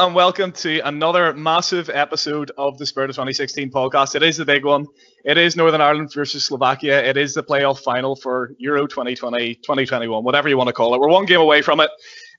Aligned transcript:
and 0.00 0.14
welcome 0.14 0.50
to 0.50 0.78
another 0.88 1.34
massive 1.34 1.90
episode 1.90 2.50
of 2.56 2.78
the 2.78 2.86
Spirit 2.86 3.10
of 3.10 3.16
2016 3.16 3.70
podcast. 3.70 4.14
It 4.14 4.22
is 4.22 4.38
the 4.38 4.46
big 4.46 4.64
one. 4.64 4.86
It 5.26 5.36
is 5.36 5.56
Northern 5.56 5.82
Ireland 5.82 6.10
versus 6.14 6.46
Slovakia. 6.46 7.04
It 7.04 7.18
is 7.18 7.34
the 7.34 7.42
playoff 7.42 7.80
final 7.80 8.16
for 8.16 8.54
Euro 8.56 8.86
2020, 8.86 9.56
2021, 9.56 10.24
whatever 10.24 10.48
you 10.48 10.56
want 10.56 10.68
to 10.68 10.72
call 10.72 10.94
it. 10.94 11.00
We're 11.00 11.10
one 11.10 11.26
game 11.26 11.40
away 11.40 11.60
from 11.60 11.80
it. 11.80 11.90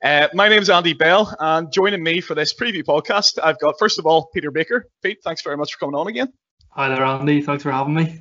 Uh, 0.02 0.26
my 0.34 0.48
name 0.48 0.60
is 0.60 0.70
Andy 0.70 0.92
Bell, 0.92 1.32
and 1.38 1.72
joining 1.72 2.02
me 2.02 2.20
for 2.20 2.34
this 2.34 2.52
preview 2.52 2.82
podcast, 2.82 3.38
I've 3.40 3.60
got, 3.60 3.78
first 3.78 4.00
of 4.00 4.06
all, 4.06 4.26
Peter 4.34 4.50
Baker. 4.50 4.88
Pete, 5.00 5.18
thanks 5.22 5.42
very 5.42 5.56
much 5.56 5.72
for 5.72 5.78
coming 5.78 5.94
on 5.94 6.08
again. 6.08 6.32
Hi 6.70 6.88
there, 6.88 7.04
Andy. 7.04 7.42
Thanks 7.42 7.62
for 7.62 7.70
having 7.70 7.94
me. 7.94 8.20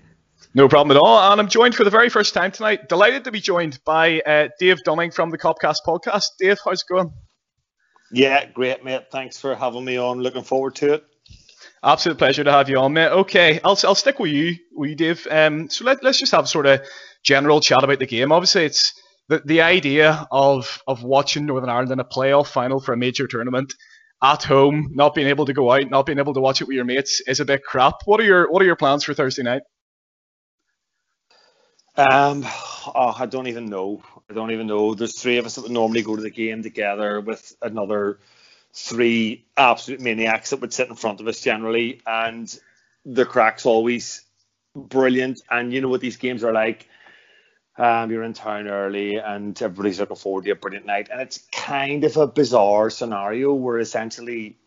No 0.54 0.70
problem 0.70 0.96
at 0.96 1.02
all. 1.02 1.32
And 1.32 1.41
I'm 1.41 1.48
joined 1.48 1.73
for 1.73 1.84
the 1.84 1.90
very 1.90 2.10
first 2.10 2.35
time 2.35 2.52
tonight. 2.52 2.90
Delighted 2.90 3.23
to 3.23 3.32
be 3.32 3.40
joined 3.40 3.80
by 3.85 4.20
uh, 4.21 4.49
Dave 4.60 4.84
Dunning 4.84 5.10
from 5.10 5.32
the 5.32 5.38
Copcast 5.40 5.77
podcast. 5.88 6.26
Dave, 6.38 6.60
how's 6.63 6.82
it 6.82 6.88
going? 6.88 7.12
Yeah, 8.11 8.45
great, 8.45 8.83
mate. 8.83 9.05
Thanks 9.11 9.39
for 9.39 9.55
having 9.55 9.85
me 9.85 9.97
on. 9.97 10.20
Looking 10.20 10.43
forward 10.43 10.75
to 10.75 10.93
it. 10.93 11.05
Absolute 11.83 12.17
pleasure 12.17 12.43
to 12.43 12.51
have 12.51 12.70
you 12.70 12.77
on, 12.77 12.93
mate. 12.93 13.09
Okay, 13.09 13.59
I'll, 13.63 13.77
I'll 13.84 13.95
stick 13.95 14.20
with 14.20 14.31
you, 14.31 14.55
with 14.73 14.91
you 14.91 14.95
Dave. 14.95 15.27
Um, 15.29 15.70
so 15.70 15.85
let, 15.85 16.03
let's 16.03 16.20
just 16.20 16.31
have 16.34 16.47
sort 16.47 16.67
of 16.67 16.81
general 17.23 17.59
chat 17.59 17.84
about 17.84 17.99
the 17.99 18.05
game. 18.05 18.31
Obviously, 18.31 18.65
it's 18.65 18.93
the, 19.29 19.41
the 19.45 19.62
idea 19.62 20.27
of 20.31 20.81
of 20.87 21.03
watching 21.03 21.45
Northern 21.45 21.70
Ireland 21.70 21.91
in 21.91 21.99
a 21.99 22.05
playoff 22.05 22.48
final 22.48 22.79
for 22.79 22.93
a 22.93 22.98
major 22.98 23.27
tournament 23.27 23.73
at 24.21 24.43
home, 24.43 24.91
not 24.93 25.15
being 25.15 25.27
able 25.27 25.46
to 25.46 25.53
go 25.53 25.71
out, 25.71 25.90
not 25.90 26.05
being 26.05 26.20
able 26.20 26.34
to 26.34 26.41
watch 26.41 26.62
it 26.62 26.68
with 26.68 26.75
your 26.75 26.85
mates 26.85 27.21
is 27.25 27.40
a 27.40 27.46
bit 27.46 27.63
crap. 27.63 27.96
What 28.05 28.20
are 28.20 28.23
your 28.23 28.51
what 28.51 28.62
are 28.62 28.65
your 28.65 28.75
plans 28.75 29.03
for 29.03 29.13
Thursday 29.13 29.43
night? 29.43 29.63
Um, 31.96 32.43
oh, 32.46 33.15
I 33.18 33.25
don't 33.25 33.48
even 33.48 33.65
know. 33.65 34.03
I 34.32 34.34
don't 34.34 34.51
even 34.51 34.68
know. 34.68 34.96
There's 34.96 35.20
three 35.20 35.37
of 35.37 35.46
us 35.46 35.55
that 35.55 35.63
would 35.63 35.71
normally 35.71 36.04
go 36.04 36.15
to 36.15 36.21
the 36.21 36.29
game 36.29 36.63
together 36.63 37.20
with 37.20 37.55
another 37.62 38.20
three 38.74 39.46
absolute 39.57 39.99
maniacs 39.99 40.51
that 40.51 40.62
would 40.62 40.74
sit 40.74 40.87
in 40.87 40.96
front 40.96 41.20
of 41.20 41.27
us 41.27 41.41
generally, 41.41 42.01
and 42.07 42.57
the 43.05 43.26
crack's 43.26 43.65
always 43.65 44.24
brilliant. 44.76 45.41
And 45.49 45.74
you 45.74 45.82
know 45.82 45.90
what 45.90 46.02
these 46.02 46.18
games 46.18 46.43
are 46.43 46.54
like. 46.54 46.87
Um, 47.77 48.12
you're 48.12 48.24
in 48.24 48.34
town 48.34 48.68
early, 48.68 49.18
and 49.18 49.59
everybody's 49.62 49.99
looking 49.99 50.15
forward 50.15 50.46
to 50.46 50.52
a 50.52 50.55
brilliant 50.55 50.85
night. 50.85 51.09
And 51.12 51.21
it's 51.21 51.40
kind 51.52 52.04
of 52.04 52.15
a 52.15 52.27
bizarre 52.27 52.90
scenario 52.90 53.54
where 53.54 53.79
essentially 53.79 54.57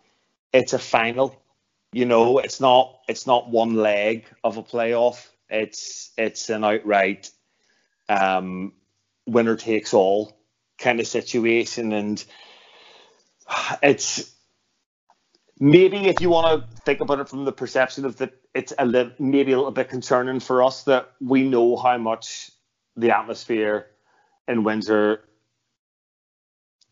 it's 0.53 0.75
a 0.75 0.79
final. 0.79 1.41
You 1.93 2.05
know, 2.05 2.39
it's 2.39 2.61
not 2.61 2.99
it's 3.09 3.27
not 3.27 3.49
one 3.49 3.75
leg 3.75 4.27
of 4.43 4.59
a 4.59 4.63
playoff 4.63 5.29
it's 5.49 6.11
it's 6.17 6.51
an 6.51 6.65
outright 6.65 7.31
um, 8.09 8.73
winner 9.27 9.57
takes 9.57 9.95
all 9.95 10.37
kind 10.79 11.01
of 11.01 11.07
situation, 11.07 11.93
and 11.93 12.25
it's 13.83 14.35
maybe 15.59 16.07
if 16.07 16.21
you 16.21 16.31
want 16.31 16.47
to 16.47 16.83
think 16.83 17.01
about 17.01 17.21
it 17.21 17.29
from 17.29 17.45
the 17.45 17.53
perception 17.53 18.05
of 18.05 18.17
that, 18.17 18.33
it's 18.55 18.73
a 18.79 18.85
li- 18.85 19.15
maybe 19.19 19.53
a 19.53 19.57
little 19.57 19.73
bit 19.73 19.89
concerning 19.89 20.41
for 20.41 20.63
us 20.63 20.85
that 20.85 21.11
we 21.21 21.49
know 21.49 21.77
how 21.77 21.99
much 21.99 22.51
the 22.97 23.11
atmosphere 23.11 23.87
in 24.47 24.63
Windsor 24.65 25.21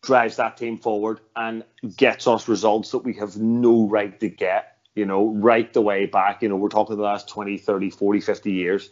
drives 0.03 0.37
that 0.37 0.57
team 0.57 0.79
forward 0.79 1.21
and 1.37 1.65
gets 1.97 2.27
us 2.27 2.49
results 2.49 2.91
that 2.91 2.99
we 2.99 3.15
have 3.15 3.37
no 3.37 3.87
right 3.87 4.19
to 4.19 4.29
get 4.29 4.73
you 4.95 5.07
know, 5.07 5.29
right 5.29 5.73
the 5.73 5.81
way 5.81 6.07
back. 6.07 6.43
You 6.43 6.49
know, 6.49 6.57
we're 6.57 6.69
talking 6.69 6.97
the 6.97 7.03
last 7.03 7.29
20, 7.29 7.59
30, 7.59 7.91
40, 7.91 8.21
50 8.21 8.53
years. 8.53 8.91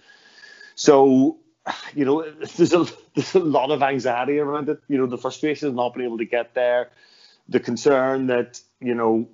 So, 0.74 1.38
you 1.94 2.04
know, 2.04 2.22
there's 2.56 2.72
a, 2.72 2.86
there's 3.14 3.34
a 3.34 3.40
lot 3.40 3.70
of 3.70 3.82
anxiety 3.82 4.38
around 4.38 4.68
it. 4.68 4.80
You 4.88 4.98
know, 4.98 5.06
the 5.06 5.18
frustration 5.18 5.68
of 5.68 5.74
not 5.74 5.94
being 5.94 6.06
able 6.06 6.18
to 6.18 6.24
get 6.24 6.54
there, 6.54 6.90
the 7.48 7.60
concern 7.60 8.26
that, 8.28 8.60
you 8.80 8.94
know, 8.94 9.28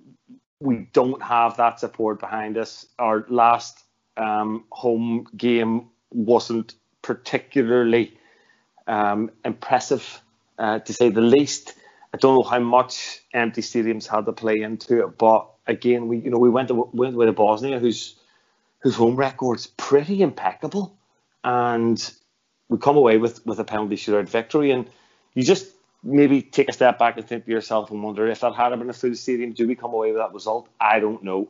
we 0.61 0.89
don't 0.93 1.23
have 1.23 1.57
that 1.59 1.81
support 1.81 2.19
behind 2.21 2.57
us. 2.57 2.87
Our 2.99 3.27
last 3.29 3.85
um, 4.17 4.65
home 4.71 5.27
game 5.37 5.89
wasn't 6.11 6.75
particularly 7.03 8.17
um, 8.87 9.31
impressive, 9.45 10.21
uh, 10.59 10.79
to 10.81 10.93
say 10.93 11.11
the 11.11 11.21
least. 11.21 11.75
I 12.15 12.19
don't 12.19 12.35
know 12.37 12.49
how 12.49 12.61
much 12.61 13.21
empty 13.35 13.61
stadiums 13.61 14.07
had 14.07 14.25
to 14.27 14.33
play 14.33 14.57
into 14.63 15.05
it, 15.05 15.19
but 15.19 15.51
again, 15.67 16.09
we 16.09 16.19
you 16.19 16.31
know 16.31 16.39
we 16.39 16.49
went 16.49 16.69
to 16.69 16.89
went 16.93 17.17
with 17.17 17.35
Bosnia 17.37 17.79
whose 17.79 18.17
whose 18.81 18.95
home 18.97 19.17
record's 19.17 19.67
pretty 19.67 20.23
impeccable, 20.23 20.96
and 21.47 22.13
we 22.69 22.77
come 22.77 22.97
away 22.97 23.17
with 23.17 23.47
with 23.47 23.61
a 23.61 23.65
penalty 23.65 23.97
shootout 23.97 24.29
victory, 24.29 24.73
and 24.73 24.91
you 25.35 25.45
just 25.45 25.69
maybe 26.03 26.43
take 26.43 26.69
a 26.69 26.73
step 26.73 26.99
back 26.99 27.17
and 27.17 27.27
think 27.27 27.45
to 27.45 27.51
yourself 27.51 27.91
and 27.91 28.03
wonder 28.03 28.27
if 28.27 28.41
that 28.41 28.55
had 28.55 28.77
been 28.77 28.91
a 28.91 28.93
full 28.93 29.15
stadium, 29.15 29.53
do 29.53 29.67
we 29.67 29.75
come 29.75 29.95
away 29.95 30.13
with 30.13 30.21
that 30.21 30.35
result? 30.35 30.69
I 30.81 31.01
don't 31.01 31.23
know. 31.23 31.49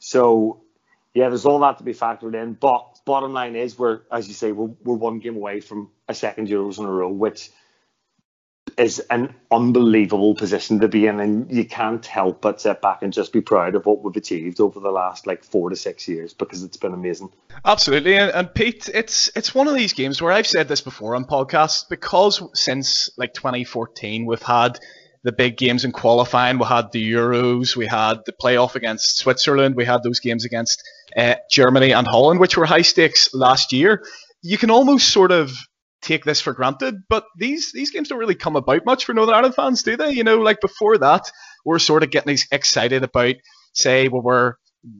So 0.00 0.60
yeah, 1.14 1.28
there's 1.28 1.46
all 1.46 1.60
that 1.60 1.78
to 1.78 1.84
be 1.84 1.94
factored 1.94 2.34
in, 2.34 2.54
but 2.54 3.00
bottom 3.04 3.32
line 3.32 3.56
is 3.56 3.78
we're 3.78 4.00
as 4.10 4.26
you 4.28 4.34
say 4.34 4.50
we're, 4.52 4.74
we're 4.82 4.96
one 4.96 5.20
game 5.20 5.36
away 5.36 5.60
from 5.60 5.90
a 6.08 6.14
second 6.14 6.48
Euros 6.48 6.78
in 6.78 6.84
a 6.84 6.90
row, 6.90 7.08
which 7.08 7.50
is 8.76 9.00
an 9.10 9.34
unbelievable 9.50 10.34
position 10.34 10.80
to 10.80 10.88
be 10.88 11.06
in, 11.06 11.18
and 11.20 11.50
you 11.50 11.64
can't 11.64 12.04
help 12.04 12.42
but 12.42 12.60
sit 12.60 12.82
back 12.82 13.02
and 13.02 13.12
just 13.12 13.32
be 13.32 13.40
proud 13.40 13.74
of 13.74 13.86
what 13.86 14.02
we've 14.02 14.16
achieved 14.16 14.60
over 14.60 14.80
the 14.80 14.90
last 14.90 15.26
like 15.26 15.44
four 15.44 15.70
to 15.70 15.76
six 15.76 16.06
years 16.06 16.34
because 16.34 16.62
it's 16.62 16.76
been 16.76 16.92
amazing. 16.92 17.30
Absolutely, 17.64 18.16
and, 18.16 18.30
and 18.32 18.54
Pete, 18.54 18.88
it's 18.92 19.30
it's 19.34 19.54
one 19.54 19.66
of 19.66 19.74
these 19.74 19.94
games 19.94 20.20
where 20.20 20.32
I've 20.32 20.46
said 20.46 20.68
this 20.68 20.82
before 20.82 21.16
on 21.16 21.24
podcasts 21.24 21.88
because 21.88 22.42
since 22.54 23.10
like 23.16 23.32
2014 23.32 24.26
we've 24.26 24.42
had 24.42 24.78
the 25.26 25.32
big 25.32 25.56
games 25.56 25.84
in 25.84 25.90
qualifying. 25.90 26.58
We 26.58 26.66
had 26.66 26.92
the 26.92 27.12
Euros, 27.12 27.74
we 27.74 27.86
had 27.86 28.20
the 28.26 28.32
playoff 28.32 28.76
against 28.76 29.18
Switzerland, 29.18 29.74
we 29.74 29.84
had 29.84 30.04
those 30.04 30.20
games 30.20 30.44
against 30.44 30.88
uh, 31.16 31.34
Germany 31.50 31.92
and 31.92 32.06
Holland, 32.06 32.38
which 32.38 32.56
were 32.56 32.64
high 32.64 32.82
stakes 32.82 33.34
last 33.34 33.72
year. 33.72 34.04
You 34.42 34.56
can 34.56 34.70
almost 34.70 35.08
sort 35.08 35.32
of 35.32 35.50
take 36.06 36.24
this 36.24 36.40
for 36.40 36.52
granted. 36.52 37.02
But 37.08 37.24
these 37.36 37.72
these 37.72 37.90
games 37.90 38.08
don't 38.08 38.18
really 38.18 38.34
come 38.34 38.56
about 38.56 38.84
much 38.84 39.04
for 39.04 39.14
Northern 39.14 39.34
Ireland 39.34 39.54
fans, 39.54 39.82
do 39.82 39.96
they? 39.96 40.12
You 40.12 40.24
know, 40.24 40.38
like 40.38 40.60
before 40.60 40.98
that, 40.98 41.30
we're 41.64 41.78
sort 41.78 42.02
of 42.02 42.10
getting 42.10 42.38
excited 42.50 43.02
about, 43.02 43.34
say, 43.72 44.08
well, 44.08 44.22
we're 44.22 44.54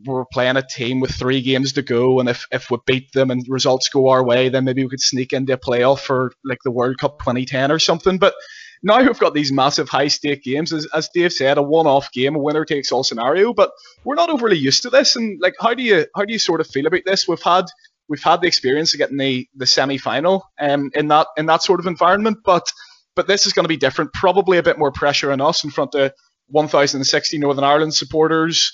we're 0.05 0.25
playing 0.33 0.56
a 0.56 0.67
team 0.67 1.00
with 1.00 1.12
three 1.12 1.43
games 1.43 1.75
to 1.75 1.83
go, 1.83 2.19
and 2.19 2.28
if, 2.28 2.47
if 2.50 2.71
we 2.71 2.78
beat 2.87 3.12
them 3.12 3.31
and 3.31 3.47
results 3.49 3.89
go 3.89 4.09
our 4.09 4.25
way, 4.25 4.49
then 4.49 4.65
maybe 4.65 4.83
we 4.83 4.91
could 4.91 5.00
sneak 5.00 5.33
into 5.33 5.53
a 5.53 5.59
playoff 5.59 6.00
for 6.00 6.33
like 6.44 6.59
the 6.65 6.72
World 6.72 6.99
Cup 6.99 7.21
2010 7.21 7.71
or 7.71 7.78
something. 7.78 8.19
But 8.19 8.34
now 8.83 9.00
we've 9.00 9.19
got 9.19 9.34
these 9.34 9.53
massive 9.53 9.88
high 9.88 10.09
stake 10.09 10.43
games, 10.43 10.73
as, 10.73 10.87
as 10.93 11.09
Dave 11.15 11.33
said, 11.33 11.59
a 11.59 11.62
one 11.62 11.87
off 11.87 12.11
game, 12.12 12.34
a 12.34 12.38
winner 12.38 12.65
takes 12.65 12.91
all 12.91 13.05
scenario. 13.05 13.55
But 13.55 13.71
we're 14.05 14.17
not 14.17 14.31
overly 14.31 14.59
used 14.59 14.83
to 14.83 14.91
this. 14.91 15.17
And 15.17 15.41
like, 15.41 15.55
how 15.61 15.75
do 15.75 15.83
you 15.83 16.06
how 16.17 16.25
do 16.25 16.33
you 16.33 16.38
sort 16.38 16.61
of 16.61 16.67
feel 16.67 16.87
about 16.87 17.03
this? 17.05 17.28
We've 17.28 17.43
had 17.43 17.67
we've 18.09 18.22
had 18.22 18.41
the 18.41 18.47
experience 18.47 18.94
of 18.94 18.99
getting 18.99 19.17
the 19.17 19.49
the 19.55 19.67
semi 19.67 19.99
final 19.99 20.44
um, 20.61 20.91
in 20.94 21.09
that 21.09 21.27
in 21.37 21.47
that 21.47 21.62
sort 21.62 21.81
of 21.81 21.87
environment, 21.87 22.39
but 22.44 22.72
but 23.15 23.27
this 23.27 23.47
is 23.47 23.53
going 23.53 23.65
to 23.65 23.69
be 23.69 23.77
different. 23.77 24.12
Probably 24.12 24.59
a 24.59 24.62
bit 24.62 24.78
more 24.78 24.93
pressure 24.93 25.33
on 25.33 25.41
us 25.41 25.65
in 25.65 25.71
front 25.71 25.94
of 25.94 26.12
1,060 26.49 27.39
Northern 27.39 27.65
Ireland 27.65 27.94
supporters, 27.94 28.72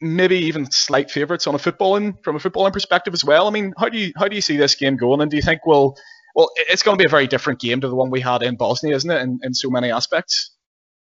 maybe 0.00 0.36
even 0.36 0.70
slight 0.70 1.10
favourites 1.10 1.46
on 1.46 1.54
a 1.54 1.58
footballing 1.58 2.22
from 2.24 2.36
a 2.36 2.38
footballing 2.38 2.72
perspective 2.72 3.14
as 3.14 3.24
well. 3.24 3.46
I 3.46 3.50
mean, 3.50 3.72
how 3.78 3.88
do 3.88 3.98
you 3.98 4.12
how 4.16 4.28
do 4.28 4.34
you 4.34 4.42
see 4.42 4.56
this 4.56 4.74
game 4.74 4.96
going? 4.96 5.20
And 5.20 5.30
do 5.30 5.36
you 5.36 5.42
think 5.42 5.66
we'll 5.66 5.96
well, 6.34 6.50
it's 6.56 6.82
going 6.82 6.98
to 6.98 7.02
be 7.02 7.06
a 7.06 7.10
very 7.10 7.26
different 7.26 7.60
game 7.60 7.80
to 7.80 7.88
the 7.88 7.94
one 7.94 8.10
we 8.10 8.20
had 8.20 8.42
in 8.42 8.56
Bosnia, 8.56 8.94
isn't 8.94 9.10
it? 9.10 9.22
In, 9.22 9.40
in 9.42 9.54
so 9.54 9.70
many 9.70 9.90
aspects. 9.90 10.50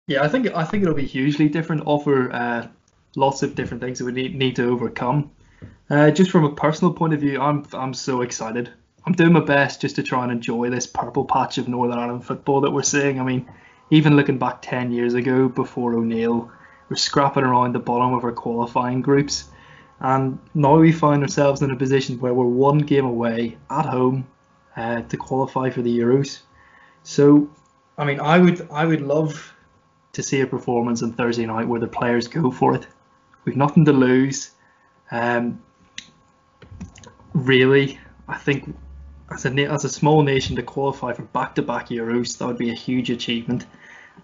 Yeah, 0.07 0.23
I 0.23 0.27
think 0.27 0.47
I 0.55 0.63
think 0.63 0.81
it'll 0.81 0.95
be 0.95 1.05
hugely 1.05 1.47
different. 1.49 1.83
Offer 1.85 2.33
uh, 2.33 2.67
lots 3.15 3.43
of 3.43 3.53
different 3.53 3.83
things 3.83 3.99
that 3.99 4.05
we 4.05 4.11
need 4.11 4.35
need 4.35 4.55
to 4.55 4.67
overcome. 4.67 5.31
Uh, 5.89 6.11
just 6.11 6.31
from 6.31 6.45
a 6.45 6.53
personal 6.53 6.93
point 6.93 7.13
of 7.13 7.19
view, 7.19 7.41
I'm 7.41 7.65
I'm 7.73 7.93
so 7.93 8.21
excited. 8.21 8.71
I'm 9.05 9.13
doing 9.13 9.33
my 9.33 9.39
best 9.39 9.81
just 9.81 9.95
to 9.95 10.03
try 10.03 10.23
and 10.23 10.31
enjoy 10.31 10.69
this 10.69 10.85
purple 10.85 11.25
patch 11.25 11.57
of 11.57 11.67
Northern 11.67 11.97
Ireland 11.97 12.25
football 12.25 12.61
that 12.61 12.71
we're 12.71 12.83
seeing. 12.83 13.19
I 13.19 13.23
mean, 13.23 13.49
even 13.89 14.15
looking 14.15 14.37
back 14.37 14.61
10 14.61 14.91
years 14.91 15.13
ago 15.13 15.49
before 15.49 15.95
O'Neill, 15.95 16.51
we're 16.89 16.95
scrapping 16.95 17.43
around 17.43 17.73
the 17.73 17.79
bottom 17.79 18.13
of 18.13 18.23
our 18.23 18.31
qualifying 18.31 19.01
groups. 19.01 19.45
And 19.99 20.39
now 20.53 20.77
we 20.77 20.91
find 20.91 21.23
ourselves 21.23 21.61
in 21.61 21.71
a 21.71 21.75
position 21.75 22.19
where 22.19 22.33
we're 22.33 22.45
one 22.45 22.79
game 22.79 23.05
away 23.05 23.57
at 23.69 23.85
home 23.85 24.27
uh, 24.75 25.01
to 25.01 25.17
qualify 25.17 25.69
for 25.69 25.81
the 25.81 25.99
Euros. 25.99 26.41
So, 27.03 27.49
I 27.97 28.05
mean, 28.05 28.19
I 28.19 28.37
would 28.37 28.67
I 28.71 28.85
would 28.85 29.01
love 29.01 29.53
to 30.13 30.23
see 30.23 30.41
a 30.41 30.47
performance 30.47 31.03
on 31.03 31.13
Thursday 31.13 31.45
night 31.45 31.67
where 31.67 31.79
the 31.79 31.87
players 31.87 32.27
go 32.27 32.51
for 32.51 32.75
it. 32.75 32.87
We've 33.45 33.57
nothing 33.57 33.85
to 33.85 33.93
lose. 33.93 34.51
Um, 35.11 35.61
really, 37.33 37.99
I 38.27 38.37
think 38.37 38.75
as 39.31 39.45
a 39.45 39.65
as 39.65 39.85
a 39.85 39.89
small 39.89 40.23
nation 40.23 40.55
to 40.55 40.63
qualify 40.63 41.13
for 41.13 41.23
back-to-back 41.23 41.89
Euros, 41.89 42.37
that 42.37 42.47
would 42.47 42.57
be 42.57 42.71
a 42.71 42.75
huge 42.75 43.09
achievement. 43.09 43.65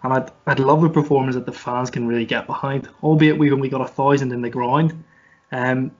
And 0.04 0.14
I'd 0.14 0.32
I'd 0.46 0.60
love 0.60 0.84
a 0.84 0.90
performance 0.90 1.36
that 1.36 1.46
the 1.46 1.52
fans 1.52 1.90
can 1.90 2.08
really 2.08 2.26
get 2.26 2.48
behind. 2.48 2.90
Albeit 3.04 3.38
we 3.38 3.52
only 3.52 3.70
got 3.70 3.82
a 3.82 3.88
thousand 3.88 4.32
in 4.32 4.42
the 4.42 4.50
ground, 4.50 5.04
um, 5.52 5.92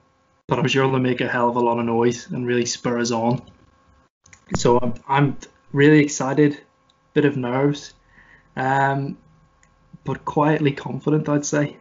but 0.48 0.60
I'm 0.60 0.68
sure 0.68 0.88
they'll 0.88 1.00
make 1.00 1.22
a 1.22 1.28
hell 1.28 1.50
of 1.50 1.56
a 1.56 1.60
lot 1.60 1.80
of 1.80 1.86
noise 1.86 2.28
and 2.30 2.46
really 2.46 2.66
spur 2.66 3.00
us 3.00 3.12
on. 3.12 3.42
So 4.56 4.80
I'm 4.80 4.94
I'm 5.08 5.38
really 5.72 6.04
excited, 6.04 6.60
bit 7.14 7.26
of 7.26 7.38
nerves, 7.38 7.94
um, 8.56 9.18
but 10.04 10.26
quietly 10.26 10.72
confident, 10.72 11.30
I'd 11.30 11.46
say. 11.46 11.78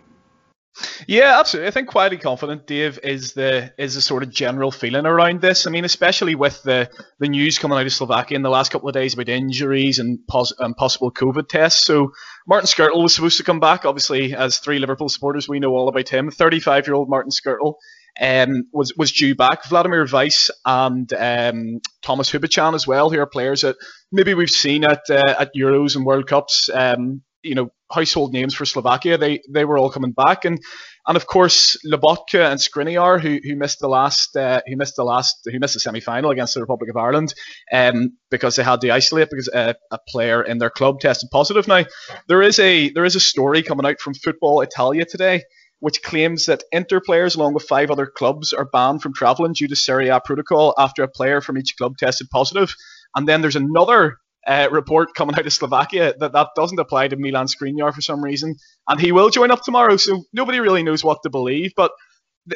Yeah, 1.06 1.38
absolutely. 1.38 1.69
I 1.69 1.71
think 1.71 1.88
quietly 1.88 2.19
confident, 2.19 2.67
Dave, 2.67 2.99
is 3.03 3.32
the 3.32 3.73
is 3.79 3.94
the 3.94 4.00
sort 4.00 4.23
of 4.25 4.31
general 4.31 4.73
feeling 4.73 5.06
around 5.06 5.41
this. 5.41 5.67
I 5.67 5.71
mean, 5.71 5.85
especially 5.85 6.35
with 6.35 6.62
the, 6.62 6.91
the 7.21 7.29
news 7.29 7.59
coming 7.59 7.79
out 7.79 7.87
of 7.87 7.93
Slovakia 7.93 8.37
in 8.37 8.43
the 8.43 8.50
last 8.50 8.73
couple 8.73 8.88
of 8.88 8.94
days 8.94 9.15
about 9.15 9.29
injuries 9.29 10.00
and, 10.00 10.19
pos- 10.26 10.55
and 10.59 10.76
possible 10.76 11.12
COVID 11.12 11.49
tests. 11.49 11.85
So 11.85 12.12
Martin 12.49 12.67
Skrtel 12.67 13.03
was 13.03 13.15
supposed 13.15 13.37
to 13.37 13.44
come 13.44 13.61
back. 13.61 13.85
Obviously, 13.85 14.35
as 14.35 14.59
three 14.59 14.79
Liverpool 14.81 15.09
supporters, 15.09 15.49
we 15.49 15.61
know 15.61 15.71
all 15.73 15.88
about 15.88 16.09
him. 16.09 16.31
35 16.31 16.87
year 16.88 16.94
old 16.94 17.09
Martin 17.09 17.31
Skrtel 17.31 17.75
um, 18.20 18.65
was 18.73 18.93
was 18.97 19.12
due 19.12 19.35
back. 19.35 19.65
Vladimir 19.67 20.06
Weiss 20.12 20.50
and 20.65 21.12
um, 21.12 21.81
Thomas 22.03 22.31
Hubočan 22.31 22.75
as 22.75 22.87
well, 22.87 23.11
who 23.11 23.20
are 23.20 23.27
players 23.27 23.61
that 23.61 23.77
maybe 24.11 24.35
we've 24.35 24.50
seen 24.50 24.85
at 24.85 25.03
uh, 25.09 25.35
at 25.38 25.55
Euros 25.56 25.94
and 25.94 26.05
World 26.05 26.27
Cups. 26.27 26.69
Um, 26.73 27.23
you 27.44 27.55
know 27.55 27.70
household 27.93 28.32
names 28.32 28.55
for 28.55 28.64
Slovakia. 28.64 29.19
They 29.19 29.41
they 29.49 29.64
were 29.64 29.79
all 29.79 29.91
coming 29.91 30.12
back, 30.12 30.44
and 30.44 30.58
and 31.06 31.17
of 31.17 31.26
course 31.26 31.76
Lobotka 31.87 32.50
and 32.50 32.58
Skriniar, 32.58 33.20
who 33.20 33.38
who 33.43 33.56
missed 33.56 33.79
the 33.81 33.88
last 33.88 34.37
uh, 34.37 34.62
who 34.67 34.76
missed 34.76 34.96
the 34.96 35.05
last 35.05 35.37
who 35.44 35.58
missed 35.61 35.75
the 35.75 35.81
semi 35.81 36.00
final 36.00 36.31
against 36.31 36.55
the 36.55 36.61
Republic 36.61 36.91
of 36.91 36.96
Ireland, 36.96 37.35
um, 37.73 38.17
because 38.31 38.56
they 38.56 38.64
had 38.64 38.81
to 38.81 38.91
isolate 38.91 39.31
because 39.31 39.49
a, 39.49 39.76
a 39.93 39.99
player 40.08 40.43
in 40.43 40.58
their 40.58 40.70
club 40.70 41.00
tested 41.00 41.31
positive. 41.31 41.69
Now 41.69 41.85
there 42.26 42.43
is 42.43 42.58
a 42.58 42.91
there 42.91 43.05
is 43.05 43.17
a 43.17 43.20
story 43.20 43.62
coming 43.62 43.87
out 43.87 44.00
from 44.00 44.14
Football 44.14 44.62
Italia 44.62 45.05
today. 45.05 45.44
Which 45.81 46.02
claims 46.02 46.46
that 46.46 46.62
Inter 46.73 46.99
players, 46.99 47.35
along 47.35 47.52
with 47.52 47.64
five 47.64 47.91
other 47.91 48.06
clubs, 48.06 48.55
are 48.55 48.64
banned 48.64 49.02
from 49.02 49.12
travelling 49.12 49.52
due 49.52 49.69
to 49.69 49.76
Serie 49.76 50.08
A 50.08 50.19
protocol 50.19 50.73
after 50.79 51.02
a 51.02 51.08
player 51.08 51.43
from 51.43 51.58
each 51.58 51.76
club 51.76 51.99
tested 51.99 52.31
positive. 52.31 52.75
And 53.14 53.29
then 53.29 53.43
there's 53.43 53.56
another 53.56 54.17
uh, 54.46 54.69
report 54.70 55.14
coming 55.14 55.37
out 55.37 55.46
of 55.46 55.52
Slovakia 55.52 56.14
that 56.19 56.32
that 56.32 56.49
doesn't 56.56 56.79
apply 56.79 57.08
to 57.08 57.17
Milan 57.17 57.46
Skriniar 57.46 57.93
for 57.93 58.00
some 58.00 58.23
reason, 58.23 58.56
and 58.88 59.00
he 59.00 59.12
will 59.12 59.31
join 59.31 59.50
up 59.50 59.62
tomorrow. 59.62 59.96
So 59.96 60.25
nobody 60.32 60.61
really 60.61 60.82
knows 60.82 61.05
what 61.05 61.23
to 61.23 61.31
believe, 61.31 61.73
but 61.76 61.93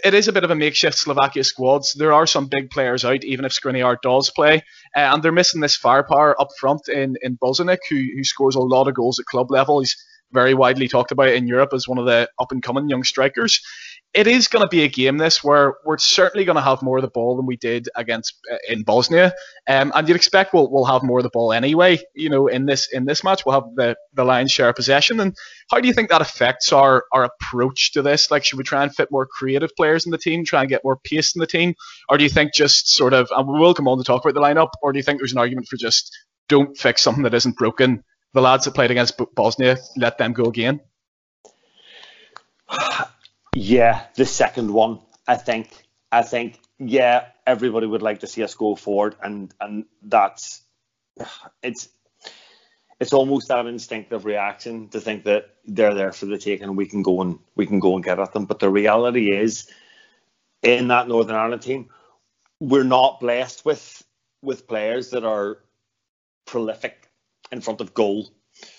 it 0.04 0.12
is 0.12 0.28
a 0.28 0.32
bit 0.32 0.44
of 0.44 0.50
a 0.50 0.54
makeshift 0.54 0.98
Slovakia 0.98 1.44
squad. 1.44 1.84
So 1.84 1.98
there 1.98 2.12
are 2.12 2.26
some 2.26 2.46
big 2.46 2.70
players 2.70 3.04
out, 3.04 3.24
even 3.24 3.44
if 3.44 3.52
Skriniar 3.52 3.96
does 4.02 4.30
play, 4.30 4.56
uh, 4.94 5.00
and 5.12 5.22
they're 5.22 5.32
missing 5.32 5.60
this 5.60 5.76
firepower 5.76 6.38
up 6.40 6.48
front 6.60 6.88
in 6.88 7.16
in 7.22 7.38
Boženík, 7.38 7.78
who 7.88 8.04
who 8.14 8.24
scores 8.24 8.54
a 8.54 8.60
lot 8.60 8.88
of 8.88 8.94
goals 8.94 9.18
at 9.18 9.26
club 9.26 9.50
level. 9.50 9.80
He's 9.80 9.96
very 10.30 10.52
widely 10.52 10.88
talked 10.88 11.10
about 11.10 11.30
in 11.30 11.48
Europe 11.48 11.72
as 11.72 11.88
one 11.88 11.98
of 11.98 12.04
the 12.04 12.28
up 12.38 12.52
and 12.52 12.62
coming 12.62 12.90
young 12.90 13.02
strikers 13.02 13.60
it 14.14 14.26
is 14.26 14.48
going 14.48 14.62
to 14.62 14.68
be 14.68 14.84
a 14.84 14.88
game 14.88 15.18
this 15.18 15.44
where 15.44 15.74
we're 15.84 15.98
certainly 15.98 16.44
going 16.44 16.56
to 16.56 16.62
have 16.62 16.82
more 16.82 16.96
of 16.96 17.02
the 17.02 17.10
ball 17.10 17.36
than 17.36 17.44
we 17.44 17.56
did 17.56 17.88
against 17.94 18.38
uh, 18.50 18.56
in 18.66 18.82
Bosnia, 18.82 19.34
um, 19.68 19.92
and 19.94 20.08
you'd 20.08 20.16
expect 20.16 20.54
we'll, 20.54 20.70
we'll 20.70 20.86
have 20.86 21.02
more 21.02 21.18
of 21.18 21.24
the 21.24 21.30
ball 21.30 21.52
anyway. 21.52 21.98
You 22.14 22.30
know, 22.30 22.46
in 22.46 22.64
this 22.64 22.88
in 22.90 23.04
this 23.04 23.22
match, 23.22 23.44
we'll 23.44 23.60
have 23.60 23.74
the 23.74 23.96
the 24.14 24.24
lion's 24.24 24.50
share 24.50 24.70
of 24.70 24.76
possession. 24.76 25.20
And 25.20 25.36
how 25.70 25.80
do 25.80 25.88
you 25.88 25.94
think 25.94 26.08
that 26.08 26.22
affects 26.22 26.72
our 26.72 27.04
our 27.12 27.24
approach 27.24 27.92
to 27.92 28.02
this? 28.02 28.30
Like, 28.30 28.44
should 28.44 28.56
we 28.58 28.64
try 28.64 28.82
and 28.82 28.94
fit 28.94 29.10
more 29.10 29.26
creative 29.26 29.76
players 29.76 30.06
in 30.06 30.10
the 30.10 30.18
team, 30.18 30.44
try 30.44 30.60
and 30.60 30.70
get 30.70 30.84
more 30.84 30.96
pace 30.96 31.34
in 31.34 31.40
the 31.40 31.46
team, 31.46 31.74
or 32.08 32.16
do 32.16 32.24
you 32.24 32.30
think 32.30 32.54
just 32.54 32.88
sort 32.88 33.12
of, 33.12 33.28
and 33.30 33.46
we 33.46 33.58
will 33.58 33.74
come 33.74 33.88
on 33.88 33.98
to 33.98 34.04
talk 34.04 34.24
about 34.24 34.34
the 34.34 34.40
lineup, 34.40 34.70
or 34.80 34.92
do 34.92 34.98
you 34.98 35.02
think 35.02 35.20
there's 35.20 35.32
an 35.32 35.38
argument 35.38 35.68
for 35.68 35.76
just 35.76 36.16
don't 36.48 36.76
fix 36.78 37.02
something 37.02 37.24
that 37.24 37.34
isn't 37.34 37.56
broken? 37.56 38.02
The 38.32 38.40
lads 38.40 38.64
that 38.64 38.74
played 38.74 38.90
against 38.90 39.20
Bosnia, 39.34 39.78
let 39.96 40.18
them 40.18 40.32
go 40.32 40.44
again. 40.44 40.80
Yeah, 43.60 44.06
the 44.14 44.24
second 44.24 44.72
one. 44.72 45.00
I 45.26 45.34
think. 45.34 45.68
I 46.12 46.22
think. 46.22 46.60
Yeah, 46.78 47.26
everybody 47.44 47.88
would 47.88 48.02
like 48.02 48.20
to 48.20 48.28
see 48.28 48.44
us 48.44 48.54
go 48.54 48.76
forward, 48.76 49.16
and 49.20 49.52
and 49.60 49.86
that's 50.00 50.62
it's 51.60 51.88
it's 53.00 53.12
almost 53.12 53.48
that 53.48 53.66
instinctive 53.66 54.24
reaction 54.24 54.88
to 54.90 55.00
think 55.00 55.24
that 55.24 55.56
they're 55.64 55.94
there 55.94 56.12
for 56.12 56.26
the 56.26 56.38
take 56.38 56.62
and 56.62 56.76
we 56.76 56.86
can 56.86 57.02
go 57.02 57.20
and 57.20 57.40
we 57.56 57.66
can 57.66 57.80
go 57.80 57.96
and 57.96 58.04
get 58.04 58.20
at 58.20 58.32
them. 58.32 58.44
But 58.44 58.60
the 58.60 58.70
reality 58.70 59.32
is, 59.32 59.68
in 60.62 60.88
that 60.88 61.08
Northern 61.08 61.34
Ireland 61.34 61.62
team, 61.62 61.90
we're 62.60 62.84
not 62.84 63.18
blessed 63.18 63.64
with 63.64 64.04
with 64.40 64.68
players 64.68 65.10
that 65.10 65.24
are 65.24 65.58
prolific 66.46 67.10
in 67.50 67.60
front 67.60 67.80
of 67.80 67.92
goal. 67.92 68.30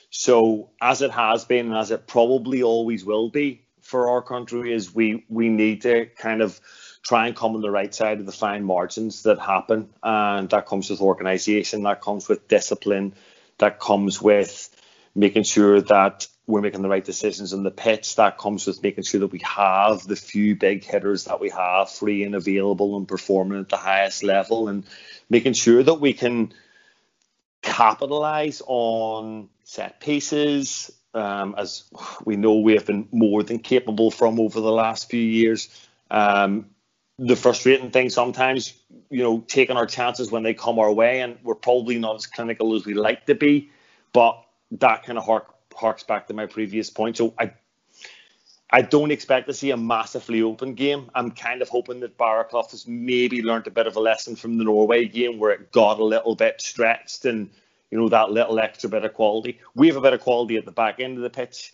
So 0.10 0.70
as 0.82 1.02
it 1.02 1.12
has 1.12 1.44
been, 1.44 1.66
and 1.68 1.76
as 1.76 1.92
it 1.92 2.08
probably 2.08 2.64
always 2.64 3.04
will 3.04 3.30
be, 3.30 3.66
for 3.90 4.10
our 4.10 4.22
country 4.22 4.72
is 4.72 4.94
we 4.94 5.26
we 5.30 5.50
need 5.50 5.82
to 5.82 6.06
kind 6.06 6.42
of 6.44 6.60
try 7.02 7.26
and 7.26 7.36
come 7.36 7.56
on 7.56 7.62
the 7.62 7.72
right 7.72 7.94
side 7.94 8.20
of 8.20 8.26
the 8.28 8.32
fine 8.32 8.64
margins 8.64 9.24
that 9.24 9.40
happen, 9.40 9.90
and 10.04 10.50
that 10.52 10.68
comes 10.68 10.92
with 10.92 11.02
organisation, 11.02 11.84
that 11.84 12.00
comes 12.00 12.30
with 12.30 12.48
discipline, 12.48 13.14
that 13.58 13.80
comes 13.80 14.22
with 14.22 14.70
making 15.16 15.44
sure 15.44 15.82
that 15.82 16.28
we're 16.46 16.62
making 16.62 16.84
the 16.84 16.90
right 16.90 17.06
decisions 17.06 17.52
on 17.54 17.64
the 17.64 17.72
pitch. 17.72 18.16
That 18.18 18.38
comes 18.38 18.68
with 18.68 18.84
making 18.84 19.06
sure 19.06 19.22
that 19.22 19.32
we 19.32 19.42
have 19.44 20.06
the 20.06 20.16
few 20.16 20.56
big 20.56 20.84
hitters 20.84 21.24
that 21.26 21.40
we 21.40 21.50
have 21.50 21.90
free 21.90 22.24
and 22.24 22.36
available 22.36 22.96
and 22.96 23.08
performing 23.08 23.60
at 23.60 23.70
the 23.70 23.78
highest 23.78 24.24
level, 24.24 24.68
and 24.68 24.86
making 25.32 25.54
sure 25.54 25.82
that 25.82 25.96
we 25.96 26.14
can 26.14 26.54
capitalize 27.64 28.62
on 28.68 29.50
set 29.64 30.00
pieces, 30.00 30.92
um, 31.14 31.56
as 31.58 31.84
we 32.26 32.36
know 32.36 32.60
we 32.60 32.74
have 32.74 32.86
been 32.86 33.08
more 33.12 33.44
than 33.44 33.60
capable 33.60 34.12
from 34.12 34.40
over 34.40 34.62
the 34.62 34.72
last 34.72 35.10
few 35.10 35.22
years. 35.22 35.70
Um, 36.12 36.68
the 37.18 37.36
frustrating 37.36 37.92
thing 37.92 38.10
sometimes, 38.10 38.74
you 39.10 39.22
know, 39.22 39.44
taking 39.48 39.76
our 39.76 39.86
chances 39.86 40.32
when 40.32 40.44
they 40.44 40.54
come 40.54 40.80
our 40.80 40.92
way, 40.92 41.22
and 41.22 41.38
we're 41.44 41.56
probably 41.56 42.00
not 42.00 42.16
as 42.16 42.26
clinical 42.26 42.76
as 42.76 42.86
we 42.86 42.94
like 42.94 43.26
to 43.26 43.36
be, 43.36 43.70
but 44.14 44.42
that 44.72 45.04
kind 45.04 45.18
of 45.18 45.26
hark, 45.26 45.54
harks 45.76 46.04
back 46.04 46.28
to 46.28 46.34
my 46.34 46.46
previous 46.46 46.90
point. 46.90 47.18
So 47.18 47.34
I, 47.38 47.52
I 48.72 48.84
don't 48.84 49.12
expect 49.12 49.48
to 49.48 49.54
see 49.54 49.72
a 49.72 49.78
massively 49.78 50.42
open 50.42 50.76
game. 50.76 51.10
I'm 51.14 51.32
kind 51.32 51.62
of 51.62 51.68
hoping 51.68 52.00
that 52.02 52.18
Barraclough 52.18 52.72
has 52.72 52.88
maybe 52.88 53.42
learned 53.42 53.68
a 53.68 53.72
bit 53.72 53.88
of 53.88 53.98
a 53.98 54.00
lesson 54.00 54.36
from 54.36 54.58
the 54.58 54.64
Norway 54.64 55.06
game 55.06 55.40
where 55.40 55.52
it 55.52 55.72
got 55.72 56.00
a 56.00 56.04
little 56.04 56.36
bit 56.36 56.62
stretched 56.62 57.26
and 57.26 57.50
you 57.92 57.98
know, 57.98 58.10
that 58.10 58.32
little 58.32 58.60
extra 58.60 58.90
bit 58.90 59.06
of 59.06 59.14
quality. 59.14 59.60
We 59.76 59.88
have 59.88 59.98
a 59.98 60.02
bit 60.02 60.14
of 60.14 60.22
quality 60.22 60.58
at 60.58 60.66
the 60.66 60.72
back 60.72 61.00
end 61.00 61.18
of 61.18 61.24
the 61.24 61.30
pitch. 61.30 61.74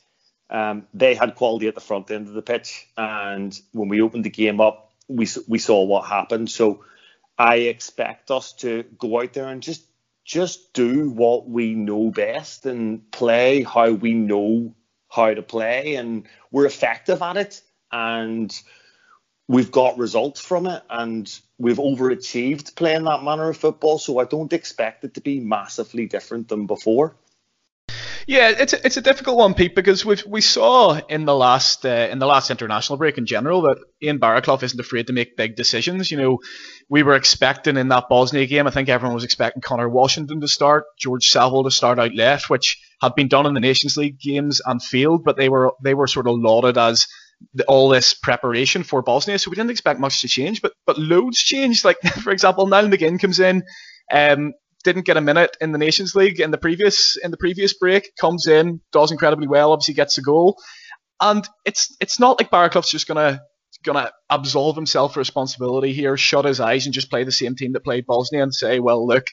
Um, 0.50 0.88
they 0.94 1.16
had 1.16 1.36
quality 1.36 1.68
at 1.68 1.76
the 1.76 1.82
front 1.82 2.12
end 2.12 2.28
of 2.28 2.34
the 2.34 2.42
pitch, 2.42 2.88
and 2.98 3.60
when 3.72 3.90
we 3.90 4.02
opened 4.02 4.26
the 4.26 4.30
game 4.30 4.62
up, 4.62 4.92
we 5.08 5.28
we 5.48 5.58
saw 5.58 5.84
what 5.84 6.06
happened. 6.06 6.50
So 6.50 6.86
I 7.38 7.56
expect 7.56 8.32
us 8.32 8.54
to 8.54 8.84
go 8.98 9.22
out 9.22 9.34
there 9.34 9.48
and 9.48 9.62
just 9.62 9.84
just 10.24 10.74
do 10.74 11.10
what 11.10 11.48
we 11.48 11.74
know 11.74 12.10
best 12.12 12.66
and 12.66 13.12
play 13.12 13.64
how 13.64 13.92
we 13.92 14.14
know 14.14 14.76
how 15.10 15.34
to 15.34 15.42
play, 15.42 15.96
and 15.96 16.28
we're 16.52 16.66
effective 16.68 17.22
at 17.22 17.38
it, 17.38 17.62
and 17.92 18.56
we've 19.48 19.72
got 19.72 19.98
results 19.98 20.42
from 20.42 20.68
it, 20.68 20.84
and 20.90 21.40
we've 21.58 21.78
overachieved 21.78 22.76
playing 22.76 23.04
that 23.04 23.24
manner 23.24 23.50
of 23.50 23.58
football, 23.58 23.98
so 23.98 24.20
I 24.20 24.26
don't 24.26 24.54
expect 24.54 25.04
it 25.04 25.14
to 25.16 25.22
be 25.22 25.40
massively 25.40 26.08
different 26.08 26.48
than 26.48 26.66
before. 26.66 27.16
Yeah, 28.28 28.50
it's 28.50 28.74
a, 28.74 28.84
it's 28.84 28.98
a 28.98 29.02
difficult 29.02 29.38
one, 29.38 29.54
Pete, 29.54 29.76
because 29.76 30.04
we 30.04 30.18
we 30.28 30.42
saw 30.42 31.00
in 31.10 31.26
the 31.26 31.36
last 31.36 31.86
uh, 31.86 32.08
in 32.10 32.18
the 32.18 32.26
last 32.26 32.50
international 32.50 32.98
break 32.98 33.20
in 33.20 33.28
general 33.28 33.62
that 33.64 33.78
Ian 34.02 34.20
Barraclough 34.20 34.64
isn't 34.64 34.80
afraid 34.80 35.08
to 35.08 35.14
make 35.14 35.38
big 35.38 35.56
decisions. 35.56 36.10
You 36.10 36.18
know, 36.18 36.40
we 36.90 37.04
were 37.04 37.14
expecting 37.14 37.78
in 37.78 37.90
that 37.90 38.10
Bosnia 38.10 38.48
game, 38.48 38.66
I 38.66 38.72
think 38.72 38.90
everyone 38.90 39.14
was 39.14 39.26
expecting 39.26 39.62
Conor 39.62 39.88
Washington 39.88 40.42
to 40.42 40.48
start, 40.48 40.86
George 40.98 41.28
Saville 41.28 41.66
to 41.66 41.72
start 41.72 42.00
out 42.00 42.16
left, 42.16 42.50
which 42.50 42.82
had 43.00 43.14
been 43.14 43.28
done 43.28 43.46
in 43.46 43.54
the 43.54 43.60
Nations 43.60 43.96
League 43.96 44.20
games 44.20 44.60
and 44.66 44.82
failed, 44.82 45.24
but 45.24 45.38
they 45.38 45.50
were 45.50 45.74
they 45.84 45.94
were 45.94 46.08
sort 46.08 46.28
of 46.28 46.40
lauded 46.40 46.80
as 46.80 47.06
the, 47.54 47.64
all 47.66 47.90
this 47.90 48.14
preparation 48.14 48.84
for 48.84 49.02
Bosnia, 49.02 49.40
so 49.40 49.50
we 49.50 49.56
didn't 49.56 49.72
expect 49.72 50.00
much 50.00 50.22
to 50.22 50.28
change, 50.28 50.62
but 50.62 50.74
but 50.86 50.98
loads 50.98 51.38
changed. 51.38 51.86
Like 51.86 51.98
for 52.24 52.32
example, 52.32 52.68
Niall 52.68 52.88
McGinn 52.88 53.20
comes 53.20 53.40
in, 53.40 53.64
um, 54.12 54.54
didn't 54.84 55.06
get 55.06 55.18
a 55.18 55.22
minute 55.22 55.58
in 55.62 55.72
the 55.72 55.78
Nations 55.78 56.16
League 56.16 56.40
in 56.40 56.52
the 56.52 56.58
previous 56.58 57.18
in 57.18 57.32
the 57.32 57.38
previous 57.38 57.74
break, 57.74 58.16
comes 58.20 58.48
in, 58.48 58.82
does 58.92 59.12
incredibly 59.12 59.48
well, 59.48 59.72
obviously 59.72 59.94
gets 59.94 60.18
a 60.18 60.22
goal, 60.22 60.58
and 61.22 61.48
it's 61.66 61.96
it's 62.00 62.20
not 62.20 62.40
like 62.40 62.52
Barraclough's 62.52 62.90
just 62.90 63.08
gonna 63.08 63.42
gonna 63.84 64.12
absolve 64.30 64.76
himself 64.76 65.16
responsibility 65.16 65.94
here, 65.94 66.18
shut 66.18 66.46
his 66.46 66.60
eyes, 66.60 66.86
and 66.86 66.94
just 66.94 67.10
play 67.10 67.24
the 67.24 67.32
same 67.32 67.56
team 67.56 67.74
that 67.74 67.84
played 67.84 68.06
Bosnia 68.06 68.44
and 68.44 68.54
say, 68.54 68.80
well, 68.80 69.06
look, 69.06 69.28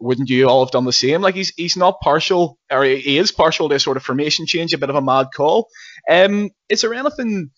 wouldn't 0.00 0.30
you 0.30 0.48
all 0.48 0.64
have 0.64 0.72
done 0.72 0.84
the 0.84 0.92
same? 0.92 1.22
Like 1.22 1.34
he's 1.34 1.52
he's 1.56 1.76
not 1.76 2.00
partial, 2.00 2.58
or 2.70 2.84
he 2.84 3.18
is 3.18 3.32
partial 3.32 3.68
to 3.68 3.76
a 3.76 3.80
sort 3.80 3.96
of 3.96 4.02
formation 4.02 4.46
change, 4.46 4.72
a 4.72 4.78
bit 4.78 4.90
of 4.90 4.96
a 4.96 5.02
mad 5.02 5.28
call. 5.34 5.68
Um, 6.10 6.50
is 6.68 6.82
there 6.82 6.94
anything 6.94 7.50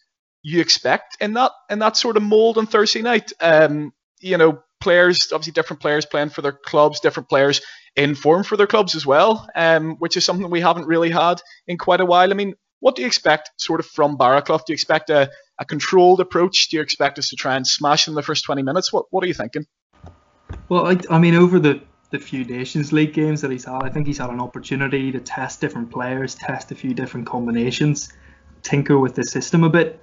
you 0.42 0.61
expect 0.61 1.16
in 1.21 1.35
that 1.35 1.52
in 1.71 1.80
that 1.80 1.97
sort 1.97 2.16
of 2.16 2.23
mold 2.23 2.59
on 2.59 2.66
Thursday 2.66 3.02
night? 3.02 3.33
Um, 3.40 3.92
you 4.21 4.37
know, 4.37 4.62
players 4.80 5.33
obviously 5.33 5.52
different 5.52 5.80
players 5.80 6.07
playing 6.07 6.30
for 6.30 6.42
their 6.42 6.52
clubs, 6.52 7.00
different 7.00 7.28
players 7.28 7.61
in 7.97 8.14
form 8.14 8.45
for 8.45 8.57
their 8.57 8.66
clubs 8.66 8.95
as 8.95 9.04
well, 9.04 9.49
um, 9.54 9.97
which 9.99 10.16
is 10.16 10.25
something 10.25 10.49
we 10.50 10.61
haven't 10.61 10.87
really 10.87 11.11
had 11.11 11.40
in 11.66 11.78
quite 11.78 12.00
a 12.00 12.07
while. 12.07 12.30
I 12.30 12.35
mean, 12.35 12.54
what 12.80 12.95
do 12.95 13.02
you 13.02 13.09
expect 13.09 13.50
sort 13.57 13.80
of 13.80 13.87
from 13.87 14.16
Barraclough? 14.16 14.59
Do 14.59 14.73
you 14.73 14.75
expect 14.75 15.11
a, 15.11 15.30
a 15.59 15.64
controlled 15.64 16.21
approach? 16.21 16.68
Do 16.68 16.76
you 16.76 16.83
expect 16.83 17.18
us 17.18 17.30
to 17.30 17.37
try 17.37 17.57
and 17.57 17.66
smash 17.66 18.07
in 18.07 18.14
the 18.14 18.23
first 18.23 18.45
20 18.45 18.62
minutes? 18.62 18.92
What 18.92 19.07
what 19.11 19.25
are 19.25 19.26
you 19.26 19.35
thinking? 19.35 19.66
Well, 20.68 20.87
I, 20.87 20.99
I 21.11 21.18
mean, 21.18 21.35
over 21.35 21.59
the 21.59 21.83
the 22.11 22.19
few 22.19 22.45
Nations 22.45 22.93
League 22.93 23.12
games 23.12 23.43
that 23.43 23.50
he's 23.50 23.65
had. 23.65 23.83
I 23.83 23.91
think 23.91 24.07
he's 24.07 24.19
had 24.19 24.31
an 24.31 24.41
opportunity 24.41 25.12
to 25.12 25.21
test 25.21 25.61
different 25.61 25.91
players, 25.91 26.35
test 26.35 26.73
a 26.73 26.75
few 26.75 26.95
different 26.95 27.27
combinations, 27.27 28.12
tinker 28.62 28.99
with 28.99 29.15
the 29.15 29.25
system 29.25 29.65
a 29.65 29.69
bit. 29.69 30.03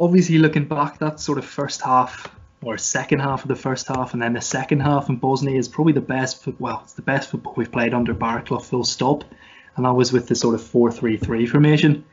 Obviously, 0.00 0.38
looking 0.38 0.64
back, 0.64 0.98
that 0.98 1.20
sort 1.20 1.38
of 1.38 1.44
first 1.44 1.82
half 1.82 2.30
or 2.62 2.78
second 2.78 3.20
half 3.20 3.42
of 3.42 3.48
the 3.48 3.56
first 3.56 3.86
half, 3.86 4.14
and 4.14 4.22
then 4.22 4.32
the 4.32 4.40
second 4.40 4.80
half 4.80 5.08
in 5.08 5.16
Bosnia 5.16 5.58
is 5.58 5.68
probably 5.68 5.92
the 5.92 6.00
best. 6.00 6.46
Well, 6.58 6.80
it's 6.84 6.94
the 6.94 7.02
best 7.02 7.30
football 7.30 7.54
we've 7.56 7.70
played 7.70 7.92
under 7.92 8.14
Barraclough, 8.14 8.64
full 8.64 8.84
stop, 8.84 9.24
and 9.76 9.84
that 9.84 9.92
was 9.92 10.12
with 10.12 10.26
the 10.26 10.34
sort 10.34 10.54
of 10.54 10.62
four-three-three 10.62 11.46
formation. 11.46 12.04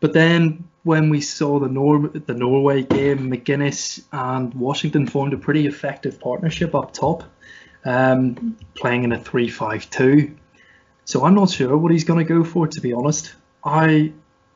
But 0.00 0.14
then 0.14 0.64
when 0.82 1.10
we 1.10 1.20
saw 1.20 1.58
the 1.58 1.68
Nor- 1.68 2.08
the 2.08 2.32
Norway 2.32 2.82
game, 2.84 3.30
Magennis 3.30 4.02
and 4.12 4.52
Washington 4.54 5.06
formed 5.06 5.34
a 5.34 5.36
pretty 5.36 5.66
effective 5.66 6.18
partnership 6.18 6.74
up 6.74 6.94
top, 6.94 7.24
um, 7.84 8.56
playing 8.74 9.04
in 9.04 9.12
a 9.12 9.18
three-five-two. 9.18 10.36
So 11.04 11.24
I'm 11.24 11.34
not 11.34 11.50
sure 11.50 11.76
what 11.76 11.92
he's 11.92 12.04
going 12.04 12.24
to 12.24 12.34
go 12.34 12.44
for, 12.44 12.66
to 12.66 12.80
be 12.80 12.92
honest. 12.92 13.34
I 13.64 14.12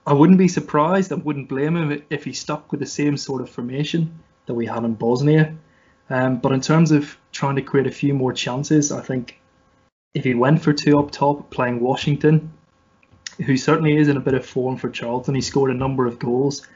I 0.07 0.13
wouldn't 0.13 0.39
be 0.39 0.49
surprised. 0.49 1.13
I 1.13 1.17
wouldn't 1.17 1.49
blame 1.49 1.77
him 1.77 2.03
if 2.11 2.25
he 2.25 2.33
stuck 2.33 2.71
with 2.71 2.81
the 2.81 2.87
same 2.87 3.17
sort 3.17 3.41
of 3.41 3.49
formation 3.49 4.21
that 4.47 4.55
we 4.55 4.67
had 4.67 4.85
in 4.85 4.95
Bosnia. 4.95 5.57
Um, 6.11 6.37
but 6.37 6.53
in 6.53 6.61
terms 6.61 6.93
of 6.93 7.17
trying 7.33 7.57
to 7.57 7.63
create 7.63 7.87
a 7.87 7.91
few 7.91 8.13
more 8.13 8.33
chances, 8.33 8.93
I 8.93 9.01
think 9.01 9.41
if 10.13 10.25
he 10.25 10.35
went 10.35 10.63
for 10.63 10.75
two 10.75 10.99
up 10.99 11.11
top, 11.11 11.51
playing 11.51 11.81
Washington, 11.81 12.53
who 13.47 13.57
certainly 13.57 13.97
is 13.97 14.09
in 14.09 14.19
a 14.19 14.21
bit 14.21 14.35
of 14.35 14.45
form 14.45 14.77
for 14.77 14.91
Charlton, 14.91 15.35
he 15.35 15.41
scored 15.41 15.71
a 15.71 15.75
number 15.75 16.07
of 16.07 16.19
goals. 16.19 16.67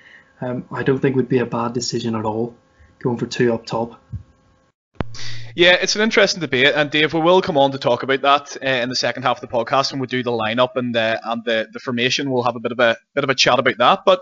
Um, 0.40 0.64
I 0.72 0.82
don't 0.82 0.98
think 0.98 1.14
would 1.14 1.28
be 1.28 1.38
a 1.38 1.46
bad 1.46 1.74
decision 1.74 2.14
at 2.14 2.24
all, 2.24 2.56
going 3.00 3.18
for 3.18 3.26
two 3.26 3.52
up 3.52 3.66
top. 3.66 4.00
Yeah, 5.58 5.72
it's 5.72 5.96
an 5.96 6.02
interesting 6.02 6.40
debate, 6.40 6.72
and 6.72 6.88
Dave, 6.88 7.12
we 7.12 7.20
will 7.20 7.42
come 7.42 7.58
on 7.58 7.72
to 7.72 7.78
talk 7.78 8.04
about 8.04 8.22
that 8.22 8.56
uh, 8.64 8.80
in 8.80 8.88
the 8.88 8.94
second 8.94 9.24
half 9.24 9.42
of 9.42 9.50
the 9.50 9.52
podcast 9.52 9.90
when 9.90 10.00
we 10.00 10.06
do 10.06 10.22
the 10.22 10.30
lineup 10.30 10.76
and 10.76 10.94
the 10.94 11.20
and 11.24 11.44
the, 11.44 11.66
the 11.72 11.80
formation. 11.80 12.30
We'll 12.30 12.44
have 12.44 12.54
a 12.54 12.60
bit 12.60 12.70
of 12.70 12.78
a 12.78 12.96
bit 13.12 13.24
of 13.24 13.30
a 13.30 13.34
chat 13.34 13.58
about 13.58 13.76
that. 13.78 14.02
But 14.06 14.20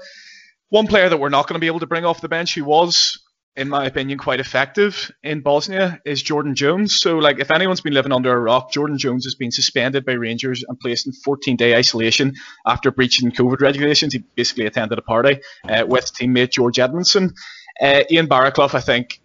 one 0.70 0.86
player 0.86 1.10
that 1.10 1.18
we're 1.18 1.28
not 1.28 1.46
going 1.46 1.56
to 1.56 1.60
be 1.60 1.66
able 1.66 1.80
to 1.80 1.86
bring 1.86 2.06
off 2.06 2.22
the 2.22 2.30
bench, 2.30 2.54
who 2.54 2.64
was 2.64 3.22
in 3.54 3.68
my 3.68 3.84
opinion, 3.84 4.16
quite 4.16 4.40
effective 4.40 5.10
in 5.22 5.42
Bosnia 5.42 6.00
is 6.06 6.22
Jordan 6.22 6.54
Jones. 6.54 6.98
So, 6.98 7.18
like, 7.18 7.38
if 7.38 7.50
anyone's 7.50 7.82
been 7.82 7.92
living 7.92 8.12
under 8.12 8.32
a 8.32 8.40
rock, 8.40 8.72
Jordan 8.72 8.96
Jones 8.96 9.26
has 9.26 9.34
been 9.34 9.50
suspended 9.50 10.06
by 10.06 10.12
Rangers 10.12 10.64
and 10.66 10.80
placed 10.80 11.06
in 11.06 11.12
14 11.12 11.54
day 11.56 11.76
isolation 11.76 12.32
after 12.66 12.90
breaching 12.90 13.30
COVID 13.30 13.60
regulations. 13.60 14.14
He 14.14 14.24
basically 14.36 14.64
attended 14.64 14.98
a 14.98 15.02
party 15.02 15.40
uh, 15.68 15.84
with 15.86 16.14
teammate 16.14 16.52
George 16.52 16.76
Edmundson. 16.76 17.34
Uh, 17.78 18.04
Ian 18.10 18.26
Barraclough, 18.26 18.72
I 18.72 18.80
think, 18.80 19.20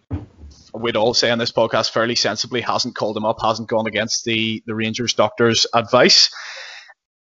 we'd 0.74 0.96
all 0.96 1.14
say 1.14 1.30
on 1.30 1.38
this 1.38 1.52
podcast 1.52 1.90
fairly 1.90 2.14
sensibly, 2.14 2.60
hasn't 2.60 2.94
called 2.94 3.16
him 3.16 3.24
up, 3.24 3.40
hasn't 3.42 3.68
gone 3.68 3.86
against 3.86 4.24
the, 4.24 4.62
the 4.66 4.74
Rangers 4.74 5.14
doctor's 5.14 5.66
advice 5.74 6.30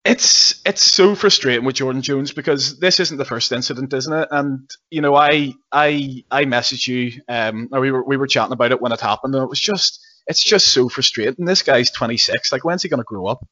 it's 0.03 0.59
it's 0.65 0.81
so 0.81 1.13
frustrating 1.13 1.63
with 1.63 1.75
Jordan 1.75 2.01
Jones 2.01 2.31
because 2.31 2.79
this 2.79 2.99
isn't 2.99 3.17
the 3.17 3.25
first 3.25 3.51
incident, 3.51 3.93
isn't 3.93 4.13
it? 4.13 4.27
And 4.31 4.69
you 4.89 5.01
know, 5.01 5.15
I 5.15 5.53
I 5.71 6.23
I 6.31 6.45
messaged 6.45 6.87
you, 6.87 7.21
um, 7.27 7.69
we 7.71 7.91
were 7.91 8.03
we 8.03 8.17
were 8.17 8.27
chatting 8.27 8.53
about 8.53 8.71
it 8.71 8.81
when 8.81 8.91
it 8.91 8.99
happened, 8.99 9.35
and 9.35 9.43
it 9.43 9.49
was 9.49 9.59
just 9.59 10.03
it's 10.25 10.43
just 10.43 10.69
so 10.69 10.89
frustrating. 10.89 11.45
This 11.45 11.61
guy's 11.61 11.91
26. 11.91 12.51
Like, 12.51 12.63
when's 12.63 12.83
he 12.83 12.89
going 12.89 12.99
to 12.99 13.03
grow 13.03 13.27
up? 13.27 13.45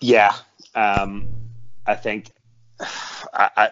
Yeah, 0.00 0.34
um, 0.74 1.28
I 1.86 1.96
think 1.96 2.30
I, 2.80 3.50
I 3.56 3.70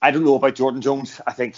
I 0.00 0.10
don't 0.12 0.24
know 0.24 0.36
about 0.36 0.54
Jordan 0.54 0.80
Jones. 0.80 1.20
I 1.26 1.32
think, 1.32 1.56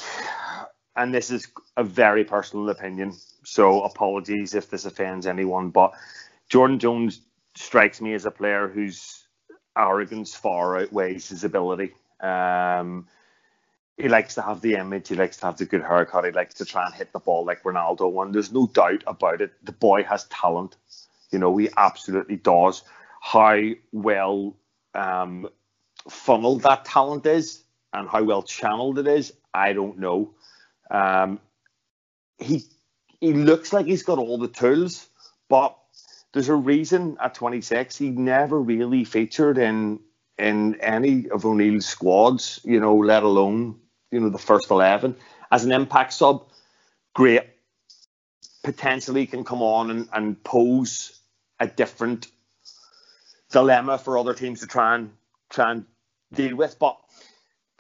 and 0.97 1.15
this 1.15 1.31
is 1.31 1.47
a 1.77 1.85
very 1.85 2.25
personal 2.25 2.69
opinion, 2.71 3.15
so 3.45 3.83
apologies 3.83 4.55
if 4.55 4.71
this 4.71 4.85
offends 4.85 5.27
anyone, 5.27 5.71
but 5.71 5.93
Jordan 6.49 6.79
Jones 6.79 7.21
strikes 7.55 8.01
me 8.01 8.15
as 8.15 8.27
a 8.27 8.31
player 8.31 8.69
whose 8.69 9.27
arrogance 9.77 10.35
far 10.35 10.79
outweighs 10.79 11.29
his 11.29 11.45
ability. 11.45 11.95
Um, 12.21 13.07
he 13.97 14.09
likes 14.09 14.35
to 14.35 14.43
have 14.43 14.61
the 14.61 14.75
image, 14.75 15.09
he 15.09 15.15
likes 15.15 15.37
to 15.39 15.47
have 15.47 15.59
the 15.59 15.67
good 15.67 15.83
haircut, 15.83 16.25
he 16.25 16.31
likes 16.33 16.55
to 16.55 16.65
try 16.65 16.87
and 16.87 16.95
hit 16.95 17.13
the 17.13 17.19
ball 17.19 17.45
like 17.45 17.63
Ronaldo. 17.63 18.23
And 18.23 18.35
there's 18.35 18.53
no 18.53 18.67
doubt 18.67 19.05
about 19.07 19.41
it. 19.41 19.53
The 19.65 19.73
boy 19.73 20.05
has 20.05 20.25
talent. 20.25 20.77
You 21.31 21.39
know, 21.39 21.57
he 21.57 21.69
absolutely 21.77 22.37
does. 22.37 22.83
How 23.21 23.61
well 23.93 24.57
um, 24.95 25.49
funneled 26.09 26.63
that 26.63 26.85
talent 26.85 27.27
is 27.27 27.63
and 27.93 28.09
how 28.09 28.23
well 28.23 28.43
channeled 28.43 28.99
it 28.99 29.07
is, 29.07 29.33
I 29.53 29.73
don't 29.73 29.99
know. 29.99 30.35
Um, 30.91 31.41
he 32.39 32.65
he 33.21 33.33
looks 33.33 33.73
like 33.73 33.87
he's 33.87 34.03
got 34.03 34.19
all 34.19 34.39
the 34.39 34.49
tools, 34.49 35.09
but 35.49 35.77
there's 36.33 36.49
a 36.49 36.55
reason 36.55 37.17
at 37.21 37.35
26 37.35 37.97
he 37.97 38.11
never 38.11 38.61
really 38.61 39.05
featured 39.05 39.59
in 39.59 40.01
in 40.39 40.81
any 40.81 41.29
of 41.29 41.45
O'Neill's 41.45 41.87
squads, 41.87 42.61
you 42.65 42.81
know, 42.81 42.97
let 42.97 43.23
alone 43.23 43.79
you 44.11 44.21
know 44.21 44.31
the 44.31 44.39
first 44.39 44.71
11 44.71 45.17
as 45.51 45.65
an 45.65 45.73
impact 45.73 46.13
sub. 46.13 46.47
Great, 47.15 47.43
potentially 48.63 49.27
can 49.27 49.45
come 49.45 49.63
on 49.63 49.91
and, 49.91 50.09
and 50.13 50.43
pose 50.45 51.21
a 51.59 51.67
different 51.67 52.29
dilemma 53.51 53.99
for 53.99 54.17
other 54.17 54.33
teams 54.35 54.61
to 54.61 54.67
try 54.67 54.95
and 54.95 55.11
try 55.51 55.73
and 55.73 55.85
deal 56.33 56.57
with. 56.57 56.79
But 56.79 56.99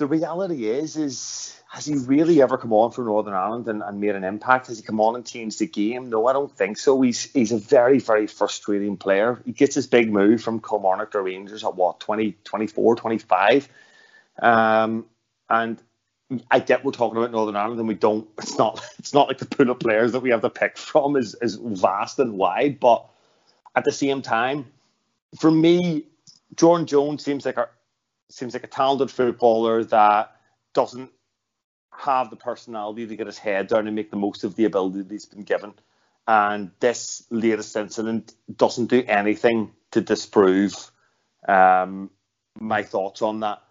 the 0.01 0.07
reality 0.07 0.67
is, 0.67 0.97
is 0.97 1.61
has 1.69 1.85
he 1.85 1.95
really 1.95 2.43
ever 2.43 2.59
come 2.59 2.73
on 2.73 2.91
for 2.91 3.05
Northern 3.05 3.35
Ireland 3.35 3.69
and, 3.69 3.83
and 3.83 4.01
made 4.01 4.17
an 4.17 4.25
impact? 4.25 4.67
Has 4.67 4.79
he 4.79 4.83
come 4.83 4.99
on 4.99 5.15
and 5.15 5.25
changed 5.25 5.61
the 5.61 5.67
game? 5.67 6.09
No, 6.09 6.27
I 6.27 6.33
don't 6.33 6.51
think 6.51 6.79
so. 6.79 7.01
He's 7.03 7.31
he's 7.33 7.53
a 7.53 7.59
very, 7.59 8.01
very 8.01 8.27
frustrating 8.27 8.97
player. 8.97 9.41
He 9.45 9.53
gets 9.53 9.75
his 9.75 9.87
big 9.87 10.11
move 10.11 10.43
from 10.43 10.61
Kilmarnock 10.61 11.13
to 11.13 11.21
Rangers 11.21 11.63
at 11.63 11.77
what, 11.77 12.01
20, 12.01 12.35
24, 12.43 12.97
25? 12.97 13.69
Um, 14.41 15.05
and 15.51 15.81
I 16.51 16.61
get 16.61 16.83
we're 16.83 16.93
talking 16.93 17.19
about 17.19 17.31
Northern 17.31 17.57
Ireland 17.57 17.79
and 17.79 17.89
we 17.89 17.95
don't 17.95 18.27
it's 18.39 18.57
not 18.57 18.83
it's 18.99 19.13
not 19.13 19.29
like 19.29 19.39
the 19.39 19.47
pool 19.47 19.71
of 19.71 19.81
players 19.81 20.13
that 20.13 20.21
we 20.21 20.31
have 20.31 20.41
to 20.41 20.51
pick 20.51 20.79
from 20.79 21.15
is, 21.15 21.37
is 21.43 21.57
vast 21.57 22.19
and 22.19 22.39
wide, 22.39 22.81
but 22.81 23.05
at 23.77 23.85
the 23.85 23.93
same 23.93 24.23
time, 24.23 24.67
for 25.39 25.51
me, 25.51 26.07
Jordan 26.57 26.87
Jones 26.87 27.23
seems 27.23 27.45
like 27.45 27.59
a 27.59 27.69
seems 28.33 28.55
like 28.55 28.65
a 28.65 28.69
talented 28.69 29.11
footballer 29.11 29.85
that 29.85 30.37
doesn't 30.75 31.11
have 31.93 32.31
the 32.31 32.37
personality 32.37 33.07
to 33.07 33.17
get 33.17 33.27
his 33.27 33.39
head 33.39 33.67
down 33.67 33.87
and 33.87 33.97
make 33.97 34.11
the 34.11 34.17
most 34.17 34.45
of 34.45 34.57
the 34.57 34.65
ability 34.65 35.03
that 35.03 35.11
he's 35.11 35.27
been 35.27 35.43
given. 35.43 35.75
And 36.27 36.71
this 36.81 37.27
latest 37.31 37.77
incident 37.77 38.35
doesn't 38.55 38.87
do 38.87 39.03
anything 39.07 39.73
to 39.91 40.01
disprove 40.01 40.91
um, 41.49 42.11
my 42.59 42.83
thoughts 42.83 43.23
on 43.23 43.41
that. 43.41 43.63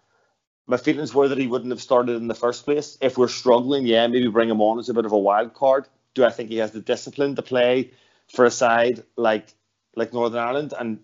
My 0.66 0.76
feelings 0.76 1.14
were 1.14 1.28
that 1.28 1.38
he 1.38 1.46
wouldn't 1.46 1.70
have 1.70 1.80
started 1.80 2.16
in 2.16 2.28
the 2.28 2.34
first 2.34 2.64
place. 2.64 2.98
If 3.00 3.18
we're 3.18 3.28
struggling, 3.28 3.86
yeah, 3.86 4.06
maybe 4.06 4.28
bring 4.28 4.50
him 4.50 4.60
on 4.60 4.78
as 4.78 4.88
a 4.88 4.94
bit 4.94 5.06
of 5.06 5.12
a 5.12 5.18
wild 5.18 5.54
card. 5.54 5.88
Do 6.14 6.24
I 6.24 6.30
think 6.30 6.50
he 6.50 6.58
has 6.58 6.72
the 6.72 6.80
discipline 6.80 7.34
to 7.36 7.42
play 7.42 7.92
for 8.28 8.44
a 8.44 8.50
side 8.50 9.02
like 9.16 9.48
like 9.96 10.12
Northern 10.12 10.40
Ireland 10.40 10.72
and 10.78 11.00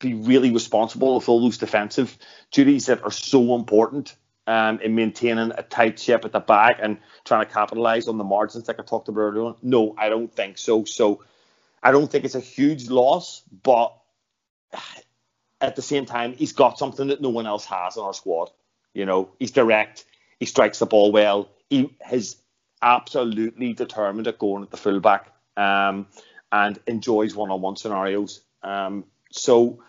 be 0.00 0.14
really 0.14 0.50
responsible 0.50 1.16
with 1.16 1.28
all 1.28 1.40
those 1.40 1.58
defensive 1.58 2.16
duties 2.50 2.86
that 2.86 3.02
are 3.02 3.10
so 3.10 3.54
important 3.54 4.14
um, 4.46 4.80
in 4.80 4.94
maintaining 4.94 5.52
a 5.56 5.62
tight 5.62 5.98
ship 5.98 6.24
at 6.24 6.32
the 6.32 6.40
back 6.40 6.78
and 6.80 6.98
trying 7.24 7.44
to 7.44 7.52
capitalize 7.52 8.08
on 8.08 8.16
the 8.16 8.24
margins 8.24 8.66
like 8.68 8.80
I 8.80 8.82
talked 8.82 9.08
about 9.08 9.20
earlier. 9.20 9.54
No, 9.62 9.94
I 9.98 10.08
don't 10.08 10.32
think 10.32 10.56
so. 10.58 10.84
So 10.84 11.22
I 11.82 11.92
don't 11.92 12.10
think 12.10 12.24
it's 12.24 12.34
a 12.34 12.40
huge 12.40 12.88
loss, 12.88 13.42
but 13.62 13.94
at 15.60 15.76
the 15.76 15.82
same 15.82 16.06
time, 16.06 16.34
he's 16.34 16.52
got 16.52 16.78
something 16.78 17.08
that 17.08 17.20
no 17.20 17.28
one 17.28 17.46
else 17.46 17.64
has 17.66 17.96
on 17.96 18.04
our 18.04 18.14
squad. 18.14 18.50
You 18.94 19.04
know, 19.04 19.30
he's 19.38 19.50
direct, 19.50 20.04
he 20.38 20.46
strikes 20.46 20.78
the 20.78 20.86
ball 20.86 21.12
well, 21.12 21.50
he 21.68 21.94
is 22.10 22.36
absolutely 22.80 23.74
determined 23.74 24.28
at 24.28 24.38
going 24.38 24.62
at 24.62 24.70
the 24.70 24.76
fullback 24.76 25.32
um, 25.56 26.06
and 26.50 26.78
enjoys 26.86 27.34
one-on-one 27.34 27.76
scenarios. 27.76 28.40
Um, 28.62 29.04
so 29.30 29.80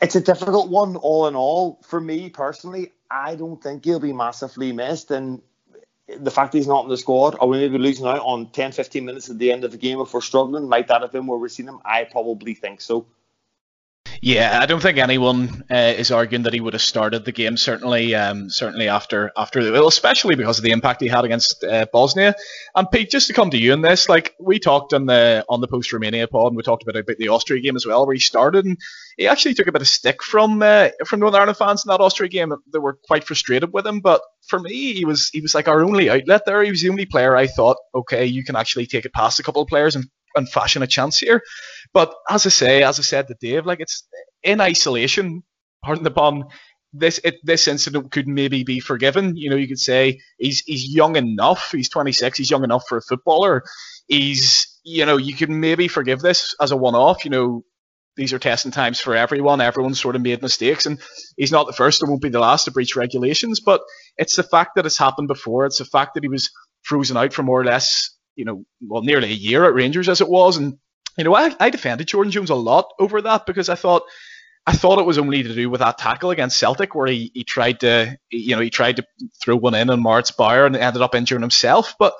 it's 0.00 0.16
a 0.16 0.20
difficult 0.20 0.70
one, 0.70 0.96
all 0.96 1.26
in 1.26 1.34
all. 1.34 1.80
For 1.82 2.00
me 2.00 2.28
personally, 2.28 2.92
I 3.10 3.34
don't 3.34 3.62
think 3.62 3.84
he'll 3.84 4.00
be 4.00 4.12
massively 4.12 4.72
missed. 4.72 5.10
And 5.10 5.42
the 6.08 6.30
fact 6.30 6.54
he's 6.54 6.66
not 6.66 6.84
in 6.84 6.90
the 6.90 6.96
squad, 6.96 7.36
are 7.40 7.46
we 7.46 7.58
maybe 7.58 7.78
losing 7.78 8.06
out 8.06 8.20
on 8.20 8.50
10, 8.50 8.72
15 8.72 9.04
minutes 9.04 9.30
at 9.30 9.38
the 9.38 9.52
end 9.52 9.64
of 9.64 9.70
the 9.72 9.78
game 9.78 10.00
if 10.00 10.12
we're 10.12 10.20
struggling? 10.20 10.68
Might 10.68 10.88
that 10.88 11.02
have 11.02 11.12
been 11.12 11.26
where 11.26 11.38
we're 11.38 11.48
seeing 11.48 11.68
him? 11.68 11.80
I 11.84 12.04
probably 12.04 12.54
think 12.54 12.80
so. 12.80 13.06
Yeah, 14.24 14.60
I 14.62 14.66
don't 14.66 14.80
think 14.80 14.98
anyone 14.98 15.64
uh, 15.68 15.94
is 15.96 16.12
arguing 16.12 16.44
that 16.44 16.54
he 16.54 16.60
would 16.60 16.74
have 16.74 16.82
started 16.82 17.24
the 17.24 17.32
game. 17.32 17.56
Certainly, 17.56 18.14
um, 18.14 18.50
certainly 18.50 18.86
after 18.86 19.32
after 19.36 19.64
the, 19.64 19.72
well, 19.72 19.88
especially 19.88 20.36
because 20.36 20.58
of 20.58 20.64
the 20.64 20.70
impact 20.70 21.02
he 21.02 21.08
had 21.08 21.24
against 21.24 21.64
uh, 21.64 21.86
Bosnia. 21.92 22.36
And 22.76 22.88
Pete, 22.88 23.10
just 23.10 23.26
to 23.26 23.32
come 23.32 23.50
to 23.50 23.58
you 23.58 23.72
in 23.72 23.80
this, 23.80 24.08
like 24.08 24.36
we 24.38 24.60
talked 24.60 24.92
on 24.92 25.06
the 25.06 25.44
on 25.48 25.60
the 25.60 25.66
post 25.66 25.92
Romania 25.92 26.28
pod, 26.28 26.52
and 26.52 26.56
we 26.56 26.62
talked 26.62 26.84
about 26.84 27.00
about 27.00 27.16
the 27.16 27.30
Austria 27.30 27.60
game 27.60 27.74
as 27.74 27.84
well, 27.84 28.06
where 28.06 28.14
he 28.14 28.20
started, 28.20 28.64
and 28.64 28.78
he 29.16 29.26
actually 29.26 29.54
took 29.54 29.66
a 29.66 29.72
bit 29.72 29.82
of 29.82 29.88
stick 29.88 30.22
from 30.22 30.62
uh, 30.62 30.90
from 31.04 31.18
Northern 31.18 31.40
Ireland 31.40 31.58
fans 31.58 31.84
in 31.84 31.90
that 31.90 32.00
Austria 32.00 32.28
game. 32.28 32.54
They 32.72 32.78
were 32.78 33.00
quite 33.08 33.24
frustrated 33.24 33.72
with 33.72 33.84
him, 33.84 33.98
but 33.98 34.22
for 34.46 34.60
me, 34.60 34.92
he 34.92 35.04
was 35.04 35.30
he 35.32 35.40
was 35.40 35.52
like 35.52 35.66
our 35.66 35.82
only 35.82 36.08
outlet 36.08 36.42
there. 36.46 36.62
He 36.62 36.70
was 36.70 36.82
the 36.82 36.90
only 36.90 37.06
player 37.06 37.34
I 37.34 37.48
thought, 37.48 37.78
okay, 37.92 38.26
you 38.26 38.44
can 38.44 38.54
actually 38.54 38.86
take 38.86 39.04
it 39.04 39.12
past 39.12 39.40
a 39.40 39.42
couple 39.42 39.62
of 39.62 39.68
players 39.68 39.96
and 39.96 40.04
and 40.36 40.48
fashion 40.48 40.82
a 40.82 40.86
chance 40.86 41.18
here. 41.18 41.42
But 41.92 42.14
as 42.30 42.46
I 42.46 42.50
say, 42.50 42.82
as 42.82 42.98
I 42.98 43.02
said 43.02 43.28
to 43.28 43.36
Dave, 43.40 43.66
like 43.66 43.80
it's 43.80 44.06
in 44.42 44.60
isolation. 44.60 45.42
Pardon 45.84 46.04
the 46.04 46.10
pun. 46.10 46.44
This 46.92 47.20
it, 47.24 47.36
this 47.42 47.68
incident 47.68 48.12
could 48.12 48.28
maybe 48.28 48.64
be 48.64 48.80
forgiven. 48.80 49.36
You 49.36 49.50
know, 49.50 49.56
you 49.56 49.68
could 49.68 49.78
say 49.78 50.20
he's 50.38 50.60
he's 50.60 50.94
young 50.94 51.16
enough. 51.16 51.72
He's 51.72 51.88
26. 51.88 52.38
He's 52.38 52.50
young 52.50 52.64
enough 52.64 52.84
for 52.88 52.98
a 52.98 53.02
footballer. 53.02 53.62
He's 54.06 54.78
you 54.84 55.06
know 55.06 55.16
you 55.16 55.34
can 55.34 55.60
maybe 55.60 55.88
forgive 55.88 56.20
this 56.20 56.54
as 56.60 56.70
a 56.70 56.76
one-off. 56.76 57.24
You 57.24 57.30
know, 57.30 57.64
these 58.16 58.32
are 58.32 58.38
testing 58.38 58.72
times 58.72 59.00
for 59.00 59.16
everyone. 59.16 59.60
Everyone's 59.60 60.00
sort 60.00 60.16
of 60.16 60.22
made 60.22 60.42
mistakes, 60.42 60.84
and 60.84 61.00
he's 61.36 61.52
not 61.52 61.66
the 61.66 61.72
first. 61.72 62.02
It 62.02 62.08
won't 62.08 62.22
be 62.22 62.28
the 62.28 62.40
last 62.40 62.64
to 62.64 62.70
breach 62.70 62.94
regulations. 62.94 63.60
But 63.60 63.80
it's 64.18 64.36
the 64.36 64.42
fact 64.42 64.72
that 64.76 64.86
it's 64.86 64.98
happened 64.98 65.28
before. 65.28 65.64
It's 65.64 65.78
the 65.78 65.86
fact 65.86 66.14
that 66.14 66.22
he 66.22 66.28
was 66.28 66.50
frozen 66.82 67.16
out 67.16 67.32
for 67.32 67.42
more 67.42 67.60
or 67.60 67.64
less, 67.64 68.11
you 68.36 68.44
know, 68.44 68.64
well, 68.80 69.02
nearly 69.02 69.30
a 69.30 69.34
year 69.34 69.64
at 69.64 69.74
Rangers 69.74 70.08
as 70.08 70.20
it 70.20 70.28
was, 70.28 70.56
and 70.56 70.78
you 71.18 71.24
know, 71.24 71.34
I, 71.34 71.54
I 71.60 71.70
defended 71.70 72.08
Jordan 72.08 72.30
Jones 72.30 72.50
a 72.50 72.54
lot 72.54 72.92
over 72.98 73.20
that 73.22 73.46
because 73.46 73.68
I 73.68 73.74
thought 73.74 74.02
I 74.66 74.72
thought 74.72 74.98
it 74.98 75.06
was 75.06 75.18
only 75.18 75.42
to 75.42 75.54
do 75.54 75.68
with 75.68 75.80
that 75.80 75.98
tackle 75.98 76.30
against 76.30 76.58
Celtic 76.58 76.94
where 76.94 77.08
he, 77.08 77.30
he 77.34 77.44
tried 77.44 77.80
to 77.80 78.16
you 78.30 78.56
know 78.56 78.62
he 78.62 78.70
tried 78.70 78.96
to 78.96 79.04
throw 79.42 79.56
one 79.56 79.74
in 79.74 79.90
on 79.90 80.00
Moritz 80.00 80.30
Bauer 80.30 80.66
and 80.66 80.76
ended 80.76 81.02
up 81.02 81.14
injuring 81.14 81.42
himself. 81.42 81.94
But 81.98 82.14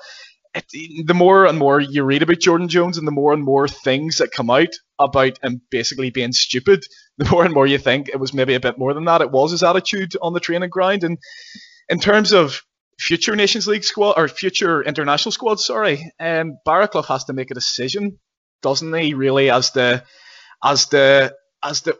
it, 0.53 1.07
the 1.07 1.13
more 1.13 1.45
and 1.45 1.57
more 1.57 1.79
you 1.79 2.03
read 2.03 2.21
about 2.21 2.39
Jordan 2.39 2.67
Jones 2.67 2.97
and 2.97 3.07
the 3.07 3.11
more 3.11 3.33
and 3.33 3.43
more 3.43 3.67
things 3.67 4.17
that 4.17 4.31
come 4.31 4.49
out 4.49 4.73
about 4.99 5.43
him 5.43 5.61
basically 5.71 6.09
being 6.09 6.31
stupid, 6.31 6.83
the 7.17 7.29
more 7.29 7.45
and 7.45 7.53
more 7.53 7.65
you 7.65 7.77
think 7.77 8.09
it 8.09 8.19
was 8.19 8.33
maybe 8.33 8.53
a 8.53 8.59
bit 8.59 8.77
more 8.77 8.93
than 8.93 9.05
that. 9.05 9.21
It 9.21 9.31
was 9.31 9.51
his 9.51 9.63
attitude 9.63 10.15
on 10.21 10.33
the 10.33 10.39
training 10.39 10.69
ground. 10.69 11.03
And 11.03 11.17
in 11.89 11.99
terms 11.99 12.33
of 12.33 12.61
future 12.99 13.35
Nations 13.35 13.67
League 13.67 13.83
squad 13.83 14.13
or 14.17 14.27
future 14.27 14.81
international 14.83 15.31
squad, 15.31 15.59
sorry, 15.59 16.11
um, 16.19 16.57
Barraclough 16.65 17.05
has 17.07 17.25
to 17.25 17.33
make 17.33 17.51
a 17.51 17.55
decision 17.55 18.19
doesn't 18.63 18.93
he? 18.95 19.13
Really, 19.13 19.51
as 19.51 19.69
the 19.71 20.03
as 20.63 20.87
the 20.87 21.35
as 21.63 21.81
the 21.81 21.95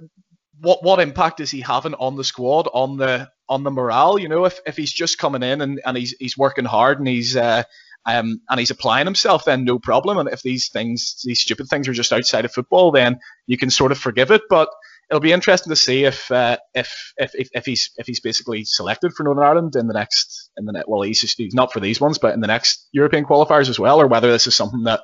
what 0.59 0.83
what 0.83 0.99
impact 0.99 1.39
is 1.41 1.51
he 1.51 1.61
having 1.61 1.93
on 1.93 2.15
the 2.15 2.23
squad, 2.23 2.67
on 2.73 2.97
the 2.97 3.29
on 3.47 3.63
the 3.63 3.69
morale? 3.69 4.17
You 4.17 4.29
know, 4.29 4.45
if, 4.45 4.59
if 4.65 4.75
he's 4.75 4.93
just 4.93 5.19
coming 5.19 5.43
in 5.43 5.61
and, 5.61 5.79
and 5.85 5.95
he's 5.95 6.15
he's 6.19 6.37
working 6.37 6.65
hard 6.65 6.97
and 6.97 7.07
he's 7.07 7.35
uh, 7.35 7.63
um, 8.05 8.41
and 8.49 8.59
he's 8.59 8.71
applying 8.71 9.05
himself, 9.05 9.45
then 9.45 9.65
no 9.65 9.77
problem. 9.77 10.17
And 10.17 10.29
if 10.29 10.41
these 10.41 10.69
things, 10.69 11.21
these 11.23 11.41
stupid 11.41 11.67
things, 11.67 11.87
are 11.87 11.93
just 11.93 12.13
outside 12.13 12.45
of 12.45 12.53
football, 12.53 12.91
then 12.91 13.19
you 13.45 13.57
can 13.57 13.69
sort 13.69 13.91
of 13.91 13.99
forgive 13.99 14.31
it. 14.31 14.41
But 14.49 14.69
it'll 15.13 15.21
be 15.21 15.31
interesting 15.31 15.69
to 15.69 15.75
see 15.75 16.05
if 16.05 16.31
uh, 16.31 16.57
if, 16.73 17.13
if, 17.17 17.35
if 17.35 17.49
if 17.53 17.65
he's 17.67 17.91
if 17.97 18.07
he's 18.07 18.19
basically 18.19 18.65
selected 18.65 19.13
for 19.13 19.21
Northern 19.21 19.43
Ireland 19.43 19.75
in 19.75 19.85
the 19.85 19.93
next 19.93 20.49
in 20.57 20.65
the. 20.65 20.83
Well, 20.87 21.03
he's, 21.03 21.21
just, 21.21 21.37
he's 21.37 21.53
not 21.53 21.71
for 21.71 21.79
these 21.79 22.01
ones, 22.01 22.17
but 22.17 22.33
in 22.33 22.39
the 22.39 22.47
next 22.47 22.87
European 22.91 23.23
qualifiers 23.23 23.69
as 23.69 23.79
well, 23.79 24.01
or 24.01 24.07
whether 24.07 24.31
this 24.31 24.47
is 24.47 24.55
something 24.55 24.83
that 24.83 25.01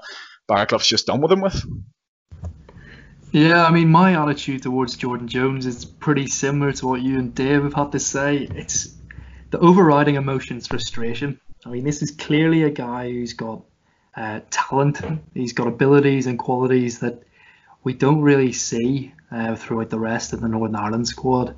Barraclough's 0.47 0.87
just 0.87 1.05
done 1.05 1.21
with 1.21 1.31
him 1.31 1.41
with. 1.41 1.63
Yeah, 3.31 3.63
I 3.63 3.69
mean, 3.69 3.89
my 3.89 4.19
attitude 4.19 4.63
towards 4.63 4.97
Jordan 4.97 5.27
Jones 5.27 5.67
is 5.67 5.85
pretty 5.85 6.25
similar 6.25 6.71
to 6.73 6.87
what 6.87 7.01
you 7.03 7.19
and 7.19 7.35
Dave 7.35 7.61
have 7.61 7.75
had 7.75 7.91
to 7.91 7.99
say. 7.99 8.47
It's 8.55 8.95
the 9.51 9.59
overriding 9.59 10.15
emotion 10.15 10.57
is 10.57 10.65
frustration. 10.65 11.39
I 11.63 11.69
mean, 11.69 11.83
this 11.83 12.01
is 12.01 12.09
clearly 12.09 12.63
a 12.63 12.71
guy 12.71 13.11
who's 13.11 13.33
got 13.33 13.61
uh, 14.17 14.39
talent. 14.49 15.01
He's 15.35 15.53
got 15.53 15.67
abilities 15.67 16.25
and 16.25 16.39
qualities 16.39 16.99
that 16.99 17.21
we 17.83 17.93
don't 17.93 18.21
really 18.21 18.51
see 18.51 19.13
uh, 19.31 19.55
throughout 19.55 19.89
the 19.89 19.99
rest 19.99 20.33
of 20.33 20.41
the 20.41 20.47
Northern 20.47 20.75
Ireland 20.75 21.07
squad. 21.07 21.55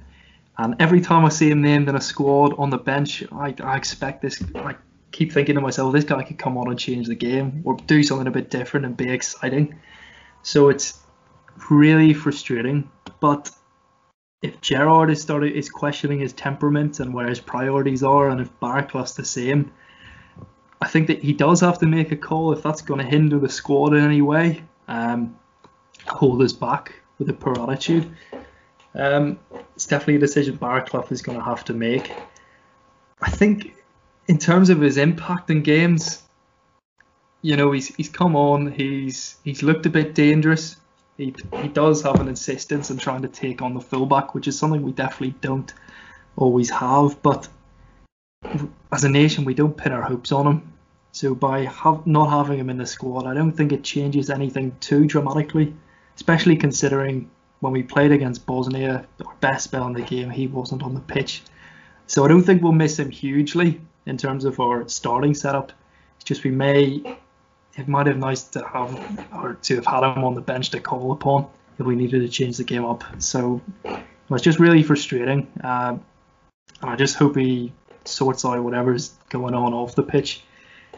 And 0.58 0.76
every 0.80 1.02
time 1.02 1.26
I 1.26 1.30
see 1.30 1.50
him 1.50 1.62
named 1.62 1.90
in 1.90 1.96
a 1.96 2.02
squad 2.02 2.54
on 2.58 2.70
the 2.70 2.78
bench, 2.78 3.24
I, 3.32 3.56
I 3.64 3.78
expect 3.78 4.22
this. 4.22 4.44
I 4.56 4.76
keep 5.12 5.32
thinking 5.32 5.56
to 5.56 5.62
myself, 5.62 5.94
this 5.94 6.06
guy 6.06 6.24
could 6.24 6.38
come 6.38 6.58
on 6.58 6.70
and 6.70 6.78
change 6.78 7.08
the 7.08 7.16
game 7.16 7.62
or 7.66 7.78
do 7.88 8.04
something 8.04 8.28
a 8.28 8.32
bit 8.32 8.50
different 8.50 8.86
and 8.86 8.96
be 8.96 9.10
exciting. 9.10 9.80
So 10.44 10.70
it's 10.70 11.00
really 11.70 12.14
frustrating. 12.14 12.90
But 13.20 13.50
if 14.42 14.60
Gerrard 14.62 15.10
is 15.10 15.22
started 15.22 15.54
is 15.54 15.70
questioning 15.70 16.20
his 16.20 16.34
temperament 16.34 17.00
and 17.00 17.14
where 17.14 17.28
his 17.28 17.40
priorities 17.40 18.04
are, 18.04 18.30
and 18.30 18.42
if 18.42 18.50
Barraclough's 18.60 19.16
the 19.16 19.26
same, 19.26 19.72
I 20.82 20.88
think 20.88 21.08
that 21.08 21.22
he 21.22 21.34
does 21.34 21.62
have 21.62 21.80
to 21.80 21.86
make 21.86 22.12
a 22.12 22.18
call 22.18 22.52
if 22.54 22.64
that's 22.64 22.82
going 22.82 23.00
to 23.00 23.06
hinder 23.06 23.38
the 23.38 23.50
squad 23.50 23.94
in 23.94 24.04
any 24.04 24.22
way. 24.22 24.64
Um, 24.88 25.38
hold 26.08 26.42
us 26.42 26.54
back 26.54 26.94
with 27.18 27.30
a 27.30 27.34
poor 27.34 27.60
attitude. 27.60 28.16
Um, 28.94 29.40
it's 29.76 29.86
definitely 29.86 30.16
a 30.16 30.20
decision 30.20 30.58
Barraclough 30.58 31.12
is 31.12 31.22
going 31.22 31.38
to 31.38 31.44
have 31.44 31.64
to 31.66 31.74
make. 31.74 32.12
I 33.22 33.30
think 33.30 33.74
in 34.28 34.38
terms 34.38 34.70
of 34.70 34.82
his 34.82 34.98
impact 34.98 35.50
in 35.50 35.62
games, 35.62 36.24
you 37.42 37.56
know, 37.56 37.72
he's 37.72 37.96
he's 37.96 38.10
come 38.10 38.36
on, 38.36 38.72
he's 38.72 39.38
he's 39.44 39.64
looked 39.64 39.86
a 39.86 39.90
bit 39.90 40.14
dangerous. 40.14 40.78
He 41.18 41.34
he 41.62 41.68
does 41.68 42.02
have 42.04 42.20
an 42.20 42.28
insistence 42.28 42.90
in 42.90 42.98
trying 42.98 43.22
to 43.24 43.28
take 43.28 43.62
on 43.62 43.74
the 43.74 43.82
fullback, 43.82 44.34
which 44.34 44.48
is 44.48 44.58
something 44.58 44.82
we 44.82 44.92
definitely 44.92 45.36
don't 45.42 45.74
always 46.36 46.70
have. 46.70 47.22
But 47.22 47.48
as 48.92 49.04
a 49.04 49.10
nation, 49.10 49.46
we 49.46 49.54
don't 49.54 49.76
pin 49.76 49.92
our 49.92 50.02
hopes 50.02 50.32
on 50.32 50.48
him. 50.48 50.74
So 51.12 51.36
by 51.36 51.66
have, 51.66 52.08
not 52.08 52.30
having 52.30 52.60
him 52.60 52.70
in 52.70 52.78
the 52.78 52.86
squad, 52.86 53.28
I 53.28 53.34
don't 53.34 53.52
think 53.52 53.72
it 53.72 53.84
changes 53.84 54.30
anything 54.30 54.76
too 54.80 55.06
dramatically, 55.06 55.74
especially 56.22 56.56
considering 56.56 57.28
when 57.62 57.74
we 57.74 57.82
played 57.82 58.12
against 58.12 58.46
Bosnia, 58.46 59.08
our 59.26 59.34
best 59.40 59.64
spell 59.64 59.88
in 59.88 59.94
the 59.94 60.04
game, 60.04 60.30
he 60.30 60.46
wasn't 60.46 60.84
on 60.84 60.94
the 60.94 61.02
pitch. 61.02 61.42
So 62.06 62.24
I 62.24 62.28
don't 62.28 62.44
think 62.44 62.62
we'll 62.62 62.74
miss 62.74 63.00
him 63.00 63.10
hugely 63.10 63.82
in 64.06 64.18
terms 64.18 64.46
of 64.46 64.60
our 64.60 64.88
starting 64.88 65.34
setup. 65.34 65.72
It's 66.18 66.26
just 66.26 66.44
we 66.44 66.52
may 66.52 67.18
it 67.76 67.88
might 67.88 68.06
have 68.06 68.18
nice 68.18 68.44
to 68.50 68.64
have 68.68 69.28
or 69.34 69.56
to 69.64 69.76
have 69.78 69.86
had 69.88 70.04
him 70.04 70.24
on 70.24 70.36
the 70.36 70.42
bench 70.42 70.70
to 70.72 70.80
call 70.80 71.12
upon 71.12 71.48
if 71.80 71.88
we 71.88 71.96
needed 71.96 72.20
to 72.20 72.30
change 72.30 72.58
the 72.58 72.66
game 72.66 72.86
up. 72.86 73.04
So 73.18 73.60
it's 74.30 74.44
just 74.44 74.60
really 74.60 74.84
frustrating. 74.84 75.48
Uh, 75.64 75.98
and 76.82 76.92
I 76.92 76.96
just 76.98 77.16
hope 77.16 77.36
he 77.36 77.74
sorts 78.06 78.46
out 78.46 78.64
whatever's 78.64 79.10
going 79.30 79.56
on 79.56 79.74
off 79.74 79.96
the 79.96 80.04
pitch. 80.04 80.44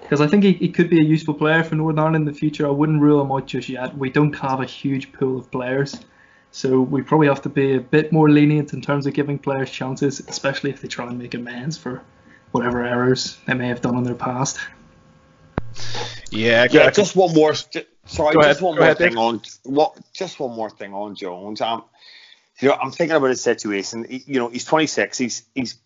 Because 0.04 0.22
I 0.22 0.28
think 0.28 0.44
he, 0.44 0.54
he 0.54 0.70
could 0.70 0.90
be 0.90 1.00
a 1.00 1.04
useful 1.04 1.34
player 1.34 1.64
for 1.64 1.76
Northern 1.76 2.00
Ireland 2.00 2.28
in 2.28 2.34
the 2.34 2.38
future. 2.38 2.68
I 2.68 2.72
wouldn't 2.72 3.02
rule 3.02 3.22
him 3.22 3.32
out 3.32 3.48
just 3.48 3.70
yet. 3.70 3.98
We 3.98 4.10
don't 4.10 4.34
have 4.36 4.60
a 4.60 4.66
huge 4.66 5.12
pool 5.12 5.40
of 5.40 5.50
players. 5.50 6.00
So 6.52 6.82
we 6.82 7.02
probably 7.02 7.28
have 7.28 7.42
to 7.44 7.50
be 7.50 7.74
a 7.74 7.80
bit 7.80 8.12
more 8.12 8.30
lenient 8.30 8.74
in 8.74 8.82
terms 8.82 9.08
of 9.08 9.14
giving 9.14 9.40
players 9.40 9.72
chances, 9.72 10.20
especially 10.28 10.70
if 10.70 10.82
they 10.82 10.88
try 10.88 11.08
and 11.08 11.18
make 11.18 11.34
amends 11.34 11.78
for 11.78 12.04
whatever 12.52 12.84
errors 12.84 13.38
they 13.48 13.56
may 13.56 13.70
have 13.70 13.82
done 13.82 13.98
in 13.98 14.04
their 14.04 14.14
past. 14.14 14.60
Yeah, 16.30 16.68
yeah. 16.70 16.92
Just 16.92 17.16
one 17.16 17.34
more. 17.34 17.54
Just, 17.54 17.86
sorry, 18.06 18.36
just 18.36 18.62
one 18.62 18.76
more 18.76 18.84
ahead, 18.84 18.98
thing 18.98 19.10
Dave. 19.10 19.18
on 19.18 19.42
what. 19.64 19.98
Just 20.14 20.40
one 20.40 20.56
more 20.56 20.70
thing 20.70 20.94
on 20.94 21.16
Jones. 21.16 21.62
Um, 21.62 21.86
you 22.60 22.68
know, 22.68 22.76
I'm 22.76 22.92
thinking 22.92 23.16
about 23.16 23.30
his 23.30 23.42
situation. 23.42 24.06
He, 24.08 24.24
you 24.28 24.40
know, 24.40 24.50
he's 24.50 24.66
26. 24.66 25.18
He's 25.18 25.44
he's 25.56 25.78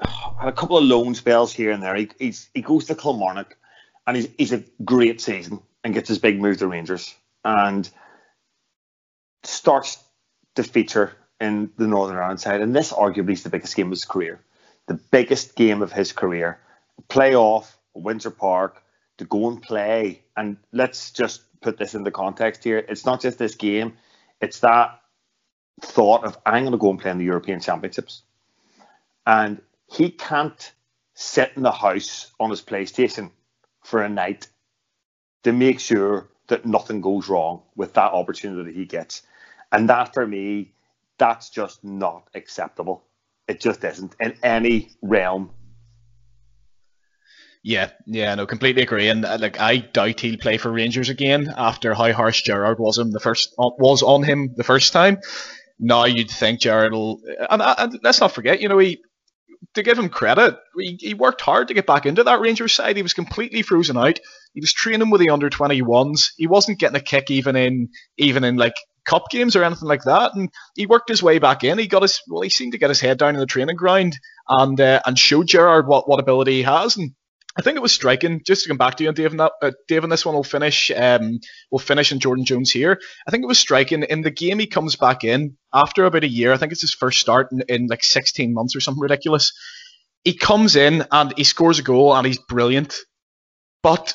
had 0.00 0.48
a 0.48 0.52
couple 0.52 0.78
of 0.78 0.84
loan 0.84 1.14
spells 1.14 1.52
here 1.52 1.70
and 1.70 1.82
there. 1.82 1.94
He 1.94 2.08
he's, 2.18 2.48
he 2.54 2.62
goes 2.62 2.86
to 2.86 2.94
Kilmarnock, 2.94 3.56
and 4.06 4.16
he's 4.16 4.28
he's 4.38 4.52
a 4.52 4.64
great 4.84 5.20
season 5.20 5.60
and 5.82 5.94
gets 5.94 6.08
his 6.08 6.18
big 6.18 6.40
move 6.40 6.58
to 6.58 6.66
Rangers 6.66 7.14
and 7.44 7.88
starts 9.42 10.02
to 10.54 10.62
feature 10.62 11.12
in 11.40 11.70
the 11.76 11.86
Northern 11.86 12.16
Ireland 12.16 12.40
side. 12.40 12.60
And 12.60 12.74
this 12.74 12.92
arguably 12.92 13.32
is 13.32 13.42
the 13.42 13.50
biggest 13.50 13.76
game 13.76 13.86
of 13.86 13.92
his 13.92 14.04
career 14.04 14.40
the 14.86 14.94
biggest 14.94 15.54
game 15.54 15.82
of 15.82 15.92
his 15.92 16.12
career. 16.12 16.60
Playoff, 17.08 17.72
Windsor 17.94 18.30
Park, 18.30 18.82
to 19.18 19.24
go 19.24 19.48
and 19.48 19.62
play. 19.62 20.22
And 20.36 20.56
let's 20.72 21.10
just 21.10 21.42
put 21.60 21.78
this 21.78 21.94
into 21.94 22.10
context 22.10 22.64
here. 22.64 22.78
It's 22.78 23.06
not 23.06 23.20
just 23.20 23.38
this 23.38 23.54
game, 23.54 23.94
it's 24.40 24.60
that 24.60 25.00
thought 25.82 26.24
of 26.24 26.38
I'm 26.44 26.62
going 26.62 26.72
to 26.72 26.78
go 26.78 26.90
and 26.90 27.00
play 27.00 27.10
in 27.10 27.18
the 27.18 27.24
European 27.24 27.60
Championships. 27.60 28.22
And 29.26 29.60
he 29.90 30.10
can't 30.10 30.72
sit 31.14 31.52
in 31.56 31.62
the 31.62 31.72
house 31.72 32.32
on 32.38 32.50
his 32.50 32.60
PlayStation 32.60 33.30
for 33.84 34.02
a 34.02 34.08
night 34.08 34.48
to 35.44 35.52
make 35.52 35.78
sure 35.78 36.28
that 36.48 36.66
nothing 36.66 37.00
goes 37.00 37.28
wrong 37.28 37.62
with 37.76 37.94
that 37.94 38.12
opportunity 38.12 38.64
that 38.64 38.78
he 38.78 38.84
gets. 38.84 39.22
And 39.70 39.88
that 39.88 40.12
for 40.12 40.26
me, 40.26 40.72
that's 41.18 41.50
just 41.50 41.84
not 41.84 42.28
acceptable. 42.34 43.04
It 43.46 43.60
just 43.60 43.84
isn't 43.84 44.16
in 44.18 44.34
any 44.42 44.90
realm. 45.02 45.50
Yeah, 47.62 47.90
yeah, 48.06 48.34
no, 48.34 48.46
completely 48.46 48.82
agree. 48.82 49.08
And 49.08 49.24
uh, 49.24 49.38
like, 49.40 49.58
I 49.58 49.78
doubt 49.78 50.20
he'll 50.20 50.36
play 50.36 50.58
for 50.58 50.70
Rangers 50.70 51.08
again 51.08 51.52
after 51.56 51.94
how 51.94 52.12
harsh 52.12 52.42
Gerrard 52.42 52.78
was 52.78 52.98
him 52.98 53.10
the 53.10 53.20
first 53.20 53.54
was 53.56 54.02
on 54.02 54.22
him 54.22 54.52
the 54.54 54.64
first 54.64 54.92
time. 54.92 55.18
now 55.78 56.04
you'd 56.04 56.30
think 56.30 56.60
Gerrard 56.60 56.92
will. 56.92 57.20
And, 57.50 57.62
and 57.62 57.98
let's 58.02 58.20
not 58.20 58.32
forget, 58.32 58.60
you 58.60 58.68
know, 58.68 58.78
he 58.78 59.02
to 59.74 59.82
give 59.82 59.98
him 59.98 60.08
credit, 60.08 60.58
he, 60.78 60.98
he 61.00 61.14
worked 61.14 61.40
hard 61.40 61.68
to 61.68 61.74
get 61.74 61.86
back 61.86 62.06
into 62.06 62.24
that 62.24 62.40
Rangers 62.40 62.72
side. 62.72 62.96
He 62.96 63.02
was 63.02 63.12
completely 63.12 63.62
frozen 63.62 63.96
out. 63.96 64.18
He 64.52 64.60
was 64.60 64.72
training 64.72 65.10
with 65.10 65.20
the 65.20 65.30
under 65.30 65.50
21s. 65.50 66.32
He 66.36 66.46
wasn't 66.46 66.78
getting 66.78 66.96
a 66.96 67.00
kick 67.00 67.30
even 67.30 67.56
in 67.56 67.90
even 68.16 68.44
in 68.44 68.56
like 68.56 68.76
cup 69.04 69.30
games 69.30 69.56
or 69.56 69.64
anything 69.64 69.88
like 69.88 70.04
that. 70.04 70.34
And 70.34 70.50
he 70.74 70.86
worked 70.86 71.08
his 71.08 71.22
way 71.22 71.38
back 71.38 71.64
in. 71.64 71.78
He 71.78 71.86
got 71.86 72.02
his 72.02 72.20
well, 72.28 72.42
he 72.42 72.50
seemed 72.50 72.72
to 72.72 72.78
get 72.78 72.90
his 72.90 73.00
head 73.00 73.18
down 73.18 73.34
in 73.34 73.40
the 73.40 73.46
training 73.46 73.76
ground 73.76 74.18
and 74.48 74.80
uh, 74.80 75.00
and 75.04 75.18
showed 75.18 75.48
Gerrard 75.48 75.86
what, 75.86 76.08
what 76.08 76.20
ability 76.20 76.52
he 76.52 76.62
has. 76.62 76.96
And 76.96 77.12
I 77.56 77.62
think 77.62 77.76
it 77.76 77.82
was 77.82 77.92
striking. 77.92 78.42
Just 78.44 78.62
to 78.62 78.68
come 78.68 78.78
back 78.78 78.96
to 78.96 79.04
you, 79.04 79.12
Dave, 79.12 79.36
that, 79.36 79.52
uh, 79.62 79.70
Dave, 79.86 80.02
and 80.02 80.12
this 80.12 80.26
one 80.26 80.34
will 80.34 80.42
finish. 80.42 80.90
Um, 80.90 81.38
we'll 81.70 81.78
finish 81.78 82.10
in 82.10 82.18
Jordan 82.18 82.44
Jones 82.44 82.72
here. 82.72 83.00
I 83.26 83.30
think 83.30 83.44
it 83.44 83.48
was 83.48 83.58
striking 83.58 84.02
in 84.02 84.22
the 84.22 84.30
game. 84.30 84.58
He 84.58 84.66
comes 84.66 84.96
back 84.96 85.22
in 85.22 85.56
after 85.72 86.04
about 86.04 86.24
a 86.24 86.28
year. 86.28 86.52
I 86.52 86.56
think 86.56 86.72
it's 86.72 86.80
his 86.80 86.94
first 86.94 87.20
start 87.20 87.52
in, 87.52 87.62
in 87.68 87.86
like 87.86 88.02
16 88.02 88.52
months 88.52 88.74
or 88.74 88.80
something 88.80 89.00
ridiculous. 89.00 89.52
He 90.24 90.34
comes 90.34 90.74
in 90.74 91.06
and 91.12 91.32
he 91.36 91.44
scores 91.44 91.78
a 91.78 91.82
goal 91.82 92.14
and 92.14 92.26
he's 92.26 92.38
brilliant. 92.38 92.96
But 93.82 94.14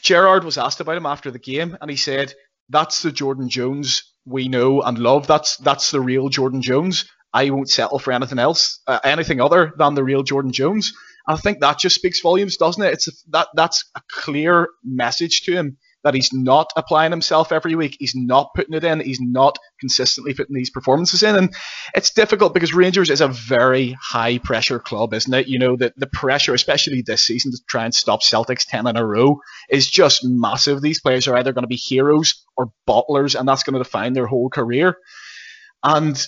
Gerrard 0.00 0.44
was 0.44 0.58
asked 0.58 0.80
about 0.80 0.96
him 0.96 1.06
after 1.06 1.30
the 1.30 1.38
game 1.38 1.76
and 1.80 1.90
he 1.90 1.96
said, 1.96 2.34
"That's 2.70 3.02
the 3.02 3.12
Jordan 3.12 3.48
Jones 3.48 4.02
we 4.24 4.48
know 4.48 4.80
and 4.82 4.98
love. 4.98 5.26
That's 5.26 5.58
that's 5.58 5.90
the 5.90 6.00
real 6.00 6.28
Jordan 6.28 6.62
Jones. 6.62 7.04
I 7.32 7.50
won't 7.50 7.70
settle 7.70 8.00
for 8.00 8.12
anything 8.12 8.40
else, 8.40 8.80
uh, 8.88 8.98
anything 9.04 9.40
other 9.40 9.72
than 9.76 9.94
the 9.94 10.02
real 10.02 10.22
Jordan 10.22 10.52
Jones." 10.52 10.92
I 11.30 11.36
think 11.36 11.60
that 11.60 11.78
just 11.78 11.94
speaks 11.94 12.20
volumes, 12.20 12.56
doesn't 12.56 12.82
it? 12.82 12.92
It's 12.92 13.08
a, 13.08 13.12
that 13.30 13.48
that's 13.54 13.84
a 13.94 14.02
clear 14.10 14.68
message 14.84 15.42
to 15.42 15.52
him 15.52 15.78
that 16.02 16.14
he's 16.14 16.32
not 16.32 16.72
applying 16.76 17.10
himself 17.10 17.52
every 17.52 17.74
week. 17.74 17.96
He's 17.98 18.14
not 18.14 18.54
putting 18.54 18.74
it 18.74 18.84
in. 18.84 19.00
He's 19.00 19.20
not 19.20 19.58
consistently 19.78 20.32
putting 20.32 20.54
these 20.54 20.70
performances 20.70 21.22
in. 21.22 21.36
And 21.36 21.54
it's 21.94 22.10
difficult 22.10 22.54
because 22.54 22.72
Rangers 22.74 23.10
is 23.10 23.20
a 23.20 23.28
very 23.28 23.96
high 24.00 24.38
pressure 24.38 24.78
club, 24.78 25.12
isn't 25.12 25.32
it? 25.32 25.46
You 25.46 25.58
know, 25.58 25.76
the, 25.76 25.92
the 25.96 26.06
pressure, 26.06 26.54
especially 26.54 27.02
this 27.02 27.22
season, 27.22 27.52
to 27.52 27.58
try 27.68 27.84
and 27.84 27.94
stop 27.94 28.22
Celtics 28.22 28.66
10 28.66 28.86
in 28.86 28.96
a 28.96 29.04
row 29.06 29.40
is 29.68 29.90
just 29.90 30.24
massive. 30.24 30.80
These 30.80 31.00
players 31.00 31.28
are 31.28 31.36
either 31.36 31.52
going 31.52 31.64
to 31.64 31.68
be 31.68 31.76
heroes 31.76 32.46
or 32.56 32.72
bottlers, 32.88 33.38
and 33.38 33.46
that's 33.46 33.62
going 33.62 33.74
to 33.74 33.84
define 33.84 34.14
their 34.14 34.26
whole 34.26 34.48
career. 34.48 34.96
And 35.82 36.18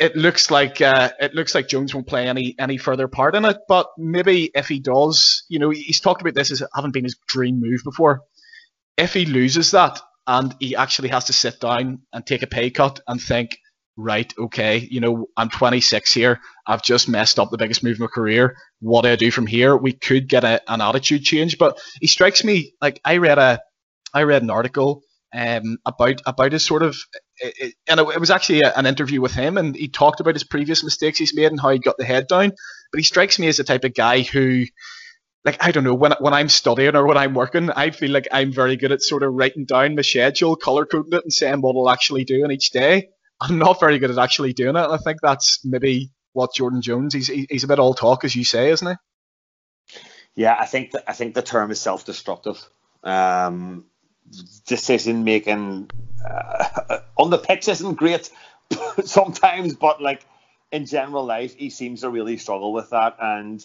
it 0.00 0.16
looks 0.16 0.50
like 0.50 0.80
uh, 0.80 1.10
it 1.20 1.34
looks 1.34 1.54
like 1.54 1.68
Jones 1.68 1.94
won't 1.94 2.06
play 2.06 2.26
any 2.26 2.54
any 2.58 2.78
further 2.78 3.06
part 3.06 3.36
in 3.36 3.44
it. 3.44 3.58
But 3.68 3.86
maybe 3.98 4.50
if 4.54 4.66
he 4.66 4.80
does, 4.80 5.44
you 5.48 5.58
know, 5.58 5.68
he's 5.68 6.00
talked 6.00 6.22
about 6.22 6.34
this 6.34 6.50
as 6.50 6.62
having 6.74 6.90
been 6.90 7.04
his 7.04 7.18
dream 7.28 7.60
move 7.60 7.82
before. 7.84 8.22
If 8.96 9.12
he 9.12 9.26
loses 9.26 9.72
that 9.72 10.00
and 10.26 10.54
he 10.58 10.74
actually 10.74 11.10
has 11.10 11.26
to 11.26 11.34
sit 11.34 11.60
down 11.60 12.00
and 12.12 12.26
take 12.26 12.42
a 12.42 12.46
pay 12.46 12.70
cut 12.70 13.00
and 13.06 13.20
think, 13.20 13.58
right, 13.96 14.32
okay, 14.38 14.78
you 14.78 15.00
know, 15.00 15.26
I'm 15.36 15.50
26 15.50 16.14
here. 16.14 16.40
I've 16.66 16.82
just 16.82 17.08
messed 17.08 17.38
up 17.38 17.50
the 17.50 17.58
biggest 17.58 17.84
move 17.84 17.96
of 17.96 18.00
my 18.00 18.06
career. 18.06 18.56
What 18.80 19.02
do 19.02 19.10
I 19.10 19.16
do 19.16 19.30
from 19.30 19.46
here? 19.46 19.76
We 19.76 19.92
could 19.92 20.28
get 20.28 20.44
a, 20.44 20.62
an 20.66 20.80
attitude 20.80 21.24
change. 21.24 21.58
But 21.58 21.78
he 22.00 22.06
strikes 22.06 22.42
me 22.42 22.72
like 22.80 23.00
I 23.04 23.18
read 23.18 23.38
a 23.38 23.60
I 24.14 24.22
read 24.22 24.42
an 24.42 24.50
article 24.50 25.02
um, 25.34 25.78
about 25.86 26.20
about 26.26 26.52
his 26.52 26.64
sort 26.64 26.82
of 26.82 26.96
it, 27.36 27.74
and 27.88 28.00
it, 28.00 28.08
it 28.08 28.20
was 28.20 28.30
actually 28.30 28.62
a, 28.62 28.72
an 28.74 28.86
interview 28.86 29.20
with 29.20 29.32
him, 29.32 29.58
and 29.58 29.76
he 29.76 29.88
talked 29.88 30.20
about 30.20 30.34
his 30.34 30.44
previous 30.44 30.82
mistakes 30.82 31.18
he's 31.18 31.34
made 31.34 31.46
and 31.46 31.60
how 31.60 31.70
he 31.70 31.78
got 31.78 31.96
the 31.98 32.04
head 32.04 32.26
down. 32.26 32.52
But 32.92 32.98
he 32.98 33.04
strikes 33.04 33.38
me 33.38 33.48
as 33.48 33.58
the 33.58 33.64
type 33.64 33.84
of 33.84 33.94
guy 33.94 34.22
who, 34.22 34.64
like, 35.44 35.64
I 35.64 35.70
don't 35.70 35.84
know, 35.84 35.94
when 35.94 36.12
when 36.18 36.34
I'm 36.34 36.48
studying 36.48 36.96
or 36.96 37.06
when 37.06 37.16
I'm 37.16 37.34
working, 37.34 37.70
I 37.70 37.90
feel 37.90 38.10
like 38.10 38.28
I'm 38.32 38.52
very 38.52 38.76
good 38.76 38.92
at 38.92 39.02
sort 39.02 39.22
of 39.22 39.32
writing 39.32 39.64
down 39.64 39.94
my 39.94 40.02
schedule, 40.02 40.56
color 40.56 40.86
coding 40.86 41.12
it, 41.12 41.22
and 41.22 41.32
saying 41.32 41.60
what 41.60 41.76
I'll 41.76 41.90
actually 41.90 42.24
do 42.24 42.44
in 42.44 42.50
each 42.50 42.70
day. 42.70 43.10
I'm 43.40 43.58
not 43.58 43.80
very 43.80 43.98
good 43.98 44.10
at 44.10 44.18
actually 44.18 44.52
doing 44.52 44.76
it, 44.76 44.84
and 44.84 44.92
I 44.92 44.98
think 44.98 45.20
that's 45.22 45.64
maybe 45.64 46.10
what 46.32 46.54
Jordan 46.54 46.82
Jones. 46.82 47.14
He's 47.14 47.28
he's 47.28 47.64
a 47.64 47.68
bit 47.68 47.78
all 47.78 47.94
talk, 47.94 48.24
as 48.24 48.34
you 48.34 48.44
say, 48.44 48.70
isn't 48.70 48.88
he? 48.88 48.94
Yeah, 50.36 50.56
I 50.58 50.66
think 50.66 50.92
that, 50.92 51.04
I 51.08 51.12
think 51.12 51.34
the 51.34 51.42
term 51.42 51.70
is 51.70 51.80
self-destructive. 51.80 52.62
Um, 53.02 53.86
decision 54.66 55.24
making 55.24 55.90
uh, 56.28 56.98
on 57.16 57.30
the 57.30 57.38
pitch 57.38 57.68
isn't 57.68 57.94
great 57.94 58.30
sometimes, 59.04 59.74
but 59.74 60.00
like 60.02 60.24
in 60.72 60.86
general 60.86 61.24
life, 61.24 61.54
he 61.54 61.70
seems 61.70 62.02
to 62.02 62.10
really 62.10 62.36
struggle 62.36 62.72
with 62.72 62.90
that, 62.90 63.16
and 63.20 63.64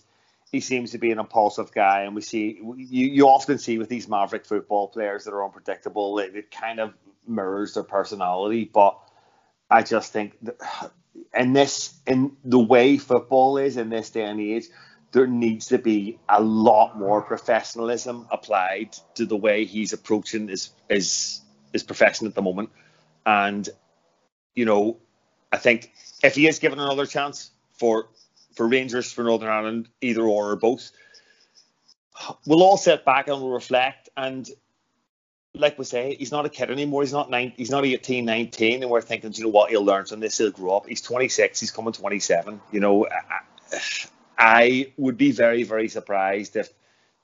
he 0.51 0.60
seems 0.60 0.91
to 0.91 0.97
be 0.97 1.12
an 1.12 1.19
impulsive 1.19 1.71
guy. 1.71 2.01
And 2.01 2.15
we 2.15 2.21
see 2.21 2.60
you, 2.62 3.08
you 3.08 3.28
often 3.28 3.58
see 3.58 3.78
with 3.78 3.89
these 3.89 4.08
maverick 4.08 4.45
football 4.45 4.88
players 4.88 5.25
that 5.25 5.34
are 5.34 5.43
unpredictable, 5.43 6.19
it, 6.19 6.36
it 6.36 6.51
kind 6.51 6.80
of 6.80 6.93
mirrors 7.28 7.73
their 7.73 7.84
personality. 7.84 8.69
But 8.71 8.97
I 9.69 9.84
just 9.84 10.12
think 10.13 10.38
in 11.34 11.54
this 11.54 11.93
in 12.08 12.38
the 12.43 12.60
way 12.60 12.97
football 12.97 13.58
is 13.58 13.78
in 13.78 13.89
this 13.89 14.10
day 14.10 14.23
and 14.23 14.39
age, 14.39 14.65
there 15.12 15.28
needs 15.28 15.68
to 15.68 15.78
be 15.78 16.20
a 16.28 16.41
lot 16.41 16.98
more 16.98 17.22
professionalism 17.22 18.28
applied 18.32 18.91
to 19.15 19.26
the 19.26 19.36
way 19.36 19.65
he's 19.65 19.94
approaching 19.94 20.48
his 20.48 20.72
his 20.89 21.41
his 21.72 21.84
profession 21.84 22.28
at 22.28 22.36
the 22.36 22.41
moment. 22.41 22.70
And 23.26 23.68
you 24.56 24.65
know, 24.65 24.98
I 25.52 25.58
think 25.58 25.91
if 26.24 26.36
he 26.36 26.48
is 26.48 26.60
given 26.60 26.80
another 26.80 27.06
chance 27.06 27.52
for 27.74 28.10
for 28.56 28.68
Rangers 28.68 29.12
for 29.12 29.24
Northern 29.24 29.50
Ireland, 29.50 29.89
either 30.02 30.22
or 30.22 30.52
or 30.52 30.56
both, 30.56 30.91
we'll 32.46 32.63
all 32.63 32.78
sit 32.78 33.06
back 33.06 33.28
and 33.28 33.41
we'll 33.41 33.52
reflect. 33.52 34.10
And 34.15 34.50
like 35.54 35.78
we 35.78 35.86
say, 35.86 36.15
he's 36.15 36.32
not 36.32 36.46
a 36.46 36.50
kid 36.50 36.72
anymore. 36.72 37.04
He's 37.04 37.13
not 37.13 37.30
nine, 37.30 37.54
he's 37.56 37.72
not 37.72 37.86
18, 37.86 38.26
19, 38.26 38.82
and 38.84 38.91
we're 38.91 39.02
thinking, 39.02 39.32
you 39.34 39.46
know 39.46 39.50
what, 39.50 39.70
he'll 39.70 39.86
learn 39.86 40.06
from 40.06 40.20
this. 40.20 40.38
He'll 40.38 40.52
grow 40.52 40.78
up. 40.78 40.88
He's 40.88 41.02
26. 41.02 41.60
He's 41.60 41.72
coming 41.72 41.94
27. 41.94 42.60
You 42.72 42.80
know. 42.80 43.08
I, 43.08 43.78
I 44.38 44.93
would 44.98 45.17
be 45.17 45.32
very, 45.32 45.63
very 45.63 45.88
surprised 45.88 46.56
if 46.56 46.69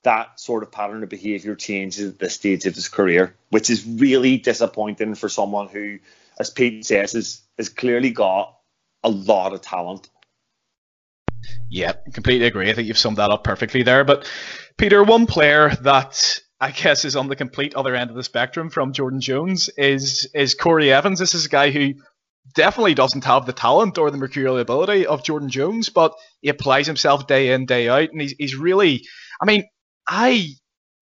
that 0.03 0.39
sort 0.39 0.63
of 0.63 0.71
pattern 0.71 1.03
of 1.03 1.09
behaviour 1.09 1.55
changes 1.55 2.09
at 2.09 2.19
this 2.19 2.33
stage 2.33 2.65
of 2.65 2.75
his 2.75 2.87
career, 2.87 3.35
which 3.49 3.69
is 3.69 3.85
really 3.85 4.37
disappointing 4.37 5.15
for 5.15 5.29
someone 5.29 5.67
who, 5.67 5.99
as 6.39 6.49
Pete 6.49 6.85
says, 6.85 7.13
has, 7.13 7.41
has 7.57 7.69
clearly 7.69 8.11
got 8.11 8.57
a 9.03 9.09
lot 9.09 9.53
of 9.53 9.61
talent. 9.61 10.09
Yeah, 11.69 11.93
completely 12.13 12.47
agree. 12.47 12.69
I 12.69 12.73
think 12.73 12.87
you've 12.87 12.97
summed 12.97 13.17
that 13.17 13.31
up 13.31 13.43
perfectly 13.43 13.83
there. 13.83 14.03
But 14.03 14.29
Peter, 14.77 15.03
one 15.03 15.25
player 15.25 15.69
that 15.81 16.39
I 16.59 16.71
guess 16.71 17.05
is 17.05 17.15
on 17.15 17.27
the 17.27 17.35
complete 17.35 17.75
other 17.75 17.95
end 17.95 18.09
of 18.09 18.15
the 18.15 18.23
spectrum 18.23 18.69
from 18.69 18.93
Jordan 18.93 19.21
Jones 19.21 19.69
is 19.77 20.29
is 20.35 20.53
Corey 20.53 20.91
Evans. 20.91 21.17
This 21.17 21.33
is 21.33 21.45
a 21.45 21.49
guy 21.49 21.71
who 21.71 21.93
definitely 22.55 22.93
doesn't 22.93 23.25
have 23.25 23.45
the 23.45 23.53
talent 23.53 23.97
or 23.97 24.11
the 24.11 24.17
mercurial 24.17 24.57
ability 24.57 25.05
of 25.05 25.23
Jordan 25.23 25.49
Jones, 25.49 25.89
but 25.89 26.13
he 26.41 26.49
applies 26.49 26.87
himself 26.87 27.27
day 27.27 27.51
in, 27.53 27.65
day 27.65 27.89
out, 27.89 28.11
and 28.11 28.21
he's, 28.21 28.33
he's 28.37 28.55
really. 28.55 29.03
I 29.41 29.45
mean, 29.45 29.65
I 30.07 30.47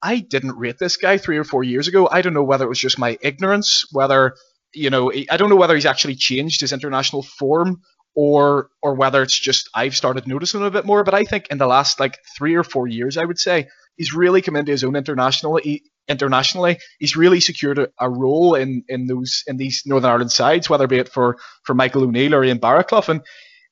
I 0.02 0.20
didn't 0.20 0.58
rate 0.58 0.78
this 0.80 0.98
guy 0.98 1.18
three 1.18 1.38
or 1.38 1.44
four 1.44 1.64
years 1.64 1.88
ago. 1.88 2.08
I 2.10 2.22
don't 2.22 2.34
know 2.34 2.44
whether 2.44 2.66
it 2.66 2.70
was 2.70 2.80
just 2.80 3.00
my 3.00 3.18
ignorance, 3.22 3.86
whether 3.92 4.36
you 4.74 4.90
know, 4.90 5.12
I 5.32 5.38
don't 5.38 5.50
know 5.50 5.56
whether 5.56 5.74
he's 5.76 5.86
actually 5.86 6.16
changed 6.16 6.62
his 6.62 6.74
international 6.74 7.24
form 7.24 7.82
or 8.16 8.70
or 8.82 8.96
whether 8.96 9.22
it's 9.24 9.38
just 9.38 9.70
I've 9.74 9.96
started 9.96 10.28
noticing 10.28 10.64
a 10.64 10.72
bit 10.72 10.86
more. 10.86 11.04
But 11.04 11.14
I 11.14 11.24
think 11.24 11.48
in 11.50 11.58
the 11.58 11.68
last 11.68 12.00
like 12.00 12.18
three 12.38 12.56
or 12.56 12.64
four 12.64 12.88
years, 12.88 13.18
I 13.18 13.26
would 13.26 13.40
say 13.40 13.68
he's 14.00 14.14
really 14.14 14.42
come 14.42 14.56
into 14.56 14.72
his 14.72 14.84
own 14.84 14.96
internationally 14.96 15.84
internationally. 16.08 16.80
He's 16.98 17.16
really 17.16 17.40
secured 17.40 17.78
a, 17.78 17.90
a, 18.00 18.10
role 18.10 18.56
in, 18.56 18.84
in 18.88 19.06
those 19.06 19.44
in 19.46 19.58
these 19.58 19.84
Northern 19.86 20.10
Ireland 20.10 20.32
sides, 20.32 20.70
whether 20.70 20.88
be 20.88 20.98
it 20.98 21.10
for, 21.10 21.38
for 21.64 21.76
Michael 21.76 22.04
O'Neill 22.04 22.34
or 22.34 22.44
Ian 22.44 22.60
Barraclough. 22.60 23.10
And 23.10 23.22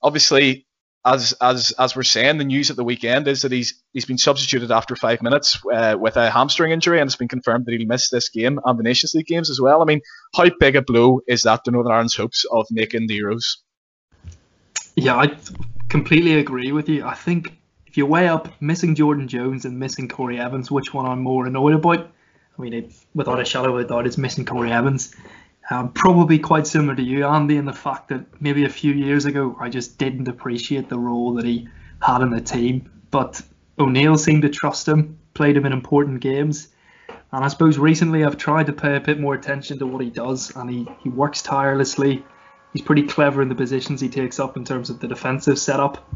obviously, 0.04 0.68
as 1.04 1.34
as 1.42 1.72
as 1.80 1.96
we're 1.96 2.04
saying, 2.04 2.38
the 2.38 2.44
news 2.44 2.70
at 2.70 2.76
the 2.76 2.84
weekend 2.84 3.28
is 3.28 3.42
that 3.42 3.52
he's 3.52 3.82
he's 3.94 4.06
been 4.06 4.18
substituted 4.18 4.72
after 4.72 4.96
five 4.96 5.22
minutes 5.22 5.60
uh, 5.74 5.96
with 6.00 6.18
a 6.18 6.30
hamstring 6.30 6.72
injury, 6.72 7.00
and 7.00 7.08
it's 7.08 7.16
been 7.16 7.28
confirmed 7.28 7.66
that 7.66 7.74
he'll 7.74 7.88
miss 7.88 8.10
this 8.10 8.30
game 8.30 8.60
and 8.63 8.78
the 8.78 8.84
Nations 8.84 9.16
League 9.16 9.26
games 9.26 9.50
as 9.50 9.60
well. 9.60 9.82
I 9.82 9.86
mean, 9.86 10.02
how 10.36 10.50
big 10.60 10.76
a 10.76 10.82
blow 10.82 11.22
is 11.28 11.44
that 11.44 11.63
to 11.63 11.72
Northern 11.72 11.94
Ireland's 11.94 12.16
hopes 12.16 12.46
of 12.52 12.68
making 12.70 13.08
the 13.08 13.20
Euros? 13.20 13.58
Yeah, 14.96 15.16
I 15.16 15.38
completely 15.90 16.38
agree 16.40 16.72
with 16.72 16.90
you. 16.90 17.06
I 17.06 17.13
think 17.13 17.58
if 17.88 17.97
you 17.97 18.06
weigh 18.06 18.28
up 18.28 18.50
missing 18.62 18.95
Jordan 18.95 19.28
Jones 19.28 19.65
and 19.65 19.80
missing 19.80 20.08
Corey 20.08 20.39
Evans, 20.39 20.69
which 20.69 20.93
one 20.93 21.06
I'm 21.06 21.21
more 21.21 21.47
annoyed 21.47 21.73
about? 21.73 22.12
I 22.58 22.62
mean, 22.62 22.73
it, 22.73 22.93
without 23.15 23.39
a 23.39 23.45
shadow 23.45 23.76
of 23.76 23.86
a 23.86 23.88
doubt, 23.88 24.06
it's 24.06 24.17
missing 24.17 24.45
Corey 24.45 24.71
Evans. 24.71 25.15
Um, 25.69 25.91
probably 25.91 26.39
quite 26.39 26.65
similar 26.65 26.95
to 26.95 27.04
you, 27.04 27.26
Andy, 27.26 27.58
in 27.58 27.65
the 27.65 27.73
fact 27.73 28.10
that 28.10 28.41
maybe 28.41 28.65
a 28.65 28.69
few 28.69 28.93
years 28.93 29.26
ago 29.26 29.56
I 29.60 29.69
just 29.69 29.97
didn't 29.97 30.28
appreciate 30.28 30.89
the 30.89 30.97
role 30.97 31.34
that 31.36 31.45
he 31.45 31.67
had 32.02 32.21
in 32.21 32.30
the 32.30 32.41
team. 32.41 32.89
But 33.12 33.41
O'Neill 33.80 34.17
seemed 34.17 34.43
to 34.43 34.50
trust 34.50 34.88
him, 34.88 35.17
played 35.34 35.58
him 35.58 35.65
in 35.65 35.73
important 35.73 36.21
games. 36.21 36.69
And 37.32 37.43
I 37.43 37.47
suppose 37.50 37.78
recently 37.78 38.23
I've 38.23 38.38
tried 38.38 38.67
to 38.67 38.73
pay 38.73 38.95
a 38.95 39.02
bit 39.02 39.19
more 39.19 39.34
attention 39.34 39.80
to 39.80 39.88
what 39.88 40.02
he 40.02 40.10
does, 40.10 40.56
and 40.56 40.69
he, 40.69 40.88
he 41.04 41.10
works 41.10 41.41
tirelessly. 41.41 42.23
He's 42.73 42.82
pretty 42.82 43.04
clever 43.04 43.41
in 43.41 43.50
the 43.50 43.56
positions 43.56 44.00
he 44.00 44.10
takes 44.10 44.39
up 44.39 44.56
in 44.56 44.63
terms 44.63 44.89
of 44.89 45.00
the 45.00 45.08
defensive 45.08 45.60
setup. 45.60 46.08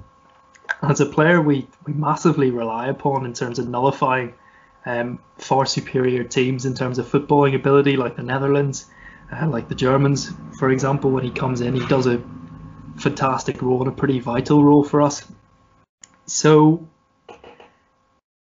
As 0.81 0.99
a 0.99 1.05
player, 1.05 1.41
we, 1.41 1.67
we 1.85 1.93
massively 1.93 2.49
rely 2.49 2.87
upon 2.87 3.25
in 3.25 3.33
terms 3.33 3.59
of 3.59 3.67
nullifying 3.67 4.33
um, 4.85 5.19
far 5.37 5.65
superior 5.65 6.23
teams 6.23 6.65
in 6.65 6.73
terms 6.73 6.97
of 6.97 7.05
footballing 7.05 7.55
ability, 7.55 7.97
like 7.97 8.15
the 8.15 8.23
Netherlands, 8.23 8.87
uh, 9.31 9.47
like 9.47 9.69
the 9.69 9.75
Germans, 9.75 10.31
for 10.57 10.71
example. 10.71 11.11
When 11.11 11.23
he 11.23 11.29
comes 11.29 11.61
in, 11.61 11.75
he 11.75 11.85
does 11.85 12.07
a 12.07 12.21
fantastic 12.97 13.61
role 13.61 13.79
and 13.79 13.89
a 13.89 13.91
pretty 13.91 14.19
vital 14.19 14.63
role 14.63 14.83
for 14.83 15.01
us. 15.01 15.23
So 16.25 16.87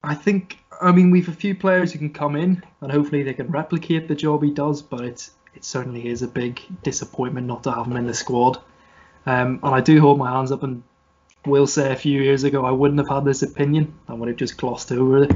I 0.04 0.16
think 0.16 0.60
I 0.82 0.92
mean 0.92 1.12
we've 1.12 1.28
a 1.28 1.34
few 1.34 1.56
players 1.56 1.92
who 1.92 2.00
can 2.00 2.14
come 2.14 2.36
in 2.36 2.64
and 2.82 2.92
hopefully 2.92 3.24
they 3.24 3.34
can 3.34 3.48
replicate 3.48 4.08
the 4.08 4.16
job 4.16 4.44
he 4.44 4.52
does, 4.52 4.82
but 4.82 5.02
it's 5.02 5.32
it 5.54 5.64
certainly 5.64 6.08
is 6.08 6.22
a 6.22 6.28
big 6.28 6.62
disappointment 6.84 7.48
not 7.48 7.64
to 7.64 7.72
have 7.72 7.88
him 7.88 7.98
in 7.98 8.08
the 8.08 8.14
squad. 8.14 8.62
Um, 9.26 9.60
and 9.64 9.74
I 9.74 9.82
do 9.82 10.00
hold 10.02 10.18
my 10.18 10.32
hands 10.32 10.52
up 10.52 10.64
and 10.64 10.84
will 11.46 11.68
say 11.68 11.92
a 11.92 11.96
few 11.96 12.22
years 12.22 12.44
ago 12.44 12.66
I 12.66 12.72
wouldn't 12.72 13.00
have 13.00 13.10
had 13.10 13.26
this 13.26 13.44
opinion. 13.44 13.94
I 14.08 14.14
would 14.14 14.28
have 14.28 14.38
just 14.38 14.58
glossed 14.58 14.92
over 14.92 15.28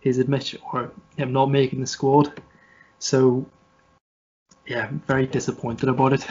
his 0.00 0.18
admission 0.18 0.60
or 0.72 0.92
him 1.16 1.32
not 1.32 1.50
making 1.50 1.80
the 1.80 1.86
squad. 1.86 2.40
So 2.98 3.46
yeah, 4.66 4.88
very 5.06 5.26
disappointed 5.26 5.88
about 5.88 6.12
it. 6.12 6.26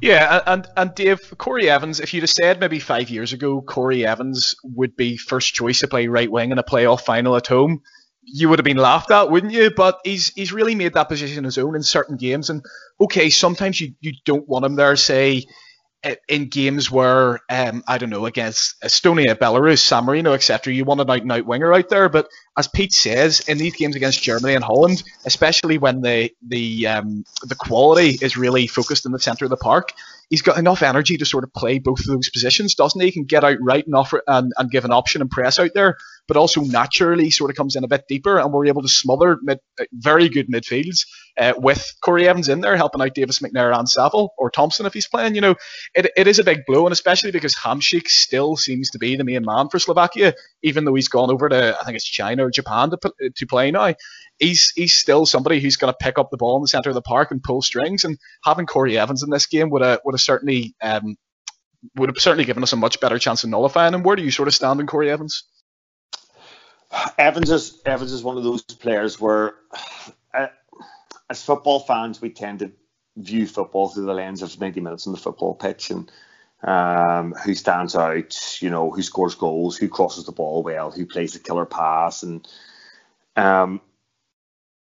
Yeah, 0.00 0.42
and 0.46 0.66
and 0.76 0.94
Dave 0.94 1.34
Corey 1.38 1.68
Evans, 1.68 1.98
if 1.98 2.14
you'd 2.14 2.22
have 2.22 2.30
said 2.30 2.60
maybe 2.60 2.78
five 2.78 3.10
years 3.10 3.32
ago 3.32 3.60
Corey 3.60 4.06
Evans 4.06 4.54
would 4.62 4.96
be 4.96 5.16
first 5.16 5.54
choice 5.54 5.80
to 5.80 5.88
play 5.88 6.06
right 6.06 6.30
wing 6.30 6.52
in 6.52 6.58
a 6.58 6.62
playoff 6.62 7.00
final 7.00 7.34
at 7.36 7.48
home, 7.48 7.82
you 8.22 8.48
would 8.48 8.60
have 8.60 8.64
been 8.64 8.76
laughed 8.76 9.10
at, 9.10 9.30
wouldn't 9.30 9.52
you? 9.52 9.70
But 9.70 9.98
he's 10.04 10.28
he's 10.28 10.52
really 10.52 10.76
made 10.76 10.94
that 10.94 11.08
position 11.08 11.44
his 11.44 11.58
own 11.58 11.74
in 11.74 11.82
certain 11.82 12.16
games. 12.16 12.48
And 12.48 12.64
okay, 13.00 13.28
sometimes 13.28 13.80
you, 13.80 13.94
you 14.00 14.12
don't 14.24 14.48
want 14.48 14.64
him 14.64 14.76
there, 14.76 14.94
say 14.94 15.46
in 16.28 16.48
games 16.48 16.90
where 16.90 17.40
um, 17.50 17.82
I 17.86 17.98
don't 17.98 18.10
know 18.10 18.26
against 18.26 18.80
Estonia, 18.82 19.34
Belarus, 19.34 19.78
San 19.78 20.04
Marino, 20.04 20.32
etc. 20.32 20.72
You 20.72 20.84
want 20.84 21.00
an 21.00 21.10
out 21.10 21.22
and 21.22 21.32
out 21.32 21.46
winger 21.46 21.72
out 21.72 21.88
there, 21.88 22.08
but 22.08 22.28
as 22.58 22.66
Pete 22.66 22.92
says, 22.92 23.38
in 23.48 23.56
these 23.56 23.76
games 23.76 23.94
against 23.94 24.20
Germany 24.20 24.54
and 24.54 24.64
Holland, 24.64 25.04
especially 25.24 25.78
when 25.78 26.00
the 26.00 26.30
the 26.44 26.88
um, 26.88 27.24
the 27.44 27.54
quality 27.54 28.18
is 28.20 28.36
really 28.36 28.66
focused 28.66 29.06
in 29.06 29.12
the 29.12 29.20
centre 29.20 29.44
of 29.44 29.50
the 29.50 29.56
park, 29.56 29.92
he's 30.28 30.42
got 30.42 30.58
enough 30.58 30.82
energy 30.82 31.16
to 31.18 31.24
sort 31.24 31.44
of 31.44 31.52
play 31.52 31.78
both 31.78 32.00
of 32.00 32.06
those 32.06 32.28
positions, 32.30 32.74
doesn't 32.74 33.00
he? 33.00 33.06
He 33.06 33.12
can 33.12 33.24
get 33.24 33.44
out 33.44 33.58
right 33.60 33.86
and 33.86 33.94
offer 33.94 34.22
and, 34.26 34.52
and 34.58 34.70
give 34.70 34.84
an 34.84 34.92
option 34.92 35.20
and 35.20 35.30
press 35.30 35.60
out 35.60 35.70
there, 35.72 35.98
but 36.26 36.36
also 36.36 36.60
naturally 36.62 37.30
sort 37.30 37.50
of 37.50 37.56
comes 37.56 37.76
in 37.76 37.84
a 37.84 37.88
bit 37.88 38.08
deeper, 38.08 38.38
and 38.38 38.52
we're 38.52 38.66
able 38.66 38.82
to 38.82 38.88
smother 38.88 39.38
mid, 39.40 39.60
very 39.92 40.28
good 40.28 40.48
midfields 40.48 41.06
uh, 41.38 41.54
with 41.56 41.94
Corey 42.02 42.28
Evans 42.28 42.48
in 42.48 42.60
there 42.60 42.76
helping 42.76 43.00
out 43.00 43.14
Davis 43.14 43.38
McNair 43.38 43.76
and 43.76 43.88
Saville 43.88 44.34
or 44.36 44.50
Thompson 44.50 44.86
if 44.86 44.94
he's 44.94 45.08
playing. 45.08 45.34
You 45.34 45.40
know, 45.40 45.54
it, 45.94 46.10
it 46.16 46.26
is 46.26 46.38
a 46.38 46.44
big 46.44 46.66
blow, 46.66 46.86
and 46.86 46.92
especially 46.92 47.30
because 47.30 47.54
Hamsik 47.54 48.08
still 48.08 48.56
seems 48.56 48.90
to 48.90 48.98
be 48.98 49.16
the 49.16 49.24
main 49.24 49.44
man 49.44 49.68
for 49.68 49.78
Slovakia, 49.78 50.34
even 50.62 50.84
though 50.84 50.94
he's 50.94 51.08
gone 51.08 51.30
over 51.30 51.48
to 51.48 51.78
I 51.80 51.84
think 51.84 51.96
it's 51.96 52.04
China 52.04 52.46
or 52.46 52.50
Japan 52.50 52.90
to 52.90 53.30
to 53.34 53.46
play 53.46 53.70
now 53.70 53.94
he's 54.38 54.70
he's 54.70 54.94
still 54.94 55.26
somebody 55.26 55.60
who's 55.60 55.76
going 55.76 55.92
to 55.92 55.96
pick 55.96 56.18
up 56.18 56.30
the 56.30 56.36
ball 56.36 56.56
in 56.56 56.62
the 56.62 56.68
centre 56.68 56.90
of 56.90 56.94
the 56.94 57.02
park 57.02 57.30
and 57.30 57.42
pull 57.42 57.62
strings. 57.62 58.04
And 58.04 58.18
having 58.44 58.66
Corey 58.66 58.98
Evans 58.98 59.22
in 59.22 59.30
this 59.30 59.46
game 59.46 59.70
would 59.70 59.82
have 59.82 60.00
would 60.04 60.14
have 60.14 60.20
certainly 60.20 60.74
um, 60.82 61.16
would 61.96 62.08
have 62.08 62.18
certainly 62.18 62.44
given 62.44 62.62
us 62.62 62.72
a 62.72 62.76
much 62.76 63.00
better 63.00 63.18
chance 63.18 63.44
of 63.44 63.50
nullifying 63.50 63.94
him. 63.94 64.02
Where 64.02 64.16
do 64.16 64.22
you 64.22 64.30
sort 64.30 64.48
of 64.48 64.54
stand 64.54 64.80
on 64.80 64.86
Corey 64.86 65.10
Evans? 65.10 65.44
Evans 67.18 67.50
is 67.50 67.80
Evans 67.84 68.12
is 68.12 68.22
one 68.22 68.38
of 68.38 68.44
those 68.44 68.62
players 68.62 69.20
where, 69.20 69.54
uh, 70.34 70.46
as 71.28 71.42
football 71.42 71.80
fans, 71.80 72.20
we 72.20 72.30
tend 72.30 72.60
to 72.60 72.72
view 73.16 73.46
football 73.46 73.88
through 73.88 74.06
the 74.06 74.14
lens 74.14 74.42
of 74.42 74.60
90 74.60 74.80
minutes 74.80 75.06
on 75.06 75.12
the 75.12 75.18
football 75.18 75.54
pitch 75.54 75.90
and 75.90 76.10
um, 76.62 77.32
who 77.32 77.54
stands 77.54 77.94
out, 77.94 78.60
you 78.60 78.70
know, 78.70 78.90
who 78.90 79.02
scores 79.02 79.34
goals, 79.34 79.76
who 79.76 79.88
crosses 79.88 80.24
the 80.24 80.32
ball 80.32 80.62
well, 80.62 80.90
who 80.90 81.06
plays 81.06 81.32
the 81.32 81.38
killer 81.38 81.66
pass, 81.66 82.22
and 82.22 82.46
um, 83.36 83.80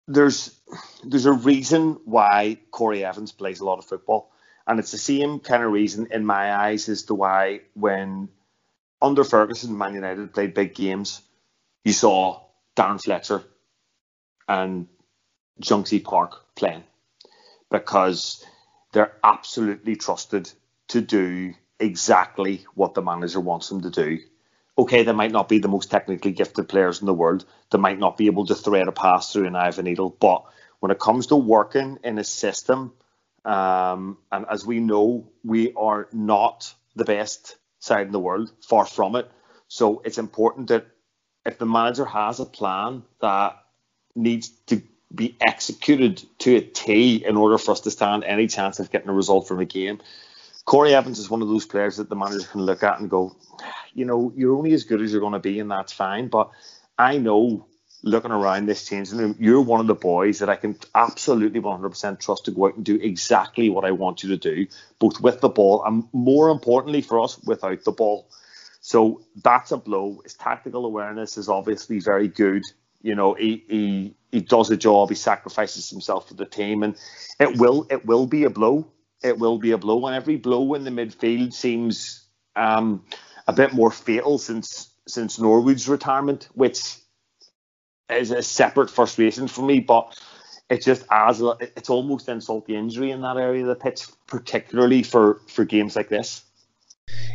there's 0.07 0.59
there's 1.03 1.27
a 1.27 1.33
reason 1.33 1.99
why 2.05 2.59
Corey 2.71 3.05
Evans 3.05 3.33
plays 3.33 3.61
a 3.61 3.65
lot 3.65 3.79
of 3.79 3.85
football, 3.85 4.31
and 4.67 4.79
it's 4.79 4.93
the 4.93 4.99
same 4.99 5.41
kind 5.41 5.63
of 5.63 5.73
reason 5.73 6.09
in 6.11 6.25
my 6.25 6.55
eyes 6.55 6.89
as 6.89 7.03
to 7.05 7.15
why 7.15 7.61
when 7.75 8.29
under 9.03 9.25
Ferguson 9.25 9.77
Man 9.77 9.95
United 9.95 10.33
played 10.33 10.55
big 10.55 10.75
games, 10.75 11.21
you 11.85 11.93
saw 11.93 12.41
Darren 12.77 13.03
Fletcher 13.03 13.43
and 14.49 14.87
Ji-sung 15.61 15.85
Park 16.01 16.55
playing 16.55 16.85
because 17.71 18.45
they're 18.93 19.15
absolutely 19.23 19.97
trusted 19.97 20.51
to 20.89 21.01
do 21.01 21.55
exactly 21.81 22.65
what 22.75 22.95
the 22.95 23.03
manager 23.03 23.41
wants 23.41 23.69
them 23.69 23.83
to 23.83 23.91
do 23.91 24.19
okay, 24.77 25.03
they 25.03 25.13
might 25.13 25.33
not 25.33 25.49
be 25.49 25.59
the 25.59 25.69
most 25.69 25.91
technically 25.91 26.33
gifted 26.33 26.69
players 26.69 27.01
in 27.01 27.07
the 27.07 27.15
world. 27.15 27.45
They 27.71 27.79
might 27.79 27.99
not 27.99 28.17
be 28.17 28.27
able 28.27 28.47
to 28.47 28.55
thread 28.55 28.89
a 28.89 28.93
pass 28.93 29.33
through 29.33 29.47
an 29.47 29.57
eye 29.57 29.69
of 29.69 29.79
a 29.79 29.83
needle. 29.83 30.11
But 30.11 30.45
when 30.81 30.91
it 30.91 30.99
comes 30.99 31.29
to 31.29 31.37
working 31.37 31.99
in 32.03 32.19
a 32.19 32.25
system, 32.25 32.93
um, 33.45 34.19
and 34.33 34.47
as 34.51 34.67
we 34.67 34.81
know, 34.81 35.29
we 35.45 35.73
are 35.75 36.09
not 36.13 36.75
the 36.97 37.05
best 37.05 37.57
side 37.79 38.07
in 38.07 38.13
the 38.13 38.19
world, 38.19 38.51
far 38.63 38.87
from 38.87 39.17
it. 39.17 39.31
So 39.69 40.03
it's 40.05 40.19
important 40.19 40.69
that 40.69 40.87
if 41.47 41.59
the 41.59 41.67
manager 41.67 42.05
has 42.05 42.41
a 42.41 42.47
plan 42.47 43.03
that 43.21 43.57
needs 44.15 44.49
to 44.67 44.83
be 45.15 45.37
executed 45.41 46.25
to 46.39 46.57
a 46.57 46.61
T 46.61 47.25
in 47.25 47.37
order 47.37 47.59
for 47.59 47.73
us 47.73 47.81
to 47.81 47.91
stand 47.91 48.25
any 48.25 48.47
chance 48.47 48.81
of 48.81 48.91
getting 48.91 49.11
a 49.11 49.15
result 49.15 49.47
from 49.47 49.61
a 49.61 49.65
game, 49.65 50.01
Corey 50.65 50.95
Evans 50.95 51.19
is 51.19 51.29
one 51.29 51.43
of 51.43 51.49
those 51.49 51.67
players 51.67 51.97
that 51.97 52.09
the 52.09 52.17
manager 52.17 52.47
can 52.47 52.63
look 52.63 52.83
at 52.83 52.99
and 52.99 53.11
go, 53.11 53.37
you 53.93 54.05
know, 54.05 54.33
you're 54.35 54.57
only 54.57 54.73
as 54.73 54.85
good 54.85 55.03
as 55.03 55.13
you're 55.13 55.21
going 55.21 55.35
to 55.35 55.39
be, 55.39 55.61
and 55.61 55.71
that's 55.71 55.93
fine. 55.93 56.29
But 56.29 56.51
I 56.99 57.19
know, 57.19 57.67
looking 58.03 58.31
around 58.31 58.67
this 58.67 58.87
changing 58.87 59.19
room, 59.19 59.37
you're 59.39 59.61
one 59.61 59.81
of 59.81 59.87
the 59.87 59.95
boys 59.95 60.39
that 60.39 60.49
I 60.49 60.57
can 60.57 60.79
absolutely 60.95 61.61
100% 61.61 62.19
trust 62.19 62.47
to 62.47 62.51
go 62.51 62.67
out 62.67 62.77
and 62.77 62.85
do 62.85 62.97
exactly 62.97 63.69
what 63.69 63.85
I 63.85 63.91
want 63.91 64.23
you 64.23 64.31
to 64.31 64.37
do, 64.37 64.67
both 64.99 65.21
with 65.21 65.41
the 65.41 65.51
ball 65.51 65.85
and 65.85 66.05
more 66.13 66.49
importantly 66.49 67.03
for 67.03 67.21
us, 67.21 67.39
without 67.41 67.85
the 67.85 67.93
ball. 67.93 68.29
So 68.81 69.23
that's 69.43 69.73
a 69.73 69.77
blow. 69.77 70.21
His 70.25 70.35
tactical 70.35 70.87
awareness 70.87 71.37
is 71.37 71.49
obviously 71.49 72.01
very 72.01 72.29
good. 72.29 72.63
You 73.03 73.15
know, 73.15 73.35
he, 73.35 73.65
he 73.69 74.15
he 74.33 74.41
does 74.41 74.71
a 74.71 74.77
job. 74.77 75.11
He 75.11 75.15
sacrifices 75.15 75.89
himself 75.91 76.29
for 76.29 76.35
the 76.35 76.47
team, 76.47 76.83
and 76.83 76.97
it 77.39 77.59
will 77.59 77.87
it 77.91 78.05
will 78.07 78.27
be 78.27 78.45
a 78.45 78.51
blow 78.51 78.91
it 79.25 79.39
will 79.39 79.59
be 79.59 79.73
a 79.73 79.79
blow, 79.79 80.07
and 80.07 80.15
every 80.15 80.37
blow 80.37 80.75
in 80.75 80.85
the 80.85 80.91
midfield 80.91 81.53
seems 81.55 82.25
um, 82.55 83.05
a 83.49 83.53
bit 83.53 83.73
more 83.73 83.91
fatal 83.91 84.39
since 84.39 84.91
since 85.09 85.39
Norwood's 85.39 85.89
retirement, 85.89 86.49
which 86.55 86.97
is 88.11 88.31
a 88.31 88.43
separate 88.43 88.91
frustration 88.91 89.49
for 89.49 89.63
me. 89.63 89.81
But 89.81 90.19
it 90.69 90.83
just 90.83 91.05
adds 91.11 91.43
it's 91.61 91.91
almost 91.91 92.29
insult 92.29 92.67
the 92.67 92.77
injury 92.77 93.11
in 93.11 93.23
that 93.23 93.39
area 93.39 93.63
of 93.63 93.69
the 93.69 93.75
pitch, 93.75 94.07
particularly 94.27 95.03
for 95.03 95.41
for 95.49 95.65
games 95.65 95.97
like 95.97 96.11
this. 96.11 96.43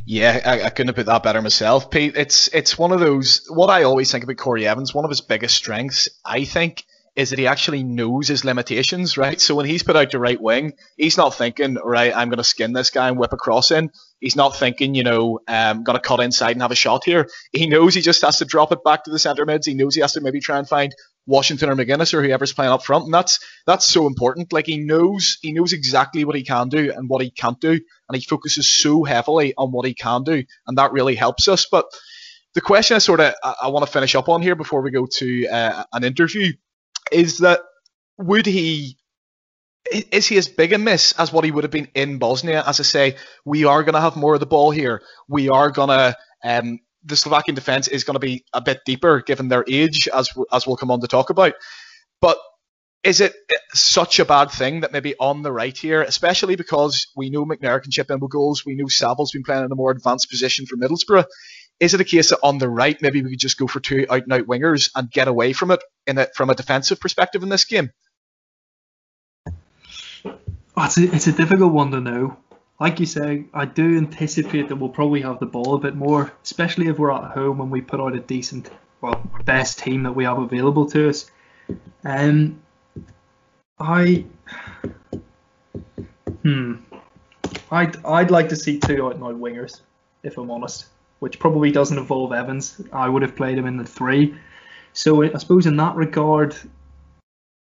Yeah, 0.05 0.41
I, 0.43 0.63
I, 0.63 0.69
couldn't 0.69 0.87
have 0.87 0.95
put 0.95 1.05
that 1.05 1.21
better 1.23 1.41
myself, 1.41 1.91
Pete. 1.91 2.15
It's 2.15 2.47
it's 2.49 2.77
one 2.77 2.91
of 2.91 2.99
those. 2.99 3.45
What 3.49 3.69
I 3.69 3.83
always 3.83 4.11
think 4.11 4.23
about 4.23 4.37
Corey 4.37 4.67
Evans, 4.67 4.93
one 4.93 5.05
of 5.05 5.11
his 5.11 5.21
biggest 5.21 5.55
strengths, 5.55 6.09
I 6.25 6.45
think, 6.45 6.85
is 7.19 7.31
that 7.31 7.39
he 7.39 7.47
actually 7.47 7.83
knows 7.83 8.29
his 8.29 8.45
limitations, 8.45 9.17
right? 9.17 9.41
So 9.41 9.53
when 9.53 9.65
he's 9.65 9.83
put 9.83 9.97
out 9.97 10.09
the 10.09 10.19
right 10.19 10.39
wing, 10.39 10.71
he's 10.95 11.17
not 11.17 11.35
thinking, 11.35 11.75
right, 11.75 12.15
I'm 12.15 12.29
going 12.29 12.37
to 12.37 12.45
skin 12.45 12.71
this 12.71 12.91
guy 12.91 13.09
and 13.09 13.17
whip 13.17 13.33
a 13.33 13.37
cross 13.37 13.71
in. 13.71 13.91
He's 14.21 14.37
not 14.37 14.55
thinking, 14.55 14.95
you 14.95 15.03
know, 15.03 15.41
um, 15.45 15.83
to 15.83 15.99
cut 15.99 16.21
inside 16.21 16.51
and 16.51 16.61
have 16.61 16.71
a 16.71 16.75
shot 16.75 17.03
here. 17.03 17.27
He 17.51 17.67
knows 17.67 17.93
he 17.93 17.99
just 17.99 18.21
has 18.21 18.37
to 18.37 18.45
drop 18.45 18.71
it 18.71 18.85
back 18.85 19.03
to 19.03 19.11
the 19.11 19.19
centre 19.19 19.45
mids. 19.45 19.67
He 19.67 19.73
knows 19.73 19.95
he 19.95 20.01
has 20.01 20.13
to 20.13 20.21
maybe 20.21 20.39
try 20.39 20.59
and 20.59 20.67
find 20.67 20.95
Washington 21.25 21.69
or 21.69 21.75
Magennis 21.75 22.13
or 22.13 22.23
whoever's 22.23 22.53
playing 22.53 22.71
up 22.71 22.85
front, 22.85 23.03
and 23.03 23.13
that's 23.13 23.39
that's 23.67 23.85
so 23.85 24.07
important. 24.07 24.53
Like 24.53 24.65
he 24.65 24.77
knows 24.77 25.39
he 25.41 25.51
knows 25.51 25.73
exactly 25.73 26.23
what 26.23 26.37
he 26.37 26.43
can 26.43 26.69
do 26.69 26.93
and 26.95 27.09
what 27.09 27.21
he 27.21 27.31
can't 27.31 27.59
do, 27.59 27.71
and 27.71 28.15
he 28.15 28.21
focuses 28.21 28.69
so 28.69 29.03
heavily 29.03 29.53
on 29.57 29.73
what 29.73 29.85
he 29.85 29.93
can 29.93 30.23
do, 30.23 30.45
and 30.67 30.77
that 30.77 30.93
really 30.93 31.15
helps 31.15 31.49
us. 31.49 31.67
But 31.69 31.85
the 32.53 32.61
question 32.61 32.95
I 32.95 32.99
sort 32.99 33.19
of 33.19 33.33
I, 33.43 33.55
I 33.63 33.67
want 33.67 33.85
to 33.85 33.91
finish 33.91 34.15
up 34.15 34.29
on 34.29 34.41
here 34.41 34.55
before 34.55 34.81
we 34.81 34.91
go 34.91 35.05
to 35.05 35.47
uh, 35.47 35.83
an 35.91 36.05
interview 36.05 36.53
is 37.11 37.39
that 37.39 37.61
would 38.17 38.45
he 38.45 38.97
is 39.91 40.27
he 40.27 40.37
as 40.37 40.47
big 40.47 40.73
a 40.73 40.77
miss 40.77 41.13
as 41.13 41.33
what 41.33 41.45
he 41.45 41.51
would 41.51 41.63
have 41.63 41.71
been 41.71 41.87
in 41.95 42.19
Bosnia? 42.19 42.63
As 42.65 42.79
I 42.79 42.83
say, 42.83 43.15
we 43.45 43.65
are 43.65 43.83
going 43.83 43.95
to 43.95 44.01
have 44.01 44.15
more 44.15 44.35
of 44.35 44.39
the 44.39 44.45
ball 44.45 44.71
here. 44.71 45.01
We 45.27 45.49
are 45.49 45.71
going 45.71 45.89
to 45.89 46.15
um, 46.43 46.79
the 47.03 47.15
Slovakian 47.15 47.55
defence 47.55 47.87
is 47.87 48.03
going 48.03 48.15
to 48.15 48.19
be 48.19 48.43
a 48.53 48.61
bit 48.61 48.81
deeper 48.85 49.21
given 49.21 49.47
their 49.47 49.63
age, 49.67 50.07
as 50.07 50.29
as 50.51 50.67
we'll 50.67 50.77
come 50.77 50.91
on 50.91 51.01
to 51.01 51.07
talk 51.07 51.29
about. 51.29 51.53
But 52.21 52.37
is 53.03 53.21
it 53.21 53.33
such 53.73 54.19
a 54.19 54.25
bad 54.25 54.51
thing 54.51 54.81
that 54.81 54.91
maybe 54.91 55.15
on 55.19 55.41
the 55.41 55.51
right 55.51 55.75
here, 55.75 56.01
especially 56.01 56.57
because 56.57 57.07
we 57.15 57.29
know 57.29 57.45
McNair 57.45 57.81
can 57.81 57.91
chip 57.91 58.11
in 58.11 58.19
with 58.19 58.31
goals, 58.31 58.65
we 58.65 58.75
know 58.75 58.87
Saville's 58.87 59.31
been 59.31 59.43
playing 59.43 59.63
in 59.63 59.71
a 59.71 59.75
more 59.75 59.91
advanced 59.91 60.29
position 60.29 60.65
for 60.65 60.75
Middlesbrough. 60.75 61.25
Is 61.79 61.93
it 61.93 62.01
a 62.01 62.05
case 62.05 62.29
that 62.29 62.39
on 62.43 62.57
the 62.57 62.69
right 62.69 63.01
maybe 63.01 63.21
we 63.21 63.31
could 63.31 63.39
just 63.39 63.57
go 63.57 63.67
for 63.67 63.79
two 63.79 64.05
out 64.09 64.23
and 64.23 64.33
out 64.33 64.47
wingers 64.47 64.91
and 64.95 65.09
get 65.09 65.27
away 65.27 65.53
from 65.53 65.71
it 65.71 65.81
in 66.05 66.17
a, 66.17 66.27
from 66.35 66.49
a 66.49 66.55
defensive 66.55 66.99
perspective 66.99 67.43
in 67.43 67.49
this 67.49 67.65
game? 67.65 67.91
Oh, 70.25 70.85
it's, 70.85 70.97
a, 70.97 71.15
it's 71.15 71.27
a 71.27 71.31
difficult 71.31 71.73
one 71.73 71.91
to 71.91 72.01
know. 72.01 72.37
Like 72.79 72.99
you 72.99 73.05
say, 73.05 73.45
I 73.53 73.65
do 73.65 73.97
anticipate 73.97 74.69
that 74.69 74.77
we'll 74.77 74.89
probably 74.89 75.21
have 75.21 75.39
the 75.39 75.45
ball 75.45 75.75
a 75.75 75.79
bit 75.79 75.95
more, 75.95 76.31
especially 76.43 76.87
if 76.87 76.97
we're 76.97 77.11
at 77.11 77.31
home 77.31 77.59
and 77.59 77.69
we 77.69 77.81
put 77.81 77.99
out 77.99 78.15
a 78.15 78.19
decent, 78.19 78.69
well, 79.01 79.29
best 79.43 79.79
team 79.79 80.03
that 80.03 80.13
we 80.13 80.23
have 80.23 80.37
available 80.37 80.89
to 80.91 81.09
us. 81.09 81.29
Um, 82.05 82.61
I, 83.77 84.25
hmm, 86.41 86.75
I'd 87.71 88.05
I'd 88.05 88.31
like 88.31 88.49
to 88.49 88.55
see 88.55 88.79
two 88.79 89.05
out 89.05 89.15
and 89.15 89.23
out 89.23 89.39
wingers, 89.39 89.81
if 90.23 90.37
I'm 90.37 90.51
honest, 90.51 90.85
which 91.19 91.39
probably 91.39 91.71
doesn't 91.71 91.97
involve 91.97 92.31
Evans. 92.31 92.81
I 92.91 93.07
would 93.07 93.21
have 93.21 93.35
played 93.35 93.57
him 93.57 93.65
in 93.65 93.77
the 93.77 93.85
three. 93.85 94.35
So 94.93 95.23
I 95.23 95.37
suppose 95.37 95.65
in 95.65 95.77
that 95.77 95.95
regard, 95.95 96.55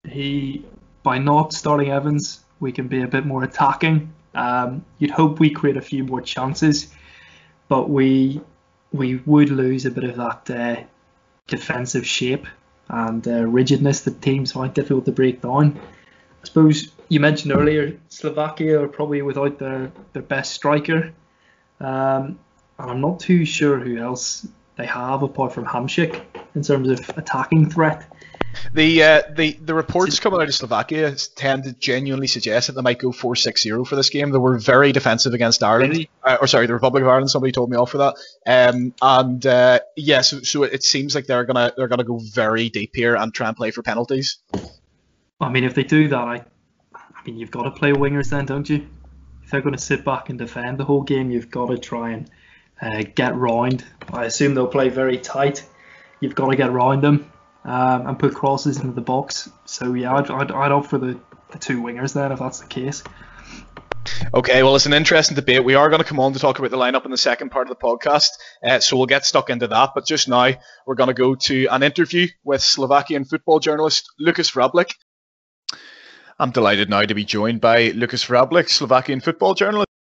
he 0.07 0.65
by 1.03 1.17
not 1.17 1.53
starting 1.53 1.91
Evans, 1.91 2.43
we 2.59 2.71
can 2.71 2.87
be 2.87 3.01
a 3.01 3.07
bit 3.07 3.25
more 3.25 3.43
attacking. 3.43 4.13
Um, 4.33 4.85
you'd 4.97 5.11
hope 5.11 5.39
we 5.39 5.49
create 5.49 5.77
a 5.77 5.81
few 5.81 6.03
more 6.03 6.21
chances, 6.21 6.93
but 7.67 7.89
we 7.89 8.41
we 8.91 9.17
would 9.25 9.49
lose 9.49 9.85
a 9.85 9.91
bit 9.91 10.03
of 10.03 10.15
that 10.17 10.49
uh, 10.49 10.83
defensive 11.47 12.05
shape 12.05 12.47
and 12.89 13.27
uh, 13.27 13.45
rigidness 13.45 14.01
that 14.01 14.21
teams 14.21 14.51
find 14.51 14.73
difficult 14.73 15.05
to 15.05 15.11
break 15.11 15.41
down. 15.41 15.79
I 16.41 16.45
suppose 16.45 16.91
you 17.09 17.19
mentioned 17.19 17.53
earlier 17.53 17.97
Slovakia 18.09 18.81
are 18.81 18.87
probably 18.87 19.21
without 19.21 19.59
their, 19.59 19.91
their 20.13 20.21
best 20.21 20.53
striker. 20.53 21.13
Um, 21.79 22.39
I'm 22.79 23.01
not 23.01 23.19
too 23.19 23.45
sure 23.45 23.79
who 23.79 23.97
else 23.97 24.47
they 24.75 24.85
have 24.85 25.23
apart 25.23 25.53
from 25.53 25.65
Hamšík 25.65 26.21
in 26.55 26.63
terms 26.63 26.89
of 26.89 27.17
attacking 27.17 27.69
threat. 27.69 28.07
The 28.73 29.03
uh, 29.03 29.21
the 29.35 29.53
the 29.53 29.73
reports 29.73 30.19
coming 30.19 30.39
out 30.39 30.47
of 30.47 30.53
Slovakia 30.53 31.15
tend 31.35 31.63
to 31.63 31.73
genuinely 31.73 32.27
suggest 32.27 32.67
that 32.67 32.73
they 32.73 32.81
might 32.81 32.99
go 32.99 33.09
4-6-0 33.09 33.87
for 33.87 33.95
this 33.95 34.11
game. 34.11 34.29
They 34.29 34.37
were 34.37 34.59
very 34.59 34.91
defensive 34.91 35.33
against 35.33 35.63
Ireland, 35.63 35.91
Really? 35.93 36.09
uh, 36.23 36.37
or 36.39 36.45
sorry, 36.47 36.67
the 36.67 36.73
Republic 36.73 37.01
of 37.01 37.09
Ireland. 37.09 37.31
Somebody 37.31 37.51
told 37.51 37.71
me 37.71 37.77
off 37.77 37.89
for 37.91 37.97
that. 37.97 38.15
Um, 38.45 38.93
and 39.01 39.43
uh, 39.45 39.79
yeah, 39.95 40.21
so, 40.21 40.41
so 40.41 40.63
it 40.63 40.83
seems 40.83 41.15
like 41.15 41.25
they're 41.25 41.45
gonna 41.45 41.73
they're 41.75 41.87
gonna 41.87 42.03
go 42.03 42.19
very 42.19 42.69
deep 42.69 42.95
here 42.95 43.15
and 43.15 43.33
try 43.33 43.47
and 43.47 43.57
play 43.57 43.71
for 43.71 43.81
penalties. 43.81 44.37
I 45.41 45.49
mean, 45.49 45.63
if 45.63 45.73
they 45.73 45.83
do 45.83 46.07
that, 46.09 46.17
I, 46.19 46.45
I 46.95 46.99
mean, 47.25 47.37
you've 47.37 47.51
got 47.51 47.63
to 47.63 47.71
play 47.71 47.91
wingers 47.91 48.29
then, 48.29 48.45
don't 48.45 48.69
you? 48.69 48.87
If 49.43 49.49
they're 49.49 49.61
going 49.61 49.75
to 49.75 49.81
sit 49.81 50.05
back 50.05 50.29
and 50.29 50.37
defend 50.37 50.77
the 50.77 50.85
whole 50.85 51.01
game, 51.01 51.31
you've 51.31 51.49
got 51.49 51.67
to 51.69 51.77
try 51.77 52.11
and 52.11 52.29
uh, 52.81 53.03
get 53.15 53.35
round. 53.35 53.83
I 54.11 54.25
assume 54.25 54.55
they'll 54.55 54.67
play 54.67 54.89
very 54.89 55.17
tight. 55.17 55.65
You've 56.19 56.35
got 56.35 56.49
to 56.49 56.55
get 56.55 56.71
round 56.71 57.03
them 57.03 57.31
um, 57.65 58.07
and 58.07 58.19
put 58.19 58.33
crosses 58.33 58.77
into 58.77 58.93
the 58.93 59.01
box. 59.01 59.49
So 59.65 59.93
yeah, 59.93 60.15
I'd, 60.15 60.29
I'd, 60.29 60.51
I'd 60.51 60.71
opt 60.71 60.89
for 60.89 60.97
the, 60.97 61.19
the 61.51 61.57
two 61.57 61.81
wingers 61.81 62.13
then 62.13 62.31
if 62.31 62.39
that's 62.39 62.59
the 62.59 62.67
case. 62.67 63.03
Okay, 64.33 64.63
well, 64.63 64.75
it's 64.75 64.85
an 64.85 64.93
interesting 64.93 65.35
debate. 65.35 65.63
We 65.63 65.75
are 65.75 65.89
going 65.89 66.01
to 66.01 66.07
come 66.07 66.19
on 66.19 66.33
to 66.33 66.39
talk 66.39 66.59
about 66.59 66.71
the 66.71 66.77
lineup 66.77 67.05
in 67.05 67.11
the 67.11 67.17
second 67.17 67.49
part 67.51 67.69
of 67.69 67.77
the 67.77 67.83
podcast, 67.83 68.29
uh, 68.63 68.79
so 68.79 68.97
we'll 68.97 69.05
get 69.05 69.25
stuck 69.25 69.49
into 69.49 69.67
that. 69.67 69.91
But 69.95 70.05
just 70.05 70.27
now, 70.27 70.53
we're 70.85 70.95
going 70.95 71.07
to 71.07 71.13
go 71.13 71.35
to 71.35 71.67
an 71.67 71.83
interview 71.83 72.27
with 72.43 72.61
Slovakian 72.61 73.25
football 73.25 73.59
journalist 73.59 74.11
Lukas 74.19 74.51
Vrablik. 74.51 74.93
I'm 76.39 76.51
delighted 76.51 76.89
now 76.89 77.03
to 77.03 77.13
be 77.13 77.25
joined 77.25 77.61
by 77.61 77.89
Lukas 77.89 78.25
Vrablik, 78.25 78.69
Slovakian 78.69 79.21
football 79.21 79.53
journalist. 79.53 79.92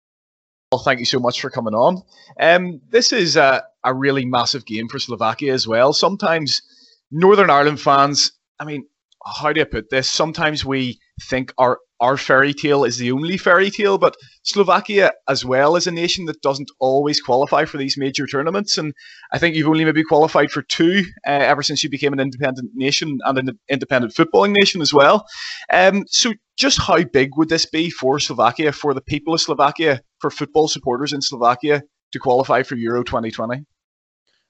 Well, 0.73 0.81
thank 0.81 0.99
you 0.99 1.05
so 1.05 1.19
much 1.19 1.39
for 1.39 1.51
coming 1.51 1.75
on. 1.75 2.01
Um, 2.39 2.81
this 2.89 3.13
is 3.13 3.35
a, 3.35 3.63
a 3.83 3.93
really 3.93 4.25
massive 4.25 4.65
game 4.65 4.87
for 4.87 4.97
Slovakia 4.97 5.53
as 5.53 5.67
well. 5.67 5.93
Sometimes 5.93 6.63
Northern 7.11 7.51
Ireland 7.51 7.79
fans, 7.79 8.31
I 8.59 8.65
mean, 8.65 8.87
how 9.23 9.53
do 9.53 9.61
I 9.61 9.65
put 9.65 9.91
this? 9.91 10.09
Sometimes 10.09 10.65
we 10.65 10.99
think 11.21 11.53
our 11.59 11.77
our 11.99 12.17
fairy 12.17 12.53
tale 12.53 12.83
is 12.83 12.97
the 12.97 13.11
only 13.11 13.37
fairy 13.37 13.69
tale, 13.69 13.97
but 13.97 14.17
Slovakia 14.41 15.13
as 15.29 15.45
well 15.45 15.75
is 15.75 15.87
a 15.87 15.91
nation 15.91 16.25
that 16.25 16.41
doesn't 16.41 16.69
always 16.79 17.21
qualify 17.21 17.63
for 17.63 17.77
these 17.77 17.95
major 17.95 18.25
tournaments, 18.25 18.77
and 18.77 18.93
I 19.31 19.37
think 19.37 19.55
you've 19.55 19.69
only 19.69 19.85
maybe 19.85 20.03
qualified 20.03 20.51
for 20.51 20.63
two 20.63 21.05
uh, 21.25 21.29
ever 21.31 21.63
since 21.63 21.83
you 21.83 21.89
became 21.89 22.11
an 22.13 22.19
independent 22.19 22.71
nation 22.73 23.19
and 23.23 23.37
an 23.37 23.59
independent 23.69 24.13
footballing 24.15 24.53
nation 24.57 24.81
as 24.81 24.91
well. 24.91 25.25
Um, 25.71 26.03
so, 26.07 26.33
just 26.57 26.79
how 26.81 27.03
big 27.03 27.35
would 27.37 27.49
this 27.49 27.65
be 27.65 27.89
for 27.89 28.19
Slovakia, 28.19 28.71
for 28.71 28.93
the 28.93 29.01
people 29.01 29.33
of 29.33 29.41
Slovakia, 29.41 30.01
for 30.19 30.29
football 30.29 30.67
supporters 30.67 31.13
in 31.13 31.21
Slovakia 31.21 31.81
to 32.11 32.19
qualify 32.19 32.63
for 32.63 32.75
Euro 32.75 33.03
2020? 33.03 33.65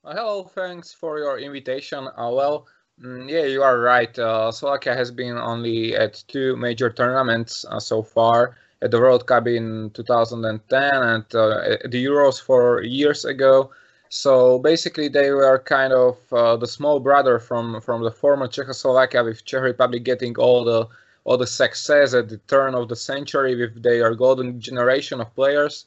Uh, 0.05 0.13
hello, 0.13 0.43
thanks 0.43 0.91
for 0.91 1.17
your 1.17 1.39
invitation. 1.39 2.07
Uh, 2.17 2.29
well, 2.29 2.67
mm, 3.01 3.29
yeah, 3.29 3.45
you 3.45 3.63
are 3.63 3.79
right. 3.79 4.17
Uh, 4.19 4.51
Slovakia 4.51 4.93
has 4.95 5.11
been 5.11 5.37
only 5.37 5.95
at 5.95 6.23
two 6.27 6.57
major 6.57 6.89
tournaments 6.89 7.65
uh, 7.69 7.79
so 7.79 8.03
far. 8.03 8.57
At 8.81 8.91
the 8.91 8.99
World 8.99 9.25
Cup 9.27 9.47
in 9.47 9.91
2010 9.93 10.93
and 10.93 11.23
uh, 11.33 11.77
the 11.87 12.03
Euros 12.03 12.41
four 12.41 12.81
years 12.83 13.23
ago. 13.23 13.71
So 14.09 14.59
basically, 14.59 15.07
they 15.07 15.31
were 15.31 15.57
kind 15.59 15.93
of 15.93 16.17
uh, 16.33 16.57
the 16.57 16.67
small 16.67 16.99
brother 16.99 17.39
from 17.39 17.79
from 17.79 18.03
the 18.03 18.11
former 18.11 18.45
Czechoslovakia, 18.45 19.23
with 19.23 19.45
Czech 19.45 19.61
Republic 19.61 20.03
getting 20.03 20.35
all 20.37 20.65
the 20.65 20.89
all 21.25 21.37
the 21.37 21.47
success 21.47 22.13
at 22.13 22.29
the 22.29 22.37
turn 22.47 22.75
of 22.75 22.89
the 22.89 22.95
century 22.95 23.55
with 23.55 23.81
their 23.81 24.13
golden 24.15 24.59
generation 24.59 25.21
of 25.21 25.33
players. 25.35 25.85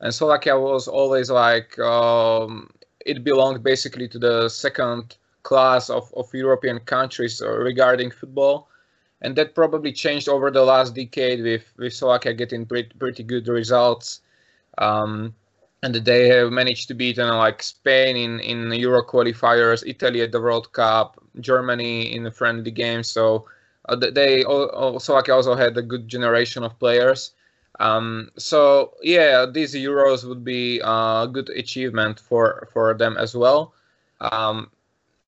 And 0.00 0.14
Slovakia 0.14 0.58
was 0.58 0.88
always 0.88 1.30
like 1.30 1.78
um, 1.78 2.70
it 3.04 3.24
belonged 3.24 3.62
basically 3.62 4.08
to 4.08 4.18
the 4.18 4.48
second 4.48 5.16
class 5.42 5.90
of, 5.90 6.12
of 6.14 6.32
European 6.32 6.78
countries 6.80 7.42
uh, 7.42 7.50
regarding 7.50 8.10
football. 8.10 8.68
And 9.20 9.34
that 9.36 9.54
probably 9.54 9.92
changed 9.92 10.28
over 10.28 10.50
the 10.50 10.62
last 10.62 10.94
decade 10.94 11.42
with, 11.42 11.72
with 11.76 11.92
Slovakia 11.92 12.34
getting 12.34 12.64
pretty, 12.66 12.90
pretty 12.98 13.24
good 13.24 13.48
results. 13.48 14.20
Um, 14.78 15.34
and 15.82 15.94
they 15.94 16.28
have 16.28 16.50
managed 16.50 16.88
to 16.88 16.94
beat 16.94 17.16
you 17.16 17.24
know, 17.24 17.38
like 17.38 17.62
Spain 17.62 18.16
in, 18.16 18.40
in 18.40 18.72
Euro 18.72 19.02
qualifiers, 19.02 19.82
Italy 19.86 20.22
at 20.22 20.32
the 20.32 20.40
World 20.40 20.72
Cup, 20.72 21.20
Germany 21.40 22.14
in 22.14 22.22
the 22.24 22.30
friendly 22.30 22.70
games. 22.70 23.08
So 23.08 23.46
uh, 23.88 23.96
they 23.96 24.42
Slovakia 24.98 25.34
also 25.34 25.54
had 25.54 25.76
a 25.76 25.82
good 25.82 26.08
generation 26.08 26.62
of 26.62 26.78
players. 26.78 27.32
Um, 27.80 28.30
so 28.36 28.94
yeah, 29.02 29.46
these 29.46 29.74
Euros 29.74 30.24
would 30.24 30.44
be 30.44 30.80
a 30.82 31.28
good 31.30 31.48
achievement 31.50 32.20
for 32.20 32.68
for 32.72 32.94
them 32.94 33.16
as 33.16 33.34
well. 33.34 33.72
Um, 34.20 34.70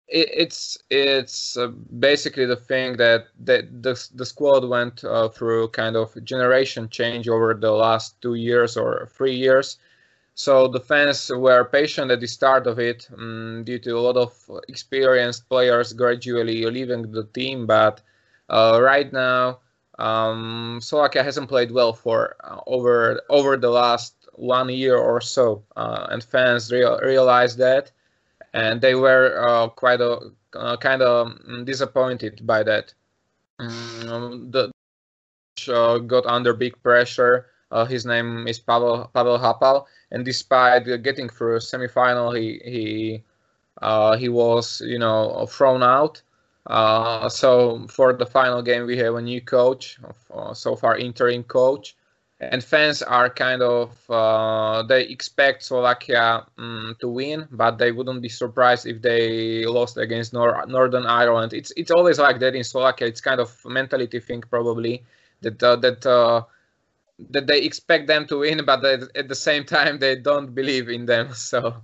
it, 0.08 0.28
it's 0.34 0.78
it's 0.90 1.56
uh, 1.56 1.68
basically 1.98 2.46
the 2.46 2.56
thing 2.56 2.96
that, 2.96 3.28
that 3.40 3.82
the 3.82 3.94
the 4.14 4.26
squad 4.26 4.68
went 4.68 5.04
uh, 5.04 5.28
through 5.28 5.68
kind 5.68 5.96
of 5.96 6.12
generation 6.24 6.88
change 6.88 7.28
over 7.28 7.54
the 7.54 7.70
last 7.70 8.20
two 8.20 8.34
years 8.34 8.76
or 8.76 9.08
three 9.14 9.34
years. 9.34 9.78
So 10.34 10.68
the 10.68 10.80
fans 10.80 11.30
were 11.30 11.64
patient 11.64 12.10
at 12.10 12.20
the 12.20 12.26
start 12.26 12.66
of 12.66 12.78
it 12.78 13.08
um, 13.16 13.62
due 13.64 13.78
to 13.80 13.90
a 13.96 14.00
lot 14.00 14.16
of 14.16 14.32
experienced 14.68 15.48
players 15.48 15.92
gradually 15.92 16.64
leaving 16.64 17.12
the 17.12 17.24
team, 17.24 17.66
but 17.66 18.00
uh, 18.50 18.78
right 18.82 19.12
now 19.12 19.58
um, 20.00 20.80
Slovakia 20.82 21.22
hasn't 21.22 21.48
played 21.48 21.70
well 21.70 21.92
for 21.92 22.36
uh, 22.42 22.60
over 22.66 23.20
over 23.28 23.56
the 23.56 23.68
last 23.68 24.14
one 24.32 24.70
year 24.70 24.96
or 24.96 25.20
so, 25.20 25.62
uh, 25.76 26.06
and 26.10 26.24
fans 26.24 26.72
real, 26.72 26.98
realized 27.00 27.58
that, 27.58 27.92
and 28.54 28.80
they 28.80 28.94
were 28.94 29.36
uh, 29.46 29.68
quite 29.68 30.00
a, 30.00 30.32
uh, 30.56 30.76
kind 30.78 31.02
of 31.02 31.36
disappointed 31.66 32.46
by 32.46 32.62
that. 32.62 32.94
Um, 33.58 34.50
the 34.50 34.72
uh, 35.68 35.98
got 35.98 36.24
under 36.24 36.54
big 36.54 36.82
pressure. 36.82 37.46
His 37.88 38.04
name 38.04 38.48
is 38.48 38.58
Pavel 38.58 39.10
Pavel 39.14 39.38
Hapal, 39.38 39.84
and 40.10 40.24
despite 40.24 40.86
getting 41.04 41.28
through 41.28 41.58
semifinal, 41.58 42.34
he 42.34 42.58
he 42.64 43.22
he 44.18 44.28
was 44.30 44.80
you 44.80 44.98
know 44.98 45.46
thrown 45.46 45.82
out. 45.82 46.22
Uh, 46.66 47.28
so 47.28 47.86
for 47.88 48.12
the 48.12 48.26
final 48.26 48.62
game, 48.62 48.86
we 48.86 48.96
have 48.98 49.14
a 49.14 49.22
new 49.22 49.40
coach, 49.40 49.98
uh, 50.34 50.54
so 50.54 50.76
far 50.76 50.96
interim 50.98 51.42
coach, 51.42 51.96
and 52.38 52.62
fans 52.62 53.02
are 53.02 53.28
kind 53.30 53.62
of 53.62 53.98
uh, 54.10 54.82
they 54.82 55.02
expect 55.04 55.62
Slovakia 55.64 56.46
um, 56.58 56.96
to 57.00 57.08
win, 57.08 57.48
but 57.50 57.78
they 57.78 57.92
wouldn't 57.92 58.22
be 58.22 58.28
surprised 58.28 58.86
if 58.86 59.00
they 59.02 59.64
lost 59.66 59.96
against 59.96 60.32
Nor- 60.32 60.64
Northern 60.66 61.06
Ireland. 61.06 61.52
It's 61.52 61.72
it's 61.76 61.90
always 61.90 62.18
like 62.18 62.38
that 62.40 62.54
in 62.54 62.64
Slovakia. 62.64 63.08
It's 63.08 63.20
kind 63.20 63.40
of 63.40 63.50
mentality 63.66 64.20
thing 64.20 64.42
probably 64.42 65.04
that 65.42 65.62
uh, 65.62 65.76
that 65.76 66.04
uh, 66.06 66.44
that 67.30 67.46
they 67.46 67.62
expect 67.62 68.06
them 68.06 68.26
to 68.26 68.38
win, 68.38 68.64
but 68.64 68.84
at 68.84 69.28
the 69.28 69.34
same 69.34 69.64
time 69.64 69.98
they 69.98 70.16
don't 70.16 70.54
believe 70.54 70.88
in 70.88 71.06
them. 71.06 71.28
So 71.34 71.82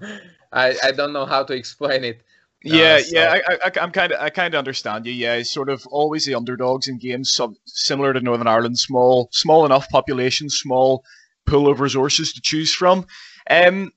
I 0.52 0.76
I 0.82 0.92
don't 0.92 1.12
know 1.12 1.26
how 1.26 1.44
to 1.44 1.54
explain 1.54 2.04
it. 2.04 2.22
Yeah, 2.62 2.94
uh, 2.94 2.98
so. 3.00 3.16
yeah, 3.16 3.38
I, 3.48 3.54
I, 3.54 3.70
I'm 3.80 3.92
kind 3.92 4.12
of, 4.12 4.20
I 4.20 4.30
kind 4.30 4.54
of 4.54 4.58
understand 4.58 5.06
you. 5.06 5.12
Yeah, 5.12 5.34
it's 5.34 5.50
sort 5.50 5.68
of 5.68 5.86
always 5.88 6.24
the 6.24 6.34
underdogs 6.34 6.88
in 6.88 6.98
games, 6.98 7.32
some, 7.32 7.56
similar 7.66 8.12
to 8.12 8.20
Northern 8.20 8.46
Ireland, 8.46 8.78
small, 8.78 9.28
small 9.32 9.64
enough 9.64 9.88
population, 9.88 10.48
small 10.48 11.04
pool 11.46 11.68
of 11.70 11.80
resources 11.80 12.32
to 12.32 12.40
choose 12.40 12.74
from. 12.74 13.06
Um, 13.48 13.92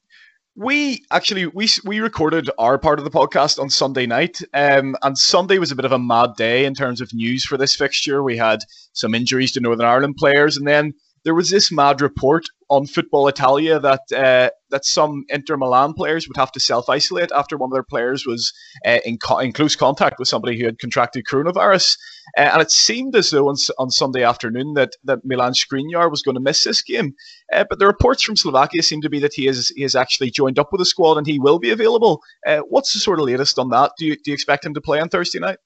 we 0.55 1.05
actually 1.11 1.47
we 1.47 1.69
we 1.85 2.01
recorded 2.01 2.49
our 2.57 2.77
part 2.77 2.99
of 2.99 3.05
the 3.05 3.11
podcast 3.11 3.59
on 3.59 3.69
Sunday 3.69 4.05
night, 4.05 4.41
um, 4.53 4.95
and 5.03 5.17
Sunday 5.17 5.57
was 5.57 5.71
a 5.71 5.75
bit 5.75 5.85
of 5.85 5.93
a 5.93 5.99
mad 5.99 6.31
day 6.35 6.65
in 6.65 6.75
terms 6.75 6.99
of 6.99 7.13
news 7.13 7.45
for 7.45 7.57
this 7.57 7.75
fixture. 7.75 8.21
We 8.23 8.35
had 8.35 8.59
some 8.91 9.15
injuries 9.15 9.53
to 9.53 9.61
Northern 9.61 9.85
Ireland 9.85 10.17
players, 10.17 10.57
and 10.57 10.67
then 10.67 10.93
there 11.23 11.35
was 11.35 11.49
this 11.49 11.71
mad 11.71 12.01
report 12.01 12.45
on 12.69 12.85
Football 12.85 13.27
Italia 13.27 13.79
that 13.79 14.01
uh, 14.15 14.49
that 14.69 14.85
some 14.85 15.25
Inter 15.29 15.57
Milan 15.57 15.93
players 15.93 16.27
would 16.27 16.37
have 16.37 16.51
to 16.53 16.59
self 16.59 16.89
isolate 16.89 17.31
after 17.31 17.57
one 17.57 17.69
of 17.69 17.73
their 17.73 17.83
players 17.83 18.25
was 18.25 18.53
uh, 18.85 18.99
in, 19.05 19.17
co- 19.17 19.39
in 19.39 19.51
close 19.51 19.75
contact 19.75 20.19
with 20.19 20.27
somebody 20.27 20.57
who 20.57 20.65
had 20.65 20.79
contracted 20.79 21.25
coronavirus. 21.25 21.97
Uh, 22.37 22.41
and 22.53 22.61
it 22.61 22.71
seemed 22.71 23.15
as 23.15 23.31
though 23.31 23.49
on, 23.49 23.55
on 23.79 23.89
Sunday 23.89 24.23
afternoon 24.23 24.73
that, 24.75 24.91
that 25.03 25.25
Milan 25.25 25.53
Skriniar 25.53 26.11
was 26.11 26.21
going 26.21 26.35
to 26.35 26.41
miss 26.41 26.63
this 26.63 26.83
game. 26.83 27.15
Uh, 27.51 27.65
but 27.67 27.79
the 27.79 27.87
reports 27.87 28.23
from 28.23 28.35
Slovakia 28.35 28.83
seem 28.83 29.01
to 29.01 29.09
be 29.09 29.19
that 29.19 29.33
he 29.33 29.47
is 29.47 29.69
he 29.75 29.81
has 29.81 29.95
actually 29.95 30.29
joined 30.29 30.59
up 30.59 30.71
with 30.71 30.79
the 30.79 30.85
squad 30.85 31.17
and 31.17 31.25
he 31.27 31.39
will 31.39 31.59
be 31.59 31.71
available. 31.71 32.21
Uh, 32.45 32.59
what's 32.59 32.93
the 32.93 32.99
sort 32.99 33.19
of 33.19 33.25
latest 33.25 33.57
on 33.57 33.69
that? 33.69 33.93
Do 33.97 34.05
you, 34.05 34.15
do 34.15 34.31
you 34.31 34.33
expect 34.33 34.65
him 34.65 34.73
to 34.75 34.81
play 34.81 34.99
on 34.99 35.09
Thursday 35.09 35.39
night? 35.39 35.57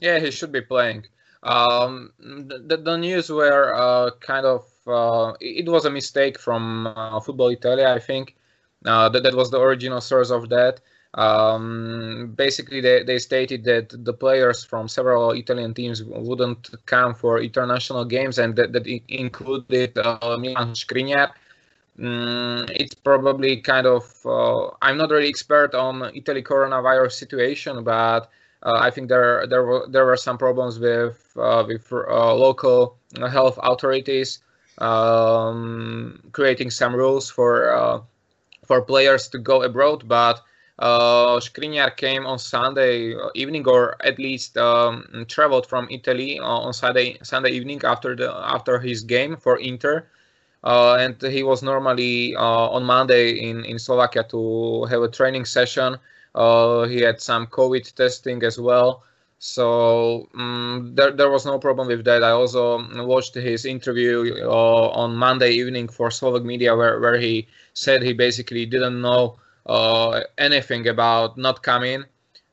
Yeah, 0.00 0.18
he 0.18 0.30
should 0.30 0.50
be 0.50 0.60
playing. 0.60 1.06
Um, 1.44 2.12
the, 2.18 2.80
the 2.82 2.96
news 2.96 3.30
were 3.30 3.74
uh, 3.74 4.10
kind 4.20 4.46
of 4.46 4.64
it 4.86 5.68
was 5.68 5.84
a 5.84 5.90
mistake 5.90 6.38
from 6.38 6.86
uh, 6.86 7.20
Football 7.20 7.48
Italia, 7.48 7.90
I 7.90 7.98
think. 7.98 8.36
Uh, 8.84 9.08
that, 9.08 9.22
that 9.22 9.34
was 9.34 9.50
the 9.50 9.60
original 9.60 10.00
source 10.00 10.30
of 10.30 10.48
that. 10.50 10.80
Um, 11.14 12.34
basically, 12.36 12.80
they, 12.80 13.02
they 13.04 13.18
stated 13.18 13.64
that 13.64 14.04
the 14.04 14.12
players 14.12 14.64
from 14.64 14.88
several 14.88 15.30
Italian 15.30 15.72
teams 15.72 16.02
wouldn't 16.02 16.70
come 16.86 17.14
for 17.14 17.40
international 17.40 18.04
games, 18.04 18.38
and 18.38 18.56
that, 18.56 18.72
that 18.72 18.86
included 19.08 19.96
uh, 19.96 20.36
Milan 20.38 20.74
Skriniar. 20.74 21.30
Mm, 21.98 22.68
it's 22.74 22.94
probably 22.94 23.58
kind 23.60 23.86
of. 23.86 24.04
Uh, 24.26 24.70
I'm 24.82 24.98
not 24.98 25.10
really 25.10 25.28
expert 25.28 25.74
on 25.74 26.10
Italy 26.14 26.42
coronavirus 26.42 27.12
situation, 27.12 27.84
but 27.84 28.28
uh, 28.64 28.78
I 28.80 28.90
think 28.90 29.08
there 29.08 29.46
there 29.46 29.62
were 29.62 29.86
there 29.88 30.04
were 30.04 30.16
some 30.16 30.36
problems 30.36 30.80
with 30.80 31.30
uh, 31.36 31.62
with 31.64 31.92
uh, 31.92 32.34
local 32.34 32.96
health 33.30 33.60
authorities 33.62 34.40
um, 34.78 36.20
creating 36.32 36.70
some 36.70 36.94
rules 36.94 37.30
for 37.30 37.74
uh, 37.74 38.00
for 38.66 38.80
players 38.82 39.28
to 39.28 39.38
go 39.38 39.62
abroad, 39.62 40.08
but 40.08 40.40
uh, 40.78 41.38
Skriniar 41.38 41.96
came 41.96 42.26
on 42.26 42.38
Sunday 42.38 43.14
evening, 43.34 43.66
or 43.68 43.96
at 44.04 44.18
least 44.18 44.56
um, 44.56 45.24
traveled 45.28 45.66
from 45.66 45.86
Italy 45.90 46.38
on 46.38 46.72
Sunday 46.72 47.18
Sunday 47.22 47.50
evening 47.50 47.80
after 47.84 48.16
the 48.16 48.32
after 48.32 48.78
his 48.80 49.02
game 49.02 49.36
for 49.36 49.58
Inter, 49.58 50.06
uh, 50.64 50.96
and 50.98 51.20
he 51.22 51.42
was 51.42 51.62
normally 51.62 52.34
uh, 52.34 52.68
on 52.74 52.84
Monday 52.84 53.38
in 53.38 53.64
in 53.64 53.78
Slovakia 53.78 54.24
to 54.30 54.84
have 54.86 55.02
a 55.02 55.08
training 55.08 55.44
session. 55.44 55.96
Uh, 56.34 56.82
he 56.84 57.00
had 57.00 57.20
some 57.20 57.46
COVID 57.46 57.94
testing 57.94 58.42
as 58.42 58.58
well. 58.58 59.04
So 59.38 60.28
um, 60.34 60.92
there, 60.94 61.10
there 61.12 61.30
was 61.30 61.44
no 61.44 61.58
problem 61.58 61.88
with 61.88 62.04
that. 62.04 62.22
I 62.24 62.30
also 62.30 62.82
watched 63.04 63.34
his 63.34 63.64
interview 63.66 64.36
uh, 64.42 64.88
on 64.88 65.14
Monday 65.16 65.50
evening 65.52 65.88
for 65.88 66.10
Slovak 66.10 66.44
media, 66.44 66.74
where, 66.74 66.98
where 67.00 67.18
he 67.18 67.46
said 67.74 68.02
he 68.02 68.12
basically 68.14 68.64
didn't 68.66 69.00
know 69.00 69.36
uh, 69.66 70.20
anything 70.38 70.88
about 70.88 71.36
not 71.36 71.62
coming. 71.62 72.04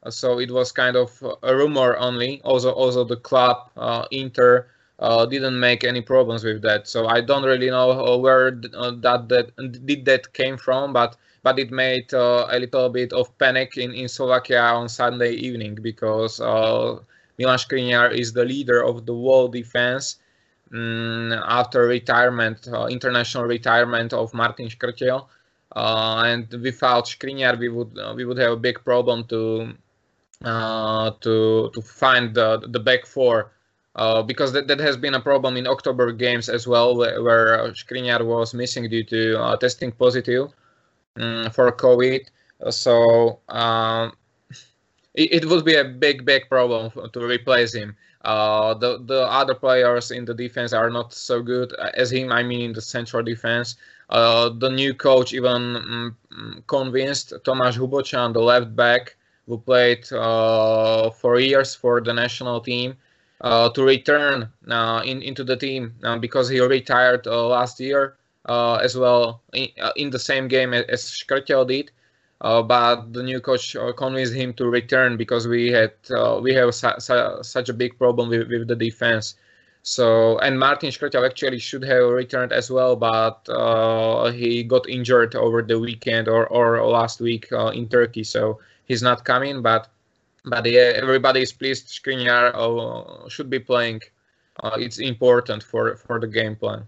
So 0.10 0.40
it 0.40 0.52
was 0.52 0.72
kind 0.72 0.98
of 0.98 1.12
a 1.44 1.56
rumor 1.56 1.96
only. 1.98 2.42
Also, 2.44 2.72
also 2.72 3.04
the 3.04 3.18
club 3.18 3.70
uh, 3.78 4.06
Inter 4.12 4.68
uh, 5.00 5.26
didn't 5.26 5.60
make 5.60 5.84
any 5.84 6.02
problems 6.02 6.44
with 6.44 6.62
that. 6.64 6.88
So 6.88 7.08
I 7.08 7.22
don't 7.22 7.44
really 7.44 7.70
know 7.70 7.92
uh, 7.92 8.18
where 8.18 8.60
uh, 8.74 8.92
that 9.02 9.30
that 9.30 9.86
did 9.86 10.06
that 10.06 10.34
came 10.34 10.58
from, 10.58 10.94
but 10.94 11.16
but 11.44 11.60
it 11.60 11.72
made 11.72 12.14
uh, 12.14 12.48
a 12.50 12.60
little 12.60 12.90
bit 12.90 13.14
of 13.14 13.36
panic 13.38 13.78
in, 13.78 13.94
in 13.94 14.08
Slovakia 14.08 14.62
on 14.62 14.88
Sunday 14.88 15.34
evening 15.34 15.76
because 15.76 16.40
uh, 16.40 17.00
Milan 17.38 17.58
Skriniar 17.58 18.14
is 18.14 18.34
the 18.34 18.46
leader 18.46 18.84
of 18.84 19.06
the 19.06 19.14
wall 19.14 19.48
defense 19.48 20.18
um, 20.74 21.34
after 21.48 21.88
retirement, 21.88 22.68
uh, 22.72 22.86
international 22.86 23.46
retirement 23.46 24.14
of 24.14 24.34
Martin 24.34 24.68
Škrtel. 24.68 25.28
Uh, 25.76 26.24
and 26.26 26.52
without 26.62 27.06
Skriniar, 27.06 27.58
we 27.58 27.70
would 27.70 27.98
uh, 27.98 28.14
we 28.16 28.26
would 28.26 28.38
have 28.38 28.52
a 28.52 28.58
big 28.58 28.84
problem 28.84 29.24
to 29.26 29.74
uh, 30.44 31.12
to 31.22 31.72
to 31.74 31.82
find 31.82 32.36
the 32.36 32.60
the 32.68 32.80
back 32.80 33.06
four. 33.06 33.52
because 34.26 34.52
that, 34.54 34.68
that 34.68 34.80
has 34.80 34.96
been 34.96 35.16
a 35.16 35.20
problem 35.20 35.58
in 35.58 35.68
October 35.68 36.14
games 36.14 36.48
as 36.48 36.64
well, 36.66 36.96
where, 36.96 37.20
where 37.22 37.72
Skriniar 37.76 38.24
was 38.24 38.54
missing 38.54 38.88
due 38.88 39.04
to 39.04 39.58
testing 39.60 39.92
positive 39.92 40.48
um, 41.18 41.50
for 41.52 41.72
COVID. 41.72 42.28
So 42.70 43.40
um, 43.50 44.14
it, 45.16 45.44
it, 45.44 45.46
would 45.46 45.66
be 45.66 45.76
a 45.76 45.84
big, 45.84 46.26
big 46.26 46.48
problem 46.50 46.92
to 47.12 47.26
replace 47.26 47.74
him. 47.74 47.96
Uh, 48.24 48.76
the 48.76 49.00
the 49.00 49.24
other 49.24 49.56
players 49.56 50.12
in 50.12 50.26
the 50.26 50.34
defense 50.34 50.74
are 50.74 50.92
not 50.92 51.12
so 51.12 51.42
good 51.42 51.74
as 51.96 52.12
him. 52.12 52.32
I 52.32 52.44
mean, 52.44 52.62
in 52.62 52.74
the 52.74 52.82
central 52.82 53.24
defense. 53.24 53.78
Uh, 54.12 54.50
the 54.50 54.70
new 54.70 54.94
coach 54.94 55.34
even 55.34 55.76
um, 55.76 56.64
convinced 56.68 57.34
Tomáš 57.46 57.78
Hubočan, 57.78 58.34
the 58.34 58.42
left 58.42 58.76
back, 58.76 59.16
who 59.48 59.58
played 59.58 60.12
uh, 60.12 61.10
for 61.12 61.40
years 61.40 61.74
for 61.74 62.02
the 62.02 62.14
national 62.14 62.60
team, 62.60 62.98
uh, 63.42 63.70
to 63.70 63.84
return 63.84 64.50
uh, 64.70 65.02
in, 65.06 65.22
into 65.22 65.44
the 65.44 65.56
team 65.56 65.96
uh, 66.04 66.18
because 66.18 66.48
he 66.48 66.60
retired 66.60 67.26
last 67.26 67.80
year 67.80 68.04
uh, 68.04 68.21
as 68.48 68.98
well 68.98 69.42
in, 69.54 69.70
uh, 69.80 69.92
in, 69.96 70.10
the 70.10 70.20
same 70.20 70.48
game 70.48 70.74
as 70.74 71.06
Škrtel 71.06 71.68
did. 71.68 71.92
Uh, 72.42 72.62
but 72.64 73.14
the 73.14 73.22
new 73.22 73.40
coach 73.40 73.76
convinced 73.98 74.34
him 74.34 74.52
to 74.54 74.66
return 74.66 75.16
because 75.16 75.48
we 75.48 75.68
had 75.68 75.94
we 76.42 76.54
have 76.54 76.74
su- 76.74 77.00
su- 77.00 77.40
such 77.44 77.70
a 77.70 77.74
big 77.74 77.98
problem 78.00 78.30
with, 78.30 78.50
with 78.50 78.68
the 78.68 78.76
defense. 78.76 79.36
So 79.84 80.38
and 80.40 80.60
Martin 80.60 80.90
Škrtel 80.90 81.26
actually 81.26 81.60
should 81.60 81.84
have 81.84 82.10
returned 82.10 82.52
as 82.52 82.72
well, 82.72 82.96
but 82.96 83.48
uh, 83.50 84.32
he 84.32 84.64
got 84.64 84.90
injured 84.90 85.36
over 85.36 85.62
the 85.62 85.80
weekend 85.80 86.28
or, 86.28 86.48
or 86.48 86.86
last 86.88 87.20
week 87.20 87.52
uh, 87.52 87.68
in 87.68 87.88
Turkey, 87.90 88.24
so 88.24 88.60
he's 88.86 89.02
not 89.04 89.24
coming. 89.24 89.62
But 89.62 89.90
but 90.46 90.66
yeah, 90.66 90.94
everybody 90.96 91.42
is 91.42 91.52
pleased. 91.52 91.88
Skriniar 91.90 92.54
uh, 92.56 93.30
should 93.30 93.50
be 93.50 93.60
playing. 93.60 94.02
it's 94.78 95.00
important 95.00 95.64
for 95.64 95.96
for 95.96 96.20
the 96.20 96.28
game 96.28 96.56
plan. 96.56 96.86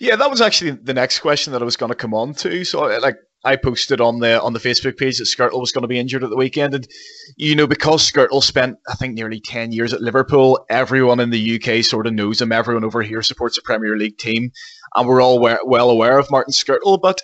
Yeah, 0.00 0.16
that 0.16 0.30
was 0.30 0.40
actually 0.40 0.72
the 0.72 0.94
next 0.94 1.20
question 1.20 1.52
that 1.52 1.62
I 1.62 1.64
was 1.64 1.76
going 1.76 1.90
to 1.90 1.96
come 1.96 2.14
on 2.14 2.34
to. 2.34 2.64
So, 2.64 2.86
like, 2.98 3.16
I 3.44 3.54
posted 3.54 4.00
on 4.00 4.18
the 4.18 4.42
on 4.42 4.54
the 4.54 4.58
Facebook 4.58 4.96
page 4.96 5.18
that 5.18 5.24
Skrtel 5.24 5.60
was 5.60 5.70
going 5.70 5.82
to 5.82 5.88
be 5.88 6.00
injured 6.00 6.24
at 6.24 6.30
the 6.30 6.36
weekend, 6.36 6.74
and 6.74 6.88
you 7.36 7.54
know 7.54 7.68
because 7.68 8.10
Skrtel 8.10 8.42
spent 8.42 8.76
I 8.88 8.94
think 8.94 9.14
nearly 9.14 9.40
ten 9.40 9.70
years 9.70 9.92
at 9.92 10.00
Liverpool, 10.00 10.66
everyone 10.68 11.20
in 11.20 11.30
the 11.30 11.54
UK 11.60 11.84
sort 11.84 12.08
of 12.08 12.14
knows 12.14 12.42
him. 12.42 12.50
Everyone 12.50 12.84
over 12.84 13.02
here 13.02 13.22
supports 13.22 13.56
a 13.56 13.62
Premier 13.62 13.96
League 13.96 14.18
team, 14.18 14.50
and 14.96 15.06
we're 15.06 15.22
all 15.22 15.38
well 15.38 15.90
aware 15.90 16.18
of 16.18 16.30
Martin 16.30 16.52
Skrtel. 16.52 17.00
But 17.00 17.22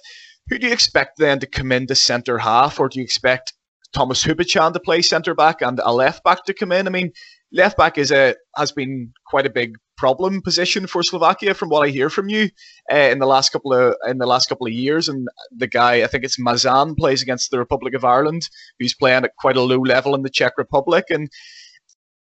who 0.48 0.58
do 0.58 0.68
you 0.68 0.72
expect 0.72 1.18
then 1.18 1.40
to 1.40 1.46
come 1.46 1.72
into 1.72 1.96
centre 1.96 2.38
half, 2.38 2.78
or 2.78 2.88
do 2.88 3.00
you 3.00 3.04
expect 3.04 3.52
Thomas 3.92 4.24
Hubočan 4.24 4.74
to 4.74 4.80
play 4.80 5.02
centre 5.02 5.34
back 5.34 5.60
and 5.60 5.80
a 5.82 5.92
left 5.92 6.22
back 6.22 6.44
to 6.44 6.54
come 6.54 6.70
in? 6.70 6.86
I 6.86 6.90
mean, 6.90 7.10
left 7.52 7.76
back 7.76 7.98
is 7.98 8.12
a 8.12 8.36
has 8.56 8.70
been 8.70 9.12
quite 9.26 9.46
a 9.46 9.50
big 9.50 9.76
problem 10.02 10.42
position 10.42 10.88
for 10.88 11.00
Slovakia, 11.04 11.54
from 11.54 11.68
what 11.68 11.86
I 11.86 11.90
hear 11.90 12.10
from 12.10 12.28
you 12.28 12.50
uh, 12.92 13.08
in 13.12 13.20
the 13.20 13.30
last 13.34 13.52
couple 13.52 13.72
of 13.72 13.94
in 14.08 14.18
the 14.18 14.26
last 14.26 14.48
couple 14.48 14.66
of 14.66 14.72
years. 14.72 15.08
And 15.08 15.28
the 15.56 15.68
guy, 15.68 16.02
I 16.02 16.08
think 16.08 16.24
it's 16.24 16.40
Mazan, 16.40 16.96
plays 16.96 17.22
against 17.22 17.52
the 17.52 17.60
Republic 17.60 17.94
of 17.94 18.04
Ireland, 18.04 18.48
who's 18.78 18.94
playing 18.94 19.24
at 19.24 19.36
quite 19.38 19.56
a 19.56 19.62
low 19.72 19.82
level 19.94 20.16
in 20.16 20.22
the 20.22 20.34
Czech 20.38 20.54
Republic, 20.58 21.04
and 21.08 21.28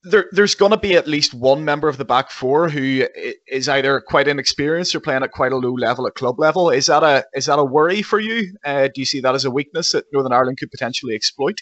there, 0.04 0.26
there's 0.34 0.56
going 0.56 0.72
to 0.72 0.78
be 0.78 0.98
at 0.98 1.08
least 1.08 1.34
one 1.34 1.64
member 1.64 1.88
of 1.88 1.98
the 1.98 2.04
back 2.04 2.30
four 2.30 2.68
who 2.68 3.08
is 3.48 3.70
either 3.70 4.02
quite 4.02 4.28
inexperienced 4.28 4.94
or 4.94 5.00
playing 5.00 5.24
at 5.24 5.32
quite 5.32 5.54
a 5.54 5.58
low 5.58 5.74
level 5.74 6.06
at 6.06 6.16
club 6.16 6.40
level. 6.40 6.70
Is 6.70 6.88
that 6.88 7.04
a 7.04 7.24
is 7.34 7.46
that 7.46 7.60
a 7.60 7.64
worry 7.64 8.02
for 8.02 8.20
you? 8.20 8.38
Uh, 8.66 8.90
do 8.94 9.00
you 9.00 9.06
see 9.06 9.22
that 9.22 9.36
as 9.36 9.46
a 9.46 9.52
weakness 9.52 9.94
that 9.94 10.06
Northern 10.12 10.34
Ireland 10.34 10.58
could 10.58 10.72
potentially 10.72 11.16
exploit? 11.16 11.62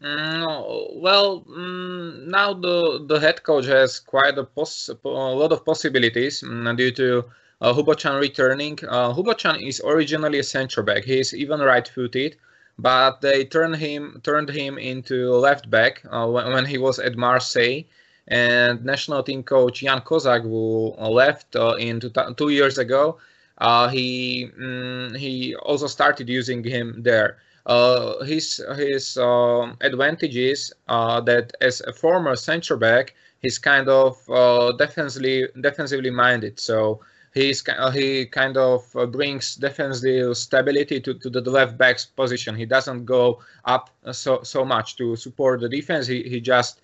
Well, 0.00 1.44
mm, 1.48 2.26
now 2.26 2.52
the 2.54 3.04
the 3.08 3.18
head 3.20 3.42
coach 3.42 3.66
has 3.66 3.98
quite 4.00 4.36
a, 4.38 4.44
poss- 4.44 4.88
a 4.88 5.08
lot 5.08 5.52
of 5.52 5.64
possibilities 5.64 6.42
mm, 6.42 6.76
due 6.76 6.90
to 6.92 7.24
uh, 7.60 7.72
Hubočan 7.72 8.20
returning. 8.20 8.78
Uh, 8.88 9.12
Hubočan 9.14 9.66
is 9.66 9.80
originally 9.84 10.38
a 10.40 10.42
center 10.42 10.82
back. 10.82 11.04
He 11.04 11.18
is 11.20 11.32
even 11.34 11.60
right-footed, 11.60 12.36
but 12.78 13.20
they 13.20 13.44
turned 13.44 13.76
him 13.76 14.20
turned 14.22 14.50
him 14.50 14.78
into 14.78 15.30
left 15.34 15.70
back 15.70 16.02
uh, 16.10 16.26
when, 16.26 16.52
when, 16.52 16.66
he 16.66 16.78
was 16.78 16.98
at 16.98 17.16
Marseille. 17.16 17.84
And 18.26 18.84
national 18.84 19.22
team 19.22 19.42
coach 19.42 19.80
Jan 19.80 20.00
Kozak, 20.00 20.42
who 20.42 20.94
left 20.98 21.54
uh, 21.56 21.74
in 21.78 22.00
two, 22.00 22.10
two 22.36 22.48
years 22.48 22.78
ago, 22.78 23.18
uh, 23.58 23.88
he 23.88 24.50
mm, 24.58 25.16
he 25.16 25.54
also 25.56 25.86
started 25.86 26.28
using 26.28 26.64
him 26.64 27.02
there. 27.02 27.38
Uh, 27.66 28.22
his 28.24 28.60
his 28.76 29.16
um, 29.16 29.76
advantages 29.80 30.72
uh, 30.88 31.20
that 31.22 31.52
as 31.62 31.80
a 31.82 31.92
former 31.92 32.36
centre 32.36 32.76
back, 32.76 33.14
he's 33.40 33.58
kind 33.58 33.88
of 33.88 34.18
uh, 34.28 34.72
defensively 34.72 35.48
defensively 35.60 36.10
minded. 36.10 36.60
So 36.60 37.00
he's 37.32 37.64
uh, 37.66 37.90
he 37.90 38.26
kind 38.26 38.58
of 38.58 38.84
uh, 38.94 39.06
brings 39.06 39.56
defensive 39.56 40.36
stability 40.36 41.00
to, 41.00 41.14
to 41.14 41.30
the 41.30 41.40
left 41.40 41.78
back's 41.78 42.04
position. 42.04 42.54
He 42.54 42.66
doesn't 42.66 43.06
go 43.06 43.40
up 43.64 43.88
so 44.12 44.42
so 44.42 44.64
much 44.64 44.96
to 44.96 45.16
support 45.16 45.60
the 45.60 45.68
defense. 45.68 46.06
He 46.06 46.22
he 46.22 46.40
just 46.42 46.82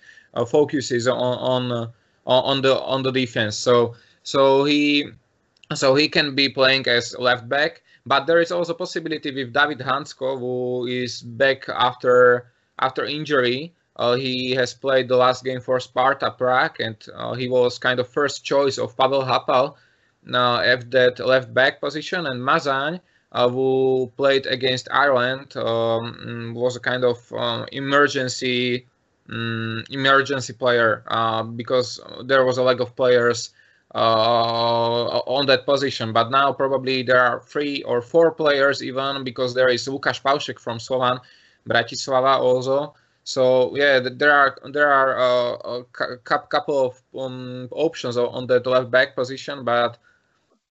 focuses 0.48 1.06
on 1.06 1.16
on 1.70 1.92
on 2.24 2.62
the 2.62 2.80
on 2.80 3.02
the 3.02 3.12
defense. 3.12 3.54
So 3.54 3.96
so 4.22 4.64
he 4.64 5.10
so 5.74 5.94
he 5.94 6.08
can 6.08 6.34
be 6.34 6.48
playing 6.48 6.86
as 6.88 7.14
left 7.18 7.48
back. 7.50 7.82
But 8.06 8.26
there 8.26 8.40
is 8.40 8.50
also 8.50 8.74
possibility 8.74 9.30
with 9.30 9.52
David 9.52 9.78
Hancko, 9.78 10.38
who 10.38 10.86
is 10.86 11.22
back 11.22 11.68
after 11.68 12.50
after 12.78 13.04
injury. 13.04 13.74
Uh, 13.96 14.14
he 14.14 14.52
has 14.52 14.72
played 14.72 15.08
the 15.08 15.16
last 15.16 15.44
game 15.44 15.60
for 15.60 15.78
Sparta 15.78 16.30
Prague, 16.30 16.80
and 16.80 16.96
uh, 17.14 17.34
he 17.34 17.48
was 17.48 17.78
kind 17.78 18.00
of 18.00 18.08
first 18.08 18.44
choice 18.44 18.78
of 18.78 18.96
Pavel 18.96 19.22
Hapal 19.22 19.76
uh, 20.32 20.58
at 20.60 20.90
that 20.90 21.18
left 21.18 21.52
back 21.52 21.80
position. 21.80 22.26
And 22.26 22.40
Mazaň, 22.40 23.00
uh, 23.32 23.48
who 23.48 24.10
played 24.16 24.46
against 24.46 24.88
Ireland, 24.90 25.54
um, 25.56 26.54
was 26.54 26.76
a 26.76 26.80
kind 26.80 27.04
of 27.04 27.18
uh, 27.32 27.66
emergency 27.72 28.86
um, 29.28 29.84
emergency 29.90 30.52
player 30.52 31.04
uh, 31.08 31.42
because 31.42 32.00
there 32.24 32.44
was 32.44 32.58
a 32.58 32.62
lack 32.62 32.80
of 32.80 32.96
players 32.96 33.50
on 33.94 35.46
that 35.46 35.66
position. 35.66 36.12
But 36.12 36.30
now 36.30 36.52
probably 36.52 37.02
there 37.02 37.20
are 37.20 37.40
three 37.40 37.82
or 37.82 38.00
four 38.02 38.30
players 38.32 38.82
even 38.82 39.24
because 39.24 39.54
there 39.54 39.68
is 39.68 39.86
Lukáš 39.86 40.22
Pauschek 40.22 40.58
from 40.58 40.78
Slovan 40.78 41.20
Bratislava 41.68 42.38
also. 42.38 42.94
So 43.24 43.76
yeah, 43.76 44.00
there 44.00 44.32
are 44.32 44.56
there 44.70 44.90
are 44.90 45.18
uh, 45.18 45.82
a 46.00 46.18
couple 46.24 46.86
of 46.86 47.02
um, 47.18 47.68
options 47.70 48.16
on 48.16 48.46
the 48.46 48.60
left 48.60 48.90
back 48.90 49.14
position, 49.14 49.64
but 49.64 49.98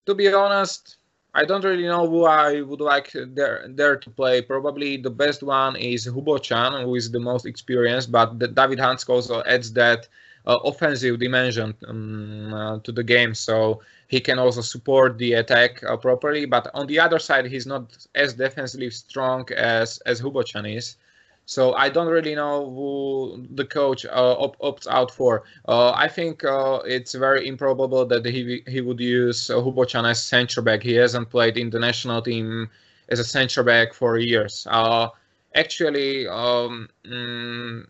to 0.05 0.15
be 0.15 0.33
honest, 0.33 0.97
I 1.35 1.45
don't 1.45 1.63
really 1.63 1.83
know 1.83 2.09
who 2.09 2.25
I 2.25 2.61
would 2.61 2.81
like 2.81 3.11
there 3.13 3.65
there 3.69 3.95
to 3.97 4.09
play. 4.09 4.41
Probably 4.41 4.97
the 4.97 5.11
best 5.11 5.43
one 5.43 5.75
is 5.75 6.07
Hubočan, 6.07 6.83
who 6.83 6.95
is 6.95 7.11
the 7.11 7.19
most 7.19 7.45
experienced, 7.45 8.11
but 8.11 8.39
the, 8.39 8.47
David 8.47 8.79
Hancko 8.79 9.09
also 9.09 9.43
adds 9.43 9.71
that 9.73 9.99
uh, 9.99 10.07
offensive 10.45 11.19
dimension 11.19 11.75
um, 11.87 12.53
uh, 12.53 12.79
to 12.79 12.91
the 12.91 13.03
game, 13.03 13.33
so 13.33 13.81
he 14.07 14.19
can 14.19 14.39
also 14.39 14.61
support 14.61 15.17
the 15.17 15.33
attack 15.33 15.83
uh, 15.83 15.95
properly. 15.97 16.45
But 16.45 16.69
on 16.73 16.87
the 16.87 16.99
other 16.99 17.19
side, 17.19 17.45
he's 17.45 17.65
not 17.65 18.07
as 18.15 18.33
defensively 18.33 18.89
strong 18.89 19.47
as 19.53 19.99
as 20.05 20.21
Hubočan 20.21 20.75
is. 20.75 20.97
So 21.45 21.73
I 21.73 21.89
don't 21.89 22.07
really 22.07 22.35
know 22.35 22.69
who 22.69 23.47
the 23.55 23.65
coach 23.65 24.05
uh, 24.05 24.35
op- 24.37 24.59
opts 24.59 24.85
out 24.85 25.09
for. 25.09 25.43
Uh, 25.67 25.91
I 25.95 26.07
think 26.07 26.43
uh, 26.43 26.81
it's 26.85 27.15
very 27.15 27.47
improbable 27.47 28.05
that 28.05 28.23
he 28.23 28.61
he 28.67 28.81
would 28.81 28.99
use 28.99 29.49
uh, 29.49 29.55
Hubočan 29.55 30.07
as 30.07 30.23
centre 30.23 30.61
back. 30.61 30.83
He 30.83 30.93
hasn't 30.93 31.31
played 31.31 31.57
in 31.57 31.71
the 31.71 31.79
national 31.79 32.21
team 32.21 32.69
as 33.09 33.19
a 33.19 33.23
centre 33.23 33.63
back 33.63 33.95
for 33.95 34.19
years. 34.19 34.67
Uh, 34.69 35.09
actually, 35.55 36.27
um, 36.27 36.87
mm, 37.03 37.87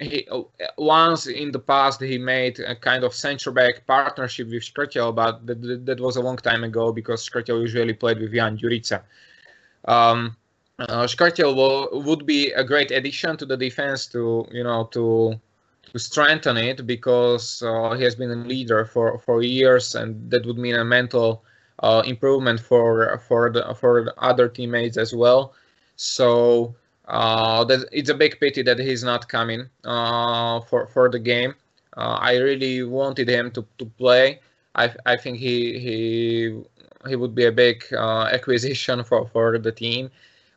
he, 0.00 0.26
once 0.78 1.26
in 1.26 1.52
the 1.52 1.58
past 1.58 2.00
he 2.00 2.18
made 2.18 2.58
a 2.60 2.74
kind 2.74 3.04
of 3.04 3.14
centre 3.14 3.50
back 3.50 3.86
partnership 3.86 4.48
with 4.48 4.62
Škrtel, 4.62 5.14
but 5.14 5.46
that, 5.46 5.86
that 5.86 6.00
was 6.00 6.16
a 6.16 6.22
long 6.22 6.38
time 6.38 6.64
ago 6.64 6.92
because 6.92 7.28
Škrtel 7.28 7.60
usually 7.60 7.92
played 7.92 8.18
with 8.18 8.32
Jan 8.32 8.56
Ďurica. 8.56 9.02
Um, 9.84 10.36
uh, 10.78 11.06
would 11.92 12.26
be 12.26 12.50
a 12.52 12.64
great 12.64 12.90
addition 12.90 13.36
to 13.36 13.44
the 13.44 13.56
defense 13.56 14.06
to 14.06 14.46
you 14.50 14.64
know 14.64 14.84
to 14.92 15.38
to 15.92 15.98
strengthen 15.98 16.56
it 16.56 16.86
because 16.86 17.62
uh, 17.62 17.94
he 17.94 18.04
has 18.04 18.14
been 18.14 18.30
a 18.30 18.36
leader 18.36 18.84
for 18.84 19.18
for 19.18 19.42
years 19.42 19.94
and 19.94 20.30
that 20.30 20.46
would 20.46 20.58
mean 20.58 20.76
a 20.76 20.84
mental 20.84 21.44
uh, 21.80 22.02
improvement 22.06 22.60
for 22.60 23.18
for 23.26 23.50
the 23.50 23.74
for 23.74 24.04
the 24.04 24.14
other 24.18 24.48
teammates 24.48 24.96
as 24.96 25.14
well 25.14 25.52
so 25.96 26.74
uh, 27.10 27.64
that 27.64 27.88
it's 27.92 28.08
a 28.10 28.14
big 28.14 28.38
pity 28.40 28.62
that 28.62 28.78
he's 28.78 29.04
not 29.04 29.28
coming 29.28 29.68
uh, 29.84 30.60
for 30.62 30.86
for 30.86 31.10
the 31.10 31.18
game. 31.18 31.54
Uh, 31.96 32.18
I 32.20 32.36
really 32.38 32.82
wanted 32.84 33.28
him 33.28 33.50
to, 33.52 33.66
to 33.78 33.84
play. 33.98 34.40
I, 34.76 34.94
I 35.06 35.16
think 35.16 35.38
he 35.38 35.78
he 35.78 36.62
he 37.08 37.16
would 37.16 37.34
be 37.34 37.46
a 37.46 37.52
big 37.52 37.84
uh, 37.92 38.28
acquisition 38.32 39.02
for, 39.04 39.26
for 39.28 39.58
the 39.58 39.72
team. 39.72 40.10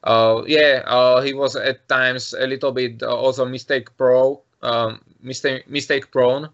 Uh, 0.03 0.43
yeah, 0.47 0.83
uh, 0.85 1.21
he 1.21 1.33
was 1.33 1.55
at 1.55 1.87
times 1.89 2.33
a 2.33 2.45
little 2.45 2.71
bit 2.71 3.01
also 3.03 3.45
mistake 3.45 3.95
pro, 3.97 4.41
um, 4.61 5.01
mistake 5.21 5.67
mistake 5.69 6.11
prone. 6.11 6.49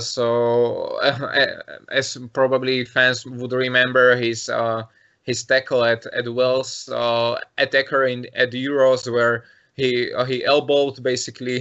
So 0.00 0.98
as 1.90 2.18
probably 2.32 2.84
fans 2.84 3.24
would 3.24 3.52
remember, 3.52 4.16
his 4.16 4.50
his 5.22 5.44
tackle 5.44 5.84
at 5.84 6.06
at 6.06 6.28
Wales 6.32 6.88
uh, 6.88 7.38
attacker 7.58 8.04
in 8.04 8.26
at 8.34 8.52
Euros 8.52 9.10
where 9.10 9.44
he 9.74 10.10
he 10.26 10.44
elbowed 10.44 11.02
basically 11.02 11.60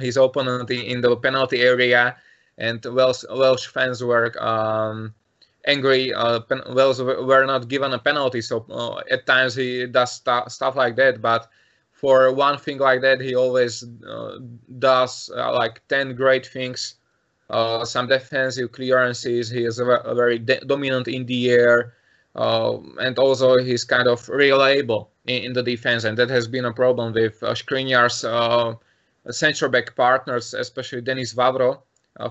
his 0.00 0.16
opponent 0.16 0.70
in 0.70 1.00
the 1.00 1.16
penalty 1.16 1.60
area, 1.60 2.16
and 2.58 2.84
Welsh 2.84 3.24
Welsh 3.30 3.66
fans 3.66 4.02
were. 4.02 4.32
Um, 4.42 5.14
angry 5.66 6.12
uh, 6.12 6.40
pen- 6.40 6.62
were 6.74 7.44
not 7.46 7.68
given 7.68 7.92
a 7.92 7.98
penalty. 7.98 8.40
So 8.40 8.66
uh, 8.70 9.00
at 9.10 9.26
times 9.26 9.54
he 9.54 9.86
does 9.86 10.12
st- 10.12 10.50
stuff 10.50 10.76
like 10.76 10.96
that. 10.96 11.20
But 11.20 11.48
for 11.92 12.32
one 12.32 12.58
thing 12.58 12.78
like 12.78 13.00
that, 13.02 13.20
he 13.20 13.34
always 13.34 13.84
uh, 14.06 14.38
does 14.78 15.30
uh, 15.36 15.52
like 15.54 15.86
10 15.88 16.14
great 16.14 16.46
things. 16.46 16.96
Uh, 17.50 17.84
some 17.84 18.08
defensive 18.08 18.72
clearances. 18.72 19.50
He 19.50 19.64
is 19.64 19.78
a, 19.78 19.84
a 19.84 20.14
very 20.14 20.38
de- 20.38 20.60
dominant 20.60 21.08
in 21.08 21.26
the 21.26 21.50
air. 21.50 21.94
Uh, 22.34 22.78
and 22.98 23.18
also 23.18 23.58
he's 23.58 23.84
kind 23.84 24.08
of 24.08 24.28
reliable 24.28 25.10
in, 25.26 25.44
in, 25.44 25.52
the 25.52 25.62
defense. 25.62 26.04
And 26.04 26.18
that 26.18 26.30
has 26.30 26.48
been 26.48 26.64
a 26.64 26.72
problem 26.72 27.12
with 27.12 27.40
uh, 27.42 27.54
Skriniar's 27.54 28.24
central 29.30 29.70
back 29.70 29.94
partners, 29.94 30.52
especially 30.52 31.00
Denis 31.00 31.32
Vavro 31.32 31.82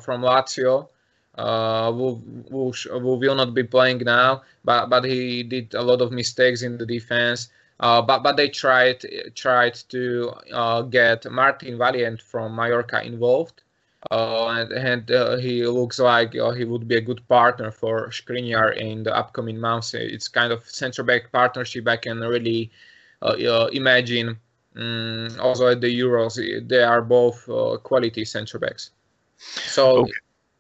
from 0.02 0.22
Lazio 0.22 0.90
uh, 1.36 1.92
who, 1.92 2.22
who, 2.50 2.72
who, 2.72 3.16
will 3.16 3.36
not 3.36 3.54
be 3.54 3.64
playing 3.64 4.00
now, 4.00 4.44
but 4.64 4.88
but 4.90 5.04
he 5.04 5.42
did 5.44 5.74
a 5.74 5.82
lot 5.82 6.02
of 6.02 6.12
mistakes 6.12 6.62
in 6.62 6.78
the 6.78 6.86
defense. 6.86 7.50
Uh, 7.80 8.02
but 8.02 8.22
but 8.22 8.38
they 8.38 8.50
tried 8.50 9.04
tried 9.34 9.74
to 9.90 10.32
uh, 10.54 10.82
get 10.84 11.30
Martin 11.32 11.78
Valjent 11.78 12.22
from 12.22 12.56
Mallorca 12.56 13.02
involved, 13.02 13.63
uh, 13.63 13.63
and, 14.12 14.72
and 14.72 15.12
uh, 15.12 15.38
he 15.38 15.66
looks 15.66 16.00
like 16.00 16.36
uh, 16.36 16.52
he 16.52 16.66
would 16.66 16.88
be 16.88 16.96
a 16.96 17.02
good 17.02 17.26
partner 17.28 17.72
for 17.72 18.10
Skriniar 18.10 18.76
in 18.78 19.04
the 19.04 19.16
upcoming 19.16 19.60
months. 19.60 19.94
It's 19.94 20.28
kind 20.28 20.52
of 20.52 20.68
central 20.70 21.08
back 21.08 21.32
partnership 21.32 21.88
I 21.88 21.98
can 21.98 22.20
really 22.20 22.72
imagine. 23.72 24.38
Um, 24.76 25.30
also 25.40 25.68
at 25.68 25.82
the 25.82 26.00
Euros, 26.00 26.36
they 26.68 26.84
are 26.84 27.02
both 27.02 27.46
quality 27.84 28.26
central 28.26 28.62
backs. 28.62 28.92
So. 29.38 30.02
Okay 30.02 30.12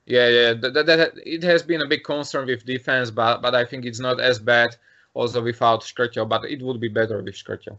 yeah, 0.06 0.28
yeah, 0.28 0.54
that, 0.54 0.74
that, 0.74 0.86
that, 0.86 1.14
it 1.26 1.44
has 1.44 1.64
been 1.64 1.82
a 1.82 1.88
big 1.88 2.04
concern 2.04 2.46
with 2.46 2.66
defense, 2.66 3.10
but 3.10 3.42
but 3.42 3.56
I 3.56 3.64
think 3.64 3.86
it's 3.86 4.00
not 4.00 4.20
as 4.20 4.38
bad 4.38 4.76
also 5.14 5.42
without 5.42 5.82
Škrtel, 5.82 6.28
but 6.28 6.44
it 6.46 6.62
would 6.62 6.80
be 6.80 6.90
better 6.90 7.22
with 7.22 7.36
Škrtel. 7.36 7.78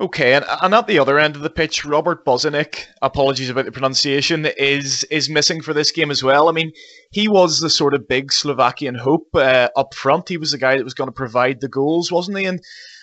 Okay, 0.00 0.34
and, 0.34 0.44
and 0.62 0.74
at 0.74 0.86
the 0.86 0.98
other 0.98 1.18
end 1.18 1.36
of 1.36 1.42
the 1.42 1.50
pitch, 1.50 1.84
Robert 1.84 2.24
Boženík, 2.24 2.86
apologies 3.02 3.50
about 3.50 3.66
the 3.66 3.72
pronunciation, 3.72 4.46
is 4.56 5.04
is 5.04 5.28
missing 5.28 5.60
for 5.60 5.74
this 5.74 5.92
game 5.92 6.10
as 6.10 6.22
well. 6.22 6.48
I 6.48 6.52
mean, 6.52 6.72
he 7.12 7.26
was 7.26 7.58
the 7.58 7.70
sort 7.70 7.94
of 7.94 8.06
big 8.06 8.32
Slovakian 8.32 8.94
hope 8.94 9.26
uh, 9.34 9.68
up 9.76 9.94
front. 9.94 10.28
He 10.28 10.36
was 10.36 10.52
the 10.52 10.58
guy 10.58 10.76
that 10.76 10.84
was 10.84 10.94
going 10.94 11.08
to 11.08 11.12
provide 11.12 11.60
the 11.60 11.68
goals, 11.68 12.12
wasn't 12.12 12.38
he? 12.38 12.44
And 12.44 12.60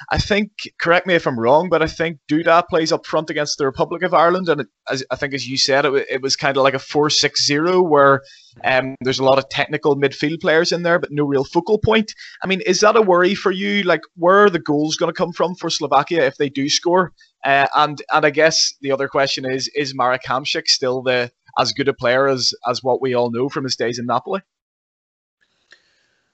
I 0.10 0.18
think, 0.18 0.51
correct 0.80 1.05
me 1.08 1.16
if 1.16 1.28
I'm 1.28 1.39
wrong, 1.39 1.68
but 1.68 1.82
I 1.82 1.88
think 1.88 2.20
Duda 2.30 2.66
plays 2.70 2.93
up 2.93 3.05
front 3.05 3.30
against 3.30 3.58
the 3.58 3.66
Republic 3.66 4.03
of 4.03 4.14
Ireland, 4.14 4.47
and 4.47 4.62
it, 4.62 4.68
as, 4.89 5.03
I 5.12 5.18
think, 5.18 5.34
as 5.34 5.45
you 5.45 5.58
said, 5.58 5.86
it, 5.86 6.08
it 6.10 6.22
was 6.22 6.38
kind 6.38 6.55
of 6.55 6.64
like 6.64 6.74
a 6.74 6.80
four-six-zero 6.80 7.82
where 7.82 8.22
um, 8.64 8.95
there's 9.01 9.20
a 9.20 9.26
lot 9.26 9.39
of 9.39 9.49
technical 9.49 9.97
midfield 9.97 10.39
players 10.39 10.72
in 10.72 10.84
there, 10.84 10.99
but 10.99 11.12
no 11.12 11.26
real 11.26 11.43
focal 11.43 11.78
point. 11.78 12.14
I 12.41 12.47
mean, 12.47 12.62
is 12.62 12.80
that 12.80 12.95
a 12.95 13.01
worry 13.01 13.36
for 13.36 13.51
you? 13.51 13.84
Like, 13.84 14.01
where 14.16 14.45
are 14.45 14.49
the 14.49 14.60
goals 14.60 14.95
going 14.95 15.14
to 15.14 15.18
come 15.18 15.34
from 15.34 15.53
for 15.55 15.70
Slovakia 15.70 16.26
if 16.26 16.38
they 16.38 16.49
do 16.49 16.70
score? 16.70 17.12
Uh, 17.43 17.68
and 17.76 18.01
and 18.14 18.26
I 18.26 18.30
guess 18.30 18.74
the 18.82 18.91
other 18.91 19.08
question 19.08 19.45
is: 19.45 19.70
Is 19.76 19.93
Marek 19.93 20.24
Hamšík 20.24 20.68
still 20.68 21.01
the 21.01 21.32
as 21.60 21.74
good 21.74 21.88
a 21.88 21.93
player 21.93 22.28
as 22.28 22.53
as 22.68 22.84
what 22.84 23.01
we 23.01 23.14
all 23.14 23.32
know 23.32 23.49
from 23.49 23.64
his 23.64 23.76
days 23.76 23.99
in 23.99 24.05
Napoli? 24.05 24.41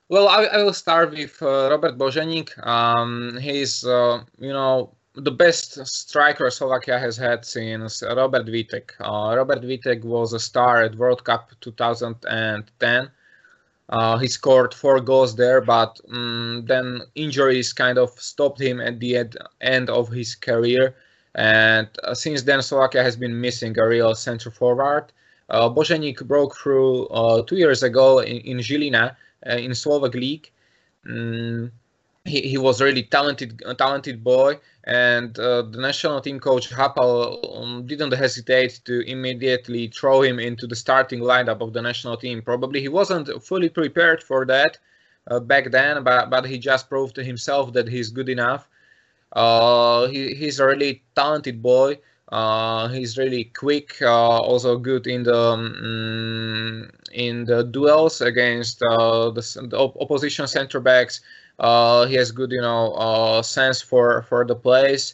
Well, 0.10 0.28
I, 0.28 0.44
I 0.44 0.58
will 0.64 0.74
start 0.74 1.12
with 1.12 1.42
uh, 1.42 1.70
Robert 1.72 1.98
Boženík. 1.98 2.66
Um, 2.66 3.38
he's 3.42 3.86
uh, 3.86 4.24
you 4.38 4.54
know 4.54 4.96
the 5.16 5.32
best 5.32 5.86
striker 5.86 6.50
Slovakia 6.50 7.00
has 7.00 7.16
had 7.18 7.46
since 7.46 8.04
Robert 8.04 8.46
Vittek. 8.48 8.92
Uh, 9.00 9.36
Robert 9.36 9.62
Vittek 9.62 10.04
was 10.04 10.34
a 10.34 10.40
star 10.40 10.82
at 10.84 10.96
World 10.96 11.24
Cup 11.24 11.52
2010. 11.62 13.12
Uh, 13.90 14.18
he 14.18 14.28
scored 14.28 14.74
four 14.74 15.00
goals 15.00 15.36
there, 15.36 15.62
but 15.62 16.00
um, 16.12 16.64
then 16.68 17.02
injuries 17.16 17.74
kind 17.74 17.98
of 17.98 18.10
stopped 18.12 18.60
him 18.60 18.80
at 18.80 19.00
the 19.00 19.18
ed- 19.18 19.38
end 19.62 19.90
of 19.90 20.10
his 20.10 20.36
career. 20.36 20.96
And 21.36 21.88
uh, 22.04 22.14
since 22.14 22.44
then, 22.44 22.62
Slovakia 22.62 23.04
has 23.04 23.16
been 23.16 23.40
missing 23.40 23.78
a 23.80 23.88
real 23.88 24.14
centre 24.16 24.52
forward. 24.52 25.12
Uh, 25.50 25.70
broke 25.70 26.56
through 26.56 27.08
uh, 27.08 27.42
two 27.44 27.58
years 27.58 27.84
ago 27.84 28.20
in, 28.20 28.38
in 28.38 28.58
Žilina 28.58 29.16
uh, 29.46 29.56
in 29.56 29.76
Slovak 29.76 30.14
League. 30.14 30.52
Um, 31.06 31.72
he, 32.26 32.42
he 32.42 32.58
was 32.58 32.82
really 32.82 33.04
talented 33.04 33.62
talented 33.78 34.24
boy 34.24 34.58
and 34.86 35.34
the 35.36 35.78
national 35.78 36.22
team 36.22 36.40
coach 36.40 36.70
Hapal 36.70 37.62
um, 37.62 37.86
didn't 37.86 38.14
hesitate 38.14 38.80
to 38.86 39.02
immediately 39.02 39.88
throw 39.88 40.22
him 40.22 40.40
into 40.40 40.66
the 40.66 40.76
starting 40.76 41.20
lineup 41.20 41.62
of 41.62 41.74
the 41.74 41.82
national 41.82 42.18
team. 42.18 42.42
Probably 42.42 42.82
he 42.82 42.90
wasn't 42.90 43.44
fully 43.44 43.70
prepared 43.70 44.24
for 44.24 44.46
that 44.46 44.78
uh, 45.28 45.40
back 45.40 45.72
then, 45.72 46.04
but, 46.04 46.30
but 46.30 46.46
he 46.46 46.58
just 46.58 46.90
proved 46.90 47.16
to 47.16 47.24
himself 47.24 47.74
that 47.74 47.88
he's 47.88 48.10
good 48.10 48.30
enough. 48.30 48.68
Uh, 49.34 50.08
he, 50.08 50.34
he's 50.36 50.60
a 50.60 50.66
really 50.66 51.04
talented 51.16 51.62
boy. 51.62 51.98
Uh, 52.30 52.88
he's 52.88 53.18
really 53.18 53.46
quick, 53.46 54.02
uh, 54.02 54.40
also 54.40 54.78
good 54.78 55.06
in 55.06 55.24
the 55.24 55.38
um, 55.38 56.90
in 57.12 57.46
the 57.46 57.64
duels 57.64 58.22
against 58.22 58.82
uh, 58.82 59.30
the, 59.30 59.68
the 59.70 59.78
opposition 59.78 60.48
center 60.48 60.80
backs. 60.80 61.22
Uh, 61.60 62.06
he 62.06 62.16
has 62.16 62.32
good, 62.32 62.52
you 62.52 62.62
know, 62.62 62.94
uh, 62.94 63.42
sense 63.42 63.82
for 63.82 64.24
for 64.24 64.46
the 64.46 64.56
plays. 64.56 65.14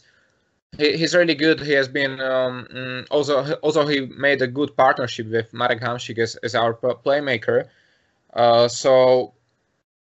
He, 0.77 0.95
he's 0.95 1.13
really 1.13 1.35
good. 1.35 1.59
He 1.59 1.73
has 1.73 1.89
been 1.89 2.21
um, 2.21 2.67
mm, 2.73 3.07
also 3.11 3.53
also 3.55 3.85
he 3.85 4.05
made 4.05 4.41
a 4.41 4.47
good 4.47 4.75
partnership 4.77 5.27
with 5.27 5.53
Marek 5.53 5.81
Hamšík 5.81 6.19
as, 6.19 6.35
as 6.37 6.55
our 6.55 6.73
playmaker. 6.73 7.67
Uh, 8.33 8.67
so 8.67 9.33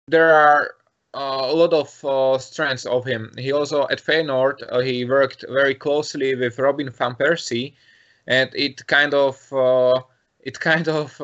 there 0.06 0.32
are 0.32 0.74
a 1.20 1.52
lot 1.52 1.72
of 1.72 2.04
uh, 2.04 2.38
strengths 2.38 2.86
of 2.86 3.04
him. 3.04 3.32
He 3.36 3.52
also 3.52 3.86
at 3.88 4.00
Feyenoord 4.00 4.62
uh, 4.70 4.80
he 4.80 5.04
worked 5.04 5.44
very 5.48 5.74
closely 5.74 6.34
with 6.34 6.58
Robin 6.58 6.90
van 6.90 7.14
Persie, 7.14 7.74
and 8.26 8.50
it 8.54 8.86
kind 8.86 9.14
of 9.14 9.36
it 10.40 10.60
kind 10.60 10.88
of 11.00 11.20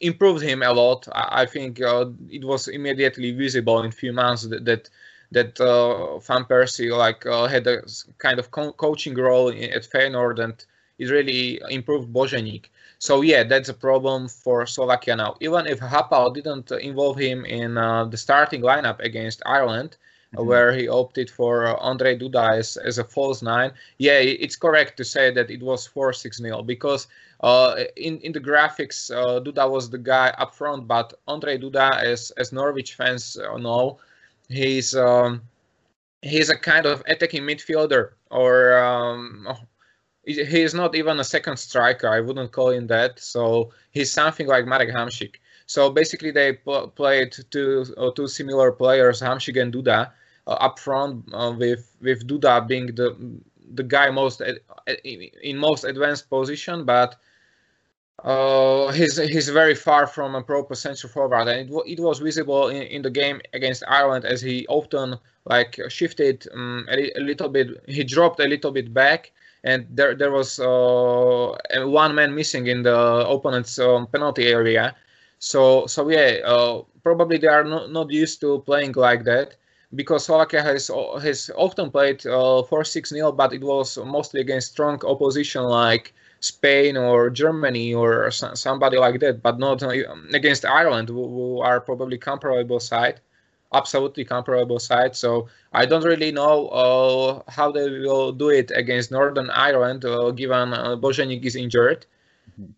improved 0.00 0.42
him 0.42 0.62
a 0.62 0.72
lot. 0.72 1.06
I, 1.12 1.46
think 1.46 1.80
uh, 1.80 2.06
it 2.28 2.44
was 2.44 2.68
immediately 2.68 3.32
visible 3.32 3.80
in 3.80 3.86
a 3.86 3.92
few 3.92 4.12
months 4.12 4.42
that 4.44 4.64
that, 4.64 4.90
that 5.30 5.60
uh, 5.60 6.18
Van 6.18 6.44
Persie 6.44 6.96
like 6.96 7.26
uh, 7.26 7.46
had 7.46 7.66
a 7.66 7.82
kind 8.18 8.38
of 8.38 8.50
co- 8.50 8.72
coaching 8.72 9.14
role 9.14 9.48
in, 9.48 9.70
at 9.70 9.82
Feyenoord 9.82 10.38
and 10.38 10.64
it 10.98 11.10
really 11.10 11.60
improved 11.70 12.12
Boženík. 12.12 12.66
So 13.02 13.22
yeah, 13.22 13.42
that's 13.42 13.68
a 13.68 13.74
problem 13.74 14.28
for 14.28 14.64
Slovakia 14.64 15.16
now. 15.16 15.34
Even 15.40 15.66
if 15.66 15.80
Hapal 15.80 16.32
didn't 16.32 16.70
involve 16.70 17.18
him 17.18 17.44
in 17.44 17.76
uh, 17.76 18.04
the 18.04 18.16
starting 18.16 18.62
lineup 18.62 19.00
against 19.00 19.42
Ireland, 19.44 19.96
mm-hmm. 20.32 20.46
where 20.46 20.72
he 20.72 20.86
opted 20.86 21.28
for 21.28 21.66
uh, 21.66 21.74
Ondrej 21.82 22.22
Duda 22.22 22.56
as, 22.56 22.76
as 22.76 22.98
a 22.98 23.04
false 23.04 23.42
nine, 23.42 23.72
yeah, 23.98 24.20
it's 24.22 24.54
correct 24.54 24.96
to 24.98 25.04
say 25.04 25.32
that 25.32 25.50
it 25.50 25.60
was 25.60 25.88
4-6-0 25.88 26.64
because 26.64 27.08
uh, 27.40 27.82
in 27.96 28.20
in 28.20 28.30
the 28.30 28.40
graphics, 28.40 29.10
uh, 29.10 29.40
Duda 29.42 29.68
was 29.68 29.90
the 29.90 29.98
guy 29.98 30.28
up 30.38 30.54
front, 30.54 30.86
but 30.86 31.18
Ondrej 31.26 31.58
Duda, 31.58 31.90
as 32.00 32.30
as 32.38 32.52
Norwich 32.52 32.94
fans 32.94 33.36
uh, 33.36 33.58
know, 33.58 33.98
he's 34.48 34.94
um, 34.94 35.42
he's 36.22 36.50
a 36.50 36.56
kind 36.56 36.86
of 36.86 37.02
attacking 37.08 37.42
midfielder, 37.42 38.14
or 38.30 38.78
um, 38.78 39.48
he 40.24 40.62
is 40.62 40.74
not 40.74 40.94
even 40.94 41.18
a 41.20 41.24
second 41.24 41.56
striker. 41.56 42.08
I 42.08 42.20
wouldn't 42.20 42.52
call 42.52 42.70
him 42.70 42.86
that. 42.88 43.18
So 43.18 43.72
he's 43.90 44.12
something 44.12 44.46
like 44.46 44.66
Marek 44.66 44.90
Hamšík. 44.90 45.36
So 45.66 45.90
basically, 45.90 46.30
they 46.30 46.54
pl- 46.54 46.88
played 46.88 47.34
two 47.50 47.86
uh, 47.96 48.10
two 48.10 48.28
similar 48.28 48.72
players, 48.72 49.20
Hamšík 49.20 49.60
and 49.60 49.72
Duda, 49.72 50.10
uh, 50.46 50.50
up 50.50 50.78
front, 50.78 51.24
uh, 51.32 51.52
with 51.56 51.96
with 52.00 52.26
Duda 52.26 52.66
being 52.66 52.86
the 52.94 53.16
the 53.74 53.82
guy 53.82 54.10
most 54.10 54.40
ad- 54.40 54.60
in 55.04 55.56
most 55.56 55.84
advanced 55.84 56.28
position, 56.28 56.84
but 56.84 57.16
uh, 58.24 58.92
he's 58.92 59.16
he's 59.16 59.48
very 59.48 59.74
far 59.74 60.06
from 60.06 60.34
a 60.34 60.42
proper 60.42 60.74
central 60.74 61.12
forward, 61.12 61.48
and 61.48 61.70
it, 61.70 61.82
it 61.86 62.00
was 62.00 62.20
visible 62.20 62.68
in, 62.68 62.82
in 62.82 63.02
the 63.02 63.10
game 63.10 63.40
against 63.52 63.82
Ireland 63.88 64.24
as 64.24 64.40
he 64.40 64.66
often 64.68 65.18
like 65.44 65.80
shifted 65.88 66.46
um, 66.54 66.86
a, 66.88 67.18
a, 67.18 67.20
little 67.20 67.48
bit. 67.48 67.82
He 67.88 68.04
dropped 68.04 68.38
a 68.38 68.46
little 68.46 68.70
bit 68.70 68.94
back, 68.94 69.32
and 69.64 69.86
there 69.90 70.14
there 70.14 70.30
was 70.30 70.58
uh, 70.58 71.54
one 71.86 72.14
man 72.14 72.34
missing 72.34 72.66
in 72.66 72.82
the 72.82 73.26
opponent's 73.28 73.78
um, 73.78 74.06
penalty 74.06 74.48
area. 74.48 74.94
So 75.38 75.86
so 75.86 76.08
yeah, 76.08 76.38
uh, 76.44 76.82
probably 77.02 77.38
they 77.38 77.48
are 77.48 77.64
not, 77.64 77.90
not 77.90 78.10
used 78.10 78.40
to 78.40 78.60
playing 78.60 78.92
like 78.92 79.24
that 79.24 79.56
because 79.94 80.24
Slovakia 80.24 80.62
has 80.62 80.90
has 81.22 81.50
often 81.56 81.90
played 81.90 82.26
uh, 82.26 82.62
4-6-0, 82.64 83.36
but 83.36 83.52
it 83.52 83.62
was 83.62 83.98
mostly 83.98 84.40
against 84.40 84.72
strong 84.72 85.00
opposition 85.04 85.62
like 85.64 86.14
Spain 86.40 86.96
or 86.96 87.30
Germany 87.30 87.94
or 87.94 88.30
somebody 88.30 88.98
like 88.98 89.20
that, 89.20 89.42
but 89.42 89.58
not 89.58 89.82
uh, 89.82 89.90
against 90.32 90.64
Ireland, 90.64 91.08
who, 91.08 91.60
are 91.60 91.80
probably 91.80 92.18
comparable 92.18 92.80
side, 92.80 93.20
absolutely 93.72 94.24
comparable 94.24 94.78
side. 94.78 95.16
So 95.16 95.48
I 95.72 95.86
don't 95.86 96.04
really 96.04 96.32
know 96.32 96.68
uh, 96.68 97.50
how 97.50 97.72
they 97.72 97.88
will 97.88 98.32
do 98.32 98.50
it 98.50 98.70
against 98.74 99.10
Northern 99.10 99.50
Ireland, 99.50 100.04
uh, 100.04 100.30
given 100.30 100.72
uh, 100.72 100.96
is 101.00 101.56
injured. 101.56 102.06
Mm-hmm. 102.50 102.72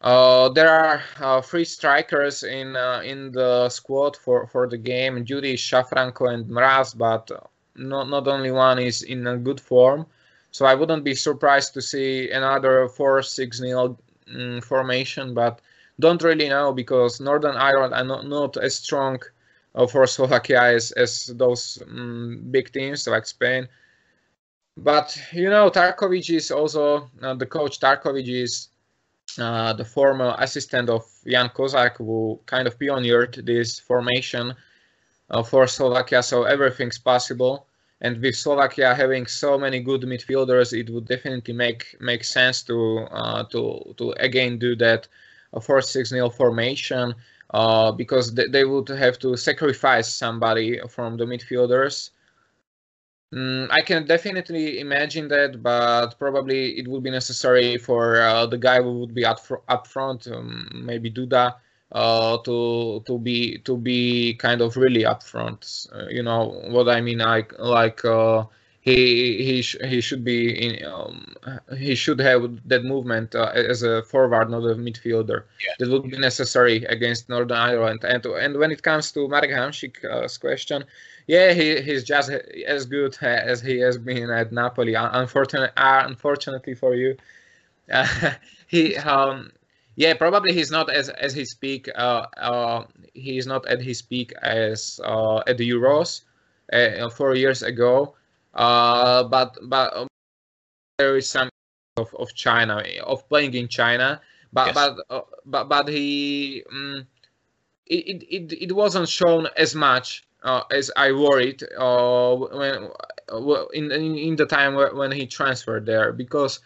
Uh, 0.00 0.48
there 0.50 0.70
are 0.70 1.02
uh, 1.20 1.40
three 1.40 1.64
strikers 1.64 2.42
in 2.42 2.76
uh, 2.76 3.02
in 3.04 3.32
the 3.32 3.68
squad 3.68 4.16
for, 4.16 4.46
for 4.46 4.68
the 4.68 4.78
game: 4.78 5.24
Judy, 5.24 5.56
Šafranko, 5.56 6.32
and 6.32 6.46
Mraz. 6.46 6.96
But 6.96 7.30
not 7.76 8.08
not 8.08 8.28
only 8.28 8.50
one 8.50 8.78
is 8.78 9.02
in 9.02 9.26
a 9.26 9.36
good 9.36 9.60
form. 9.60 10.06
So 10.52 10.66
I 10.66 10.74
wouldn't 10.74 11.04
be 11.04 11.14
surprised 11.14 11.74
to 11.74 11.82
see 11.82 12.30
another 12.30 12.88
four-six 12.88 13.60
nil 13.60 13.96
mm, 14.28 14.64
formation, 14.64 15.32
but 15.32 15.60
don't 16.00 16.22
really 16.22 16.48
know 16.48 16.72
because 16.72 17.20
Northern 17.20 17.56
Ireland 17.56 17.94
are 17.94 18.04
not, 18.04 18.26
not 18.26 18.56
as 18.56 18.74
strong 18.74 19.14
uh, 19.16 19.39
for 19.86 20.06
Slovakia 20.06 20.62
as, 20.74 20.92
as 20.92 21.26
those 21.26 21.82
um, 21.86 22.42
big 22.50 22.72
teams 22.72 23.06
like 23.06 23.26
Spain. 23.26 23.68
But 24.76 25.16
you 25.32 25.50
know, 25.50 25.70
Tarkovic 25.70 26.30
is 26.34 26.50
also 26.50 27.10
uh, 27.22 27.34
the 27.34 27.46
coach. 27.46 27.80
Tarkovic 27.80 28.28
is 28.28 28.68
uh, 29.38 29.72
the 29.74 29.84
former 29.84 30.34
assistant 30.38 30.88
of 30.88 31.04
Jan 31.26 31.50
Kozak, 31.50 31.98
who 31.98 32.40
kind 32.46 32.66
of 32.66 32.78
pioneered 32.78 33.34
this 33.46 33.78
formation 33.78 34.54
uh, 35.30 35.42
for 35.42 35.66
Slovakia. 35.66 36.22
So 36.22 36.44
everything's 36.44 36.98
possible 36.98 37.66
and 38.00 38.20
with 38.20 38.34
Slovakia 38.34 38.94
having 38.94 39.26
so 39.26 39.58
many 39.58 39.80
good 39.80 40.02
midfielders, 40.02 40.72
it 40.72 40.90
would 40.90 41.06
definitely 41.06 41.54
make 41.54 41.96
make 42.00 42.24
sense 42.24 42.62
to 42.64 43.06
uh, 43.10 43.44
to 43.44 43.94
to 43.98 44.12
again 44.12 44.58
do 44.58 44.74
that 44.76 45.08
four 45.60 45.82
six 45.82 46.12
nil 46.12 46.30
formation 46.30 47.14
uh, 47.52 47.92
because 47.92 48.34
they, 48.34 48.46
they 48.48 48.64
would 48.64 48.88
have 48.88 49.18
to 49.20 49.36
sacrifice 49.36 50.12
somebody 50.12 50.80
from 50.88 51.16
the 51.16 51.24
midfielders. 51.24 52.10
Mm, 53.32 53.68
I 53.70 53.80
can 53.82 54.06
definitely 54.06 54.80
imagine 54.80 55.28
that, 55.28 55.62
but 55.62 56.18
probably 56.18 56.78
it 56.78 56.88
would 56.88 57.02
be 57.04 57.10
necessary 57.10 57.78
for 57.78 58.20
uh, 58.20 58.46
the 58.46 58.58
guy 58.58 58.82
who 58.82 58.98
would 59.00 59.14
be 59.14 59.24
up, 59.24 59.38
fr- 59.38 59.62
up 59.68 59.86
front, 59.86 60.26
um, 60.26 60.68
maybe 60.74 61.10
Duda, 61.12 61.54
uh, 61.92 62.38
to 62.38 63.02
to 63.06 63.18
be 63.18 63.58
to 63.58 63.76
be 63.76 64.34
kind 64.34 64.60
of 64.60 64.76
really 64.76 65.02
upfront. 65.04 65.88
Uh, 65.94 66.08
you 66.08 66.22
know 66.24 66.60
what 66.70 66.88
I 66.88 67.00
mean? 67.00 67.18
Like 67.18 67.52
like 67.58 68.04
uh, 68.04 68.44
he 68.80 69.44
he 69.44 69.62
sh- 69.62 69.76
he 69.84 70.00
should 70.00 70.24
be 70.24 70.50
in 70.66 70.84
um, 70.86 71.34
he 71.76 71.94
should 71.94 72.18
have 72.18 72.66
that 72.66 72.82
movement 72.82 73.34
uh, 73.34 73.52
as 73.54 73.82
a 73.82 74.02
forward, 74.02 74.48
not 74.50 74.62
a 74.64 74.74
midfielder. 74.74 75.44
Yeah. 75.64 75.74
That 75.78 75.90
would 75.90 76.10
be 76.10 76.16
necessary 76.16 76.84
against 76.84 77.28
Northern 77.28 77.58
Ireland. 77.58 78.04
And 78.04 78.24
and 78.24 78.56
when 78.56 78.70
it 78.70 78.82
comes 78.82 79.12
to 79.12 79.28
Marek 79.28 79.50
Hamšík's 79.50 80.38
question, 80.38 80.84
yeah, 81.26 81.52
he, 81.52 81.80
he's 81.82 82.04
just 82.04 82.30
as 82.30 82.86
good 82.86 83.16
as 83.20 83.60
he 83.60 83.78
has 83.80 83.98
been 83.98 84.30
at 84.30 84.50
Napoli. 84.50 84.94
Unfortunately, 84.94 85.68
uh, 85.76 86.06
unfortunately 86.06 86.74
for 86.74 86.94
you, 86.94 87.16
he 88.66 88.96
um 88.96 89.52
yeah, 89.96 90.14
probably 90.14 90.54
he's 90.54 90.70
not 90.70 90.88
as 90.88 91.10
as 91.10 91.34
his 91.34 91.52
peak. 91.52 91.86
Uh, 91.94 92.24
uh, 92.38 92.84
he's 93.12 93.46
not 93.46 93.66
at 93.66 93.82
his 93.82 94.00
peak 94.00 94.32
as 94.40 94.98
uh, 95.04 95.42
at 95.46 95.58
the 95.58 95.68
Euros 95.68 96.22
uh, 96.72 97.10
four 97.10 97.34
years 97.34 97.62
ago. 97.62 98.14
Uh, 98.54 99.24
but 99.24 99.56
but 99.62 99.96
um, 99.96 100.08
there 100.98 101.16
is 101.16 101.28
some 101.28 101.48
of, 101.96 102.14
of 102.14 102.34
China 102.34 102.82
of 103.04 103.28
playing 103.28 103.54
in 103.54 103.68
China. 103.68 104.20
But 104.52 104.66
yes. 104.66 104.74
but 104.74 104.96
uh, 105.10 105.20
but 105.46 105.68
but 105.68 105.88
he 105.88 106.64
um, 106.70 107.06
it, 107.86 108.22
it 108.22 108.52
it 108.52 108.72
wasn't 108.72 109.08
shown 109.08 109.48
as 109.56 109.74
much 109.74 110.24
uh, 110.42 110.62
as 110.70 110.90
I 110.96 111.12
worried 111.12 111.62
uh, 111.78 112.34
when 112.34 112.90
in, 113.72 113.92
in 113.92 114.16
in 114.16 114.36
the 114.36 114.46
time 114.46 114.74
when 114.74 115.12
he 115.12 115.26
transferred 115.26 115.86
there 115.86 116.12
because 116.12 116.60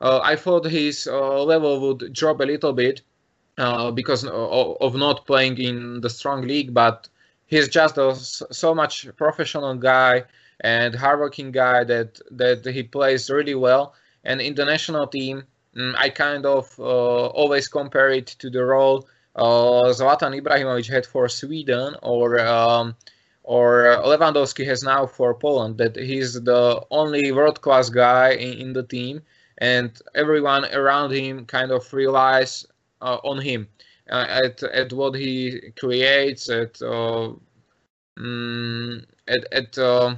uh, 0.00 0.20
I 0.22 0.36
thought 0.36 0.64
his 0.64 1.06
uh, 1.06 1.42
level 1.44 1.80
would 1.80 2.12
drop 2.12 2.40
a 2.40 2.44
little 2.44 2.72
bit 2.72 3.02
uh, 3.56 3.90
because 3.90 4.24
of 4.24 4.94
not 4.94 5.26
playing 5.26 5.58
in 5.58 6.00
the 6.00 6.10
strong 6.10 6.42
league, 6.42 6.74
but 6.74 7.08
he's 7.46 7.68
just 7.68 7.96
a 7.98 8.14
so 8.14 8.74
much 8.74 9.06
professional 9.16 9.74
guy 9.76 10.24
and 10.62 10.94
hardworking 10.94 11.52
guy 11.52 11.84
that 11.84 12.20
that 12.30 12.64
he 12.64 12.82
plays 12.82 13.28
really 13.28 13.54
well. 13.54 13.94
And 14.24 14.40
in 14.40 14.54
the 14.54 14.64
national 14.64 15.06
team, 15.06 15.44
mm, 15.76 15.94
I 15.96 16.08
kind 16.08 16.46
of 16.46 16.74
uh, 16.78 17.26
always 17.26 17.68
compare 17.68 18.10
it 18.10 18.28
to 18.38 18.48
the 18.48 18.64
role 18.64 19.06
uh, 19.36 19.92
Zlatan 19.92 20.40
Ibrahimovic 20.40 20.88
had 20.88 21.06
for 21.06 21.28
Sweden 21.28 21.94
or 22.02 22.40
um, 22.40 22.94
or 23.44 23.96
Lewandowski 24.04 24.64
has 24.66 24.82
now 24.82 25.06
for 25.06 25.34
Poland 25.34 25.78
that 25.78 25.96
he's 25.96 26.34
the 26.34 26.84
only 26.90 27.32
world 27.32 27.60
class 27.60 27.88
guy 27.88 28.32
in, 28.32 28.58
in, 28.58 28.72
the 28.72 28.82
team, 28.84 29.22
and 29.58 29.90
everyone 30.14 30.64
around 30.66 31.10
him 31.12 31.44
kind 31.46 31.72
of 31.72 31.92
relies 31.92 32.66
uh, 33.00 33.18
on 33.24 33.40
him 33.40 33.68
uh, 34.10 34.26
at 34.44 34.62
at 34.62 34.92
what 34.92 35.14
he 35.14 35.72
creates 35.78 36.48
at 36.50 36.80
um, 36.82 37.40
at 39.26 39.44
at 39.52 39.78
uh, 39.78 40.14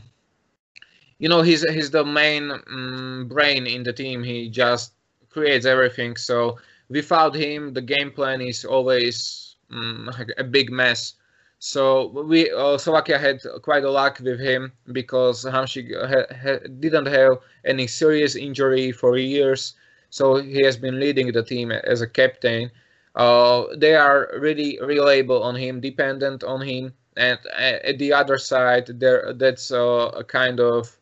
you 1.25 1.31
know 1.31 1.41
he's 1.41 1.63
he's 1.73 1.91
the 1.91 2.05
main 2.05 2.53
um, 2.53 3.27
brain 3.33 3.67
in 3.67 3.83
the 3.83 3.95
team. 3.95 4.23
He 4.23 4.51
just 4.51 4.93
creates 5.31 5.65
everything. 5.65 6.17
So 6.17 6.59
without 6.91 7.35
him, 7.35 7.73
the 7.73 7.81
game 7.81 8.11
plan 8.11 8.43
is 8.43 8.63
always 8.67 9.57
um, 9.71 10.11
a 10.37 10.45
big 10.45 10.71
mess. 10.71 11.15
So 11.59 12.09
we 12.29 12.51
uh, 12.51 12.77
Slovakia 12.77 13.19
had 13.19 13.41
quite 13.63 13.85
a 13.85 13.91
luck 13.91 14.21
with 14.21 14.39
him 14.39 14.73
because 14.93 15.45
Hamšík 15.47 15.89
ha- 16.13 16.35
ha- 16.45 16.67
didn't 16.79 17.07
have 17.07 17.39
any 17.65 17.87
serious 17.87 18.37
injury 18.37 18.93
for 18.93 19.17
years. 19.17 19.73
So 20.11 20.37
he 20.37 20.61
has 20.65 20.77
been 20.77 21.01
leading 21.01 21.33
the 21.33 21.43
team 21.43 21.73
as 21.73 22.03
a 22.03 22.07
captain. 22.07 22.71
Uh, 23.15 23.65
they 23.79 23.95
are 23.95 24.29
really 24.39 24.79
reliable 24.83 25.43
on 25.43 25.57
him, 25.57 25.81
dependent 25.81 26.45
on 26.45 26.61
him, 26.61 26.93
and 27.17 27.39
at 27.57 27.99
the 27.99 28.13
other 28.13 28.37
side, 28.37 28.87
there 29.01 29.33
that's 29.33 29.73
uh, 29.73 30.11
a 30.15 30.23
kind 30.25 30.61
of 30.61 30.99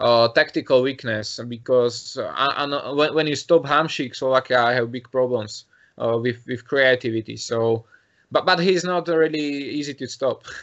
uh, 0.00 0.28
tactical 0.28 0.82
weakness 0.82 1.38
because 1.48 2.16
uh, 2.16 2.92
when, 2.94 3.14
when 3.14 3.26
you 3.26 3.36
stop 3.36 3.62
Hamšík, 3.62 4.16
Slovakia 4.16 4.60
I 4.64 4.74
have 4.74 4.90
big 4.90 5.10
problems 5.10 5.66
uh, 5.98 6.18
with 6.18 6.44
with 6.46 6.64
creativity. 6.66 7.36
So 7.36 7.84
but 8.32 8.46
but 8.46 8.58
he's 8.60 8.84
not 8.84 9.08
really 9.08 9.38
easy 9.78 9.94
to 9.94 10.06
stop. 10.06 10.44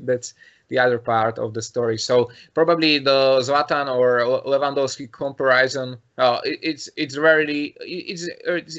That's 0.00 0.34
the 0.68 0.78
other 0.78 0.98
part 0.98 1.38
of 1.38 1.54
the 1.54 1.62
story. 1.62 1.98
So 1.98 2.30
probably 2.54 2.98
the 2.98 3.40
Zlatan 3.40 3.88
or 3.94 4.20
Lewandowski 4.46 5.10
comparison, 5.10 5.96
uh, 6.18 6.40
it's 6.44 6.88
it's 6.96 7.16
really 7.16 7.74
it's 7.80 8.28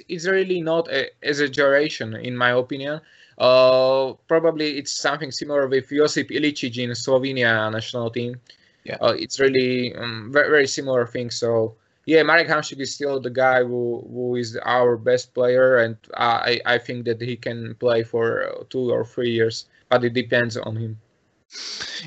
it's 0.07 0.25
really 0.27 0.61
not 0.61 0.87
a 0.91 1.09
exaggeration 1.21 2.15
in 2.15 2.35
my 2.35 2.51
opinion. 2.51 3.01
Uh, 3.37 4.13
probably 4.27 4.77
it's 4.77 4.91
something 4.91 5.31
similar 5.31 5.67
with 5.67 5.89
Josip 5.89 6.29
Ilicic 6.29 6.77
in 6.77 6.89
Slovenia 6.91 7.71
national 7.71 8.09
team. 8.09 8.35
Yeah, 8.83 8.97
uh, 9.01 9.15
it's 9.17 9.39
really 9.39 9.93
um, 9.95 10.29
very 10.31 10.49
very 10.49 10.67
similar 10.67 11.05
thing. 11.05 11.29
So 11.31 11.75
yeah, 12.09 12.23
Marek 12.23 12.47
Hamšík 12.47 12.79
is 12.79 12.95
still 12.95 13.19
the 13.19 13.29
guy 13.29 13.63
who, 13.63 14.03
who 14.11 14.35
is 14.35 14.57
our 14.65 14.97
best 14.97 15.33
player, 15.35 15.77
and 15.77 15.95
I, 16.15 16.59
I 16.65 16.79
think 16.79 17.05
that 17.05 17.21
he 17.21 17.35
can 17.35 17.75
play 17.75 18.03
for 18.03 18.65
two 18.71 18.91
or 18.91 19.05
three 19.05 19.29
years, 19.29 19.65
but 19.89 20.03
it 20.03 20.13
depends 20.13 20.57
on 20.57 20.75
him. 20.75 20.99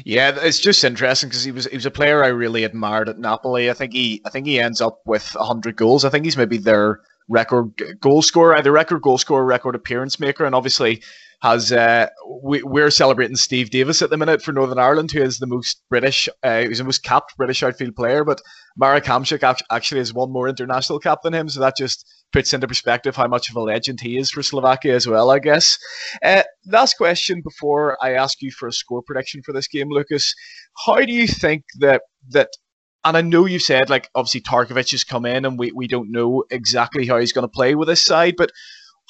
Yeah, 0.05 0.37
it's 0.43 0.59
just 0.59 0.83
interesting 0.83 1.29
because 1.29 1.45
he 1.45 1.53
was 1.53 1.67
he 1.67 1.77
was 1.77 1.87
a 1.87 1.91
player 1.91 2.25
I 2.25 2.29
really 2.29 2.65
admired 2.65 3.09
at 3.09 3.19
Napoli. 3.19 3.71
I 3.71 3.75
think 3.75 3.93
he 3.93 4.21
I 4.25 4.31
think 4.31 4.47
he 4.47 4.59
ends 4.59 4.81
up 4.81 5.01
with 5.05 5.27
hundred 5.39 5.77
goals. 5.77 6.05
I 6.05 6.11
think 6.11 6.25
he's 6.25 6.37
maybe 6.37 6.59
their 6.59 7.01
record 7.29 8.01
goal 8.01 8.23
scorer, 8.23 8.57
either 8.57 8.73
record 8.73 9.03
goal 9.03 9.19
scorer, 9.19 9.45
record 9.45 9.75
appearance 9.75 10.19
maker, 10.19 10.45
and 10.45 10.55
obviously 10.55 11.03
has 11.43 11.73
uh, 11.73 12.07
we, 12.41 12.63
we're 12.63 12.91
celebrating 12.91 13.35
Steve 13.35 13.71
Davis 13.71 14.01
at 14.01 14.11
the 14.11 14.17
minute 14.17 14.43
for 14.43 14.53
Northern 14.53 14.79
Ireland, 14.79 15.11
who 15.11 15.21
is 15.21 15.39
the 15.39 15.49
most 15.49 15.83
British, 15.91 16.29
uh, 16.45 16.61
he's 16.61 16.79
the 16.79 16.85
most 16.85 17.03
capped 17.03 17.37
British 17.37 17.65
outfield 17.65 17.97
player. 17.97 18.25
But 18.25 18.41
Marek 18.77 19.05
Hamšík 19.05 19.61
actually 19.71 19.99
has 19.99 20.15
one 20.15 20.31
more 20.31 20.49
international 20.49 21.01
cap 21.01 21.19
than 21.25 21.35
him, 21.35 21.49
so 21.49 21.59
that 21.59 21.77
just 21.77 22.09
puts 22.33 22.55
into 22.55 22.69
perspective 22.69 23.17
how 23.17 23.27
much 23.27 23.51
of 23.51 23.57
a 23.57 23.61
legend 23.61 24.01
he 24.01 24.19
is 24.19 24.31
for 24.31 24.43
Slovakia 24.43 24.95
as 24.95 25.09
well, 25.09 25.33
I 25.33 25.41
guess. 25.41 25.79
Uh, 26.25 26.45
last 26.67 26.97
question 26.97 27.43
before 27.43 27.99
I 28.01 28.13
ask 28.13 28.41
you 28.41 28.53
for 28.53 28.69
a 28.69 28.73
score 28.73 29.03
prediction 29.03 29.43
for 29.45 29.53
this 29.53 29.67
game, 29.67 29.89
Lucas. 29.91 30.35
How 30.87 31.01
do 31.01 31.13
you 31.13 31.27
think 31.27 31.65
that 31.81 32.03
that 32.31 32.51
and 33.05 33.17
I 33.17 33.21
know 33.21 33.47
you 33.47 33.59
said 33.59 33.91
like 33.91 34.09
obviously 34.15 34.43
Tarkovic 34.43 34.93
has 34.93 35.03
come 35.03 35.27
in 35.27 35.45
and 35.45 35.59
we, 35.59 35.73
we 35.73 35.89
don't 35.89 36.13
know 36.13 36.45
exactly 36.53 37.05
how 37.05 37.19
he's 37.19 37.33
going 37.33 37.43
to 37.43 37.49
play 37.49 37.75
with 37.75 37.89
this 37.89 38.01
side, 38.01 38.35
but 38.39 38.53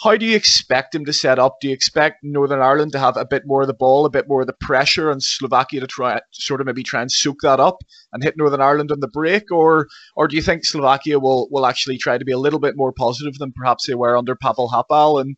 how 0.01 0.17
do 0.17 0.27
you 0.27 0.35
expect 0.35 0.95
him 0.95 1.05
to 1.05 1.13
set 1.13 1.39
up? 1.39 1.61
Do 1.61 1.69
you 1.69 1.75
expect 1.75 2.25
Northern 2.25 2.61
Ireland 2.61 2.93
to 2.93 2.99
have 2.99 3.17
a 3.17 3.25
bit 3.25 3.43
more 3.47 3.63
of 3.63 3.69
the 3.69 3.75
ball, 3.75 4.05
a 4.05 4.11
bit 4.11 4.29
more 4.29 4.41
of 4.41 4.47
the 4.47 4.55
pressure, 4.55 5.11
and 5.11 5.23
Slovakia 5.23 5.81
to 5.81 5.87
try 5.87 6.21
sort 6.33 6.61
of 6.61 6.67
maybe 6.67 6.83
try 6.83 7.03
and 7.03 7.13
soak 7.13 7.41
that 7.43 7.61
up 7.61 7.79
and 8.13 8.23
hit 8.23 8.37
Northern 8.37 8.61
Ireland 8.61 8.91
on 8.91 9.01
the 9.01 9.09
break, 9.09 9.51
or 9.53 9.89
or 10.17 10.29
do 10.29 10.37
you 10.37 10.43
think 10.43 10.65
Slovakia 10.65 11.19
will 11.21 11.49
will 11.51 11.67
actually 11.67 11.99
try 11.99 12.19
to 12.19 12.25
be 12.25 12.33
a 12.33 12.39
little 12.39 12.59
bit 12.59 12.77
more 12.77 12.93
positive 12.93 13.39
than 13.39 13.53
perhaps 13.53 13.87
they 13.87 13.95
were 13.95 14.17
under 14.17 14.35
Pavel 14.35 14.71
Hapal? 14.71 15.21
And 15.21 15.37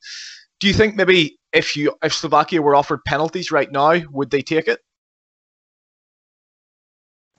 do 0.60 0.68
you 0.68 0.74
think 0.74 0.94
maybe 0.94 1.38
if 1.52 1.76
you 1.76 1.94
if 2.02 2.14
Slovakia 2.14 2.62
were 2.62 2.76
offered 2.76 3.04
penalties 3.04 3.50
right 3.50 3.70
now, 3.70 4.00
would 4.10 4.30
they 4.30 4.42
take 4.42 4.68
it? 4.68 4.80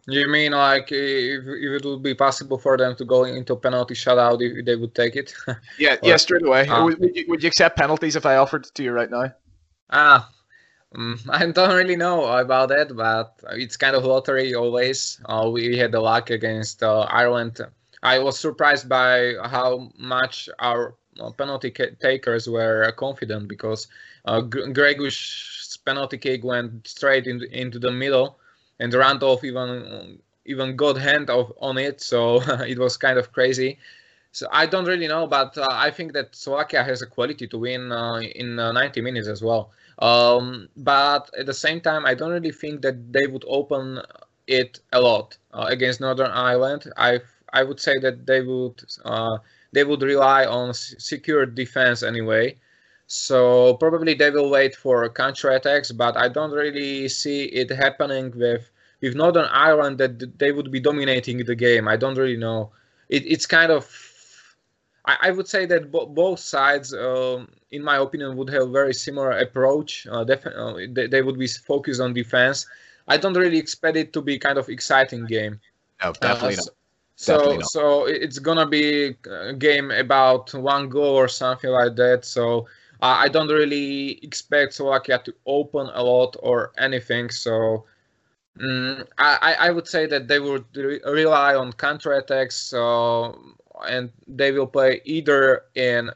You 0.07 0.27
mean 0.27 0.51
like 0.51 0.91
if, 0.91 1.45
if, 1.47 1.81
it 1.81 1.85
would 1.85 2.03
be 2.03 2.13
possible 2.13 2.59
for 2.59 2.77
them 2.77 2.95
to 2.95 3.05
go 3.05 3.23
into 3.23 3.55
penalty 3.55 3.95
shutout 3.95 4.39
if 4.39 4.63
they 4.63 4.75
would 4.75 4.93
take 4.93 5.15
it? 5.15 5.33
yeah, 5.79 5.95
or, 5.95 6.09
yeah, 6.09 6.17
straight 6.17 6.45
away. 6.45 6.67
Uh, 6.67 6.83
would, 6.83 6.99
would, 6.99 7.15
you, 7.15 7.25
would, 7.27 7.41
you, 7.41 7.47
accept 7.47 7.77
penalties 7.77 8.15
if 8.15 8.25
I 8.25 8.35
offered 8.35 8.67
it 8.67 8.75
to 8.75 8.83
you 8.83 8.91
right 8.91 9.09
now? 9.09 9.33
Ah, 9.89 10.29
um, 10.95 11.19
I 11.29 11.47
don't 11.47 11.75
really 11.75 11.95
know 11.95 12.25
about 12.25 12.69
that, 12.69 12.95
but 12.95 13.39
it's 13.53 13.77
kind 13.77 13.95
of 13.95 14.05
lottery 14.05 14.53
always. 14.53 15.19
Uh, 15.25 15.49
we 15.51 15.75
had 15.75 15.91
the 15.91 15.99
luck 15.99 16.29
against 16.29 16.83
uh, 16.83 17.01
Ireland. 17.09 17.59
I 18.03 18.19
was 18.19 18.39
surprised 18.39 18.87
by 18.87 19.33
how 19.43 19.89
much 19.97 20.49
our 20.59 20.93
uh, 21.19 21.31
penalty 21.31 21.71
takers 21.71 22.47
were 22.47 22.91
confident 22.91 23.47
because 23.47 23.87
uh, 24.25 24.43
penalty 25.85 26.17
kick 26.17 26.43
went 26.43 26.87
straight 26.87 27.25
in, 27.25 27.43
into 27.51 27.79
the 27.79 27.91
middle 27.91 28.39
and 28.79 28.93
Randolph 28.93 29.43
even 29.43 30.19
even 30.45 30.75
got 30.75 30.97
hand 30.97 31.29
of 31.29 31.53
on 31.59 31.77
it, 31.77 32.01
so 32.01 32.41
it 32.67 32.77
was 32.77 32.97
kind 32.97 33.17
of 33.17 33.31
crazy. 33.31 33.79
So 34.31 34.47
I 34.51 34.65
don't 34.65 34.85
really 34.85 35.07
know, 35.07 35.27
but 35.27 35.57
uh, 35.57 35.67
I 35.71 35.91
think 35.91 36.11
that 36.13 36.35
Slovakia 36.35 36.83
has 36.83 37.01
a 37.01 37.07
quality 37.07 37.47
to 37.47 37.57
win 37.57 37.91
uh, 37.91 38.19
in 38.19 38.59
uh, 38.59 38.71
90 38.73 38.99
minutes 39.01 39.27
as 39.29 39.41
well. 39.41 39.71
Um, 39.99 40.67
but 40.75 41.29
at 41.39 41.45
the 41.45 41.53
same 41.53 41.79
time, 41.79 42.05
I 42.05 42.13
don't 42.15 42.31
really 42.31 42.51
think 42.51 42.81
that 42.81 43.13
they 43.13 43.27
would 43.27 43.45
open 43.47 44.01
it 44.47 44.79
a 44.91 44.99
lot 44.99 45.37
uh, 45.53 45.65
against 45.69 46.01
Northern 46.01 46.31
Ireland. 46.31 46.91
I 46.97 47.21
I 47.53 47.63
would 47.63 47.79
say 47.79 47.93
that 48.01 48.25
they 48.25 48.41
would 48.41 48.83
uh, 49.05 49.37
they 49.71 49.83
would 49.85 50.01
rely 50.01 50.45
on 50.45 50.73
secure 50.73 51.45
defense 51.45 52.03
anyway. 52.03 52.57
So 53.07 53.75
probably 53.75 54.13
they 54.15 54.31
will 54.31 54.49
wait 54.49 54.75
for 54.75 55.07
counter 55.09 55.49
attacks, 55.51 55.91
but 55.91 56.17
I 56.17 56.27
don't 56.27 56.51
really 56.51 57.07
see 57.07 57.45
it 57.45 57.69
happening 57.69 58.33
with 58.35 58.69
with 59.01 59.15
Northern 59.15 59.45
Ireland 59.51 59.97
that 59.99 60.39
they 60.39 60.51
would 60.51 60.71
be 60.71 60.79
dominating 60.79 61.37
the 61.45 61.55
game. 61.55 61.87
I 61.87 61.97
don't 61.97 62.17
really 62.17 62.37
know. 62.37 62.71
It, 63.09 63.23
it's 63.27 63.45
kind 63.45 63.71
of 63.71 63.85
I, 65.05 65.17
I 65.23 65.31
would 65.31 65.47
say 65.47 65.65
that 65.67 65.91
bo- 65.91 66.07
both 66.07 66.39
sides, 66.39 66.93
um, 66.93 67.47
in 67.71 67.83
my 67.83 67.97
opinion, 67.97 68.35
would 68.37 68.49
have 68.49 68.71
very 68.71 68.93
similar 68.93 69.31
approach. 69.31 70.07
Uh, 70.09 70.23
def- 70.23 70.47
uh, 70.47 70.73
they, 70.89 71.07
they, 71.07 71.21
would 71.21 71.37
be 71.37 71.47
focused 71.47 72.01
on 72.01 72.13
defense. 72.13 72.65
I 73.07 73.17
don't 73.17 73.35
really 73.35 73.57
expect 73.57 73.97
it 73.97 74.13
to 74.13 74.21
be 74.21 74.39
kind 74.39 74.57
of 74.57 74.67
exciting 74.69 75.25
game. 75.25 75.59
No, 76.03 76.13
definitely 76.13 76.55
uh, 76.55 76.57
not. 76.57 76.69
So, 77.17 77.61
so 77.61 78.05
it's 78.05 78.39
gonna 78.39 78.67
be 78.67 79.15
a 79.29 79.53
game 79.53 79.89
about 79.91 80.53
one 80.53 80.89
goal 80.89 81.15
or 81.15 81.29
something 81.29 81.69
like 81.69 81.95
that. 81.95 82.25
So 82.25 82.59
uh, 82.59 82.63
I 83.05 83.27
don't 83.27 83.49
really 83.49 84.19
expect 84.23 84.73
Slovakia 84.73 85.19
to 85.25 85.33
open 85.45 85.89
a 85.93 86.03
lot 86.03 86.35
or 86.39 86.71
anything. 86.77 87.29
So 87.29 87.85
um, 88.59 89.05
I, 89.17 89.55
I 89.59 89.69
would 89.71 89.87
say 89.87 90.05
that 90.07 90.27
they 90.27 90.39
would 90.39 90.65
re- 90.75 91.01
rely 91.05 91.55
on 91.55 91.73
counterattacks 91.73 92.73
uh, 92.73 93.35
and 93.87 94.11
they 94.27 94.51
will 94.51 94.67
play 94.67 95.01
either 95.05 95.63
in 95.75 96.09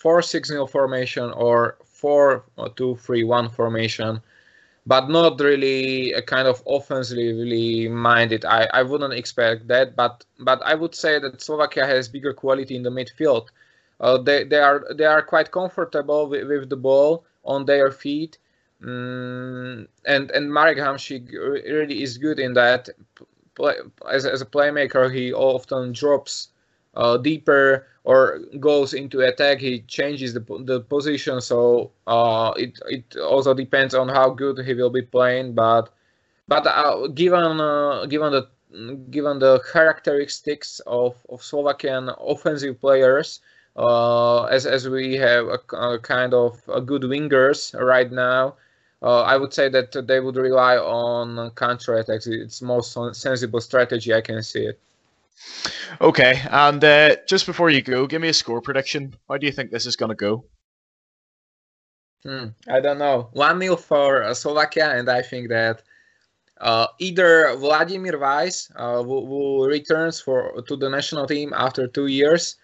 4 0.00 0.22
6 0.22 0.48
0 0.48 0.66
formation 0.66 1.30
or 1.32 1.78
4 1.84 2.44
2 2.76 2.96
3 2.96 3.24
1 3.24 3.48
formation, 3.50 4.20
but 4.84 5.08
not 5.08 5.40
really 5.40 6.12
a 6.12 6.22
kind 6.22 6.48
of 6.48 6.62
offensively 6.66 7.88
minded. 7.88 8.44
I, 8.44 8.68
I 8.72 8.82
wouldn't 8.82 9.14
expect 9.14 9.68
that, 9.68 9.96
but 9.96 10.24
but 10.40 10.60
I 10.62 10.74
would 10.74 10.94
say 10.94 11.18
that 11.18 11.40
Slovakia 11.40 11.86
has 11.86 12.08
bigger 12.08 12.34
quality 12.34 12.76
in 12.76 12.82
the 12.82 12.90
midfield. 12.90 13.48
Uh, 14.00 14.18
they 14.18 14.44
they 14.44 14.58
are 14.58 14.84
they 14.94 15.04
are 15.04 15.22
quite 15.22 15.50
comfortable 15.50 16.28
with, 16.28 16.46
with 16.48 16.68
the 16.68 16.76
ball 16.76 17.24
on 17.44 17.64
their 17.64 17.90
feet, 17.90 18.38
mm, 18.82 19.86
and 20.04 20.30
and 20.30 20.52
Marek 20.52 20.78
Hamšík 20.78 21.32
really 21.32 22.02
is 22.02 22.18
good 22.18 22.38
in 22.38 22.54
that. 22.54 22.88
Play, 23.54 23.74
as 24.10 24.26
as 24.26 24.42
a 24.42 24.46
playmaker, 24.46 25.10
he 25.12 25.32
often 25.32 25.92
drops 25.92 26.48
uh, 26.94 27.16
deeper 27.16 27.86
or 28.04 28.40
goes 28.60 28.92
into 28.92 29.20
attack. 29.20 29.58
He 29.60 29.80
changes 29.80 30.34
the 30.34 30.44
the 30.64 30.80
position, 30.80 31.40
so 31.40 31.90
uh, 32.06 32.52
it 32.56 32.78
it 32.86 33.16
also 33.16 33.54
depends 33.54 33.94
on 33.94 34.08
how 34.08 34.30
good 34.30 34.58
he 34.58 34.74
will 34.74 34.90
be 34.90 35.02
playing. 35.02 35.54
But 35.54 35.88
but 36.48 36.66
uh, 36.66 37.08
given 37.08 37.60
uh, 37.60 38.06
given 38.06 38.32
the 38.32 38.48
given 39.10 39.38
the 39.38 39.60
characteristics 39.72 40.80
of, 40.86 41.16
of 41.28 41.42
Slovakian 41.42 42.10
offensive 42.20 42.80
players, 42.80 43.40
uh, 43.76 44.44
as 44.44 44.66
as 44.66 44.88
we 44.88 45.14
have 45.14 45.46
a, 45.46 45.76
a, 45.76 45.98
kind 45.98 46.34
of 46.34 46.60
a 46.68 46.80
good 46.80 47.02
wingers 47.02 47.78
right 47.78 48.10
now. 48.10 48.56
uh, 49.02 49.22
I 49.22 49.36
would 49.36 49.52
say 49.52 49.68
that 49.68 49.92
they 50.06 50.20
would 50.20 50.36
rely 50.36 50.76
on 50.78 51.50
counter 51.50 51.94
attacks. 51.94 52.26
It's 52.26 52.62
most 52.62 52.96
sensible 53.12 53.60
strategy. 53.60 54.14
I 54.14 54.22
can 54.22 54.42
see 54.42 54.66
it. 54.66 54.80
Okay, 56.00 56.40
and 56.50 56.82
uh, 56.82 57.16
just 57.28 57.46
before 57.46 57.70
you 57.70 57.82
go, 57.82 58.06
give 58.06 58.22
me 58.22 58.28
a 58.28 58.32
score 58.32 58.60
prediction. 58.62 59.14
How 59.28 59.36
do 59.36 59.46
you 59.46 59.52
think 59.52 59.70
this 59.70 59.86
is 59.86 59.96
going 59.96 60.08
to 60.08 60.14
go? 60.16 60.44
Hmm, 62.24 62.46
I 62.68 62.80
don't 62.80 62.98
know. 62.98 63.28
1 63.32 63.60
0 63.60 63.76
for 63.76 64.24
uh, 64.24 64.34
Slovakia, 64.34 64.90
and 64.96 65.08
I 65.08 65.22
think 65.22 65.48
that 65.50 65.82
uh, 66.60 66.86
either 66.98 67.54
Vladimir 67.56 68.18
Weiss, 68.18 68.70
uh, 68.74 69.02
who, 69.02 69.26
who, 69.26 69.66
returns 69.66 70.20
for 70.20 70.60
to 70.66 70.76
the 70.76 70.88
national 70.88 71.26
team 71.26 71.52
after 71.54 71.86
two 71.86 72.06
years, 72.06 72.56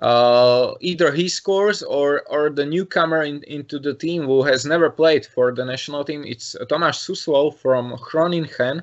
uh, 0.00 0.74
either 0.80 1.12
he 1.12 1.28
scores 1.28 1.82
or 1.82 2.22
or 2.28 2.50
the 2.50 2.66
newcomer 2.66 3.22
in, 3.22 3.42
into 3.44 3.78
the 3.78 3.94
team 3.94 4.24
who 4.24 4.42
has 4.42 4.64
never 4.64 4.90
played 4.90 5.24
for 5.24 5.52
the 5.52 5.64
national 5.64 6.04
team. 6.04 6.24
It's 6.26 6.56
Tomáš 6.68 6.98
Suslov 7.06 7.56
from 7.58 7.96
Groningen. 8.00 8.82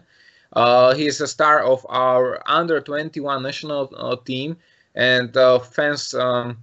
Uh, 0.54 0.94
he 0.94 1.08
is 1.08 1.22
a 1.22 1.28
star 1.28 1.64
of 1.64 1.86
our 1.90 2.42
under 2.46 2.80
21 2.82 3.42
national 3.44 3.92
uh, 3.96 4.16
team, 4.26 4.58
and 4.96 5.36
uh, 5.36 5.60
fans 5.60 6.14
um, 6.14 6.58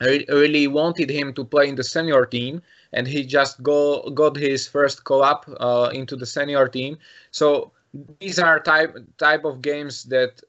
re- 0.00 0.26
really 0.28 0.66
wanted 0.66 1.10
him 1.10 1.32
to 1.34 1.44
play 1.44 1.68
in 1.68 1.74
the 1.74 1.84
senior 1.84 2.26
team. 2.26 2.62
And 2.92 3.08
he 3.08 3.24
just 3.24 3.60
go 3.62 4.08
got 4.10 4.36
his 4.36 4.68
first 4.68 5.02
call 5.04 5.22
up 5.24 5.48
uh, 5.58 5.90
into 5.92 6.14
the 6.14 6.26
senior 6.26 6.68
team. 6.68 6.98
So 7.32 7.72
these 8.20 8.38
are 8.38 8.60
type 8.60 8.96
type 9.18 9.44
of 9.44 9.62
games 9.62 10.04
that 10.04 10.40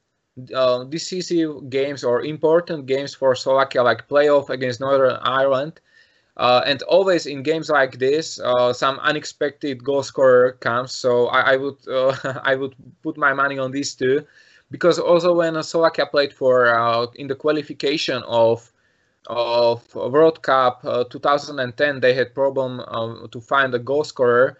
uh, 0.54 0.84
decisive 0.84 1.70
games 1.70 2.04
or 2.04 2.22
important 2.22 2.86
games 2.86 3.14
for 3.14 3.34
Slovakia, 3.34 3.82
like 3.82 4.08
playoff 4.08 4.50
against 4.50 4.80
Northern 4.80 5.16
Ireland. 5.22 5.80
Uh, 6.36 6.62
and 6.66 6.82
always 6.82 7.24
in 7.24 7.42
games 7.42 7.70
like 7.70 7.98
this, 7.98 8.38
uh, 8.40 8.70
some 8.72 8.98
unexpected 9.00 9.82
goal 9.82 10.02
scorer 10.02 10.52
comes. 10.60 10.92
So 10.92 11.28
I, 11.28 11.54
I 11.54 11.56
would 11.56 11.76
uh, 11.88 12.14
I 12.44 12.54
would 12.56 12.74
put 13.02 13.16
my 13.16 13.32
money 13.32 13.58
on 13.58 13.70
these 13.70 13.94
two, 13.94 14.26
because 14.70 14.98
also 14.98 15.32
when 15.34 15.62
Slovakia 15.62 16.04
played 16.06 16.34
for 16.34 16.68
uh, 16.68 17.06
in 17.14 17.26
the 17.26 17.34
qualification 17.34 18.22
of 18.28 18.70
of 19.28 19.82
World 19.94 20.42
Cup 20.42 20.84
uh, 20.84 21.04
2010, 21.04 22.00
they 22.00 22.12
had 22.14 22.34
problem 22.34 22.84
to 23.32 23.40
find 23.40 23.74
a 23.74 23.78
goal 23.78 24.04
scorer 24.04 24.58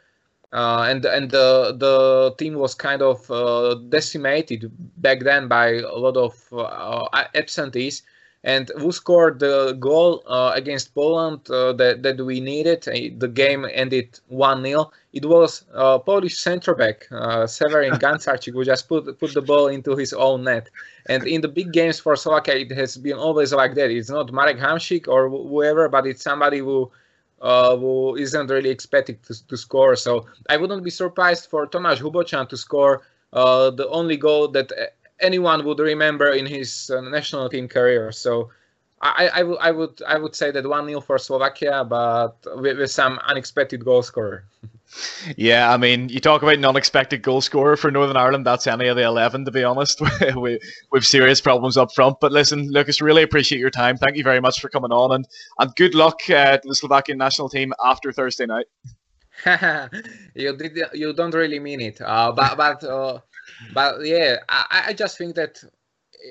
uh, 0.52 0.86
and 0.88 1.04
and 1.04 1.30
the 1.30 1.74
the 1.76 2.34
team 2.38 2.54
was 2.54 2.74
kind 2.74 3.02
of 3.02 3.30
uh, 3.30 3.74
decimated 3.88 4.70
back 4.98 5.20
then 5.20 5.48
by 5.48 5.74
a 5.74 5.96
lot 5.96 6.16
of 6.16 6.34
uh, 6.52 7.08
absentees. 7.34 8.02
And 8.44 8.70
who 8.78 8.92
scored 8.92 9.40
the 9.40 9.72
goal 9.72 10.22
uh, 10.28 10.52
against 10.54 10.94
Poland 10.94 11.50
uh, 11.50 11.72
that, 11.72 12.04
that 12.04 12.24
we 12.24 12.38
needed? 12.38 12.82
The 12.82 13.26
game 13.26 13.66
ended 13.72 14.20
1 14.28 14.64
0. 14.64 14.92
It 15.12 15.24
was 15.24 15.64
Polish 15.72 16.38
centre 16.38 16.76
back, 16.76 17.08
Severin 17.48 17.94
Gancarczyk, 18.04 18.52
who 18.52 18.64
just 18.64 18.88
put, 18.88 19.18
put 19.18 19.34
the 19.34 19.42
ball 19.42 19.66
into 19.66 19.96
his 19.96 20.12
own 20.12 20.44
net. 20.44 20.68
And 21.06 21.26
in 21.26 21.40
the 21.40 21.48
big 21.48 21.72
games 21.72 21.98
for 21.98 22.14
Slovakia, 22.14 22.54
it 22.54 22.70
has 22.70 22.96
been 22.96 23.16
always 23.16 23.52
like 23.52 23.74
that. 23.74 23.90
It's 23.90 24.10
not 24.10 24.32
Marek 24.32 24.58
Hamšík 24.58 25.08
or 25.08 25.28
whoever, 25.28 25.88
but 25.88 26.06
it's 26.06 26.22
somebody 26.22 26.58
who 26.58 26.92
uh, 27.40 27.76
who 27.76 28.16
isn't 28.16 28.48
really 28.48 28.70
expected 28.70 29.22
to, 29.24 29.46
to, 29.46 29.56
score. 29.56 29.96
So 29.96 30.26
I 30.48 30.56
wouldn't 30.56 30.82
be 30.82 30.90
surprised 30.90 31.50
for 31.50 31.66
Tomáš 31.66 31.98
Hubočan 31.98 32.48
to 32.48 32.56
score 32.56 33.02
uh, 33.32 33.70
the 33.70 33.88
only 33.88 34.16
goal 34.16 34.48
that 34.48 34.72
anyone 35.20 35.64
would 35.64 35.78
remember 35.78 36.30
in 36.30 36.46
his 36.46 36.90
uh, 36.90 37.00
national 37.00 37.48
team 37.48 37.68
career. 37.68 38.12
So 38.12 38.50
I, 39.02 39.28
I, 39.28 39.40
I, 39.40 39.70
would 39.70 40.02
I 40.06 40.16
would 40.16 40.34
say 40.34 40.50
that 40.50 40.66
one 40.66 40.86
0 40.86 41.00
for 41.00 41.18
Slovakia, 41.18 41.84
but 41.84 42.36
with, 42.56 42.78
with 42.78 42.90
some 42.90 43.18
unexpected 43.26 43.84
goal 43.84 44.02
scorer. 44.02 44.44
Yeah, 45.36 45.72
I 45.72 45.76
mean, 45.76 46.08
you 46.08 46.20
talk 46.20 46.42
about 46.42 46.54
an 46.54 46.64
unexpected 46.64 47.20
goal 47.20 47.40
scorer 47.40 47.76
for 47.76 47.90
Northern 47.90 48.16
Ireland. 48.16 48.46
That's 48.46 48.66
any 48.68 48.86
of 48.86 48.96
the 48.96 49.02
eleven, 49.02 49.44
to 49.44 49.50
be 49.50 49.64
honest. 49.64 50.00
we 50.36 50.60
we've 50.92 51.06
serious 51.06 51.40
problems 51.40 51.76
up 51.76 51.92
front. 51.92 52.20
But 52.20 52.30
listen, 52.30 52.70
Lucas, 52.70 53.00
really 53.00 53.24
appreciate 53.24 53.58
your 53.58 53.70
time. 53.70 53.96
Thank 53.96 54.16
you 54.16 54.22
very 54.22 54.40
much 54.40 54.60
for 54.60 54.68
coming 54.68 54.92
on, 54.92 55.12
and 55.12 55.26
and 55.58 55.74
good 55.74 55.94
luck 55.94 56.20
uh, 56.30 56.58
to 56.58 56.68
the 56.68 56.74
Slovakian 56.74 57.18
national 57.18 57.48
team 57.48 57.72
after 57.84 58.12
Thursday 58.12 58.46
night. 58.46 58.66
you 60.34 60.56
did 60.56 60.78
you 60.94 61.12
don't 61.12 61.34
really 61.34 61.58
mean 61.58 61.80
it, 61.80 62.00
uh, 62.00 62.32
but 62.32 62.56
but 62.56 62.84
uh, 62.84 63.18
but 63.72 64.06
yeah, 64.06 64.36
I, 64.48 64.84
I 64.88 64.92
just 64.92 65.18
think 65.18 65.34
that 65.34 65.62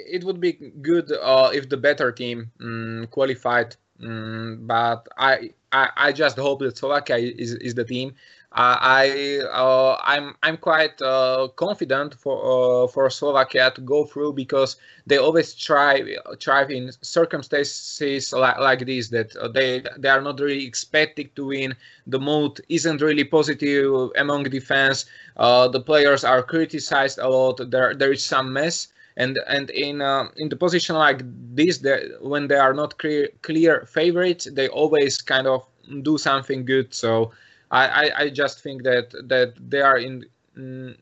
it 0.07 0.23
would 0.23 0.39
be 0.39 0.53
good 0.81 1.11
uh, 1.11 1.49
if 1.53 1.69
the 1.69 1.77
better 1.77 2.11
team 2.11 2.51
um, 2.61 3.07
qualified. 3.11 3.75
Um, 4.03 4.59
but 4.63 5.07
I, 5.17 5.51
I 5.71 5.89
I 5.95 6.11
just 6.11 6.37
hope 6.37 6.59
that 6.59 6.77
Slovakia 6.77 7.17
is, 7.17 7.53
is 7.55 7.75
the 7.75 7.85
team 7.85 8.13
I 8.57 9.41
uh, 9.51 9.97
I'm 10.03 10.35
I'm 10.41 10.57
quite 10.57 11.01
uh, 11.01 11.49
confident 11.57 12.13
for 12.15 12.85
uh, 12.85 12.87
for 12.87 13.09
Slovakia 13.09 13.71
to 13.75 13.81
go 13.81 14.05
through 14.05 14.33
because 14.33 14.77
they 15.05 15.17
always 15.17 15.53
try 15.53 16.15
try 16.39 16.63
in 16.65 16.91
circumstances 17.01 18.31
like, 18.31 18.57
like 18.59 18.85
this 18.85 19.09
that 19.09 19.35
they 19.53 19.83
they 19.97 20.07
are 20.09 20.21
not 20.21 20.39
really 20.39 20.65
expected 20.65 21.35
to 21.35 21.47
win. 21.47 21.75
The 22.07 22.19
mood 22.19 22.61
isn't 22.69 23.01
really 23.01 23.25
positive 23.25 24.11
among 24.15 24.43
defense. 24.43 25.05
Uh, 25.35 25.67
the 25.67 25.81
players 25.81 26.23
are 26.23 26.41
criticized 26.41 27.19
a 27.19 27.27
lot. 27.27 27.59
There 27.69 27.93
there 27.93 28.13
is 28.13 28.23
some 28.23 28.53
mess. 28.53 28.87
And 29.17 29.39
and 29.47 29.69
in 29.69 30.01
uh, 30.01 30.29
in 30.35 30.49
the 30.49 30.55
position 30.57 30.95
like 30.95 31.21
this, 31.55 31.81
when 32.21 32.47
they 32.47 32.55
are 32.57 32.73
not 32.73 32.97
clear 32.97 33.29
clear 33.41 33.85
favorites, 33.85 34.47
they 34.51 34.67
always 34.67 35.21
kind 35.21 35.47
of 35.47 35.65
do 36.03 36.17
something 36.17 36.65
good. 36.65 36.93
So 36.93 37.31
I, 37.71 37.87
I, 37.87 38.11
I 38.23 38.29
just 38.29 38.61
think 38.61 38.83
that 38.83 39.11
that 39.29 39.53
they 39.69 39.81
are 39.81 39.97
in 39.97 40.25
mm, 40.57 40.95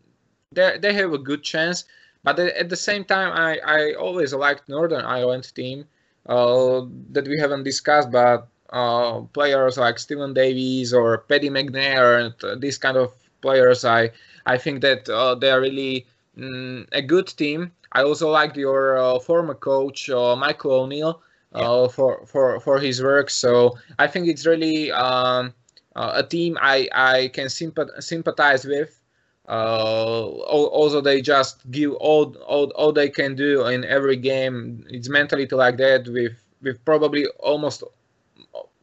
they, 0.51 0.77
they 0.79 0.93
have 0.93 1.13
a 1.13 1.17
good 1.17 1.43
chance 1.43 1.85
but 2.23 2.39
at 2.39 2.69
the 2.69 2.75
same 2.75 3.03
time 3.03 3.31
I, 3.33 3.59
I 3.65 3.93
always 3.93 4.33
liked 4.33 4.69
Northern 4.69 5.03
Ireland 5.05 5.53
team 5.55 5.85
uh, 6.25 6.81
that 7.11 7.27
we 7.27 7.37
haven't 7.39 7.63
discussed 7.63 8.11
but 8.11 8.47
uh, 8.69 9.21
players 9.33 9.77
like 9.77 9.99
Steven 9.99 10.33
Davis 10.33 10.93
or 10.93 11.19
Paddy 11.19 11.49
McNair 11.49 12.19
and 12.23 12.61
these 12.61 12.77
kind 12.77 12.97
of 12.97 13.13
players 13.41 13.83
I 13.85 14.11
I 14.45 14.57
think 14.57 14.81
that 14.81 15.09
uh, 15.09 15.35
they 15.35 15.51
are 15.51 15.61
really 15.61 16.05
mm, 16.37 16.87
a 16.91 17.01
good 17.01 17.27
team 17.27 17.71
I 17.93 18.03
also 18.03 18.29
liked 18.29 18.57
your 18.57 18.97
uh, 18.97 19.19
former 19.19 19.55
coach 19.55 20.09
uh, 20.09 20.35
Michael 20.35 20.71
O'Neill 20.71 21.21
yeah. 21.55 21.61
Uh, 21.61 21.87
for, 21.87 22.25
for 22.25 22.59
for 22.59 22.79
his 22.79 23.01
work 23.01 23.29
so 23.29 23.77
I 23.99 24.07
think 24.07 24.27
it's 24.27 24.45
really 24.45 24.91
um, 24.91 25.53
uh, 25.95 26.13
a 26.15 26.23
team 26.23 26.57
I, 26.61 26.89
I 26.93 27.27
can 27.29 27.49
sympathize 27.49 28.65
with. 28.65 28.99
Uh, 29.47 30.23
also, 30.23 31.01
they 31.01 31.21
just 31.21 31.69
give 31.69 31.93
all, 31.95 32.35
all 32.47 32.71
all 32.71 32.93
they 32.93 33.09
can 33.09 33.35
do 33.35 33.67
in 33.67 33.83
every 33.83 34.15
game. 34.15 34.85
It's 34.89 35.09
mentality 35.09 35.53
like 35.53 35.77
that 35.77 36.07
with 36.07 36.33
with 36.61 36.83
probably 36.85 37.27
almost 37.39 37.83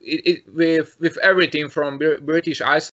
it, 0.02 0.26
it, 0.26 0.54
with 0.54 0.96
with 1.00 1.16
everything 1.18 1.70
from 1.70 1.98
British 1.98 2.60
Iceland. 2.60 2.92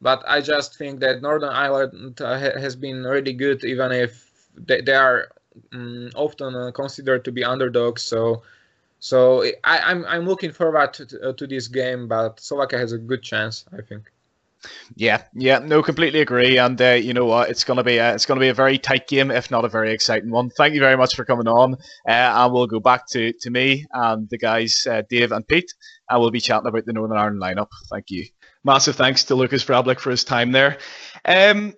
But 0.00 0.22
I 0.26 0.40
just 0.40 0.78
think 0.78 1.00
that 1.00 1.20
Northern 1.20 1.50
Ireland 1.52 2.20
uh, 2.20 2.38
has 2.38 2.76
been 2.76 3.02
really 3.02 3.32
good, 3.32 3.64
even 3.64 3.90
if 3.90 4.31
they, 4.54 4.80
they 4.80 4.94
are 4.94 5.28
um, 5.72 6.10
often 6.14 6.54
uh, 6.54 6.70
considered 6.72 7.24
to 7.24 7.32
be 7.32 7.44
underdogs. 7.44 8.02
So 8.02 8.42
so 9.02 9.42
I, 9.64 9.78
am 9.78 9.82
I'm, 9.84 10.04
I'm 10.06 10.26
looking 10.26 10.52
forward 10.52 10.94
to, 10.94 11.30
uh, 11.30 11.32
to 11.32 11.46
this 11.48 11.66
game, 11.66 12.06
but 12.06 12.38
Slovakia 12.38 12.78
has 12.78 12.92
a 12.92 12.98
good 12.98 13.20
chance, 13.20 13.64
I 13.76 13.82
think. 13.82 14.12
Yeah, 14.94 15.24
yeah, 15.34 15.58
no, 15.58 15.82
completely 15.82 16.20
agree. 16.20 16.56
And 16.56 16.80
uh, 16.80 16.92
you 16.92 17.12
know 17.12 17.24
what, 17.24 17.50
it's 17.50 17.64
gonna 17.64 17.82
be 17.82 17.98
a, 17.98 18.14
it's 18.14 18.26
gonna 18.26 18.38
be 18.38 18.50
a 18.50 18.54
very 18.54 18.78
tight 18.78 19.08
game, 19.08 19.32
if 19.32 19.50
not 19.50 19.64
a 19.64 19.68
very 19.68 19.92
exciting 19.92 20.30
one. 20.30 20.50
Thank 20.50 20.74
you 20.74 20.80
very 20.80 20.96
much 20.96 21.16
for 21.16 21.24
coming 21.24 21.48
on, 21.48 21.74
uh, 21.74 22.10
and 22.10 22.52
we'll 22.52 22.68
go 22.68 22.78
back 22.78 23.08
to, 23.08 23.32
to 23.40 23.50
me 23.50 23.86
and 23.92 24.28
the 24.30 24.38
guys, 24.38 24.86
uh, 24.88 25.02
Dave 25.10 25.32
and 25.32 25.46
Pete, 25.48 25.74
and 26.08 26.20
we'll 26.20 26.30
be 26.30 26.40
chatting 26.40 26.68
about 26.68 26.86
the 26.86 26.92
Northern 26.92 27.18
Ireland 27.18 27.42
lineup. 27.42 27.70
Thank 27.90 28.10
you. 28.10 28.26
Massive 28.62 28.94
thanks 28.94 29.24
to 29.24 29.34
Lucas 29.34 29.64
Vrablik 29.64 29.98
for 29.98 30.12
his 30.12 30.22
time 30.22 30.52
there. 30.52 30.78
Um, 31.24 31.74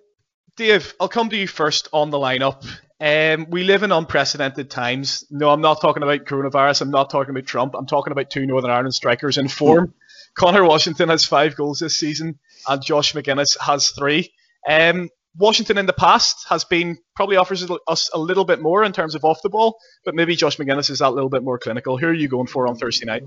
Dave, 0.57 0.93
I'll 0.99 1.09
come 1.09 1.29
to 1.29 1.37
you 1.37 1.47
first 1.47 1.89
on 1.91 2.11
the 2.11 2.17
lineup. 2.17 2.65
Um, 2.99 3.47
we 3.49 3.63
live 3.63 3.83
in 3.83 3.91
unprecedented 3.91 4.69
times. 4.69 5.25
No, 5.29 5.49
I'm 5.49 5.59
not 5.59 5.81
talking 5.81 6.01
about 6.01 6.25
coronavirus. 6.25 6.81
I'm 6.81 6.91
not 6.91 7.09
talking 7.09 7.31
about 7.31 7.45
Trump. 7.45 7.75
I'm 7.77 7.87
talking 7.87 8.11
about 8.11 8.29
two 8.29 8.45
Northern 8.45 8.71
Ireland 8.71 8.93
strikers 8.93 9.37
in 9.37 9.49
form. 9.49 9.93
Conor 10.35 10.63
Washington 10.63 11.09
has 11.09 11.25
five 11.25 11.55
goals 11.55 11.79
this 11.79 11.97
season, 11.97 12.39
and 12.67 12.83
Josh 12.83 13.13
Magennis 13.13 13.57
has 13.59 13.89
three. 13.89 14.31
Um, 14.67 15.09
Washington 15.37 15.77
in 15.77 15.85
the 15.85 15.93
past 15.93 16.45
has 16.47 16.63
been 16.63 16.97
probably 17.15 17.35
offers 17.35 17.69
us 17.87 18.09
a 18.13 18.19
little 18.19 18.45
bit 18.45 18.61
more 18.61 18.85
in 18.85 18.93
terms 18.93 19.15
of 19.15 19.25
off 19.25 19.41
the 19.41 19.49
ball, 19.49 19.77
but 20.05 20.15
maybe 20.15 20.35
Josh 20.37 20.55
Magennis 20.57 20.89
is 20.89 20.99
that 20.99 21.11
little 21.11 21.29
bit 21.29 21.43
more 21.43 21.59
clinical. 21.59 21.97
Who 21.97 22.07
are 22.07 22.13
you 22.13 22.29
going 22.29 22.47
for 22.47 22.67
on 22.67 22.77
Thursday 22.77 23.05
night? 23.05 23.23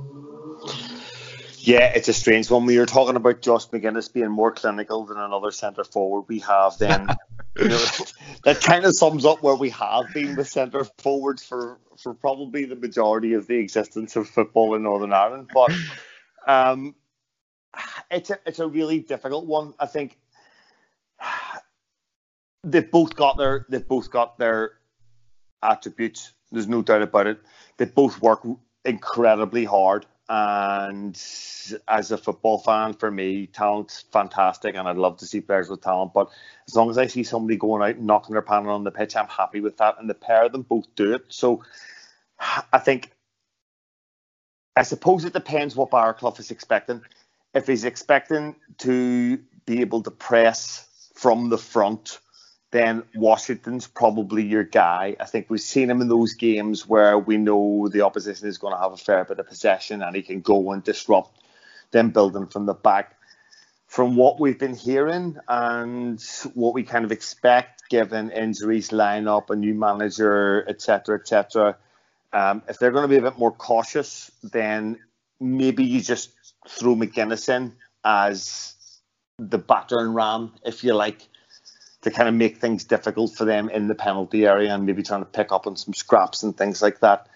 Yeah, 1.69 1.93
it's 1.95 2.09
a 2.09 2.15
strange 2.15 2.51
one. 2.51 2.65
We 2.65 2.77
you're 2.77 2.87
talking 2.87 3.15
about 3.15 3.43
Josh 3.43 3.67
Magennis 3.67 4.11
being 4.11 4.31
more 4.31 4.53
clinical 4.53 5.05
than 5.05 5.19
another 5.19 5.51
centre 5.51 5.85
forward 5.85 6.25
we 6.27 6.39
have, 6.39 6.79
then 6.79 7.11
you 7.59 7.69
know, 7.69 7.85
that 8.45 8.63
kind 8.63 8.87
of 8.87 8.95
sums 8.95 9.27
up 9.27 9.43
where 9.43 9.55
we 9.55 9.69
have 9.69 10.07
been 10.15 10.35
with 10.35 10.49
centre 10.49 10.87
forwards 10.97 11.45
for, 11.45 11.79
for 11.99 12.15
probably 12.15 12.65
the 12.65 12.75
majority 12.75 13.35
of 13.35 13.47
the 13.47 13.57
existence 13.57 14.17
of 14.17 14.27
football 14.27 14.77
in 14.77 14.85
Northern 14.85 15.13
Ireland. 15.13 15.51
But 15.53 15.75
um, 16.47 16.95
it's 18.11 18.31
a 18.31 18.39
it's 18.47 18.61
a 18.61 18.67
really 18.67 19.01
difficult 19.01 19.45
one. 19.45 19.75
I 19.79 19.85
think 19.85 20.17
they've 22.65 22.91
both 22.91 23.15
got 23.15 23.37
their 23.37 23.67
they've 23.69 23.87
both 23.87 24.11
got 24.11 24.39
their 24.39 24.73
attributes. 25.63 26.33
There's 26.51 26.67
no 26.67 26.81
doubt 26.81 27.03
about 27.03 27.27
it. 27.27 27.41
They 27.77 27.85
both 27.85 28.23
work 28.23 28.41
incredibly 28.87 29.67
hard. 29.67 30.07
And 30.31 31.15
as 31.89 32.11
a 32.11 32.19
football 32.19 32.59
fan, 32.59 32.93
for 32.93 33.11
me, 33.11 33.47
talent's 33.47 34.05
fantastic, 34.13 34.75
and 34.75 34.87
I'd 34.87 34.97
love 34.97 35.17
to 35.19 35.27
see 35.27 35.41
players 35.41 35.71
with 35.71 35.81
talent. 35.81 36.13
But 36.13 36.29
as 36.67 36.77
long 36.77 36.91
as 36.91 36.99
I 36.99 37.07
see 37.07 37.23
somebody 37.25 37.57
going 37.57 37.83
out 37.83 37.97
and 37.97 38.07
knocking 38.07 38.35
their 38.35 38.43
panel 38.43 38.75
on 38.75 38.85
the 38.85 38.91
pitch, 38.91 39.17
I'm 39.17 39.29
happy 39.29 39.61
with 39.61 39.79
that. 39.79 39.97
And 39.99 40.09
the 40.09 40.15
pair 40.15 40.45
of 40.45 40.53
them 40.53 40.63
both 40.63 40.85
do 40.97 41.15
it. 41.15 41.25
So 41.29 41.65
I 42.73 42.79
think, 42.79 43.11
I 44.77 44.83
suppose 44.83 45.25
it 45.25 45.33
depends 45.33 45.75
what 45.75 45.91
Barraclough 45.91 46.39
is 46.39 46.51
expecting. 46.51 47.01
If 47.55 47.67
he's 47.67 47.85
expecting 47.85 48.55
to 48.79 49.39
be 49.65 49.81
able 49.81 50.03
to 50.03 50.11
press 50.11 51.11
from 51.15 51.49
the 51.49 51.59
front 51.59 52.19
then 52.71 53.03
Washington's 53.15 53.87
probably 53.87 54.45
your 54.45 54.65
guy. 54.65 55.17
I 55.19 55.25
think 55.25 55.47
we've 55.49 55.61
seen 55.61 55.89
him 55.91 56.03
in 56.03 56.09
those 56.09 56.35
games 56.35 56.87
where 56.87 57.19
we 57.19 57.39
know 57.39 57.89
the 57.89 58.03
opposition 58.03 58.47
is 58.47 58.59
going 58.59 58.75
to 58.75 58.81
have 58.81 58.93
a 58.93 58.97
fair 58.97 59.25
bit 59.25 59.39
of 59.39 59.49
possession 59.49 60.03
and 60.03 60.15
he 60.15 60.23
can 60.23 60.41
go 60.41 60.73
and 60.73 60.85
disrupt 60.85 61.39
them 61.93 62.11
building 62.11 62.47
from 62.47 62.67
the 62.67 62.75
back. 62.75 63.15
From 63.87 64.17
what 64.17 64.39
we've 64.39 64.59
been 64.59 64.75
hearing 64.75 65.39
and 65.49 66.23
what 66.53 66.75
we 66.75 66.83
kind 66.83 67.07
of 67.07 67.13
expect, 67.13 67.89
given 67.89 68.31
injuries, 68.31 68.91
lineup, 68.91 69.49
a 69.49 69.57
new 69.57 69.73
manager, 69.73 70.63
etc., 70.69 71.19
etc., 71.19 71.77
um, 72.35 72.63
if 72.69 72.79
they're 72.79 72.91
going 72.91 73.05
to 73.05 73.09
be 73.09 73.17
a 73.17 73.23
bit 73.23 73.39
more 73.39 73.53
cautious, 73.53 74.31
then 74.43 74.99
maybe 75.41 75.85
you 75.85 76.03
just 76.03 76.31
throw 76.69 76.95
Magennis 76.95 77.49
in 77.49 77.73
as 78.05 78.75
the 79.39 79.57
battering 79.57 80.13
ram, 80.13 80.53
if 80.67 80.85
you 80.85 80.95
like 80.95 81.27
to 82.03 82.11
kind 82.11 82.29
of 82.29 82.35
make 82.35 82.59
things 82.59 82.85
difficult 82.85 83.35
for 83.35 83.45
them 83.45 83.69
in 83.69 83.89
the 83.89 83.95
penalty 83.95 84.47
area 84.47 84.73
and 84.73 84.87
maybe 84.87 85.03
trying 85.03 85.23
to 85.23 85.31
pick 85.31 85.53
up 85.53 85.67
on 85.67 85.77
some 85.77 85.95
scraps 85.95 86.43
and 86.43 86.57
things 86.57 86.81
like 86.81 87.01
that. 87.01 87.29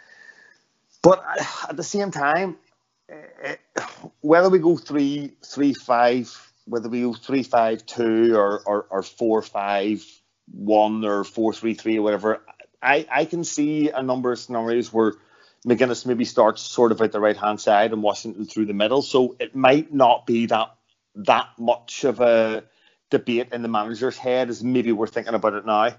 But 1.02 1.22
at 1.68 1.76
the 1.76 1.82
same 1.82 2.12
time, 2.12 2.56
eh, 3.08 3.56
whether 4.20 4.48
we 4.48 4.60
go 4.60 4.76
three, 4.76 5.32
three, 5.44 5.74
five, 5.74 6.30
whether 6.64 6.88
we 6.88 7.02
go 7.02 7.12
three, 7.12 7.42
five, 7.42 7.84
two, 7.84 8.36
or 8.36 8.60
or, 8.64 8.86
or 8.88 9.02
four, 9.02 9.42
five, 9.42 10.04
one, 10.52 11.04
or 11.04 11.24
four, 11.24 11.52
three, 11.52 11.74
three, 11.74 11.98
or 11.98 12.02
whatever, 12.02 12.42
I 12.80 13.06
I 13.10 13.24
can 13.24 13.42
see 13.42 13.90
a 13.90 14.02
number 14.02 14.30
of 14.30 14.38
scenarios 14.38 14.92
where 14.92 15.14
Magennis 15.66 16.06
maybe 16.06 16.24
starts 16.24 16.62
sort 16.62 16.92
of 16.92 17.00
at 17.00 17.10
the 17.10 17.20
right 17.20 17.36
hand 17.36 17.60
side 17.60 17.92
and 17.92 18.02
Washington 18.02 18.44
through 18.44 18.66
the 18.66 18.74
middle. 18.74 19.02
So 19.02 19.34
it 19.40 19.56
might 19.56 19.92
not 19.92 20.24
be 20.24 20.46
that 20.46 20.74
that 21.16 21.48
much 21.58 22.04
of 22.04 22.20
a 22.20 22.64
debate 23.12 23.48
in 23.52 23.62
the 23.62 23.68
manager's 23.68 24.16
head 24.16 24.48
as 24.48 24.64
maybe 24.64 24.90
we're 24.90 25.06
thinking 25.06 25.34
about 25.34 25.54
it 25.54 25.66
now. 25.66 25.90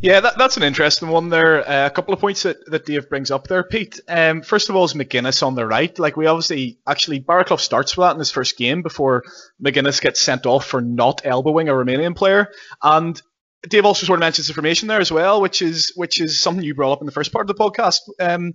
Yeah, 0.00 0.20
that, 0.20 0.38
that's 0.38 0.56
an 0.56 0.62
interesting 0.62 1.08
one 1.08 1.30
there. 1.30 1.68
Uh, 1.68 1.86
a 1.86 1.90
couple 1.90 2.14
of 2.14 2.20
points 2.20 2.42
that, 2.44 2.58
that 2.70 2.86
Dave 2.86 3.08
brings 3.08 3.30
up 3.30 3.48
there, 3.48 3.64
Pete. 3.64 4.00
Um, 4.06 4.42
first 4.42 4.68
of 4.68 4.76
all, 4.76 4.84
is 4.84 4.94
Magennis 4.94 5.42
on 5.42 5.54
the 5.54 5.66
right. 5.66 5.98
Like, 5.98 6.16
we 6.16 6.26
obviously, 6.26 6.78
actually, 6.86 7.20
Barraclough 7.20 7.58
starts 7.58 7.96
with 7.96 8.04
that 8.04 8.12
in 8.12 8.18
his 8.18 8.30
first 8.30 8.56
game 8.56 8.82
before 8.82 9.24
Magennis 9.62 10.00
gets 10.00 10.20
sent 10.20 10.46
off 10.46 10.66
for 10.66 10.80
not 10.80 11.22
elbowing 11.24 11.68
a 11.68 11.72
Romanian 11.72 12.14
player. 12.14 12.48
And 12.82 13.20
Dave 13.68 13.86
also 13.86 14.06
sort 14.06 14.18
of 14.18 14.20
mentions 14.20 14.48
information 14.48 14.88
there 14.88 15.00
as 15.00 15.10
well, 15.10 15.40
which 15.40 15.62
is 15.62 15.92
which 15.96 16.20
is 16.20 16.38
something 16.38 16.62
you 16.62 16.74
brought 16.74 16.92
up 16.92 17.00
in 17.00 17.06
the 17.06 17.12
first 17.12 17.32
part 17.32 17.48
of 17.48 17.56
the 17.56 17.62
podcast. 17.64 18.00
Um, 18.20 18.54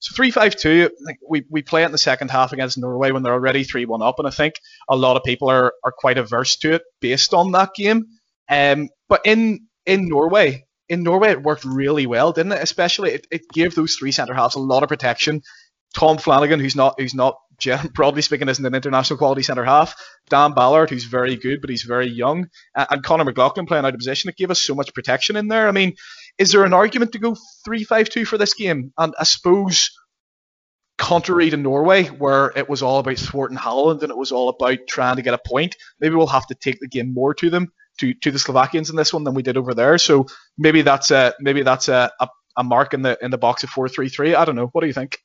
so 0.00 0.14
three 0.14 0.30
five 0.30 0.54
two, 0.54 0.90
we, 1.28 1.44
we 1.50 1.62
play 1.62 1.82
it 1.82 1.86
in 1.86 1.92
the 1.92 1.98
second 1.98 2.30
half 2.30 2.52
against 2.52 2.78
Norway 2.78 3.10
when 3.10 3.22
they're 3.22 3.32
already 3.32 3.64
three 3.64 3.84
one 3.84 4.02
up, 4.02 4.18
and 4.18 4.28
I 4.28 4.30
think 4.30 4.54
a 4.88 4.96
lot 4.96 5.16
of 5.16 5.24
people 5.24 5.50
are, 5.50 5.72
are 5.84 5.92
quite 5.92 6.18
averse 6.18 6.56
to 6.58 6.74
it 6.74 6.82
based 7.00 7.34
on 7.34 7.52
that 7.52 7.74
game. 7.74 8.06
Um, 8.48 8.90
but 9.08 9.22
in 9.24 9.66
in 9.86 10.08
Norway, 10.08 10.66
in 10.88 11.02
Norway 11.02 11.30
it 11.30 11.42
worked 11.42 11.64
really 11.64 12.06
well, 12.06 12.32
didn't 12.32 12.52
it? 12.52 12.62
Especially 12.62 13.10
it, 13.10 13.26
it 13.30 13.42
gave 13.52 13.74
those 13.74 13.96
three 13.96 14.12
centre 14.12 14.34
halves 14.34 14.54
a 14.54 14.60
lot 14.60 14.82
of 14.82 14.88
protection. 14.88 15.42
Tom 15.94 16.18
Flanagan, 16.18 16.60
who's 16.60 16.76
not 16.76 16.94
who's 16.98 17.14
not 17.14 17.36
broadly 17.94 18.22
speaking 18.22 18.48
isn't 18.48 18.64
an 18.64 18.74
international 18.74 19.18
quality 19.18 19.42
centre 19.42 19.64
half. 19.64 19.96
Dan 20.30 20.52
Ballard, 20.52 20.90
who's 20.90 21.04
very 21.04 21.34
good 21.34 21.60
but 21.60 21.70
he's 21.70 21.82
very 21.82 22.08
young, 22.08 22.48
and, 22.76 22.86
and 22.90 23.02
Conor 23.02 23.24
McLaughlin 23.24 23.66
playing 23.66 23.84
out 23.84 23.94
of 23.94 23.98
position. 23.98 24.28
It 24.28 24.36
gave 24.36 24.50
us 24.50 24.62
so 24.62 24.76
much 24.76 24.94
protection 24.94 25.34
in 25.34 25.48
there. 25.48 25.66
I 25.66 25.72
mean, 25.72 25.94
is 26.38 26.52
there 26.52 26.64
an 26.64 26.72
argument 26.72 27.12
to 27.12 27.18
go 27.18 27.36
three-five-two 27.64 28.24
for 28.24 28.38
this 28.38 28.54
game? 28.54 28.92
And 28.96 29.14
I 29.18 29.24
suppose, 29.24 29.90
contrary 30.96 31.50
to 31.50 31.56
Norway, 31.56 32.04
where 32.04 32.52
it 32.56 32.68
was 32.68 32.82
all 32.82 32.98
about 32.98 33.18
thwarting 33.18 33.56
Holland 33.56 34.02
and 34.02 34.10
it 34.10 34.16
was 34.16 34.32
all 34.32 34.48
about 34.48 34.78
trying 34.88 35.16
to 35.16 35.22
get 35.22 35.34
a 35.34 35.38
point, 35.38 35.76
maybe 36.00 36.14
we'll 36.14 36.26
have 36.26 36.46
to 36.46 36.54
take 36.54 36.80
the 36.80 36.88
game 36.88 37.12
more 37.12 37.34
to 37.34 37.50
them, 37.50 37.72
to, 37.98 38.14
to 38.14 38.30
the 38.30 38.38
Slovakians 38.38 38.90
in 38.90 38.96
this 38.96 39.12
one 39.12 39.24
than 39.24 39.34
we 39.34 39.42
did 39.42 39.56
over 39.56 39.74
there. 39.74 39.98
So 39.98 40.26
maybe 40.56 40.82
that's 40.82 41.10
a 41.10 41.34
maybe 41.40 41.62
that's 41.62 41.88
a, 41.88 42.10
a, 42.20 42.28
a 42.56 42.64
mark 42.64 42.94
in 42.94 43.02
the 43.02 43.18
in 43.20 43.30
the 43.30 43.38
box 43.38 43.64
of 43.64 43.70
four-three-three. 43.70 44.34
I 44.34 44.44
don't 44.44 44.56
know. 44.56 44.68
What 44.68 44.80
do 44.80 44.86
you 44.86 44.92
think? 44.92 45.18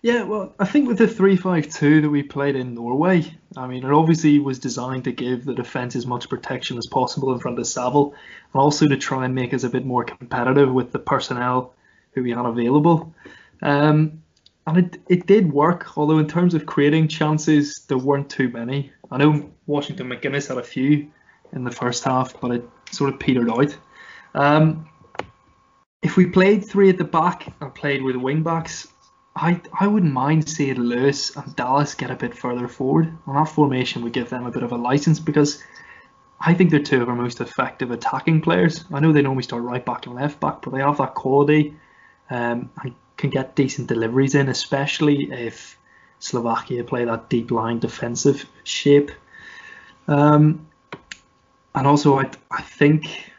Yeah, 0.00 0.22
well, 0.22 0.54
I 0.60 0.64
think 0.64 0.86
with 0.86 0.98
the 0.98 1.06
3-5-2 1.06 2.02
that 2.02 2.10
we 2.10 2.22
played 2.22 2.54
in 2.54 2.74
Norway, 2.74 3.34
I 3.56 3.66
mean, 3.66 3.84
it 3.84 3.92
obviously 3.92 4.38
was 4.38 4.60
designed 4.60 5.04
to 5.04 5.12
give 5.12 5.44
the 5.44 5.54
defence 5.54 5.96
as 5.96 6.06
much 6.06 6.28
protection 6.28 6.78
as 6.78 6.86
possible 6.86 7.32
in 7.32 7.40
front 7.40 7.58
of 7.58 7.66
Saville, 7.66 8.14
and 8.52 8.60
also 8.60 8.86
to 8.86 8.96
try 8.96 9.24
and 9.24 9.34
make 9.34 9.52
us 9.52 9.64
a 9.64 9.68
bit 9.68 9.84
more 9.84 10.04
competitive 10.04 10.72
with 10.72 10.92
the 10.92 11.00
personnel 11.00 11.74
who 12.12 12.22
we 12.22 12.30
had 12.30 12.46
available. 12.46 13.12
Um, 13.60 14.22
and 14.68 14.78
it, 14.78 15.00
it 15.08 15.26
did 15.26 15.52
work, 15.52 15.98
although 15.98 16.18
in 16.18 16.28
terms 16.28 16.54
of 16.54 16.64
creating 16.64 17.08
chances, 17.08 17.80
there 17.88 17.98
weren't 17.98 18.30
too 18.30 18.50
many. 18.50 18.92
I 19.10 19.16
know 19.16 19.50
Washington 19.66 20.08
Magennis 20.08 20.48
had 20.48 20.58
a 20.58 20.62
few 20.62 21.10
in 21.52 21.64
the 21.64 21.70
first 21.72 22.04
half, 22.04 22.40
but 22.40 22.52
it 22.52 22.68
sort 22.92 23.12
of 23.12 23.18
petered 23.18 23.50
out. 23.50 23.76
Um, 24.34 24.88
if 26.02 26.16
we 26.16 26.26
played 26.26 26.64
three 26.64 26.88
at 26.88 26.98
the 26.98 27.04
back 27.04 27.52
and 27.60 27.74
played 27.74 28.02
with 28.02 28.14
wing 28.14 28.42
backs, 28.42 28.86
I 29.40 29.60
I 29.78 29.86
wouldn't 29.86 30.12
mind 30.12 30.48
seeing 30.48 30.80
Lewis 30.80 31.34
and 31.36 31.54
Dallas 31.54 31.94
get 31.94 32.10
a 32.10 32.16
bit 32.16 32.36
further 32.36 32.68
forward. 32.68 33.06
And 33.26 33.36
that 33.36 33.48
formation 33.48 34.02
would 34.02 34.12
give 34.12 34.30
them 34.30 34.46
a 34.46 34.50
bit 34.50 34.62
of 34.62 34.72
a 34.72 34.76
license 34.76 35.20
because 35.20 35.62
I 36.40 36.54
think 36.54 36.70
they're 36.70 36.80
two 36.80 37.02
of 37.02 37.08
our 37.08 37.14
most 37.14 37.40
effective 37.40 37.90
attacking 37.90 38.40
players. 38.42 38.84
I 38.92 39.00
know 39.00 39.12
they 39.12 39.22
normally 39.22 39.42
start 39.44 39.62
right 39.62 39.84
back 39.84 40.06
and 40.06 40.14
left 40.14 40.40
back, 40.40 40.62
but 40.62 40.72
they 40.72 40.80
have 40.80 40.98
that 40.98 41.14
quality 41.14 41.74
um, 42.30 42.70
and 42.82 42.94
can 43.16 43.30
get 43.30 43.56
decent 43.56 43.88
deliveries 43.88 44.34
in, 44.34 44.48
especially 44.48 45.30
if 45.32 45.78
Slovakia 46.20 46.84
play 46.84 47.04
that 47.04 47.28
deep 47.28 47.50
line 47.50 47.78
defensive 47.78 48.44
shape. 48.64 49.10
Um, 50.06 50.66
and 51.74 51.86
also, 51.86 52.18
I, 52.18 52.30
I 52.50 52.62
think 52.62 53.32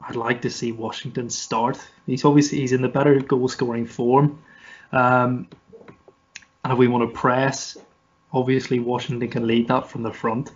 I'd 0.00 0.16
like 0.16 0.42
to 0.42 0.50
see 0.50 0.72
Washington 0.72 1.30
start. 1.30 1.78
He's 2.06 2.24
obviously 2.24 2.58
he's 2.58 2.72
in 2.72 2.82
the 2.82 2.88
better 2.88 3.20
goal 3.20 3.48
scoring 3.48 3.86
form. 3.86 4.38
Um, 4.92 5.48
and 6.64 6.72
if 6.72 6.78
we 6.78 6.88
want 6.88 7.08
to 7.08 7.18
press, 7.18 7.76
obviously 8.32 8.78
Washington 8.78 9.28
can 9.28 9.46
lead 9.46 9.68
that 9.68 9.88
from 9.88 10.02
the 10.02 10.12
front. 10.12 10.52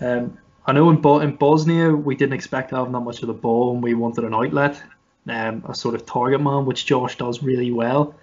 Um, 0.00 0.38
I 0.66 0.72
know 0.72 0.90
in, 0.90 0.96
Bo- 0.96 1.20
in 1.20 1.36
Bosnia 1.36 1.94
we 1.94 2.16
didn't 2.16 2.34
expect 2.34 2.70
to 2.70 2.76
have 2.76 2.90
that 2.92 3.00
much 3.00 3.22
of 3.22 3.28
the 3.28 3.34
ball 3.34 3.72
and 3.72 3.82
we 3.82 3.94
wanted 3.94 4.24
an 4.24 4.34
outlet, 4.34 4.82
um, 5.28 5.64
a 5.68 5.74
sort 5.74 5.94
of 5.94 6.06
target 6.06 6.40
man, 6.40 6.64
which 6.64 6.86
Josh 6.86 7.16
does 7.16 7.42
really 7.42 7.70
well. 7.70 8.14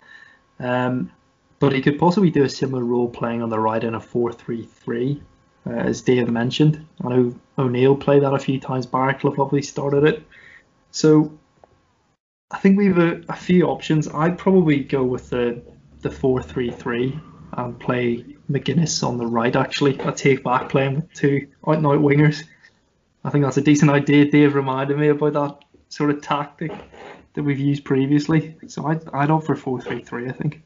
Um, 0.59 1.11
but 1.59 1.71
he 1.71 1.81
could 1.81 1.97
possibly 1.97 2.29
do 2.29 2.43
a 2.43 2.49
similar 2.49 2.83
role 2.83 3.07
playing 3.07 3.41
on 3.41 3.49
the 3.49 3.59
right 3.59 3.83
in 3.83 3.95
a 3.95 3.99
4-3-3, 3.99 5.21
uh, 5.65 5.69
as 5.69 6.01
Dave 6.01 6.29
mentioned. 6.29 6.85
I 7.03 7.09
know 7.09 7.35
O'Neill 7.57 7.95
played 7.95 8.23
that 8.23 8.33
a 8.33 8.39
few 8.39 8.59
times. 8.59 8.85
Barraclough 8.85 9.33
probably 9.33 9.61
started 9.61 10.03
it. 10.03 10.23
So 10.91 11.31
I 12.53 12.59
think 12.59 12.77
we 12.77 12.85
have 12.85 12.99
a, 12.99 13.21
a, 13.29 13.35
few 13.35 13.65
options. 13.65 14.07
I'd 14.07 14.37
probably 14.37 14.83
go 14.83 15.03
with 15.03 15.31
the 15.31 15.63
the 16.01 16.11
four 16.11 16.41
three 16.41 16.69
three 16.69 17.19
and 17.53 17.79
play 17.79 18.23
Magennis 18.49 19.05
on 19.05 19.17
the 19.17 19.25
right. 19.25 19.55
Actually, 19.55 19.99
I 20.01 20.11
take 20.11 20.43
back 20.43 20.69
playing 20.69 20.95
with 20.95 21.13
two 21.13 21.47
out 21.67 21.77
and 21.77 21.87
out 21.87 21.99
wingers. 21.99 22.43
I 23.23 23.31
think 23.31 23.43
that's 23.43 23.57
a 23.57 23.61
decent 23.61 23.89
idea. 23.89 24.29
Dave 24.29 24.53
reminded 24.53 24.99
me 24.99 25.07
about 25.07 25.33
that 25.33 25.65
sort 25.89 26.11
of 26.11 26.21
tactic 26.21 26.71
that 27.33 27.43
we've 27.43 27.59
used 27.59 27.85
previously. 27.85 28.55
So 28.67 28.85
I'd 28.85 29.07
I'd 29.09 29.31
opt 29.31 29.47
for 29.47 29.55
four 29.55 29.81
three 29.81 30.03
three. 30.03 30.29
I 30.29 30.33
think. 30.33 30.61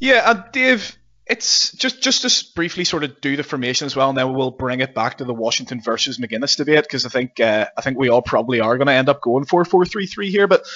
Yeah, 0.00 0.30
and 0.30 0.44
Dave, 0.52 0.98
it's 1.26 1.72
just 1.72 2.02
just 2.02 2.22
to 2.22 2.54
briefly 2.54 2.84
sort 2.84 3.04
of 3.04 3.22
do 3.22 3.36
the 3.36 3.42
formation 3.42 3.86
as 3.86 3.96
well, 3.96 4.10
and 4.10 4.18
then 4.18 4.34
we'll 4.34 4.50
bring 4.50 4.80
it 4.80 4.94
back 4.94 5.16
to 5.18 5.24
the 5.24 5.32
Washington 5.32 5.80
versus 5.80 6.18
Magennis 6.18 6.58
debate 6.58 6.84
because 6.84 7.06
I 7.06 7.08
think 7.08 7.40
uh, 7.40 7.68
I 7.74 7.80
think 7.80 7.98
we 7.98 8.10
all 8.10 8.20
probably 8.20 8.60
are 8.60 8.76
going 8.76 8.88
to 8.88 8.92
end 8.92 9.08
up 9.08 9.22
going 9.22 9.46
for 9.46 9.64
four 9.64 9.86
three 9.86 10.06
three 10.06 10.30
here, 10.30 10.46
but 10.46 10.66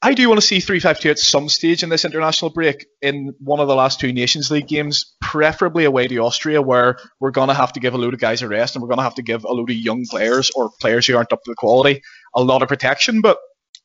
I 0.00 0.14
do 0.14 0.28
want 0.28 0.40
to 0.40 0.46
see 0.46 0.60
352 0.60 1.10
at 1.10 1.18
some 1.18 1.48
stage 1.48 1.82
in 1.82 1.88
this 1.88 2.04
international 2.04 2.52
break 2.52 2.86
in 3.02 3.34
one 3.40 3.58
of 3.58 3.66
the 3.66 3.74
last 3.74 3.98
two 3.98 4.12
Nations 4.12 4.48
League 4.48 4.68
games, 4.68 5.16
preferably 5.20 5.84
away 5.84 6.06
to 6.06 6.18
Austria, 6.18 6.62
where 6.62 6.98
we're 7.18 7.32
going 7.32 7.48
to 7.48 7.54
have 7.54 7.72
to 7.72 7.80
give 7.80 7.94
a 7.94 7.98
load 7.98 8.14
of 8.14 8.20
guys 8.20 8.40
a 8.42 8.48
rest 8.48 8.76
and 8.76 8.82
we're 8.82 8.88
going 8.88 8.98
to 8.98 9.04
have 9.04 9.16
to 9.16 9.22
give 9.22 9.44
a 9.44 9.52
load 9.52 9.70
of 9.70 9.76
young 9.76 10.04
players 10.08 10.50
or 10.54 10.70
players 10.80 11.06
who 11.06 11.16
aren't 11.16 11.32
up 11.32 11.42
to 11.42 11.50
the 11.50 11.56
quality 11.56 12.00
a 12.34 12.42
lot 12.42 12.62
of 12.62 12.68
protection. 12.68 13.22
But 13.22 13.38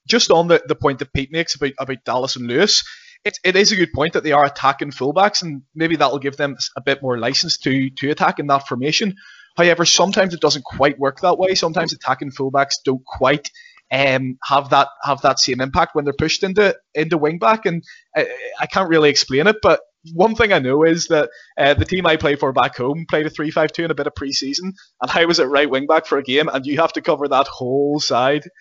just 0.08 0.30
on 0.30 0.50
the, 0.50 0.62
the 0.68 0.76
point 0.76 1.00
that 1.00 1.14
Pete 1.14 1.32
makes 1.32 1.56
about, 1.56 1.72
about 1.80 2.04
Dallas 2.06 2.36
and 2.36 2.46
Lewis, 2.46 2.84
it, 3.26 3.40
it 3.44 3.56
is 3.56 3.72
a 3.72 3.76
good 3.76 3.94
point 3.94 4.14
that 4.14 4.24
they 4.24 4.34
are 4.34 4.46
attacking 4.46 4.92
fullbacks, 4.92 5.42
and 5.42 5.64
maybe 5.74 5.96
that'll 5.96 6.20
give 6.20 6.38
them 6.38 6.58
a 6.76 6.82
bit 6.82 7.02
more 7.02 7.18
license 7.18 7.58
to 7.60 7.90
to 7.90 8.12
attack 8.12 8.38
in 8.38 8.48
that 8.48 8.68
formation. 8.68 9.16
However, 9.56 9.86
sometimes 9.86 10.34
it 10.34 10.42
doesn't 10.42 10.66
quite 10.66 11.00
work 11.00 11.22
that 11.22 11.38
way. 11.38 11.56
Sometimes 11.56 11.94
attacking 11.94 12.32
fullbacks 12.32 12.76
don't 12.84 13.06
quite 13.06 13.50
um, 13.94 14.38
have 14.44 14.70
that 14.72 14.90
have 15.04 15.22
that 15.22 15.40
same 15.40 15.62
impact 15.62 15.94
when 15.94 16.04
they're 16.04 16.14
pushed 16.14 16.44
into 16.44 16.76
into 16.96 17.18
wing 17.18 17.38
back, 17.38 17.66
and 17.66 17.84
I, 18.16 18.28
I 18.60 18.66
can't 18.66 18.90
really 18.90 19.10
explain 19.10 19.48
it, 19.48 19.58
but 19.62 19.82
one 20.12 20.36
thing 20.36 20.52
I 20.52 20.60
know 20.60 20.84
is 20.84 21.08
that 21.08 21.30
uh, 21.58 21.76
the 21.76 21.86
team 21.86 22.06
I 22.06 22.18
play 22.18 22.36
for 22.36 22.52
back 22.52 22.76
home 22.76 23.06
played 23.10 23.26
a 23.26 23.30
3 23.30 23.52
5 23.52 23.72
2 23.72 23.86
in 23.86 23.92
a 23.92 23.96
bit 23.96 24.08
of 24.08 24.14
preseason, 24.16 24.74
and 25.02 25.12
I 25.14 25.26
was 25.26 25.40
at 25.40 25.48
right 25.48 25.70
wing 25.70 25.86
back 25.88 26.08
for 26.08 26.18
a 26.18 26.24
game, 26.24 26.50
and 26.50 26.66
you 26.66 26.78
have 26.82 26.94
to 26.94 27.02
cover 27.02 27.28
that 27.28 27.48
whole 27.48 28.00
side. 28.00 28.44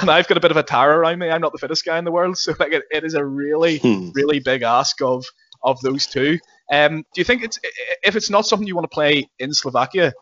And 0.00 0.10
I've 0.10 0.26
got 0.26 0.36
a 0.36 0.40
bit 0.40 0.50
of 0.50 0.56
a 0.56 0.64
tower 0.64 0.98
around 0.98 1.20
me. 1.20 1.30
I'm 1.30 1.40
not 1.40 1.52
the 1.52 1.58
fittest 1.58 1.84
guy 1.84 1.96
in 1.96 2.04
the 2.04 2.10
world, 2.10 2.36
so 2.38 2.54
like 2.58 2.72
it, 2.72 2.82
it 2.90 3.04
is 3.04 3.14
a 3.14 3.24
really, 3.24 3.78
hmm. 3.78 4.08
really 4.14 4.40
big 4.40 4.62
ask 4.62 5.00
of 5.00 5.24
of 5.62 5.80
those 5.80 6.08
two. 6.08 6.40
Um, 6.72 7.04
do 7.14 7.20
you 7.20 7.24
think 7.24 7.44
it's 7.44 7.60
if 8.02 8.16
it's 8.16 8.28
not 8.28 8.46
something 8.46 8.66
you 8.66 8.74
want 8.74 8.90
to 8.90 8.94
play 8.94 9.28
in 9.38 9.52
Slovakia, 9.54 10.12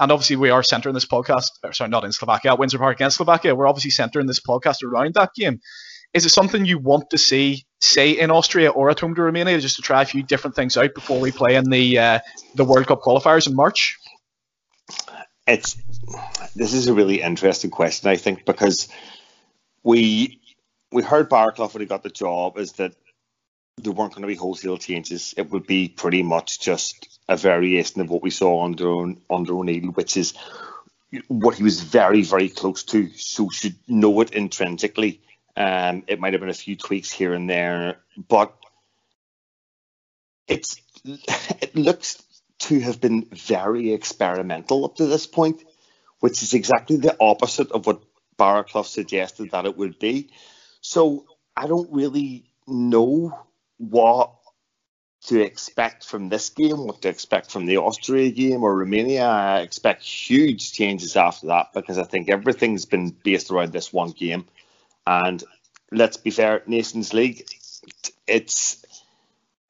and 0.00 0.10
obviously 0.10 0.36
we 0.36 0.50
are 0.50 0.62
centering 0.62 0.94
this 0.94 1.04
podcast, 1.04 1.50
sorry, 1.72 1.90
not 1.90 2.04
in 2.04 2.12
Slovakia, 2.12 2.52
at 2.52 2.58
Windsor 2.58 2.78
Park 2.78 2.96
against 2.96 3.18
Slovakia, 3.18 3.54
we're 3.54 3.68
obviously 3.68 3.90
centering 3.90 4.26
this 4.26 4.40
podcast 4.40 4.82
around 4.82 5.14
that 5.14 5.34
game. 5.34 5.60
Is 6.14 6.24
it 6.24 6.30
something 6.30 6.64
you 6.64 6.78
want 6.78 7.10
to 7.10 7.18
see, 7.18 7.66
say, 7.80 8.12
in 8.12 8.30
Austria 8.30 8.70
or 8.70 8.90
at 8.90 8.98
home 8.98 9.14
to 9.14 9.22
Romania, 9.22 9.60
just 9.60 9.76
to 9.76 9.82
try 9.82 10.02
a 10.02 10.06
few 10.06 10.24
different 10.24 10.56
things 10.56 10.76
out 10.76 10.94
before 10.94 11.20
we 11.20 11.30
play 11.30 11.54
in 11.54 11.70
the 11.70 11.98
uh, 11.98 12.18
the 12.56 12.64
World 12.64 12.88
Cup 12.88 13.02
qualifiers 13.02 13.46
in 13.46 13.54
March? 13.54 13.96
It's 15.46 15.76
this 16.56 16.72
is 16.72 16.88
a 16.88 16.94
really 16.94 17.20
interesting 17.22 17.70
question, 17.70 18.10
I 18.10 18.16
think, 18.16 18.44
because 18.44 18.88
we 19.84 20.40
we 20.90 21.02
heard 21.02 21.30
Barraclough 21.30 21.72
when 21.72 21.82
he 21.82 21.86
got 21.86 22.02
the 22.02 22.10
job 22.10 22.58
is 22.58 22.72
that 22.72 22.92
there 23.76 23.92
weren't 23.92 24.12
going 24.12 24.22
to 24.22 24.28
be 24.28 24.34
wholesale 24.34 24.78
changes. 24.78 25.32
It 25.36 25.50
would 25.50 25.66
be 25.66 25.88
pretty 25.88 26.24
much 26.24 26.60
just 26.60 27.19
a 27.30 27.36
variation 27.36 28.02
of 28.02 28.10
what 28.10 28.22
we 28.22 28.30
saw 28.30 28.64
under 28.64 29.14
under 29.30 29.54
O'Neill, 29.54 29.92
which 29.92 30.18
is 30.18 30.34
what 31.28 31.54
he 31.54 31.62
was 31.62 31.80
very 31.80 32.22
very 32.22 32.50
close 32.50 32.82
to. 32.84 33.08
So 33.14 33.48
should 33.48 33.76
know 33.88 34.20
it 34.20 34.34
intrinsically 34.34 35.20
um, 35.56 36.04
it 36.06 36.20
might 36.20 36.32
have 36.32 36.40
been 36.40 36.50
a 36.50 36.54
few 36.54 36.76
tweaks 36.76 37.12
here 37.12 37.34
and 37.34 37.48
there, 37.48 37.98
but 38.16 38.54
it's 40.48 40.80
it 41.04 41.74
looks 41.74 42.22
to 42.60 42.80
have 42.80 43.00
been 43.00 43.26
very 43.32 43.92
experimental 43.92 44.84
up 44.84 44.96
to 44.96 45.06
this 45.06 45.26
point, 45.26 45.62
which 46.20 46.42
is 46.42 46.54
exactly 46.54 46.96
the 46.96 47.16
opposite 47.20 47.72
of 47.72 47.86
what 47.86 48.02
Barraclough 48.38 48.86
suggested 48.86 49.50
that 49.50 49.66
it 49.66 49.76
would 49.76 49.98
be. 49.98 50.30
So 50.80 51.26
I 51.56 51.66
don't 51.66 51.92
really 51.92 52.44
know 52.66 53.38
what 53.76 54.32
to 55.30 55.40
expect 55.40 56.04
from 56.04 56.28
this 56.28 56.50
game, 56.50 56.86
what 56.88 57.02
to 57.02 57.08
expect 57.08 57.52
from 57.52 57.64
the 57.64 57.76
Austria 57.76 58.32
game 58.32 58.64
or 58.64 58.76
Romania. 58.76 59.28
I 59.28 59.60
expect 59.60 60.02
huge 60.02 60.72
changes 60.72 61.14
after 61.14 61.46
that 61.46 61.72
because 61.72 61.98
I 61.98 62.02
think 62.02 62.28
everything's 62.28 62.84
been 62.84 63.10
based 63.10 63.52
around 63.52 63.72
this 63.72 63.92
one 63.92 64.10
game. 64.10 64.46
And 65.06 65.42
let's 65.92 66.16
be 66.16 66.32
fair, 66.32 66.64
Nations 66.66 67.14
League, 67.14 67.46
it's 68.26 68.84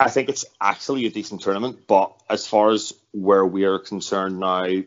I 0.00 0.08
think 0.08 0.30
it's 0.30 0.46
actually 0.62 1.04
a 1.04 1.10
decent 1.10 1.42
tournament, 1.42 1.80
but 1.86 2.14
as 2.30 2.46
far 2.46 2.70
as 2.70 2.94
where 3.12 3.44
we 3.44 3.64
are 3.64 3.78
concerned 3.78 4.40
now 4.40 4.64
and 4.64 4.86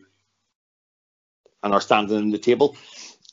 our 1.62 1.80
standing 1.80 2.18
in 2.18 2.30
the 2.30 2.38
table, 2.38 2.76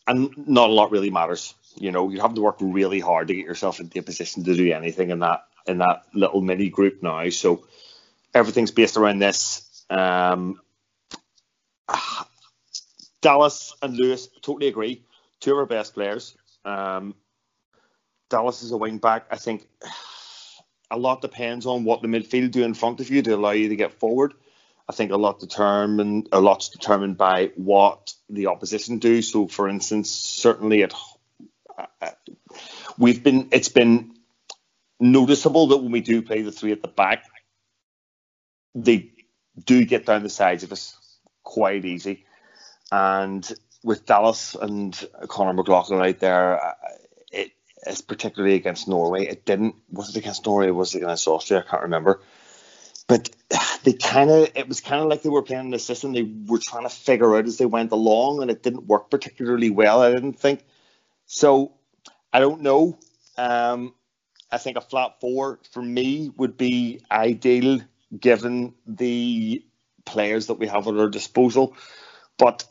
and 0.06 0.32
not 0.48 0.70
a 0.70 0.74
lot 0.74 0.92
really 0.92 1.10
matters. 1.10 1.56
You 1.76 1.92
know, 1.92 2.12
you 2.12 2.22
have 2.22 2.36
to 2.36 2.42
work 2.42 2.58
really 2.60 3.00
hard 3.00 3.30
to 3.30 3.34
get 3.34 3.48
yourself 3.48 3.80
into 3.80 3.98
a 3.98 4.04
position 4.04 4.44
to 4.44 4.56
do 4.56 4.72
anything 4.72 5.10
in 5.10 5.20
that 5.20 5.46
in 5.68 5.80
that 5.80 6.04
little 6.14 6.42
mini 6.42 6.70
group 6.70 7.02
now. 7.02 7.30
So 7.30 7.66
everything's 8.34 8.72
based 8.72 8.98
around 8.98 9.20
this. 9.20 9.86
Um, 9.90 10.60
Dallas 13.22 13.76
and 13.82 13.96
Lewis 13.96 14.28
totally 14.42 14.68
agree. 14.68 15.04
Two 15.40 15.52
of 15.52 15.58
our 15.60 15.66
best 15.66 15.94
players. 15.94 16.36
Um, 16.66 17.16
Dallas 18.30 18.64
is 18.64 18.72
a 18.72 18.78
wing 18.78 18.98
back. 18.98 19.28
I 19.30 19.38
think 19.38 19.68
a 20.90 20.98
lot 20.98 21.22
depends 21.22 21.66
on 21.66 21.84
what 21.84 22.02
the 22.02 22.08
midfield 22.08 22.52
do 22.52 22.64
in 22.64 22.74
front 22.74 23.00
of 23.00 23.10
you 23.10 23.22
to 23.22 23.36
allow 23.36 23.52
you 23.52 23.70
to 23.70 23.76
get 23.76 23.94
forward. 23.94 24.34
I 24.90 24.94
think 24.94 25.12
a 25.12 25.18
lot 25.18 25.40
determined 25.40 26.30
a 26.32 26.42
lot's 26.42 26.70
determined 26.70 27.18
by 27.18 27.52
what 27.56 28.14
the 28.30 28.48
opposition 28.48 29.00
do. 29.00 29.22
So, 29.22 29.48
for 29.48 29.70
instance, 29.70 30.10
certainly 30.10 30.84
at 30.84 30.94
we've 32.98 33.24
been 33.24 33.50
it's 33.52 33.70
been 33.70 34.14
noticeable 35.02 35.68
that 35.68 35.78
when 35.78 35.92
we 35.92 36.02
do 36.02 36.22
play 36.22 36.42
the 36.42 36.52
three 36.52 36.72
at 36.72 36.82
the 36.82 36.88
back, 36.88 37.26
they 38.76 39.12
do 39.66 39.84
get 39.86 40.06
down 40.06 40.24
the 40.24 40.30
sides 40.30 40.64
of 40.64 40.72
us 40.72 40.98
quite 41.44 41.84
easy. 41.84 42.26
And 42.92 43.50
with 43.84 44.06
Dallas 44.06 44.56
and 44.56 44.98
Conor 45.28 45.54
McLaughlin 45.54 46.02
out 46.02 46.20
there, 46.20 46.76
it's 47.84 48.02
particularly 48.02 48.56
against 48.56 48.88
Norway. 48.88 49.26
It 49.26 49.46
didn't. 49.46 49.76
Was 49.92 50.10
it 50.10 50.20
against 50.20 50.46
Norway? 50.46 50.70
was 50.70 50.94
it 50.94 51.04
against 51.04 51.28
Austria? 51.28 51.64
I 51.66 51.70
can't 51.70 51.84
remember. 51.84 52.22
But 53.08 53.30
they 53.84 53.94
kind 53.94 54.30
of, 54.30 54.50
it 54.56 54.68
was 54.68 54.82
kind 54.82 55.02
of 55.02 55.08
like 55.08 55.24
they 55.24 55.30
were 55.30 55.42
playing 55.42 55.72
the 55.72 55.80
system 55.80 56.14
they 56.14 56.30
were 56.46 56.60
trying 56.60 56.84
to 56.84 56.90
figure 56.90 57.36
out 57.36 57.46
as 57.46 57.58
they 57.58 57.66
went 57.66 57.92
along, 57.92 58.42
and 58.42 58.52
it 58.52 58.64
didn't 58.64 58.86
work 58.86 59.10
particularly 59.10 59.70
well. 59.70 60.02
I 60.02 60.12
didn't 60.12 60.40
think. 60.40 60.64
So 61.26 61.74
I 62.32 62.40
don't 62.40 62.62
know. 62.62 63.00
Um, 63.38 63.94
I 64.52 64.58
think 64.58 64.78
a 64.78 64.82
flat 64.82 65.20
four 65.22 65.60
for 65.72 65.82
me 65.82 66.32
would 66.38 66.58
be 66.58 67.02
ideal 67.10 67.82
given 68.18 68.74
the 68.86 69.64
players 70.06 70.48
that 70.48 70.56
we 70.56 70.68
have 70.68 70.88
at 70.88 70.98
our 70.98 71.10
disposal. 71.10 71.76
But 72.38 72.66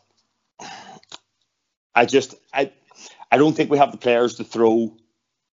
I 1.94 2.04
just 2.04 2.34
I 2.52 2.72
I 3.30 3.38
don't 3.38 3.54
think 3.54 3.70
we 3.70 3.78
have 3.78 3.92
the 3.92 3.98
players 3.98 4.34
to 4.36 4.44
throw 4.44 4.96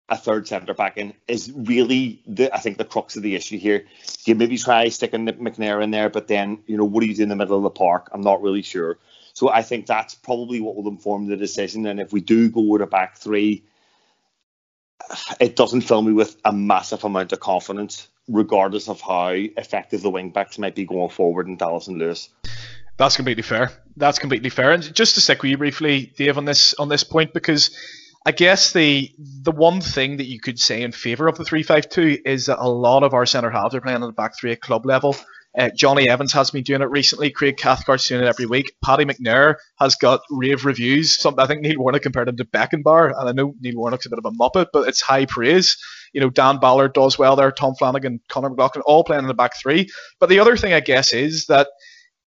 a 0.08 0.16
third 0.16 0.46
centre 0.46 0.74
back 0.74 0.98
in 0.98 1.14
is 1.26 1.50
really 1.50 2.22
the 2.26 2.54
I 2.54 2.58
think 2.58 2.78
the 2.78 2.84
crux 2.84 3.16
of 3.16 3.22
the 3.22 3.34
issue 3.34 3.58
here. 3.58 3.84
You 4.24 4.34
maybe 4.34 4.58
try 4.58 4.88
sticking 4.88 5.26
McNair 5.26 5.82
in 5.82 5.90
there, 5.90 6.10
but 6.10 6.28
then 6.28 6.62
you 6.66 6.76
know 6.76 6.84
what 6.84 7.00
do 7.00 7.06
you 7.06 7.14
do 7.14 7.22
in 7.22 7.28
the 7.28 7.36
middle 7.36 7.56
of 7.56 7.62
the 7.62 7.70
park? 7.70 8.08
I'm 8.12 8.20
not 8.20 8.42
really 8.42 8.62
sure. 8.62 8.98
So 9.32 9.50
I 9.50 9.62
think 9.62 9.86
that's 9.86 10.14
probably 10.14 10.60
what 10.60 10.76
will 10.76 10.88
inform 10.88 11.26
the 11.26 11.36
decision. 11.36 11.86
And 11.86 11.98
if 11.98 12.12
we 12.12 12.20
do 12.20 12.48
go 12.48 12.60
with 12.60 12.82
a 12.82 12.86
back 12.86 13.16
three, 13.16 13.64
it 15.40 15.56
doesn't 15.56 15.82
fill 15.82 16.02
me 16.02 16.12
with 16.12 16.36
a 16.44 16.52
massive 16.52 17.04
amount 17.04 17.32
of 17.32 17.40
confidence, 17.40 18.08
regardless 18.28 18.88
of 18.88 19.00
how 19.00 19.30
effective 19.30 20.02
the 20.02 20.10
wing 20.10 20.30
backs 20.30 20.58
might 20.58 20.74
be 20.74 20.84
going 20.84 21.10
forward 21.10 21.46
in 21.46 21.56
Dallas 21.56 21.88
and 21.88 21.98
Lewis. 21.98 22.28
That's 22.96 23.16
completely 23.16 23.42
fair. 23.42 23.72
That's 23.96 24.18
completely 24.18 24.50
fair. 24.50 24.72
And 24.72 24.94
just 24.94 25.14
to 25.14 25.20
stick 25.20 25.42
with 25.42 25.50
you 25.50 25.58
briefly, 25.58 26.12
Dave, 26.16 26.38
on 26.38 26.44
this 26.44 26.74
on 26.74 26.88
this 26.88 27.04
point, 27.04 27.32
because 27.32 27.76
I 28.24 28.32
guess 28.32 28.72
the 28.72 29.12
the 29.18 29.52
one 29.52 29.80
thing 29.80 30.18
that 30.18 30.26
you 30.26 30.40
could 30.40 30.58
say 30.58 30.82
in 30.82 30.92
favour 30.92 31.26
of 31.26 31.36
the 31.36 31.44
three 31.44 31.62
five 31.62 31.88
two 31.88 32.18
is 32.24 32.46
that 32.46 32.58
a 32.58 32.68
lot 32.68 33.02
of 33.02 33.12
our 33.12 33.26
centre 33.26 33.50
halves 33.50 33.74
are 33.74 33.80
playing 33.80 34.02
on 34.02 34.08
the 34.08 34.12
back 34.12 34.38
three 34.38 34.52
at 34.52 34.60
club 34.60 34.86
level. 34.86 35.16
Uh, 35.56 35.70
Jonny 35.70 36.08
Evans 36.08 36.32
has 36.32 36.50
been 36.50 36.64
doing 36.64 36.82
it 36.82 36.90
recently. 36.90 37.30
Craig 37.30 37.56
Cathcart's 37.56 38.08
doing 38.08 38.22
it 38.22 38.26
every 38.26 38.46
week. 38.46 38.74
Paddy 38.84 39.04
McNair 39.04 39.56
has 39.78 39.94
got 39.94 40.20
rave 40.30 40.64
reviews. 40.64 41.20
Some, 41.20 41.34
I 41.38 41.46
think 41.46 41.60
Neil 41.60 41.78
Warnock 41.78 42.02
compared 42.02 42.28
him 42.28 42.36
to 42.38 42.44
Beckenbauer, 42.44 43.12
and 43.16 43.28
I 43.28 43.32
know 43.32 43.54
Neil 43.60 43.76
Warnock's 43.76 44.06
a 44.06 44.10
bit 44.10 44.18
of 44.18 44.24
a 44.24 44.32
muppet, 44.32 44.66
but 44.72 44.88
it's 44.88 45.00
high 45.00 45.26
praise. 45.26 45.76
You 46.12 46.20
know, 46.20 46.30
Dan 46.30 46.58
Ballard 46.58 46.92
does 46.92 47.18
well 47.18 47.36
there. 47.36 47.52
Tom 47.52 47.74
Flanagan, 47.78 48.20
Conor 48.28 48.50
McLaughlin, 48.50 48.82
all 48.86 49.04
playing 49.04 49.22
in 49.22 49.28
the 49.28 49.34
back 49.34 49.52
three. 49.56 49.88
But 50.18 50.28
the 50.28 50.40
other 50.40 50.56
thing, 50.56 50.72
I 50.72 50.80
guess, 50.80 51.12
is 51.12 51.46
that 51.46 51.68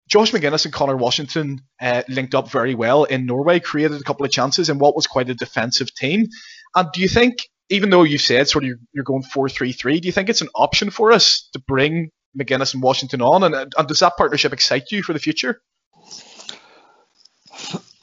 Josh 0.08 0.32
Magennis 0.32 0.64
and 0.64 0.74
Conor 0.74 0.96
Washington 0.96 1.60
uh, 1.82 2.04
linked 2.08 2.34
up 2.34 2.50
very 2.50 2.76
well 2.76 3.04
in 3.04 3.26
Norway, 3.26 3.60
created 3.60 4.00
a 4.00 4.04
couple 4.04 4.26
of 4.26 4.32
chances 4.32 4.70
in 4.70 4.80
what 4.80 4.96
was 4.96 5.06
quite 5.06 5.30
a 5.30 5.36
defensive 5.36 5.94
team. 5.94 6.28
And 6.76 6.88
do 6.94 7.02
you 7.02 7.10
think, 7.10 7.38
even 7.70 7.90
though 7.90 8.04
you 8.04 8.18
said 8.18 8.48
sort 8.48 8.64
of 8.64 8.70
you're, 8.70 8.80
you're 8.94 9.04
going 9.04 9.24
4 9.24 9.50
3 9.50 9.74
3, 9.74 10.00
do 10.00 10.08
you 10.08 10.14
think 10.14 10.30
it's 10.30 10.42
an 10.42 10.50
option 10.56 10.90
for 10.92 11.12
us 11.12 11.50
to 11.52 11.60
bring 11.60 12.12
Magennis 12.38 12.74
and 12.74 12.84
Washington 12.84 13.22
on? 13.22 13.44
And, 13.44 13.56
and 13.56 13.88
does 13.88 14.00
that 14.00 14.18
partnership 14.18 14.54
excite 14.54 14.92
you 14.92 15.04
for 15.04 15.14
the 15.14 15.20
future? 15.20 15.62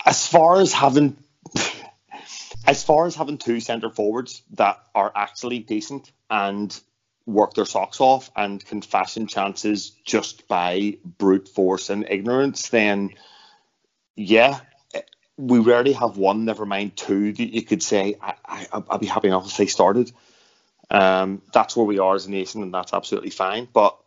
As 0.05 0.27
far 0.27 0.61
as 0.61 0.73
having. 0.73 1.16
As 2.66 2.82
far 2.82 3.05
as 3.05 3.15
having 3.15 3.36
two 3.36 3.61
centre 3.61 3.90
forwards 3.90 4.40
that 4.52 4.78
are 4.94 5.12
actually 5.15 5.59
decent 5.59 6.11
and 6.31 6.74
work 7.27 7.52
their 7.52 7.66
socks 7.66 8.01
off 8.01 8.31
and 8.35 8.65
can 8.65 8.81
fashion 8.81 9.27
chances 9.27 9.90
just 9.90 10.48
by 10.48 10.97
brute 11.05 11.47
force 11.47 11.90
and 11.90 12.06
ignorance, 12.09 12.70
then 12.70 13.11
yeah, 14.16 14.61
we 15.36 15.59
rarely 15.59 15.93
have 15.93 16.16
one, 16.16 16.44
never 16.44 16.65
mind 16.65 16.97
two, 16.97 17.32
that 17.32 17.55
you 17.55 17.62
could 17.62 17.82
say, 17.82 18.16
I, 18.20 18.35
I, 18.47 18.82
I'd 18.90 19.01
be 19.01 19.06
happy 19.06 19.28
enough 19.28 19.47
if 19.47 19.56
they 19.56 19.66
started. 19.66 20.11
Um, 20.90 21.43
that's 21.52 21.77
where 21.77 21.86
we 21.86 21.98
are 21.98 22.15
as 22.15 22.27
a 22.27 22.31
nation, 22.31 22.62
and 22.62 22.73
that's 22.73 22.94
absolutely 22.94 23.31
fine. 23.31 23.69
But 23.73 23.98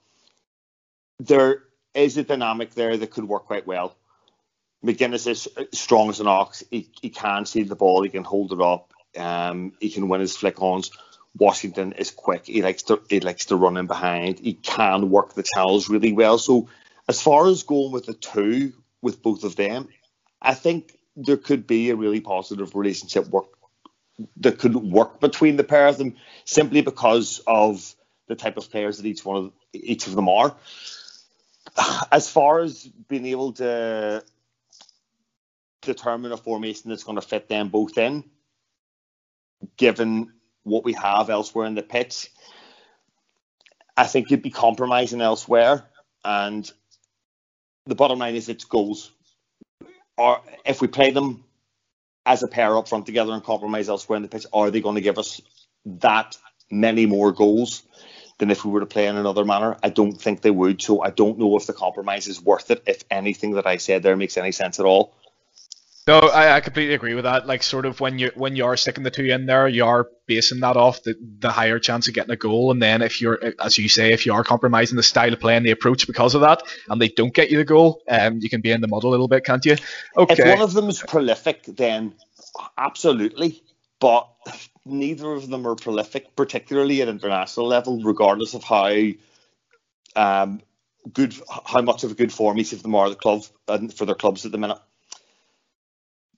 there 1.19 1.63
is 1.93 2.17
a 2.17 2.23
dynamic 2.23 2.73
there 2.73 2.95
that 2.97 3.11
could 3.11 3.27
work 3.27 3.45
quite 3.45 3.67
well. 3.67 3.95
Magennis 4.85 5.27
is 5.27 5.47
strong 5.73 6.09
as 6.09 6.19
an 6.19 6.27
ox. 6.27 6.63
He, 6.69 6.89
he 7.01 7.09
can 7.09 7.45
see 7.45 7.63
the 7.63 7.75
ball, 7.75 8.03
he 8.03 8.09
can 8.09 8.23
hold 8.23 8.53
it 8.53 8.61
up, 8.61 8.93
um, 9.17 9.73
he 9.79 9.89
can 9.89 10.07
win 10.07 10.21
his 10.21 10.37
flick 10.37 10.61
ons 10.61 10.91
Washington 11.37 11.93
is 11.93 12.11
quick. 12.11 12.45
He 12.45 12.61
likes 12.61 12.83
to 12.83 13.01
he 13.09 13.19
likes 13.19 13.45
to 13.45 13.55
run 13.55 13.77
in 13.77 13.87
behind. 13.87 14.39
He 14.39 14.53
can 14.53 15.09
work 15.09 15.33
the 15.33 15.43
channels 15.43 15.89
really 15.89 16.13
well. 16.13 16.37
So 16.37 16.69
as 17.07 17.21
far 17.21 17.47
as 17.47 17.63
going 17.63 17.91
with 17.91 18.05
the 18.05 18.13
two 18.13 18.73
with 19.01 19.21
both 19.21 19.43
of 19.43 19.55
them, 19.55 19.87
I 20.41 20.53
think 20.53 20.97
there 21.15 21.37
could 21.37 21.67
be 21.67 21.89
a 21.89 21.95
really 21.95 22.21
positive 22.21 22.75
relationship 22.75 23.27
work 23.27 23.45
that 24.37 24.57
could 24.57 24.75
work 24.75 25.19
between 25.19 25.57
the 25.57 25.63
pair 25.63 25.87
of 25.87 25.97
them 25.97 26.15
simply 26.45 26.81
because 26.81 27.39
of 27.45 27.95
the 28.27 28.35
type 28.35 28.57
of 28.57 28.69
players 28.71 28.97
that 28.97 29.05
each 29.05 29.23
one 29.23 29.37
of 29.37 29.51
each 29.73 30.07
of 30.07 30.15
them 30.15 30.29
are. 30.29 30.55
As 32.11 32.29
far 32.29 32.59
as 32.61 32.83
being 33.07 33.25
able 33.27 33.53
to 33.53 34.23
determine 35.81 36.31
a 36.31 36.37
formation 36.37 36.89
that's 36.89 37.03
going 37.03 37.15
to 37.15 37.21
fit 37.21 37.47
them 37.47 37.69
both 37.69 37.97
in, 37.97 38.23
given 39.77 40.33
what 40.63 40.83
we 40.83 40.93
have 40.93 41.29
elsewhere 41.29 41.65
in 41.65 41.75
the 41.75 41.81
pitch. 41.81 42.29
I 43.95 44.05
think 44.05 44.29
you'd 44.29 44.43
be 44.43 44.51
compromising 44.51 45.21
elsewhere, 45.21 45.85
and 46.23 46.69
the 47.85 47.95
bottom 47.95 48.19
line 48.19 48.35
is 48.35 48.49
it's 48.49 48.65
goals. 48.65 49.11
Or 50.17 50.41
if 50.65 50.81
we 50.81 50.87
play 50.87 51.11
them 51.11 51.45
as 52.25 52.43
a 52.43 52.47
pair 52.47 52.77
up 52.77 52.89
front 52.89 53.05
together 53.05 53.31
and 53.31 53.43
compromise 53.43 53.89
elsewhere 53.89 54.17
in 54.17 54.23
the 54.23 54.27
pitch, 54.27 54.45
are 54.51 54.69
they 54.69 54.81
going 54.81 54.95
to 54.95 55.01
give 55.01 55.17
us 55.17 55.41
that 55.85 56.37
many 56.69 57.05
more 57.05 57.31
goals 57.31 57.83
than 58.37 58.51
if 58.51 58.63
we 58.63 58.71
were 58.71 58.81
to 58.81 58.85
play 58.85 59.07
in 59.07 59.17
another 59.17 59.45
manner? 59.45 59.77
I 59.81 59.89
don't 59.89 60.13
think 60.13 60.41
they 60.41 60.51
would. 60.51 60.81
So 60.81 61.01
I 61.01 61.09
don't 61.09 61.39
know 61.39 61.57
if 61.57 61.65
the 61.65 61.73
compromise 61.73 62.27
is 62.27 62.41
worth 62.41 62.71
it. 62.71 62.83
If 62.85 63.03
anything 63.09 63.51
that 63.51 63.67
I 63.67 63.77
said 63.77 64.03
there 64.03 64.15
makes 64.15 64.37
any 64.37 64.51
sense 64.51 64.79
at 64.79 64.85
all. 64.85 65.13
No, 66.07 66.19
I, 66.19 66.55
I 66.55 66.61
completely 66.61 66.93
agree 66.95 67.15
with 67.15 67.25
that. 67.25 67.47
Like, 67.47 67.61
sort 67.63 67.85
of 67.85 67.99
when 67.99 68.17
you 68.17 68.31
when 68.35 68.55
you 68.55 68.63
are 68.63 68.77
sticking 68.77 69.03
the 69.03 69.11
two 69.11 69.25
in 69.25 69.45
there, 69.45 69.67
you 69.67 69.83
are 69.83 70.07
basing 70.25 70.61
that 70.61 70.77
off 70.77 71.03
the, 71.03 71.15
the 71.39 71.51
higher 71.51 71.79
chance 71.79 72.07
of 72.07 72.13
getting 72.13 72.31
a 72.31 72.37
goal. 72.37 72.71
And 72.71 72.81
then 72.81 73.01
if 73.01 73.19
you're, 73.19 73.37
as 73.59 73.77
you 73.77 73.89
say, 73.89 74.13
if 74.13 74.25
you 74.25 74.31
are 74.31 74.45
compromising 74.45 74.95
the 74.95 75.03
style 75.03 75.33
of 75.33 75.41
play 75.41 75.57
and 75.57 75.65
the 75.65 75.71
approach 75.71 76.07
because 76.07 76.33
of 76.33 76.41
that, 76.41 76.63
and 76.89 77.01
they 77.01 77.09
don't 77.09 77.33
get 77.33 77.51
you 77.51 77.57
the 77.57 77.65
goal, 77.65 78.01
um, 78.07 78.39
you 78.39 78.49
can 78.49 78.61
be 78.61 78.71
in 78.71 78.79
the 78.79 78.87
mud 78.87 79.03
a 79.03 79.09
little 79.09 79.27
bit, 79.27 79.43
can't 79.43 79.65
you? 79.65 79.75
Okay. 80.15 80.35
If 80.37 80.47
one 80.47 80.61
of 80.61 80.71
them 80.71 80.87
is 80.87 81.03
prolific, 81.05 81.63
then 81.65 82.13
absolutely. 82.77 83.61
But 83.99 84.29
neither 84.89 85.31
of 85.31 85.49
them 85.49 85.67
are 85.67 85.75
prolific, 85.75 86.35
particularly 86.35 87.01
at 87.01 87.07
international 87.07 87.67
level, 87.67 88.01
regardless 88.03 88.53
of 88.53 88.63
how 88.63 88.93
um, 90.15 90.61
good, 91.11 91.35
how 91.65 91.81
much 91.81 92.03
of 92.03 92.11
a 92.11 92.15
good 92.15 92.33
form 92.33 92.59
each 92.59 92.73
of 92.73 92.83
them 92.83 92.95
are 92.95 93.09
the 93.09 93.15
club 93.15 93.43
and 93.67 93.93
for 93.93 94.05
their 94.05 94.15
clubs 94.15 94.45
at 94.45 94.51
the 94.51 94.57
minute. 94.57 94.79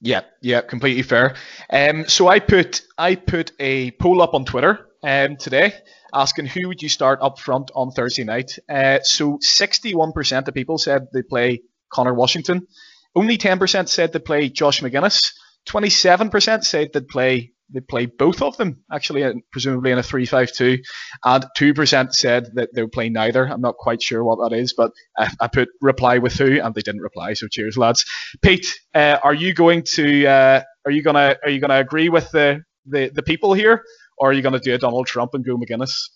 Yeah, 0.02 0.22
yeah, 0.42 0.62
completely 0.62 1.04
fair. 1.04 1.36
Um, 1.70 2.08
so 2.08 2.28
I 2.28 2.40
put 2.40 2.84
I 2.98 3.16
put 3.16 3.52
a 3.60 3.92
poll 3.92 4.22
up 4.22 4.34
on 4.34 4.46
Twitter 4.46 4.88
um, 5.04 5.36
today 5.36 5.74
asking 6.14 6.46
who 6.48 6.68
would 6.68 6.82
you 6.82 6.90
start 6.90 7.20
up 7.22 7.40
front 7.40 7.72
on 7.76 7.92
Thursday 7.92 8.24
night. 8.24 8.58
Uh, 8.68 9.00
so 9.04 9.38
61% 9.38 10.48
of 10.48 10.54
people 10.54 10.78
said 10.78 11.08
they 11.14 11.22
play 11.22 11.62
Conor 11.90 12.14
Washington. 12.14 12.68
Only 13.16 13.38
10% 13.38 13.88
said 13.88 14.14
they 14.14 14.20
play 14.20 14.50
Josh 14.50 14.82
Magennis. 14.82 15.34
27% 15.68 16.64
said 16.64 16.94
they'd 16.94 17.08
play 17.08 17.52
they 17.72 17.80
play 17.82 18.06
both 18.06 18.42
of 18.42 18.58
them 18.58 18.84
actually, 18.92 19.24
uh, 19.24 19.34
presumably 19.52 19.92
in 19.92 19.98
a 19.98 20.04
three-five-two, 20.04 20.80
and 21.24 21.46
two 21.56 21.74
percent 21.74 22.14
said 22.16 22.50
that 22.56 22.74
they 22.74 22.82
would 22.82 22.92
play 22.92 23.10
neither. 23.10 23.46
I'm 23.46 23.62
not 23.62 23.78
quite 23.78 24.02
sure 24.02 24.24
what 24.24 24.38
that 24.38 24.56
is, 24.56 24.74
but 24.74 24.92
I, 25.18 25.30
I, 25.40 25.48
put 25.48 25.70
reply 25.82 26.18
with 26.18 26.34
who, 26.34 26.60
and 26.62 26.74
they 26.74 26.82
didn't 26.82 27.02
reply. 27.02 27.34
So 27.34 27.48
cheers, 27.48 27.78
lads. 27.78 28.06
Pete, 28.42 28.68
uh, 28.94 29.18
are 29.24 29.34
you 29.34 29.54
going 29.54 29.84
to 29.94 30.28
uh, 30.28 30.62
are 30.86 30.92
you 30.92 31.04
gonna 31.04 31.38
are 31.44 31.50
you 31.50 31.60
gonna 31.60 31.80
agree 31.80 32.10
with 32.10 32.32
the 32.32 32.64
the, 32.86 33.12
the 33.14 33.24
people 33.24 33.54
here, 33.54 33.84
or 34.18 34.30
are 34.30 34.34
you 34.34 34.42
gonna 34.42 34.60
do 34.60 34.74
a 34.74 34.78
Donald 34.78 35.08
Trump 35.08 35.34
and 35.34 35.46
go 35.46 35.58
Magennis? 35.58 36.10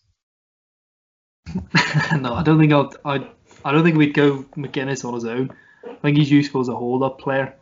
no, 2.19 2.33
I 2.33 2.43
don't 2.43 2.59
think 2.59 2.73
I'll, 2.73 2.93
I 3.05 3.27
I 3.65 3.71
don't 3.71 3.83
think 3.83 3.97
we'd 3.97 4.13
go 4.13 4.43
Magennis 4.57 5.05
on 5.05 5.13
his 5.13 5.25
own. 5.25 5.53
I 5.85 5.95
think 5.95 6.17
he's 6.17 6.31
useful 6.31 6.61
as 6.61 6.69
a 6.69 6.75
hold-up 6.75 7.19
player. 7.19 7.55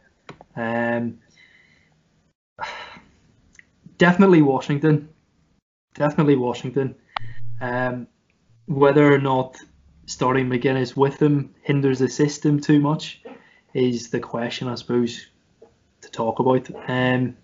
Um, 0.55 1.19
definitely 4.01 4.41
Washington. 4.41 5.09
Definitely 5.93 6.35
Washington. 6.35 6.95
Um, 7.61 8.07
whether 8.65 9.13
or 9.13 9.19
not 9.19 9.57
starting 10.07 10.49
Magennis 10.49 10.97
with 10.97 11.21
him 11.21 11.53
hinders 11.61 11.99
the 11.99 12.09
system 12.09 12.59
too 12.59 12.79
much 12.79 13.21
is 13.75 14.09
the 14.09 14.19
question, 14.19 14.67
I 14.67 14.73
suppose, 14.73 15.27
to 16.01 16.09
talk 16.09 16.39
about. 16.39 16.67
Um, 16.89 17.37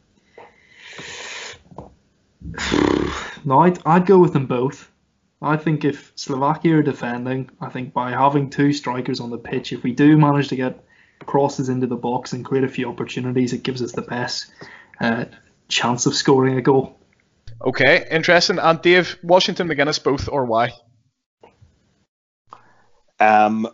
no, 3.46 3.60
I'd, 3.60 3.78
I'd 3.86 4.08
go 4.08 4.18
with 4.18 4.34
them 4.34 4.48
both. 4.48 4.92
I 5.40 5.58
think 5.58 5.86
if 5.86 6.12
Slovakia 6.16 6.78
are 6.78 6.82
defending, 6.82 7.52
I 7.62 7.70
think 7.70 7.94
by 7.94 8.10
having 8.10 8.50
two 8.50 8.74
strikers 8.74 9.20
on 9.20 9.30
the 9.30 9.38
pitch, 9.38 9.74
if 9.74 9.84
we 9.84 9.92
do 9.92 10.18
manage 10.18 10.48
to 10.48 10.56
get 10.56 10.84
crosses 11.28 11.70
into 11.70 11.86
the 11.86 11.96
box 11.96 12.34
and 12.34 12.44
create 12.44 12.64
a 12.64 12.68
few 12.68 12.90
opportunities, 12.90 13.54
it 13.54 13.62
gives 13.62 13.84
us 13.84 13.92
the 13.92 14.02
best 14.02 14.52
uh, 15.00 15.26
chance 15.68 16.06
of 16.06 16.16
scoring 16.16 16.58
a 16.58 16.62
goal. 16.62 17.00
Okay, 17.62 18.08
interesting. 18.12 18.60
And 18.60 18.82
Dave, 18.82 19.18
Washington 19.24 19.68
Magennis 19.68 20.04
both 20.04 20.30
or 20.30 20.46
why? 20.46 20.74
Um, 23.20 23.68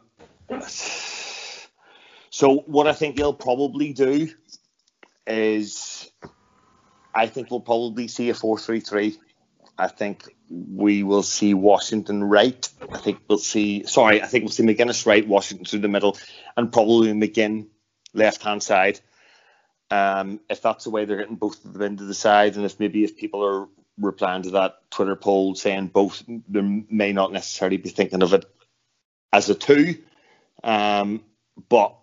so 2.30 2.58
what 2.60 2.88
I 2.88 2.94
think 2.94 3.18
he'll 3.18 3.34
probably 3.34 3.94
do 3.94 4.30
is, 5.28 6.10
I 7.14 7.28
think 7.28 7.52
we'll 7.52 7.60
probably 7.60 8.08
see 8.08 8.30
a 8.30 8.34
four-three-three. 8.34 9.18
I 9.78 9.88
think 9.88 10.34
we 10.50 11.04
will 11.04 11.24
see 11.24 11.54
Washington 11.54 12.24
right. 12.24 12.70
I 12.92 13.00
think 13.00 13.20
we'll 13.28 13.38
see. 13.38 13.86
Sorry, 13.86 14.22
I 14.22 14.28
think 14.28 14.44
we'll 14.44 14.52
see 14.52 14.64
Magennis 14.64 15.06
right, 15.06 15.28
Washington 15.28 15.66
through 15.66 15.80
the 15.80 15.88
middle, 15.88 16.18
and 16.56 16.72
probably 16.72 17.12
McGinn 17.12 17.68
left 18.14 18.44
hand 18.44 18.64
side. 18.64 19.00
Um, 19.94 20.40
if 20.50 20.60
that's 20.60 20.86
the 20.86 20.90
way 20.90 21.06
they're 21.06 21.18
getting 21.18 21.36
both 21.36 21.64
of 21.64 21.74
them 21.74 21.84
into 21.84 22.06
the 22.06 22.16
side, 22.16 22.56
and 22.56 22.66
if 22.66 22.80
maybe 22.80 23.04
if 23.04 23.16
people 23.16 23.46
are 23.46 23.68
replying 24.00 24.42
to 24.42 24.50
that 24.52 24.90
Twitter 24.90 25.16
poll 25.16 25.54
saying 25.54 25.88
both, 25.88 26.24
they 26.28 26.62
may 26.90 27.14
not 27.14 27.32
necessarily 27.32 27.78
be 27.78 27.90
thinking 27.90 28.24
of 28.24 28.34
it 28.34 28.44
as 29.32 29.52
a 29.52 29.54
two. 29.54 30.00
Um, 30.64 31.24
but 31.70 31.96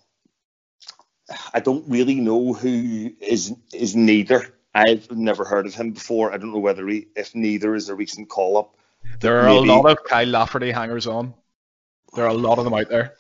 I 1.53 1.59
don't 1.59 1.89
really 1.89 2.21
know 2.21 2.53
who 2.53 3.11
is 3.21 3.57
is 3.73 3.97
neither. 3.97 4.55
I've 4.73 5.11
never 5.11 5.45
heard 5.45 5.67
of 5.67 5.75
him 5.75 5.91
before. 5.91 6.33
I 6.33 6.37
don't 6.37 6.53
know 6.53 6.61
whether 6.61 6.87
he, 6.87 7.09
if 7.17 7.35
neither 7.35 7.75
is 7.75 7.89
a 7.89 7.97
recent 7.97 8.29
call 8.29 8.57
up. 8.57 8.77
There 9.19 9.41
are 9.41 9.47
maybe, 9.47 9.69
a 9.69 9.73
lot 9.73 9.91
of 9.91 10.05
Kyle 10.05 10.29
Lafferty 10.29 10.71
hangers 10.71 11.09
on. 11.09 11.35
There 12.15 12.25
are 12.25 12.29
a 12.29 12.35
lot 12.35 12.59
of 12.59 12.65
them 12.65 12.75
out 12.75 12.89
there 12.89 13.17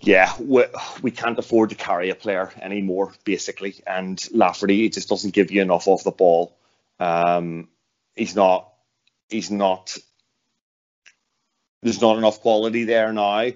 yeah, 0.00 0.32
we, 0.40 0.64
we 1.02 1.10
can't 1.10 1.38
afford 1.38 1.70
to 1.70 1.76
carry 1.76 2.10
a 2.10 2.14
player 2.14 2.50
anymore, 2.60 3.12
basically. 3.24 3.76
And 3.86 4.20
Lafferty, 4.32 4.88
just 4.88 5.08
doesn't 5.08 5.34
give 5.34 5.50
you 5.50 5.62
enough 5.62 5.88
off 5.88 6.04
the 6.04 6.10
ball. 6.10 6.56
Um, 7.00 7.68
he's 8.14 8.36
not, 8.36 8.72
he's 9.28 9.50
not, 9.50 9.96
there's 11.82 12.00
not 12.00 12.18
enough 12.18 12.40
quality 12.40 12.84
there 12.84 13.12
now. 13.12 13.50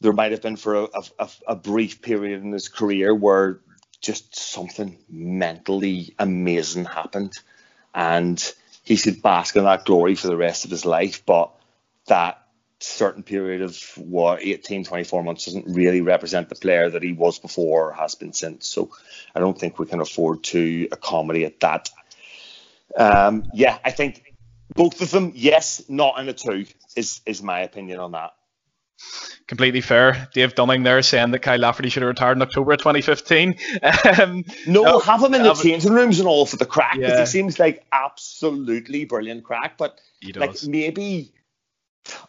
There 0.00 0.12
might 0.12 0.32
have 0.32 0.42
been 0.42 0.56
for 0.56 0.84
a, 0.84 0.88
a, 1.18 1.28
a 1.48 1.56
brief 1.56 2.02
period 2.02 2.42
in 2.42 2.52
his 2.52 2.68
career 2.68 3.14
where 3.14 3.60
just 4.00 4.36
something 4.36 4.98
mentally 5.08 6.14
amazing 6.18 6.84
happened. 6.84 7.32
And 7.94 8.42
he 8.82 8.96
should 8.96 9.22
bask 9.22 9.56
in 9.56 9.64
that 9.64 9.84
glory 9.84 10.14
for 10.14 10.28
the 10.28 10.36
rest 10.36 10.64
of 10.64 10.70
his 10.70 10.84
life. 10.84 11.24
But 11.24 11.50
that 12.06 12.45
certain 12.80 13.22
period 13.22 13.62
of 13.62 13.78
what 13.96 14.42
18 14.42 14.84
24 14.84 15.22
months 15.22 15.46
doesn't 15.46 15.66
really 15.66 16.02
represent 16.02 16.48
the 16.48 16.54
player 16.54 16.90
that 16.90 17.02
he 17.02 17.12
was 17.12 17.38
before 17.38 17.88
or 17.88 17.92
has 17.92 18.14
been 18.14 18.34
since 18.34 18.68
so 18.68 18.90
i 19.34 19.40
don't 19.40 19.58
think 19.58 19.78
we 19.78 19.86
can 19.86 20.00
afford 20.00 20.42
to 20.42 20.86
accommodate 20.92 21.60
that 21.60 21.88
um, 22.96 23.44
yeah 23.54 23.78
i 23.84 23.90
think 23.90 24.34
both 24.74 25.00
of 25.00 25.10
them 25.10 25.32
yes 25.34 25.82
not 25.88 26.18
in 26.18 26.28
a 26.28 26.34
two 26.34 26.66
is 26.96 27.22
is 27.24 27.42
my 27.42 27.60
opinion 27.60 27.98
on 27.98 28.12
that 28.12 28.32
completely 29.46 29.80
fair. 29.80 30.28
Dave 30.34 30.54
Dunning 30.54 30.82
there 30.82 31.00
saying 31.02 31.30
that 31.30 31.40
Kyle 31.40 31.58
Lafferty 31.58 31.88
should 31.88 32.02
have 32.02 32.08
retired 32.08 32.36
in 32.36 32.42
October 32.42 32.76
2015. 32.76 33.56
Um, 34.18 34.44
no, 34.66 34.82
no, 34.82 34.98
have 34.98 35.22
him 35.22 35.34
in 35.34 35.42
the 35.42 35.54
changing 35.54 35.92
rooms 35.92 36.18
and 36.18 36.28
all 36.28 36.46
for 36.46 36.56
the 36.56 36.66
crack 36.66 36.94
because 36.94 37.10
yeah. 37.10 37.20
he 37.20 37.26
seems 37.26 37.58
like 37.58 37.84
absolutely 37.92 39.04
brilliant 39.04 39.44
crack. 39.44 39.76
But 39.76 40.00
like 40.34 40.56
maybe 40.66 41.32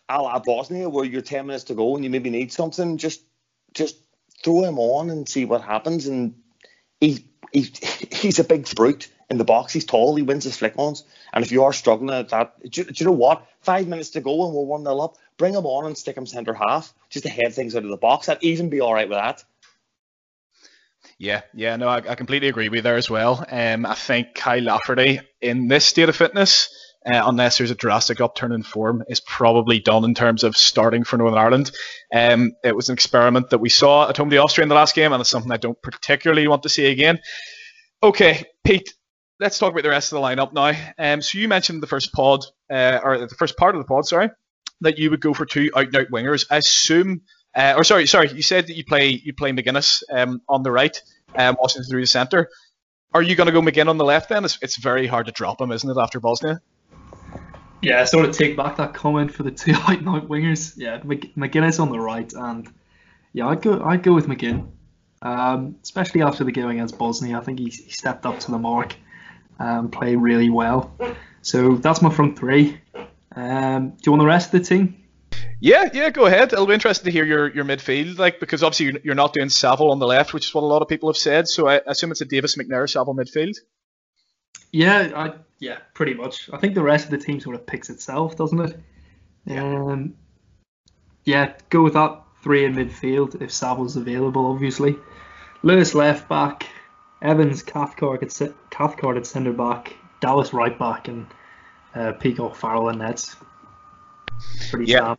a 0.09 0.21
la 0.21 0.39
Bosnia, 0.39 0.89
where 0.89 1.05
you're 1.05 1.21
10 1.21 1.47
minutes 1.47 1.65
to 1.65 1.75
go 1.75 1.95
and 1.95 2.03
you 2.03 2.09
maybe 2.09 2.29
need 2.29 2.51
something, 2.51 2.97
just 2.97 3.21
just 3.73 3.97
throw 4.43 4.63
him 4.63 4.79
on 4.79 5.09
and 5.09 5.27
see 5.27 5.45
what 5.45 5.61
happens. 5.61 6.07
And 6.07 6.35
he, 6.99 7.25
he 7.51 7.61
he's 8.11 8.39
a 8.39 8.43
big 8.43 8.73
brute 8.75 9.09
in 9.29 9.37
the 9.37 9.43
box. 9.43 9.73
He's 9.73 9.85
tall. 9.85 10.15
He 10.15 10.23
wins 10.23 10.43
his 10.43 10.57
flick-ons. 10.57 11.03
And 11.33 11.43
if 11.43 11.51
you 11.51 11.63
are 11.63 11.73
struggling 11.73 12.15
at 12.15 12.29
that, 12.29 12.59
do, 12.69 12.83
do 12.83 12.93
you 12.95 13.05
know 13.05 13.11
what? 13.11 13.45
Five 13.61 13.87
minutes 13.87 14.11
to 14.11 14.21
go 14.21 14.45
and 14.45 14.53
we're 14.53 14.63
1 14.63 14.83
0 14.83 14.99
up. 14.99 15.17
Bring 15.37 15.53
him 15.53 15.65
on 15.65 15.85
and 15.85 15.97
stick 15.97 16.17
him 16.17 16.25
centre 16.25 16.53
half 16.53 16.93
just 17.09 17.23
to 17.23 17.29
head 17.29 17.53
things 17.53 17.75
out 17.75 17.83
of 17.83 17.89
the 17.89 17.97
box. 17.97 18.29
I'd 18.29 18.41
even 18.41 18.69
be 18.69 18.81
all 18.81 18.93
right 18.93 19.09
with 19.09 19.17
that. 19.17 19.43
Yeah, 21.19 21.41
yeah, 21.53 21.75
no, 21.77 21.87
I, 21.87 21.97
I 21.97 22.15
completely 22.15 22.47
agree 22.47 22.69
with 22.69 22.77
you 22.77 22.81
there 22.83 22.95
as 22.95 23.09
well. 23.09 23.43
Um, 23.49 23.85
I 23.87 23.95
think 23.95 24.35
Kyle 24.35 24.61
Lafferty 24.61 25.19
in 25.41 25.67
this 25.67 25.85
state 25.85 26.09
of 26.09 26.15
fitness 26.15 26.69
uh, 27.07 27.23
unless 27.25 27.57
there's 27.57 27.71
a 27.71 27.75
drastic 27.75 28.19
upturn 28.19 28.51
in 28.51 28.63
form, 28.63 29.03
is 29.07 29.21
probably 29.21 29.79
done 29.79 30.03
in 30.03 30.13
terms 30.13 30.43
of 30.43 30.57
starting 30.57 31.03
for 31.03 31.17
Northern 31.17 31.39
Ireland. 31.39 31.71
Um, 32.13 32.53
it 32.63 32.75
was 32.75 32.89
an 32.89 32.93
experiment 32.93 33.51
that 33.51 33.59
we 33.59 33.69
saw 33.69 34.09
at 34.09 34.17
home 34.17 34.29
to 34.29 34.37
Austria 34.37 34.63
in 34.63 34.69
the 34.69 34.75
last 34.75 34.95
game, 34.95 35.13
and 35.13 35.21
it's 35.21 35.29
something 35.29 35.51
I 35.51 35.57
don't 35.57 35.81
particularly 35.81 36.47
want 36.47 36.63
to 36.63 36.69
see 36.69 36.87
again. 36.87 37.19
Okay, 38.03 38.43
Pete, 38.63 38.93
let's 39.39 39.57
talk 39.57 39.71
about 39.71 39.83
the 39.83 39.89
rest 39.89 40.11
of 40.11 40.17
the 40.17 40.27
lineup 40.27 40.53
now. 40.53 40.73
Um, 40.97 41.21
so 41.21 41.37
you 41.37 41.47
mentioned 41.47 41.81
the 41.81 41.87
first 41.87 42.11
pod, 42.13 42.45
uh, 42.69 42.99
or 43.03 43.17
the 43.17 43.35
first 43.35 43.57
part 43.57 43.75
of 43.75 43.81
the 43.81 43.87
pod, 43.87 44.05
sorry, 44.05 44.29
that 44.81 44.97
you 44.97 45.09
would 45.09 45.21
go 45.21 45.33
for 45.33 45.45
two 45.45 45.71
out 45.75 45.87
and 45.87 45.95
out 45.95 46.11
wingers. 46.11 46.45
I 46.51 46.57
assume, 46.57 47.21
uh, 47.55 47.75
or 47.77 47.83
sorry, 47.83 48.05
sorry, 48.07 48.31
you 48.33 48.41
said 48.41 48.67
that 48.67 48.75
you 48.75 48.83
play 48.83 49.09
you 49.09 49.33
play 49.33 49.51
Magennis 49.51 50.03
um, 50.11 50.41
on 50.49 50.63
the 50.63 50.71
right, 50.71 51.01
um, 51.35 51.55
Washington 51.59 51.89
through 51.89 52.01
the 52.01 52.07
centre. 52.07 52.49
Are 53.13 53.21
you 53.21 53.35
going 53.35 53.47
to 53.47 53.53
go 53.53 53.61
McGinn 53.61 53.87
on 53.87 53.97
the 53.97 54.03
left 54.03 54.29
then? 54.29 54.43
It's, 54.43 54.59
it's 54.61 54.77
very 54.77 55.07
hard 55.07 55.27
to 55.27 55.31
drop 55.31 55.61
him, 55.61 55.71
isn't 55.71 55.89
it, 55.89 55.97
after 55.97 56.19
Bosnia? 56.19 56.61
Yeah, 57.81 58.01
I 58.01 58.05
sort 58.05 58.25
of 58.25 58.35
take 58.35 58.57
back 58.57 58.77
that 58.77 58.93
comment 58.93 59.33
for 59.33 59.43
the 59.43 59.51
two 59.63 59.73
out 59.73 59.99
and 59.99 60.09
out 60.09 60.27
wingers. 60.27 60.73
Yeah, 60.77 60.99
Magennis 60.99 61.79
on 61.79 61.89
the 61.89 61.99
right, 61.99 62.31
and 62.33 62.67
yeah, 63.33 63.47
I'd 63.47 63.61
go 63.61 63.83
I'd 63.83 64.03
go 64.03 64.13
with 64.13 64.27
McGinn, 64.27 64.69
um, 65.21 65.75
especially 65.83 66.21
after 66.21 66.43
the 66.43 66.51
game 66.51 66.69
against 66.69 66.97
Bosnia. 66.97 67.37
I 67.37 67.41
think 67.41 67.59
he, 67.59 67.65
he 67.65 67.91
stepped 67.91 68.25
up 68.25 68.39
to 68.41 68.51
the 68.51 68.57
mark, 68.57 68.95
um, 69.59 69.89
played 69.91 70.17
really 70.17 70.49
well. 70.49 70.97
So 71.41 71.75
that's 71.75 72.01
my 72.01 72.09
front 72.09 72.37
three. 72.37 72.79
Um, 73.35 73.89
do 73.89 73.97
you 74.05 74.11
want 74.11 74.21
the 74.21 74.27
rest 74.27 74.53
of 74.53 74.59
the 74.59 74.65
team? 74.67 75.03
Yeah, 75.59 75.89
yeah, 75.93 76.09
go 76.09 76.25
ahead. 76.25 76.53
It'll 76.53 76.67
be 76.67 76.73
interesting 76.73 77.05
to 77.05 77.11
hear 77.11 77.25
your, 77.25 77.53
your 77.53 77.65
midfield, 77.65 78.17
like 78.19 78.39
because 78.39 78.61
obviously 78.63 79.01
you're 79.03 79.15
not 79.15 79.33
doing 79.33 79.49
Saville 79.49 79.91
on 79.91 79.99
the 79.99 80.05
left, 80.05 80.33
which 80.33 80.45
is 80.47 80.53
what 80.53 80.63
a 80.63 80.67
lot 80.67 80.81
of 80.81 80.87
people 80.87 81.09
have 81.09 81.17
said. 81.17 81.47
So 81.47 81.67
I 81.67 81.81
assume 81.85 82.11
it's 82.11 82.21
a 82.21 82.25
Davis 82.25 82.55
McNair 82.55 82.87
Saville 82.89 83.15
midfield. 83.15 83.57
Yeah, 84.71 85.11
I, 85.15 85.33
yeah, 85.59 85.77
pretty 85.93 86.13
much. 86.13 86.49
I 86.51 86.57
think 86.57 86.75
the 86.75 86.83
rest 86.83 87.05
of 87.05 87.11
the 87.11 87.17
team 87.17 87.39
sort 87.39 87.55
of 87.55 87.65
picks 87.65 87.89
itself, 87.89 88.35
doesn't 88.35 88.59
it? 88.59 88.79
Yeah. 89.45 89.63
Um, 89.63 90.15
yeah, 91.23 91.53
go 91.69 91.83
with 91.83 91.93
that 91.93 92.21
three 92.43 92.65
in 92.65 92.75
midfield 92.75 93.41
if 93.41 93.51
Saville's 93.51 93.95
available, 93.95 94.45
obviously. 94.45 94.95
Lewis 95.63 95.93
left 95.93 96.29
back, 96.29 96.67
Evans 97.21 97.63
Cathcart 97.63 98.23
at, 98.23 98.51
Cathcart 98.69 99.17
at 99.17 99.25
centre 99.25 99.53
back, 99.53 99.93
Dallas 100.21 100.53
right 100.53 100.77
back, 100.77 101.07
and 101.07 101.25
uh, 101.95 102.13
Peacock 102.13 102.55
Farrell 102.55 102.89
and 102.89 102.99
nets. 102.99 103.35
Pretty 104.69 104.91
yeah. 104.91 105.15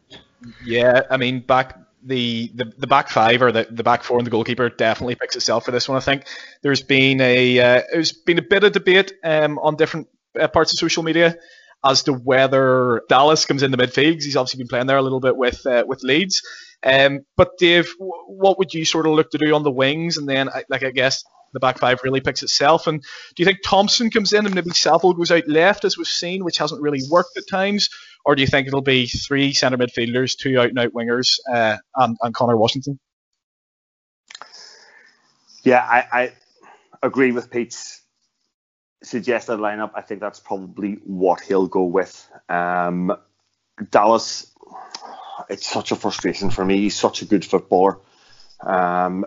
Yeah, 0.65 1.02
I 1.10 1.16
mean 1.16 1.40
back 1.40 1.78
the, 2.05 2.51
the, 2.55 2.73
the 2.78 2.86
back 2.86 3.09
five 3.09 3.43
or 3.43 3.51
the, 3.51 3.66
the 3.69 3.82
back 3.82 4.05
four 4.05 4.19
and 4.19 4.27
the 4.27 4.31
goalkeeper 4.31 4.69
definitely 4.70 5.16
picks 5.16 5.35
itself 5.35 5.65
for 5.65 5.73
this 5.73 5.89
one. 5.89 5.98
I 5.98 6.01
think 6.01 6.27
there's 6.62 6.82
been 6.82 7.20
a 7.20 7.59
uh, 7.59 7.82
there's 7.93 8.12
been 8.12 8.39
a 8.39 8.43
bit 8.43 8.62
of 8.62 8.73
debate 8.73 9.12
um, 9.24 9.59
on 9.59 9.77
different 9.77 10.09
parts 10.47 10.73
of 10.73 10.78
social 10.78 11.02
media 11.02 11.36
as 11.85 12.02
to 12.05 12.12
whether 12.12 13.02
Dallas 13.09 13.47
comes 13.47 13.62
in 13.62 13.70
the 13.70 13.77
midfield 13.77 14.12
because 14.12 14.24
he's 14.24 14.36
obviously 14.36 14.59
been 14.59 14.69
playing 14.69 14.86
there 14.86 14.97
a 14.97 15.02
little 15.02 15.20
bit 15.20 15.36
with 15.36 15.65
uh, 15.66 15.85
with 15.86 16.02
Leeds. 16.02 16.43
Um, 16.82 17.20
but 17.36 17.59
Dave, 17.59 17.93
what 17.98 18.59
would 18.59 18.73
you 18.73 18.85
sort 18.85 19.06
of 19.06 19.12
look 19.12 19.31
to 19.32 19.39
do 19.39 19.55
on 19.55 19.62
the 19.65 19.70
wings? 19.70 20.16
And 20.16 20.28
then, 20.28 20.48
like 20.69 20.85
I 20.85 20.90
guess 20.90 21.24
the 21.52 21.60
back 21.60 21.78
five 21.78 22.01
really 22.05 22.20
picks 22.20 22.43
itself. 22.43 22.86
And 22.86 23.01
do 23.01 23.43
you 23.43 23.44
think 23.44 23.60
Thompson 23.65 24.10
comes 24.10 24.32
in 24.32 24.47
and 24.47 24.55
maybe 24.55 24.70
Saville 24.70 25.15
goes 25.15 25.31
out 25.31 25.48
left 25.48 25.85
as 25.85 25.97
we've 25.97 26.06
seen, 26.06 26.44
which 26.44 26.59
hasn't 26.59 26.82
really 26.82 27.01
worked 27.10 27.36
at 27.36 27.48
times? 27.48 27.89
Or 28.24 28.35
do 28.35 28.43
you 28.43 28.48
think 28.48 28.66
it'll 28.69 28.82
be 28.82 29.06
three 29.06 29.52
centre 29.52 29.78
midfielders, 29.78 30.36
two 30.36 30.59
out 30.59 30.69
and 30.69 30.78
out 30.78 30.93
wingers, 30.93 31.39
uh, 31.52 31.78
and, 31.97 32.16
and 32.20 32.35
Conor 32.35 32.56
Washington? 32.56 32.98
Yeah, 35.62 35.81
I, 35.81 36.06
I 36.12 36.32
agree 37.02 37.32
with 37.32 37.51
Pete's 37.51 38.02
suggested 39.02 39.58
lineup. 39.58 39.92
I 39.94 40.02
think 40.02 40.20
that's 40.20 40.40
probably 40.40 40.94
what 41.04 41.40
he'll 41.40 41.66
go 41.66 41.84
with. 41.84 42.28
Um, 42.48 43.16
Dallas, 43.90 44.52
it's 45.48 45.68
such 45.68 45.92
a 45.92 45.96
frustration 45.96 46.50
for 46.50 46.64
me. 46.64 46.78
He's 46.78 46.96
such 46.96 47.22
a 47.22 47.24
good 47.24 47.44
footballer. 47.44 47.98
Um, 48.60 49.24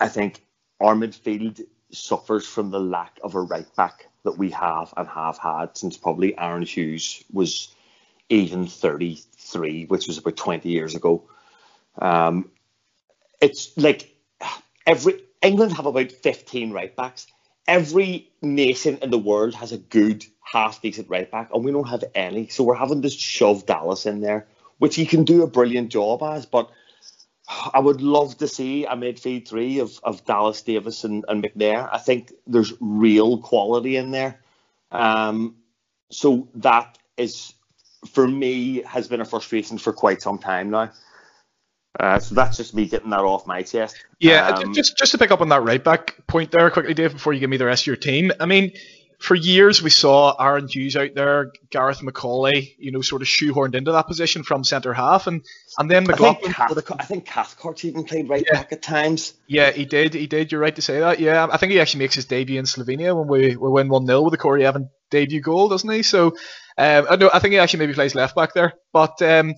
I 0.00 0.08
think 0.08 0.42
our 0.80 0.94
midfield 0.94 1.64
suffers 1.90 2.46
from 2.46 2.70
the 2.70 2.80
lack 2.80 3.18
of 3.22 3.34
a 3.34 3.40
right 3.40 3.66
back 3.76 4.08
that 4.24 4.36
we 4.36 4.50
have 4.50 4.92
and 4.96 5.08
have 5.08 5.38
had 5.38 5.76
since 5.76 5.96
probably 5.96 6.36
Aaron 6.36 6.62
Hughes 6.62 7.22
was 7.32 7.74
even 8.28 8.66
33, 8.66 9.84
which 9.86 10.08
was 10.08 10.18
about 10.18 10.36
20 10.36 10.68
years 10.68 10.94
ago. 10.96 11.28
Um, 11.98 12.50
it's 13.40 13.76
like 13.76 14.14
every 14.84 15.22
England 15.42 15.72
have 15.74 15.86
about 15.86 16.10
15 16.10 16.72
right 16.72 16.94
backs. 16.94 17.26
Every 17.68 18.30
nation 18.42 18.98
in 19.02 19.10
the 19.10 19.18
world 19.18 19.54
has 19.54 19.72
a 19.72 19.78
good 19.78 20.24
half 20.40 20.80
decent 20.80 21.08
right 21.08 21.30
back, 21.30 21.50
and 21.52 21.64
we 21.64 21.72
don't 21.72 21.88
have 21.88 22.04
any. 22.14 22.48
So 22.48 22.64
we're 22.64 22.74
having 22.74 23.02
to 23.02 23.10
shove 23.10 23.66
Dallas 23.66 24.06
in 24.06 24.20
there, 24.20 24.46
which 24.78 24.94
he 24.94 25.06
can 25.06 25.24
do 25.24 25.42
a 25.42 25.48
brilliant 25.48 25.90
job 25.90 26.22
as, 26.22 26.46
but 26.46 26.70
I 27.48 27.78
would 27.78 28.02
love 28.02 28.38
to 28.38 28.48
see 28.48 28.84
a 28.84 28.96
midfield 28.96 29.46
three 29.48 29.78
of, 29.78 29.98
of 30.02 30.24
Dallas 30.24 30.62
Davis 30.62 31.04
and, 31.04 31.24
and 31.28 31.44
McNair. 31.44 31.88
I 31.92 31.98
think 31.98 32.32
there's 32.46 32.72
real 32.80 33.38
quality 33.38 33.96
in 33.96 34.10
there. 34.10 34.40
Um, 34.90 35.56
so 36.10 36.48
that 36.56 36.98
is, 37.16 37.54
for 38.08 38.26
me, 38.26 38.82
has 38.82 39.06
been 39.06 39.20
a 39.20 39.24
frustration 39.24 39.78
for 39.78 39.92
quite 39.92 40.22
some 40.22 40.38
time 40.38 40.70
now. 40.70 40.90
Uh, 41.98 42.18
so 42.18 42.34
that's 42.34 42.56
just 42.56 42.74
me 42.74 42.86
getting 42.86 43.10
that 43.10 43.20
off 43.20 43.46
my 43.46 43.62
chest. 43.62 44.04
Yeah, 44.20 44.48
um, 44.48 44.74
just 44.74 44.98
just 44.98 45.12
to 45.12 45.18
pick 45.18 45.30
up 45.30 45.40
on 45.40 45.48
that 45.48 45.62
right 45.62 45.82
back 45.82 46.16
point 46.26 46.50
there 46.50 46.70
quickly, 46.70 46.94
Dave, 46.94 47.12
before 47.12 47.32
you 47.32 47.40
give 47.40 47.50
me 47.50 47.56
the 47.56 47.66
rest 47.66 47.84
of 47.84 47.86
your 47.86 47.96
team. 47.96 48.32
I 48.38 48.46
mean, 48.46 48.72
for 49.18 49.34
years 49.34 49.82
we 49.82 49.90
saw 49.90 50.34
Aaron 50.38 50.68
Hughes 50.68 50.96
out 50.96 51.14
there, 51.14 51.52
Gareth 51.70 52.00
McAuley, 52.00 52.74
you 52.78 52.92
know, 52.92 53.00
sort 53.00 53.22
of 53.22 53.28
shoehorned 53.28 53.74
into 53.74 53.92
that 53.92 54.06
position 54.06 54.42
from 54.42 54.62
centre 54.62 54.92
half, 54.92 55.26
and 55.26 55.42
and 55.78 55.90
then 55.90 56.04
McLaughlin. 56.04 56.54
I 56.54 56.68
think, 56.68 56.86
Cath- 56.86 57.00
I 57.00 57.04
think 57.04 57.24
Cathcart 57.24 57.84
even 57.84 58.04
played 58.04 58.28
right 58.28 58.44
yeah. 58.46 58.58
back 58.58 58.72
at 58.72 58.82
times. 58.82 59.34
Yeah, 59.46 59.70
he 59.70 59.84
did. 59.84 60.12
He 60.12 60.26
did. 60.26 60.52
You're 60.52 60.60
right 60.60 60.76
to 60.76 60.82
say 60.82 61.00
that. 61.00 61.18
Yeah, 61.18 61.48
I 61.50 61.56
think 61.56 61.72
he 61.72 61.80
actually 61.80 62.00
makes 62.00 62.14
his 62.14 62.26
debut 62.26 62.58
in 62.58 62.66
Slovenia 62.66 63.16
when 63.16 63.28
we, 63.28 63.56
we 63.56 63.70
win 63.70 63.88
one 63.88 64.06
0 64.06 64.22
with 64.22 64.32
the 64.32 64.38
Corry 64.38 64.62
Evan 64.62 64.90
debut 65.10 65.40
goal, 65.40 65.68
doesn't 65.68 65.90
he? 65.90 66.02
So, 66.02 66.28
um, 66.76 67.06
I 67.08 67.16
know 67.16 67.30
I 67.32 67.38
think 67.38 67.52
he 67.52 67.58
actually 67.58 67.80
maybe 67.80 67.94
plays 67.94 68.14
left 68.14 68.36
back 68.36 68.52
there. 68.52 68.74
But 68.92 69.20
um, 69.22 69.54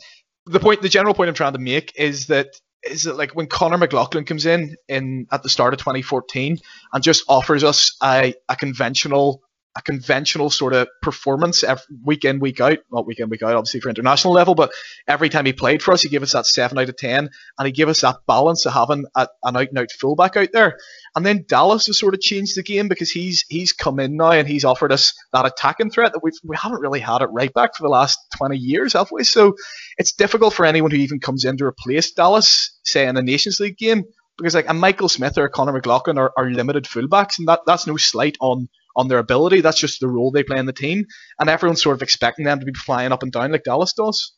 the 0.48 0.60
point, 0.60 0.82
the 0.82 0.88
general 0.88 1.14
point 1.14 1.28
I'm 1.28 1.34
trying 1.34 1.52
to 1.52 1.58
make 1.58 1.92
is 1.96 2.26
that 2.26 2.48
is 2.82 3.04
that 3.04 3.16
like 3.16 3.32
when 3.32 3.46
Conor 3.46 3.78
McLaughlin 3.78 4.24
comes 4.24 4.46
in 4.46 4.76
in 4.88 5.26
at 5.32 5.42
the 5.42 5.48
start 5.48 5.74
of 5.74 5.80
2014 5.80 6.58
and 6.92 7.02
just 7.02 7.24
offers 7.28 7.64
us 7.64 7.96
a, 8.02 8.34
a 8.48 8.56
conventional 8.56 9.42
a 9.78 9.82
conventional 9.82 10.50
sort 10.50 10.74
of 10.74 10.88
performance 11.00 11.62
every, 11.62 11.84
week 12.04 12.24
in, 12.24 12.40
week 12.40 12.60
out. 12.60 12.78
Not 12.90 13.06
week 13.06 13.20
in, 13.20 13.28
week 13.28 13.44
out, 13.44 13.54
obviously 13.54 13.80
for 13.80 13.88
international 13.88 14.34
level, 14.34 14.56
but 14.56 14.72
every 15.06 15.28
time 15.28 15.46
he 15.46 15.52
played 15.52 15.82
for 15.82 15.92
us, 15.92 16.02
he 16.02 16.08
gave 16.08 16.24
us 16.24 16.32
that 16.32 16.46
seven 16.46 16.78
out 16.78 16.88
of 16.88 16.96
ten, 16.96 17.30
and 17.56 17.66
he 17.66 17.72
gave 17.72 17.88
us 17.88 18.00
that 18.00 18.26
balance 18.26 18.66
of 18.66 18.74
having 18.74 19.04
a, 19.14 19.28
an 19.44 19.56
out 19.56 19.68
and 19.68 19.78
out 19.78 19.92
fullback 19.92 20.36
out 20.36 20.48
there. 20.52 20.78
And 21.14 21.24
then 21.24 21.44
Dallas 21.46 21.86
has 21.86 21.98
sort 21.98 22.14
of 22.14 22.20
changed 22.20 22.56
the 22.56 22.62
game 22.64 22.88
because 22.88 23.10
he's 23.10 23.44
he's 23.48 23.72
come 23.72 24.00
in 24.00 24.16
now 24.16 24.32
and 24.32 24.48
he's 24.48 24.64
offered 24.64 24.92
us 24.92 25.14
that 25.32 25.46
attacking 25.46 25.90
threat 25.90 26.12
that 26.12 26.22
we 26.22 26.32
we 26.44 26.56
haven't 26.56 26.80
really 26.80 27.00
had 27.00 27.22
at 27.22 27.32
right 27.32 27.52
back 27.54 27.76
for 27.76 27.84
the 27.84 27.88
last 27.88 28.18
20 28.36 28.56
years, 28.56 28.94
have 28.94 29.12
we? 29.12 29.22
So 29.22 29.54
it's 29.96 30.12
difficult 30.12 30.54
for 30.54 30.66
anyone 30.66 30.90
who 30.90 30.98
even 30.98 31.20
comes 31.20 31.44
in 31.44 31.56
to 31.58 31.64
replace 31.64 32.10
Dallas, 32.10 32.76
say 32.82 33.06
in 33.06 33.16
a 33.16 33.22
Nations 33.22 33.60
League 33.60 33.78
game, 33.78 34.04
because 34.36 34.54
like 34.54 34.68
a 34.68 34.74
Michael 34.74 35.08
Smith 35.08 35.38
or 35.38 35.44
a 35.44 35.50
Conor 35.50 35.72
McLaughlin 35.72 36.18
are, 36.18 36.32
are 36.36 36.50
limited 36.50 36.84
fullbacks, 36.84 37.38
and 37.38 37.46
that, 37.46 37.60
that's 37.66 37.86
no 37.86 37.96
slight 37.96 38.36
on 38.40 38.68
on 38.96 39.08
their 39.08 39.18
ability. 39.18 39.60
That's 39.60 39.78
just 39.78 40.00
the 40.00 40.08
role 40.08 40.30
they 40.30 40.42
play 40.42 40.58
in 40.58 40.66
the 40.66 40.72
team, 40.72 41.06
and 41.38 41.48
everyone's 41.48 41.82
sort 41.82 41.96
of 41.96 42.02
expecting 42.02 42.44
them 42.44 42.60
to 42.60 42.66
be 42.66 42.74
flying 42.74 43.12
up 43.12 43.22
and 43.22 43.32
down 43.32 43.52
like 43.52 43.64
Dallas 43.64 43.92
does. 43.92 44.34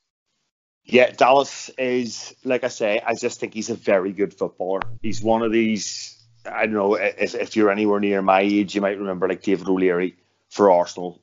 Yeah, 0.85 1.11
Dallas 1.11 1.71
is 1.79 2.35
like 2.45 2.65
I 2.65 2.69
say. 2.69 3.01
I 3.05 3.15
just 3.15 3.41
think 3.41 3.55
he's 3.55 3.71
a 3.71 3.75
very 3.75 4.13
good 4.13 4.35
footballer. 4.35 4.81
He's 5.03 5.23
one 5.23 5.43
of 5.43 5.53
these. 5.53 6.17
I 6.45 6.65
don't 6.65 6.75
know 6.75 6.95
if, 6.95 7.35
if 7.35 7.55
you're 7.55 7.71
anywhere 7.71 8.01
near 8.01 8.23
my 8.23 8.41
age, 8.41 8.75
you 8.75 8.81
might 8.81 8.99
remember 8.99 9.29
like 9.29 9.43
David 9.43 9.69
O'Leary 9.69 10.17
for 10.49 10.71
Arsenal, 10.71 11.21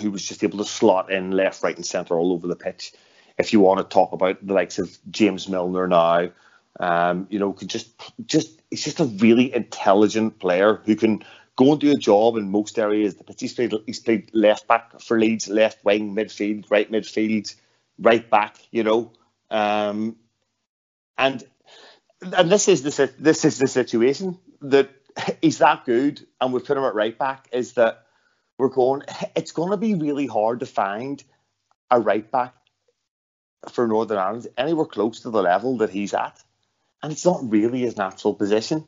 who 0.00 0.10
was 0.10 0.26
just 0.26 0.42
able 0.42 0.58
to 0.58 0.64
slot 0.64 1.10
in 1.10 1.30
left, 1.30 1.62
right, 1.62 1.76
and 1.76 1.86
centre 1.86 2.18
all 2.18 2.32
over 2.32 2.46
the 2.46 2.56
pitch. 2.56 2.92
If 3.38 3.52
you 3.52 3.60
want 3.60 3.78
to 3.78 3.92
talk 3.92 4.12
about 4.12 4.44
the 4.44 4.54
likes 4.54 4.78
of 4.78 4.96
James 5.10 5.48
Milner 5.48 5.88
now, 5.88 6.30
um, 6.80 7.26
you 7.30 7.38
know, 7.38 7.52
could 7.52 7.68
just 7.68 7.90
just 8.26 8.60
he's 8.70 8.84
just 8.84 9.00
a 9.00 9.04
really 9.04 9.54
intelligent 9.54 10.38
player 10.38 10.80
who 10.84 10.96
can 10.96 11.24
go 11.56 11.72
and 11.72 11.80
do 11.80 11.92
a 11.92 11.96
job 11.96 12.36
in 12.36 12.50
most 12.50 12.78
areas. 12.78 13.14
The 13.14 13.34
he's 13.38 13.54
played 13.54 13.74
he's 13.86 14.00
played 14.00 14.30
left 14.32 14.66
back 14.66 15.00
for 15.00 15.18
Leeds, 15.18 15.48
left 15.48 15.84
wing, 15.84 16.14
midfield, 16.14 16.70
right 16.70 16.90
midfield, 16.90 17.54
right 17.98 18.28
back. 18.28 18.56
You 18.70 18.84
know, 18.84 19.12
um, 19.50 20.16
and 21.16 21.44
and 22.20 22.50
this 22.50 22.68
is 22.68 22.82
the 22.82 23.12
this 23.18 23.44
is 23.44 23.58
the 23.58 23.68
situation 23.68 24.38
that 24.62 24.90
he's 25.42 25.58
that 25.58 25.84
good, 25.84 26.26
and 26.40 26.52
we've 26.52 26.64
put 26.64 26.76
him 26.76 26.84
at 26.84 26.94
right 26.94 27.16
back. 27.16 27.48
Is 27.52 27.74
that 27.74 28.06
we're 28.58 28.68
going? 28.68 29.02
It's 29.36 29.52
going 29.52 29.70
to 29.70 29.76
be 29.76 29.94
really 29.94 30.26
hard 30.26 30.60
to 30.60 30.66
find 30.66 31.22
a 31.90 32.00
right 32.00 32.28
back 32.30 32.54
for 33.70 33.86
Northern 33.86 34.18
Ireland 34.18 34.48
anywhere 34.58 34.86
close 34.86 35.20
to 35.20 35.30
the 35.30 35.42
level 35.42 35.78
that 35.78 35.90
he's 35.90 36.14
at, 36.14 36.42
and 37.02 37.12
it's 37.12 37.24
not 37.24 37.48
really 37.48 37.80
his 37.80 37.96
natural 37.96 38.34
position. 38.34 38.84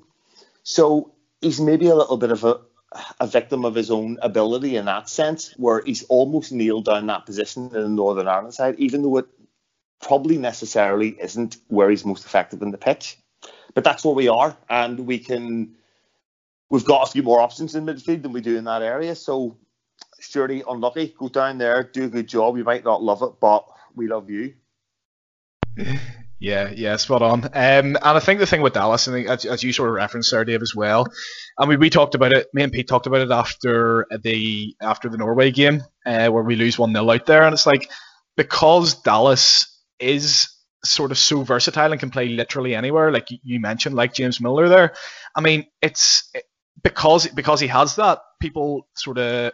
So 0.62 1.12
he's 1.40 1.60
maybe 1.60 1.88
a 1.88 1.94
little 1.94 2.16
bit 2.16 2.30
of 2.30 2.44
a 2.44 2.60
a 3.20 3.26
victim 3.26 3.64
of 3.64 3.74
his 3.74 3.90
own 3.90 4.18
ability 4.22 4.76
in 4.76 4.84
that 4.86 5.08
sense, 5.08 5.52
where 5.56 5.82
he's 5.84 6.04
almost 6.04 6.52
nailed 6.52 6.84
down 6.84 7.06
that 7.06 7.26
position 7.26 7.66
in 7.66 7.82
the 7.82 7.88
Northern 7.88 8.28
Ireland 8.28 8.54
side, 8.54 8.76
even 8.78 9.02
though 9.02 9.18
it 9.18 9.26
probably 10.00 10.38
necessarily 10.38 11.10
isn't 11.20 11.56
where 11.68 11.90
he's 11.90 12.04
most 12.04 12.24
effective 12.24 12.62
in 12.62 12.70
the 12.70 12.78
pitch. 12.78 13.18
But 13.74 13.84
that's 13.84 14.04
where 14.04 14.14
we 14.14 14.28
are, 14.28 14.56
and 14.70 15.00
we 15.00 15.18
can. 15.18 15.74
We've 16.70 16.84
got 16.84 17.08
a 17.08 17.12
few 17.12 17.22
more 17.22 17.40
options 17.40 17.74
in 17.74 17.86
midfield 17.86 18.22
than 18.22 18.32
we 18.32 18.40
do 18.40 18.56
in 18.56 18.64
that 18.64 18.82
area. 18.82 19.14
So, 19.14 19.56
surely 20.18 20.64
unlucky. 20.68 21.14
Go 21.18 21.28
down 21.28 21.58
there, 21.58 21.82
do 21.84 22.04
a 22.04 22.08
good 22.08 22.28
job. 22.28 22.56
You 22.56 22.64
might 22.64 22.84
not 22.84 23.02
love 23.02 23.22
it, 23.22 23.32
but 23.40 23.66
we 23.94 24.08
love 24.08 24.30
you. 24.30 24.54
Yeah, 26.38 26.70
yeah, 26.74 26.96
spot 26.96 27.22
on. 27.22 27.44
Um, 27.44 27.50
and 27.54 27.98
I 28.02 28.20
think 28.20 28.40
the 28.40 28.46
thing 28.46 28.60
with 28.60 28.74
Dallas, 28.74 29.06
think 29.06 29.26
as, 29.26 29.46
as 29.46 29.62
you 29.62 29.72
sort 29.72 29.88
of 29.88 29.94
referenced 29.94 30.30
there, 30.30 30.44
Dave, 30.44 30.60
as 30.60 30.74
well. 30.74 31.06
I 31.58 31.64
mean, 31.64 31.80
we 31.80 31.88
talked 31.88 32.14
about 32.14 32.32
it. 32.32 32.48
Me 32.52 32.62
and 32.62 32.72
Pete 32.72 32.86
talked 32.86 33.06
about 33.06 33.22
it 33.22 33.30
after 33.30 34.06
the 34.22 34.76
after 34.82 35.08
the 35.08 35.16
Norway 35.16 35.50
game, 35.50 35.82
uh, 36.04 36.28
where 36.28 36.42
we 36.42 36.56
lose 36.56 36.78
one 36.78 36.92
0 36.92 37.10
out 37.10 37.24
there, 37.24 37.42
and 37.42 37.54
it's 37.54 37.66
like 37.66 37.88
because 38.36 39.00
Dallas 39.00 39.80
is 39.98 40.48
sort 40.84 41.10
of 41.10 41.18
so 41.18 41.42
versatile 41.42 41.90
and 41.90 42.00
can 42.00 42.10
play 42.10 42.28
literally 42.28 42.74
anywhere, 42.74 43.10
like 43.10 43.28
you 43.30 43.58
mentioned, 43.58 43.94
like 43.94 44.14
James 44.14 44.40
Milner 44.40 44.68
there. 44.68 44.92
I 45.34 45.40
mean, 45.40 45.66
it's 45.80 46.30
because 46.82 47.26
because 47.28 47.60
he 47.60 47.68
has 47.68 47.96
that. 47.96 48.20
People 48.40 48.86
sort 48.94 49.16
of 49.18 49.52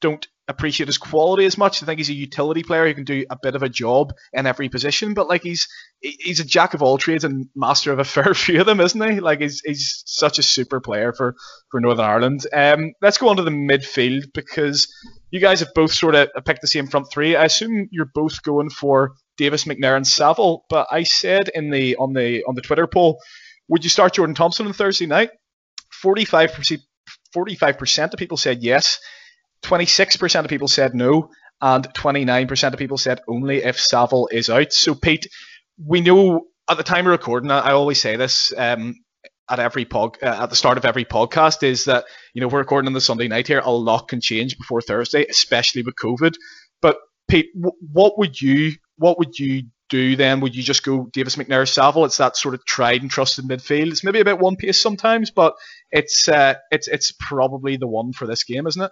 don't 0.00 0.26
appreciate 0.48 0.86
his 0.86 0.98
quality 0.98 1.44
as 1.44 1.58
much. 1.58 1.82
I 1.82 1.86
think 1.86 1.98
he's 1.98 2.10
a 2.10 2.14
utility 2.14 2.62
player 2.62 2.86
who 2.86 2.94
can 2.94 3.04
do 3.04 3.24
a 3.30 3.38
bit 3.40 3.54
of 3.54 3.62
a 3.62 3.68
job 3.68 4.12
in 4.32 4.46
every 4.46 4.68
position, 4.68 5.14
but 5.14 5.28
like 5.28 5.42
he's 5.42 5.68
he's 6.00 6.40
a 6.40 6.44
jack 6.44 6.74
of 6.74 6.82
all 6.82 6.98
trades 6.98 7.24
and 7.24 7.48
master 7.56 7.92
of 7.92 7.98
a 7.98 8.04
fair 8.16 8.34
few 8.34 8.60
of 8.60 8.66
them, 8.66 8.80
isn't 8.80 9.12
he? 9.12 9.20
Like 9.20 9.40
he's 9.40 9.60
he's 9.60 10.02
such 10.06 10.38
a 10.38 10.42
super 10.42 10.80
player 10.80 11.12
for 11.12 11.34
for 11.70 11.80
Northern 11.80 12.04
Ireland. 12.04 12.46
Um, 12.52 12.92
let's 13.02 13.18
go 13.18 13.28
on 13.28 13.36
to 13.36 13.42
the 13.42 13.50
midfield 13.50 14.32
because 14.34 14.92
you 15.30 15.40
guys 15.40 15.60
have 15.60 15.74
both 15.74 15.92
sort 15.92 16.14
of 16.14 16.28
picked 16.44 16.60
the 16.60 16.68
same 16.68 16.86
front 16.86 17.10
three. 17.10 17.36
I 17.36 17.44
assume 17.44 17.88
you're 17.90 18.10
both 18.14 18.42
going 18.42 18.70
for 18.70 19.14
Davis, 19.36 19.64
McNair, 19.64 19.96
and 19.96 20.06
Saville. 20.06 20.64
But 20.68 20.86
I 20.90 21.02
said 21.02 21.50
in 21.54 21.70
the 21.70 21.96
on 21.96 22.12
the 22.12 22.44
on 22.44 22.54
the 22.54 22.62
Twitter 22.62 22.86
poll, 22.86 23.20
would 23.68 23.84
you 23.84 23.90
start 23.90 24.14
Jordan 24.14 24.34
Thompson 24.34 24.66
on 24.66 24.72
Thursday 24.72 25.06
night? 25.06 25.30
Forty 25.90 26.24
five 26.24 26.52
percent. 26.52 26.82
45% 27.36 28.12
of 28.12 28.18
people 28.18 28.36
said 28.36 28.62
yes. 28.62 28.98
26% 29.62 30.40
of 30.44 30.48
people 30.48 30.68
said 30.68 30.94
no, 30.94 31.30
and 31.60 31.88
29% 31.94 32.72
of 32.72 32.78
people 32.78 32.98
said 32.98 33.20
only 33.28 33.62
if 33.62 33.80
Saville 33.80 34.28
is 34.30 34.50
out. 34.50 34.72
So, 34.72 34.94
Pete, 34.94 35.26
we 35.84 36.00
know 36.00 36.46
at 36.68 36.76
the 36.76 36.82
time 36.82 37.06
of 37.06 37.12
recording, 37.12 37.50
I 37.50 37.72
always 37.72 38.00
say 38.00 38.16
this 38.16 38.52
um, 38.56 38.94
at 39.48 39.58
every 39.58 39.84
pod, 39.84 40.18
uh, 40.22 40.42
at 40.42 40.50
the 40.50 40.56
start 40.56 40.78
of 40.78 40.84
every 40.84 41.04
podcast, 41.04 41.62
is 41.62 41.84
that 41.84 42.04
you 42.34 42.40
know 42.40 42.48
we're 42.48 42.58
recording 42.58 42.88
on 42.88 42.92
the 42.92 43.00
Sunday 43.00 43.28
night 43.28 43.46
here. 43.46 43.60
A 43.64 43.70
lot 43.70 44.08
can 44.08 44.20
change 44.20 44.58
before 44.58 44.82
Thursday, 44.82 45.24
especially 45.28 45.82
with 45.82 45.94
COVID. 45.94 46.34
But 46.82 46.98
Pete, 47.28 47.48
w- 47.54 47.76
what 47.92 48.18
would 48.18 48.40
you 48.40 48.72
what 48.96 49.18
would 49.18 49.38
you 49.38 49.64
do 49.88 50.16
then? 50.16 50.40
Would 50.40 50.56
you 50.56 50.62
just 50.62 50.84
go 50.84 51.08
Davis 51.12 51.36
McNair 51.36 51.68
Saville? 51.68 52.04
It's 52.04 52.16
that 52.16 52.36
sort 52.36 52.54
of 52.54 52.64
tried 52.64 53.02
and 53.02 53.10
trusted 53.10 53.44
midfield. 53.44 53.90
It's 53.90 54.04
maybe 54.04 54.20
a 54.20 54.24
bit 54.24 54.38
one 54.38 54.56
pace 54.56 54.80
sometimes, 54.80 55.30
but 55.30 55.54
it's 55.90 56.28
uh, 56.28 56.54
it's 56.70 56.88
it's 56.88 57.12
probably 57.12 57.76
the 57.76 57.88
one 57.88 58.12
for 58.12 58.26
this 58.26 58.44
game, 58.44 58.66
isn't 58.66 58.82
it? 58.82 58.90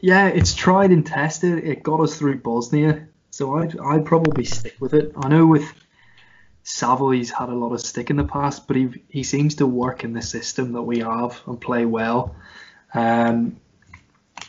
Yeah, 0.00 0.28
it's 0.28 0.54
tried 0.54 0.90
and 0.90 1.04
tested. 1.06 1.64
It 1.64 1.82
got 1.82 2.00
us 2.00 2.18
through 2.18 2.38
Bosnia, 2.38 3.08
so 3.30 3.56
I'd, 3.56 3.78
I'd 3.78 4.04
probably 4.04 4.44
stick 4.44 4.76
with 4.80 4.94
it. 4.94 5.12
I 5.16 5.28
know 5.28 5.46
with 5.46 5.72
he's 7.12 7.30
had 7.30 7.48
a 7.48 7.54
lot 7.54 7.72
of 7.72 7.80
stick 7.80 8.10
in 8.10 8.16
the 8.16 8.24
past, 8.24 8.66
but 8.66 8.76
he, 8.76 8.88
he 9.08 9.22
seems 9.22 9.54
to 9.56 9.66
work 9.66 10.04
in 10.04 10.12
the 10.12 10.22
system 10.22 10.72
that 10.72 10.82
we 10.82 10.98
have 10.98 11.40
and 11.46 11.60
play 11.60 11.86
well. 11.86 12.34
Um, 12.92 13.56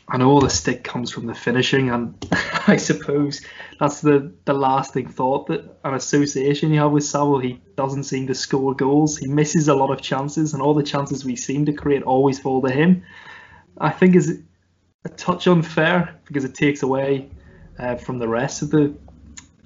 I 0.10 0.18
know 0.18 0.30
all 0.30 0.40
the 0.40 0.50
stick 0.50 0.84
comes 0.84 1.12
from 1.12 1.26
the 1.28 1.36
finishing, 1.36 1.90
and 1.90 2.16
I 2.68 2.78
suppose 2.78 3.42
that's 3.80 4.02
the, 4.02 4.34
the 4.46 4.54
lasting 4.54 5.10
thought 5.10 5.48
that 5.48 5.80
an 5.84 5.94
association 5.94 6.72
you 6.72 6.80
have 6.80 6.92
with 6.92 7.04
Saville. 7.04 7.40
He 7.40 7.62
doesn't 7.76 8.04
seem 8.04 8.28
to 8.28 8.36
score 8.36 8.74
goals. 8.74 9.18
He 9.18 9.28
misses 9.28 9.68
a 9.68 9.76
lot 9.76 9.92
of 9.92 10.02
chances, 10.02 10.54
and 10.54 10.62
all 10.62 10.74
the 10.74 10.84
chances 10.84 11.26
we 11.26 11.36
seem 11.36 11.66
to 11.66 11.74
create 11.74 12.04
always 12.04 12.40
fall 12.40 12.62
to 12.62 12.72
him. 12.72 13.04
I 13.80 13.92
think 13.92 14.16
is 14.16 14.42
a 15.08 15.10
touch 15.16 15.48
unfair 15.48 16.20
because 16.26 16.44
it 16.44 16.54
takes 16.54 16.84
away 16.84 17.30
uh, 17.80 17.96
from 17.96 18.20
the 18.20 18.28
rest 18.28 18.62
of 18.62 18.70
the 18.70 18.94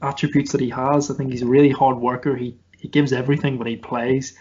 attributes 0.01 0.51
that 0.51 0.61
he 0.61 0.69
has. 0.69 1.09
I 1.09 1.15
think 1.15 1.31
he's 1.31 1.41
a 1.41 1.47
really 1.47 1.71
hard 1.71 1.97
worker. 1.97 2.35
He 2.35 2.57
he 2.77 2.87
gives 2.87 3.13
everything 3.13 3.57
when 3.57 3.67
he 3.67 3.75
plays, 3.75 4.37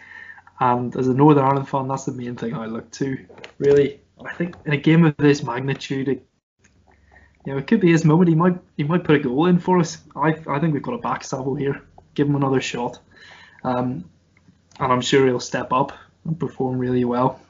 and 0.60 0.94
as 0.97 1.09
a 1.09 1.14
Northern 1.14 1.44
Ireland 1.44 1.68
fan, 1.68 1.89
that's 1.89 2.05
the 2.05 2.12
main 2.12 2.36
thing 2.36 2.55
I 2.55 2.66
look 2.66 2.90
to. 2.93 3.18
Really, 3.59 4.01
I 4.24 4.32
think 4.35 4.56
in 4.66 4.72
a 4.72 4.77
game 4.77 5.05
of 5.05 5.16
this 5.16 5.43
magnitude, 5.43 6.09
it, 6.09 6.27
you 7.44 7.52
know, 7.52 7.59
it 7.59 7.66
could 7.66 7.81
be 7.81 7.90
his 7.90 8.05
moment. 8.05 8.28
He 8.28 8.35
might 8.35 8.59
he 8.77 8.85
might 8.85 9.05
put 9.05 9.16
a 9.16 9.20
goal 9.20 9.47
in 9.47 9.59
for 9.59 9.78
us. 9.78 9.98
I 10.14 10.28
I 10.47 10.59
think 10.60 10.74
we've 10.74 10.82
got 10.82 10.94
a 10.94 10.98
back 10.98 11.24
here. 11.59 11.82
Give 12.14 12.28
him 12.28 12.36
another 12.36 12.60
shot, 12.60 12.98
um, 13.64 14.05
and 14.78 14.93
I'm 14.93 15.01
sure 15.01 15.27
he'll 15.27 15.40
step 15.40 15.72
up 15.72 15.93
and 16.24 16.39
perform 16.39 16.78
really 16.78 17.05
well. 17.05 17.40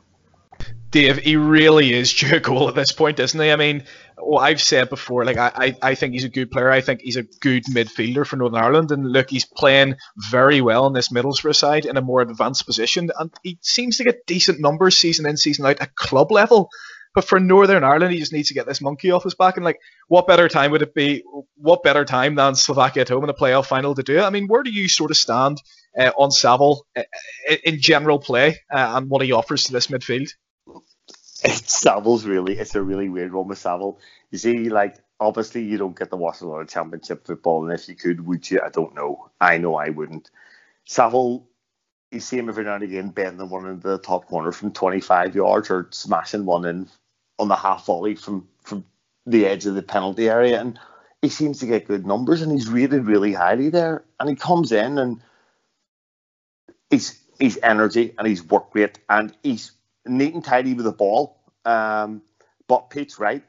Dave, 0.90 1.18
he 1.18 1.36
really 1.36 1.92
is 1.92 2.12
goal 2.42 2.68
at 2.68 2.74
this 2.74 2.92
point, 2.92 3.20
isn't 3.20 3.40
he? 3.40 3.52
I 3.52 3.56
mean, 3.56 3.84
what 4.18 4.42
I've 4.42 4.60
said 4.60 4.90
before, 4.90 5.24
like 5.24 5.36
I, 5.36 5.52
I, 5.54 5.76
I 5.82 5.94
think 5.94 6.14
he's 6.14 6.24
a 6.24 6.28
good 6.28 6.50
player. 6.50 6.70
I 6.70 6.80
think 6.80 7.00
he's 7.00 7.16
a 7.16 7.22
good 7.40 7.64
midfielder 7.64 8.26
for 8.26 8.36
Northern 8.36 8.60
Ireland, 8.60 8.90
and 8.90 9.10
look, 9.10 9.30
he's 9.30 9.44
playing 9.44 9.96
very 10.30 10.60
well 10.60 10.86
in 10.86 10.92
this 10.92 11.10
Middlesbrough 11.10 11.54
side 11.54 11.86
in 11.86 11.96
a 11.96 12.02
more 12.02 12.20
advanced 12.20 12.66
position, 12.66 13.10
and 13.18 13.32
he 13.42 13.58
seems 13.62 13.98
to 13.98 14.04
get 14.04 14.26
decent 14.26 14.60
numbers 14.60 14.96
season 14.96 15.26
in, 15.26 15.36
season 15.36 15.66
out 15.66 15.80
at 15.80 15.94
club 15.94 16.32
level. 16.32 16.68
But 17.12 17.24
for 17.24 17.40
Northern 17.40 17.82
Ireland, 17.82 18.12
he 18.12 18.20
just 18.20 18.32
needs 18.32 18.48
to 18.48 18.54
get 18.54 18.66
this 18.66 18.80
monkey 18.80 19.10
off 19.10 19.24
his 19.24 19.34
back. 19.34 19.56
And 19.56 19.64
like, 19.64 19.80
what 20.06 20.28
better 20.28 20.48
time 20.48 20.70
would 20.70 20.82
it 20.82 20.94
be? 20.94 21.24
What 21.56 21.82
better 21.82 22.04
time 22.04 22.36
than 22.36 22.54
Slovakia 22.54 23.00
at 23.00 23.08
home 23.08 23.24
in 23.24 23.30
a 23.30 23.34
playoff 23.34 23.66
final 23.66 23.96
to 23.96 24.04
do 24.04 24.18
it? 24.18 24.22
I 24.22 24.30
mean, 24.30 24.46
where 24.46 24.62
do 24.62 24.70
you 24.70 24.88
sort 24.88 25.10
of 25.10 25.16
stand 25.16 25.60
uh, 25.98 26.12
on 26.16 26.30
Saville 26.30 26.86
uh, 26.96 27.02
in 27.64 27.80
general 27.80 28.20
play 28.20 28.58
uh, 28.72 28.92
and 28.94 29.10
what 29.10 29.22
he 29.22 29.32
offers 29.32 29.64
to 29.64 29.72
this 29.72 29.88
midfield? 29.88 30.30
It's 31.42 31.80
Saville's 31.80 32.24
really, 32.26 32.58
it's 32.58 32.74
a 32.74 32.82
really 32.82 33.08
weird 33.08 33.32
one 33.32 33.48
with 33.48 33.58
Saville. 33.58 33.98
You 34.30 34.38
see, 34.38 34.68
like, 34.68 34.98
obviously 35.18 35.64
you 35.64 35.78
don't 35.78 35.98
get 35.98 36.10
to 36.10 36.16
watch 36.16 36.40
a 36.40 36.46
lot 36.46 36.60
of 36.60 36.68
championship 36.68 37.26
football, 37.26 37.64
and 37.64 37.72
if 37.72 37.88
you 37.88 37.94
could, 37.94 38.26
would 38.26 38.50
you? 38.50 38.60
I 38.64 38.68
don't 38.68 38.94
know. 38.94 39.30
I 39.40 39.58
know 39.58 39.74
I 39.76 39.90
wouldn't. 39.90 40.30
Saville, 40.84 41.46
you 42.10 42.20
see 42.20 42.38
him 42.38 42.48
every 42.48 42.64
now 42.64 42.74
and 42.74 42.82
again 42.82 43.10
bending 43.10 43.48
one 43.48 43.66
in 43.66 43.80
the 43.80 43.98
top 43.98 44.26
corner 44.26 44.52
from 44.52 44.72
25 44.72 45.34
yards 45.34 45.70
or 45.70 45.88
smashing 45.90 46.44
one 46.44 46.64
in 46.64 46.88
on 47.38 47.48
the 47.48 47.56
half 47.56 47.86
volley 47.86 48.16
from, 48.16 48.48
from 48.62 48.84
the 49.26 49.46
edge 49.46 49.66
of 49.66 49.74
the 49.74 49.82
penalty 49.82 50.28
area, 50.28 50.60
and 50.60 50.78
he 51.22 51.28
seems 51.28 51.60
to 51.60 51.66
get 51.66 51.86
good 51.86 52.06
numbers, 52.06 52.42
and 52.42 52.50
he's 52.50 52.68
rated 52.68 53.06
really 53.06 53.32
highly 53.32 53.68
there. 53.68 54.04
And 54.18 54.28
he 54.28 54.34
comes 54.34 54.72
in 54.72 54.98
and 54.98 55.20
he's 56.90 57.18
he's 57.38 57.58
energy 57.62 58.14
and 58.18 58.26
he's 58.26 58.44
work 58.44 58.74
rate 58.74 58.98
and 59.08 59.32
he's 59.42 59.72
neat 60.06 60.34
and 60.34 60.44
tidy 60.44 60.74
with 60.74 60.84
the 60.84 60.92
ball. 60.92 61.40
Um, 61.64 62.22
but 62.66 62.90
Pete's 62.90 63.18
right. 63.18 63.42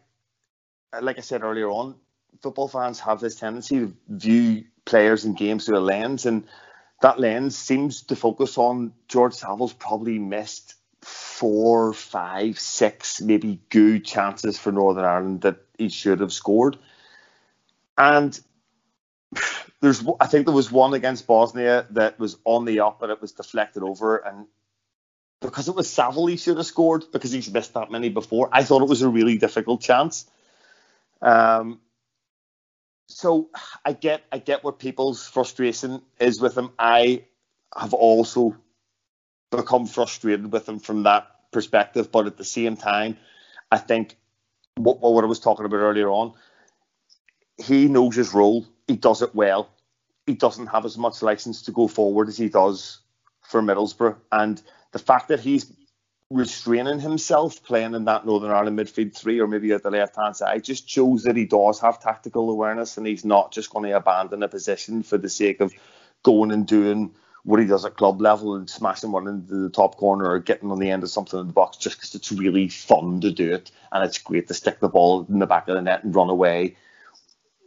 Like 1.00 1.18
I 1.18 1.22
said 1.22 1.44
earlier 1.44 1.70
on, 1.70 1.96
football 2.42 2.68
fans 2.68 3.00
have 3.00 3.20
this 3.20 3.36
tendency 3.36 3.80
to 3.80 3.94
view 4.10 4.66
players 4.86 5.26
and 5.26 5.38
games 5.38 5.66
through 5.66 5.78
a 5.78 5.80
lens, 5.80 6.26
and 6.26 6.46
that 7.02 7.20
lens 7.20 7.58
seems 7.58 8.04
to 8.04 8.16
focus 8.16 8.58
on 8.58 8.94
George 9.08 9.34
Saville's 9.34 9.74
probably 9.74 10.20
missed 10.20 10.76
four, 11.02 11.94
five, 11.94 12.60
six, 12.60 13.22
maybe 13.22 13.60
good 13.70 14.06
chances 14.06 14.60
for 14.60 14.72
Northern 14.72 15.06
Ireland 15.06 15.42
that 15.42 15.58
he 15.78 15.90
should 15.90 16.20
have 16.20 16.34
scored. 16.34 16.78
And 17.98 18.40
there's, 19.82 20.04
I 20.20 20.28
think 20.28 20.46
there 20.46 20.56
was 20.56 20.72
one 20.72 20.94
against 20.94 21.26
Bosnia 21.26 21.88
that 21.92 22.20
was 22.20 22.38
on 22.46 22.66
the 22.66 22.82
up 22.82 23.02
and 23.02 23.12
it 23.12 23.22
was 23.22 23.32
deflected 23.32 23.84
over, 23.84 24.18
and 24.18 24.48
because 25.42 25.68
it 25.68 25.76
was 25.76 25.90
Saville 25.90 26.28
he 26.28 26.38
should 26.38 26.58
have 26.58 26.66
scored 26.66 27.06
because 27.12 27.32
he's 27.32 27.52
missed 27.52 27.74
that 27.74 27.92
many 27.92 28.10
before. 28.10 28.50
I 28.52 28.64
thought 28.64 28.84
it 28.84 28.90
was 28.90 29.02
a 29.02 29.10
really 29.10 29.38
difficult 29.38 29.82
chance. 29.82 30.30
Um, 31.22 31.80
so 33.08 33.50
I 33.84 33.94
get 33.94 34.24
I 34.32 34.38
get 34.38 34.64
what 34.64 34.80
people's 34.80 35.28
frustration 35.28 36.02
is 36.20 36.40
with 36.40 36.58
him. 36.58 36.72
I 36.80 37.26
have 37.76 37.94
also 37.94 38.56
become 39.50 39.86
frustrated 39.86 40.52
with 40.52 40.68
him 40.68 40.80
from 40.80 41.04
that 41.04 41.28
perspective, 41.52 42.12
but 42.12 42.28
at 42.28 42.38
the 42.38 42.46
same 42.46 42.78
time, 42.78 43.18
I 43.72 43.78
think 43.78 44.16
what, 44.76 45.02
what 45.02 45.24
I 45.24 45.28
was 45.28 45.40
talking 45.40 45.66
about 45.66 45.78
earlier 45.78 46.10
on, 46.10 46.34
he 47.58 47.88
knows 47.88 48.16
his 48.16 48.34
role. 48.34 48.66
He 48.88 48.96
does 48.96 49.22
it 49.22 49.36
well. 49.36 49.70
He 50.26 50.34
doesn't 50.34 50.68
have 50.68 50.86
as 50.86 50.98
much 50.98 51.22
license 51.22 51.64
to 51.64 51.72
go 51.72 51.88
forward 51.88 52.30
as 52.30 52.38
he 52.38 52.48
does 52.48 53.00
for 53.42 53.62
Middlesbrough, 53.62 54.16
and 54.32 54.62
the 54.92 55.00
fact 55.00 55.30
that 55.30 55.40
he's 55.40 55.72
restraining 56.30 57.00
himself 57.00 57.62
playing 57.64 57.94
in 57.94 58.06
that 58.06 58.26
Northern 58.26 58.52
Ireland 58.52 58.80
midfield 58.80 59.16
three 59.16 59.40
or 59.40 59.48
maybe 59.48 59.74
at 59.74 59.84
the 59.84 59.92
left 59.92 60.16
hand 60.16 60.36
side 60.36 60.64
just 60.64 60.90
shows 60.90 61.24
that 61.24 61.36
he 61.36 61.46
does 61.46 61.80
have 61.82 62.00
tactical 62.00 62.50
awareness 62.50 62.98
and 62.98 63.06
he's 63.06 63.26
not 63.26 63.52
just 63.52 63.70
going 63.70 63.90
to 63.90 63.98
abandon 63.98 64.42
a 64.42 64.48
position 64.48 65.04
for 65.04 65.18
the 65.18 65.28
sake 65.28 65.60
of 65.60 65.74
going 66.24 66.52
and 66.52 66.68
doing 66.68 67.14
what 67.44 67.60
he 67.60 67.66
does 67.66 67.84
at 67.86 67.98
club 67.98 68.22
level 68.22 68.56
and 68.56 68.70
smashing 68.70 69.12
one 69.12 69.28
into 69.28 69.56
the 69.56 69.70
top 69.70 69.98
corner 69.98 70.30
or 70.30 70.40
getting 70.40 70.72
on 70.72 70.80
the 70.80 70.90
end 70.90 71.04
of 71.04 71.10
something 71.10 71.40
in 71.40 71.48
the 71.48 71.54
box 71.54 71.76
just 71.78 71.98
because 71.98 72.16
it's 72.16 72.32
really 72.32 72.70
fun 72.70 73.20
to 73.20 73.32
do 73.32 73.54
it 73.54 73.72
and 73.92 74.04
it's 74.06 74.20
great 74.20 74.48
to 74.48 74.54
stick 74.54 74.80
the 74.80 74.88
ball 74.88 75.26
in 75.28 75.40
the 75.40 75.48
back 75.48 75.68
of 75.68 75.76
the 75.76 75.82
net 75.82 76.04
and 76.04 76.16
run 76.16 76.30
away, 76.30 76.78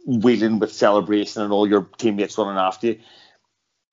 wheeling 0.07 0.59
with 0.59 0.73
celebration 0.73 1.41
and 1.41 1.51
all 1.51 1.67
your 1.67 1.87
teammates 1.97 2.37
running 2.37 2.57
after 2.57 2.87
you. 2.87 2.99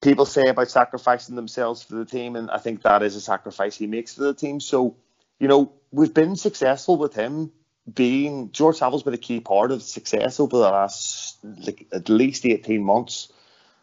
People 0.02 0.26
say 0.26 0.48
about 0.48 0.70
sacrificing 0.70 1.36
themselves 1.36 1.82
for 1.82 1.94
the 1.94 2.04
team, 2.04 2.36
and 2.36 2.50
I 2.50 2.58
think 2.58 2.82
that 2.82 3.02
is 3.02 3.16
a 3.16 3.20
sacrifice 3.20 3.76
he 3.76 3.86
makes 3.86 4.14
for 4.14 4.24
the 4.24 4.34
team. 4.34 4.60
So, 4.60 4.96
you 5.38 5.48
know, 5.48 5.72
we've 5.90 6.12
been 6.12 6.36
successful 6.36 6.96
with 6.96 7.14
him 7.14 7.52
being 7.92 8.52
George 8.52 8.76
Saville's 8.76 9.02
been 9.02 9.14
a 9.14 9.18
key 9.18 9.40
part 9.40 9.72
of 9.72 9.82
success 9.82 10.38
over 10.38 10.56
the 10.56 10.70
last 10.70 11.38
like 11.42 11.86
at 11.92 12.08
least 12.08 12.46
18 12.46 12.82
months, 12.82 13.32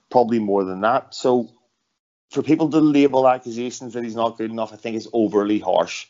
probably 0.09 0.39
more 0.39 0.63
than 0.63 0.81
that. 0.81 1.13
So 1.13 1.49
for 2.29 2.41
people 2.43 2.69
to 2.69 2.79
label 2.79 3.27
accusations 3.27 3.93
that 3.93 4.03
he's 4.03 4.15
not 4.15 4.37
good 4.37 4.51
enough, 4.51 4.71
I 4.73 4.77
think 4.77 4.95
is 4.95 5.09
overly 5.11 5.59
harsh. 5.59 6.07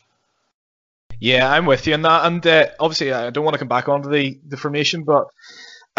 Yeah, 1.18 1.50
I'm 1.50 1.66
with 1.66 1.86
you 1.86 1.94
on 1.94 2.02
that. 2.02 2.26
And 2.26 2.46
uh, 2.46 2.68
obviously, 2.78 3.12
I 3.12 3.30
don't 3.30 3.44
want 3.44 3.54
to 3.54 3.58
come 3.58 3.68
back 3.68 3.88
onto 3.88 4.08
the, 4.08 4.40
the 4.46 4.56
formation, 4.56 5.04
but 5.04 5.26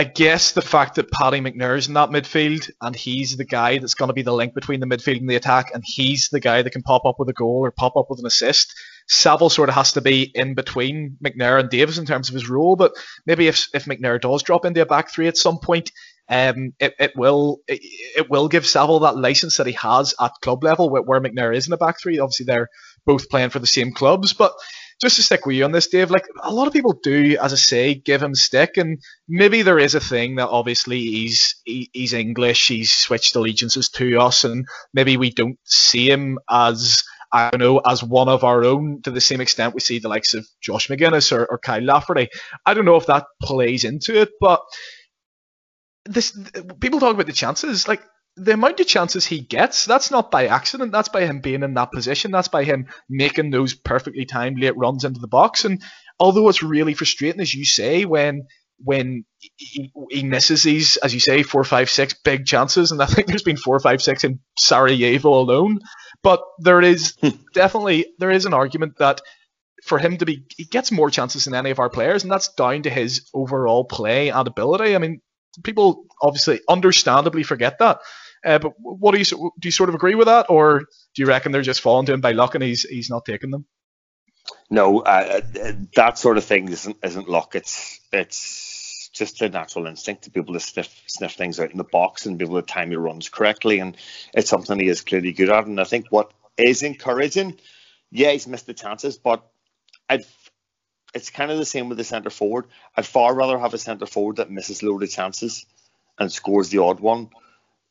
I 0.01 0.03
guess 0.03 0.53
the 0.53 0.63
fact 0.63 0.95
that 0.95 1.11
Paddy 1.11 1.41
McNair's 1.41 1.87
in 1.87 1.93
that 1.93 2.09
midfield 2.09 2.71
and 2.81 2.95
he's 2.95 3.37
the 3.37 3.45
guy 3.45 3.77
that's 3.77 3.93
going 3.93 4.09
to 4.09 4.15
be 4.15 4.23
the 4.23 4.33
link 4.33 4.55
between 4.55 4.79
the 4.79 4.87
midfield 4.87 5.19
and 5.19 5.29
the 5.29 5.35
attack, 5.35 5.69
and 5.75 5.83
he's 5.85 6.29
the 6.31 6.39
guy 6.39 6.63
that 6.63 6.71
can 6.71 6.81
pop 6.81 7.05
up 7.05 7.17
with 7.19 7.29
a 7.29 7.33
goal 7.33 7.59
or 7.63 7.69
pop 7.69 7.95
up 7.95 8.07
with 8.09 8.17
an 8.17 8.25
assist. 8.25 8.73
Saville 9.07 9.51
sort 9.51 9.69
of 9.69 9.75
has 9.75 9.91
to 9.91 10.01
be 10.01 10.31
in 10.33 10.55
between 10.55 11.17
McNair 11.23 11.59
and 11.59 11.69
Davis 11.69 11.99
in 11.99 12.07
terms 12.07 12.29
of 12.29 12.33
his 12.33 12.49
role, 12.49 12.75
but 12.75 12.93
maybe 13.27 13.47
if 13.47 13.67
if 13.75 13.85
McNair 13.85 14.19
does 14.19 14.41
drop 14.41 14.65
into 14.65 14.81
a 14.81 14.87
back 14.87 15.11
three 15.11 15.27
at 15.27 15.37
some 15.37 15.59
point, 15.59 15.91
um, 16.27 16.73
it, 16.79 16.95
it 16.97 17.11
will 17.15 17.59
it, 17.67 17.81
it 18.17 18.27
will 18.27 18.47
give 18.47 18.65
Saville 18.65 19.01
that 19.01 19.17
license 19.17 19.57
that 19.57 19.67
he 19.67 19.73
has 19.73 20.15
at 20.19 20.31
club 20.41 20.63
level 20.63 20.89
where, 20.89 21.03
where 21.03 21.21
McNair 21.21 21.55
is 21.55 21.67
in 21.67 21.71
the 21.71 21.77
back 21.77 22.01
three. 22.01 22.17
Obviously, 22.17 22.47
they're 22.47 22.69
both 23.05 23.29
playing 23.29 23.51
for 23.51 23.59
the 23.59 23.67
same 23.67 23.93
clubs, 23.93 24.33
but 24.33 24.53
just 25.01 25.15
to 25.15 25.23
stick 25.23 25.45
with 25.45 25.55
you 25.55 25.65
on 25.65 25.71
this, 25.71 25.87
Dave, 25.87 26.11
like 26.11 26.27
a 26.43 26.53
lot 26.53 26.67
of 26.67 26.73
people 26.73 26.93
do, 27.01 27.37
as 27.41 27.53
I 27.53 27.55
say, 27.55 27.95
give 27.95 28.21
him 28.21 28.35
stick, 28.35 28.77
and 28.77 28.99
maybe 29.27 29.63
there 29.63 29.79
is 29.79 29.95
a 29.95 29.99
thing 29.99 30.35
that 30.35 30.49
obviously 30.49 30.99
he's 30.99 31.55
he, 31.65 31.89
he's 31.91 32.13
English, 32.13 32.67
he's 32.67 32.91
switched 32.91 33.35
allegiances 33.35 33.89
to 33.89 34.19
us, 34.19 34.43
and 34.43 34.65
maybe 34.93 35.17
we 35.17 35.31
don't 35.31 35.57
see 35.65 36.09
him 36.09 36.37
as 36.49 37.03
I 37.33 37.49
don't 37.49 37.59
know 37.59 37.79
as 37.79 38.03
one 38.03 38.29
of 38.29 38.43
our 38.43 38.63
own 38.63 39.01
to 39.03 39.11
the 39.11 39.21
same 39.21 39.41
extent 39.41 39.73
we 39.73 39.79
see 39.79 39.99
the 39.99 40.09
likes 40.09 40.33
of 40.33 40.45
Josh 40.61 40.87
Magennis 40.87 41.31
or, 41.31 41.45
or 41.45 41.57
Kyle 41.57 41.81
Lafferty. 41.81 42.27
I 42.65 42.73
don't 42.73 42.85
know 42.85 42.97
if 42.97 43.07
that 43.07 43.25
plays 43.41 43.85
into 43.85 44.21
it, 44.21 44.29
but 44.39 44.61
this 46.05 46.37
people 46.79 46.99
talk 46.99 47.15
about 47.15 47.25
the 47.25 47.33
chances, 47.33 47.87
like 47.87 48.03
the 48.37 48.53
amount 48.53 48.79
of 48.79 48.87
chances 48.87 49.25
he 49.25 49.39
gets, 49.41 49.85
that's 49.85 50.11
not 50.11 50.31
by 50.31 50.47
accident. 50.47 50.91
That's 50.91 51.09
by 51.09 51.25
him 51.25 51.41
being 51.41 51.63
in 51.63 51.73
that 51.73 51.91
position. 51.91 52.31
That's 52.31 52.47
by 52.47 52.63
him 52.63 52.87
making 53.09 53.51
those 53.51 53.73
perfectly 53.73 54.25
timed 54.25 54.59
late 54.59 54.77
runs 54.77 55.03
into 55.03 55.19
the 55.19 55.27
box. 55.27 55.65
And 55.65 55.81
although 56.19 56.47
it's 56.49 56.63
really 56.63 56.93
frustrating, 56.93 57.41
as 57.41 57.53
you 57.53 57.65
say, 57.65 58.05
when 58.05 58.47
when 58.83 59.25
he, 59.57 59.91
he 60.09 60.23
misses 60.23 60.63
these, 60.63 60.97
as 60.97 61.13
you 61.13 61.19
say, 61.19 61.43
four, 61.43 61.63
five, 61.63 61.87
six 61.89 62.15
big 62.23 62.45
chances, 62.45 62.91
and 62.91 63.01
I 63.01 63.05
think 63.05 63.27
there's 63.27 63.43
been 63.43 63.57
four, 63.57 63.79
five, 63.79 64.01
six 64.01 64.23
in 64.23 64.39
Sarajevo 64.57 65.29
alone. 65.29 65.79
But 66.23 66.41
there 66.59 66.81
is 66.81 67.15
hmm. 67.21 67.29
definitely 67.53 68.07
there 68.17 68.31
is 68.31 68.45
an 68.45 68.53
argument 68.53 68.97
that 68.97 69.21
for 69.83 69.97
him 69.97 70.17
to 70.17 70.25
be, 70.25 70.45
he 70.55 70.65
gets 70.65 70.91
more 70.91 71.09
chances 71.09 71.45
than 71.45 71.55
any 71.55 71.71
of 71.71 71.79
our 71.79 71.89
players, 71.89 72.23
and 72.23 72.31
that's 72.31 72.53
down 72.53 72.83
to 72.83 72.89
his 72.89 73.29
overall 73.33 73.83
play 73.83 74.29
and 74.29 74.47
ability. 74.47 74.95
I 74.95 74.99
mean, 74.99 75.21
people 75.63 76.05
obviously 76.21 76.61
understandably 76.67 77.43
forget 77.43 77.79
that. 77.79 78.01
Uh, 78.43 78.59
but 78.59 78.73
what 78.77 79.11
do 79.11 79.19
you 79.19 79.25
do? 79.25 79.51
You 79.63 79.71
sort 79.71 79.89
of 79.89 79.95
agree 79.95 80.15
with 80.15 80.27
that, 80.27 80.49
or 80.49 80.79
do 80.79 81.21
you 81.21 81.27
reckon 81.27 81.51
they're 81.51 81.61
just 81.61 81.81
falling 81.81 82.05
to 82.07 82.13
him 82.13 82.21
by 82.21 82.31
luck 82.31 82.55
and 82.55 82.63
he's 82.63 82.83
he's 82.83 83.09
not 83.09 83.25
taking 83.25 83.51
them? 83.51 83.65
No, 84.69 84.99
uh, 85.01 85.41
uh, 85.63 85.71
that 85.95 86.17
sort 86.17 86.37
of 86.37 86.43
thing 86.43 86.69
isn't 86.69 86.97
isn't 87.03 87.29
luck. 87.29 87.55
It's 87.55 87.99
it's 88.11 89.09
just 89.13 89.41
a 89.41 89.49
natural 89.49 89.85
instinct 89.85 90.23
to 90.23 90.31
be 90.31 90.39
able 90.39 90.53
to 90.53 90.59
sniff 90.59 91.03
sniff 91.07 91.33
things 91.33 91.59
out 91.59 91.71
in 91.71 91.77
the 91.77 91.83
box 91.83 92.25
and 92.25 92.37
be 92.37 92.45
able 92.45 92.59
to 92.59 92.65
time 92.65 92.91
your 92.91 93.01
runs 93.01 93.29
correctly, 93.29 93.79
and 93.79 93.95
it's 94.33 94.49
something 94.49 94.79
he 94.79 94.87
is 94.87 95.01
clearly 95.01 95.33
good 95.33 95.49
at. 95.49 95.67
And 95.67 95.79
I 95.79 95.83
think 95.83 96.07
what 96.09 96.31
is 96.57 96.81
encouraging, 96.81 97.59
yeah, 98.09 98.31
he's 98.31 98.47
missed 98.47 98.65
the 98.65 98.73
chances, 98.73 99.17
but 99.17 99.45
I'd 100.09 100.25
it's 101.13 101.29
kind 101.29 101.51
of 101.51 101.57
the 101.57 101.65
same 101.65 101.89
with 101.89 101.97
the 101.97 102.03
centre 102.03 102.29
forward. 102.29 102.65
I'd 102.95 103.05
far 103.05 103.33
rather 103.33 103.59
have 103.59 103.73
a 103.73 103.77
centre 103.77 104.05
forward 104.05 104.37
that 104.37 104.51
misses 104.51 104.83
loads 104.83 105.03
of 105.03 105.09
chances 105.09 105.65
and 106.17 106.31
scores 106.31 106.69
the 106.69 106.79
odd 106.79 106.99
one 106.99 107.29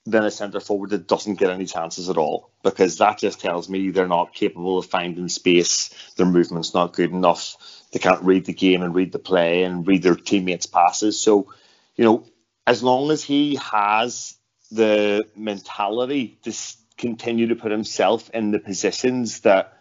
than 0.07 0.25
a 0.25 0.31
centre 0.31 0.61
forward 0.61 0.91
that 0.91 1.07
doesn't 1.07 1.39
get 1.39 1.51
any 1.51 1.67
chances 1.67 2.09
at 2.09 2.17
all 2.17 2.51
because 2.63 2.99
that 2.99 3.19
just 3.19 3.41
tells 3.41 3.69
me 3.69 3.91
they're 3.91 4.09
not 4.09 4.35
capable 4.35 4.79
of 4.79 4.87
finding 4.87 5.29
space, 5.29 5.91
their 6.17 6.27
movement's 6.27 6.73
not 6.73 6.95
good 6.95 7.11
enough, 7.11 7.57
they 7.93 7.99
can't 7.99 8.23
read 8.23 8.47
the 8.47 8.53
game 8.53 8.83
and 8.83 8.95
read 8.95 9.13
the 9.13 9.19
play 9.19 9.63
and 9.63 9.87
read 9.87 10.03
their 10.03 10.15
teammates' 10.15 10.67
passes. 10.67 11.21
So, 11.21 11.53
you 11.97 12.05
know, 12.05 12.25
as 12.67 12.83
long 12.83 13.11
as 13.11 13.23
he 13.23 13.57
has 13.57 14.37
the 14.71 15.27
mentality 15.37 16.39
to 16.45 16.53
continue 16.97 17.49
to 17.49 17.57
put 17.57 17.73
himself 17.73 18.31
in 18.31 18.53
the 18.53 18.59
positions 18.59 19.41
that 19.41 19.80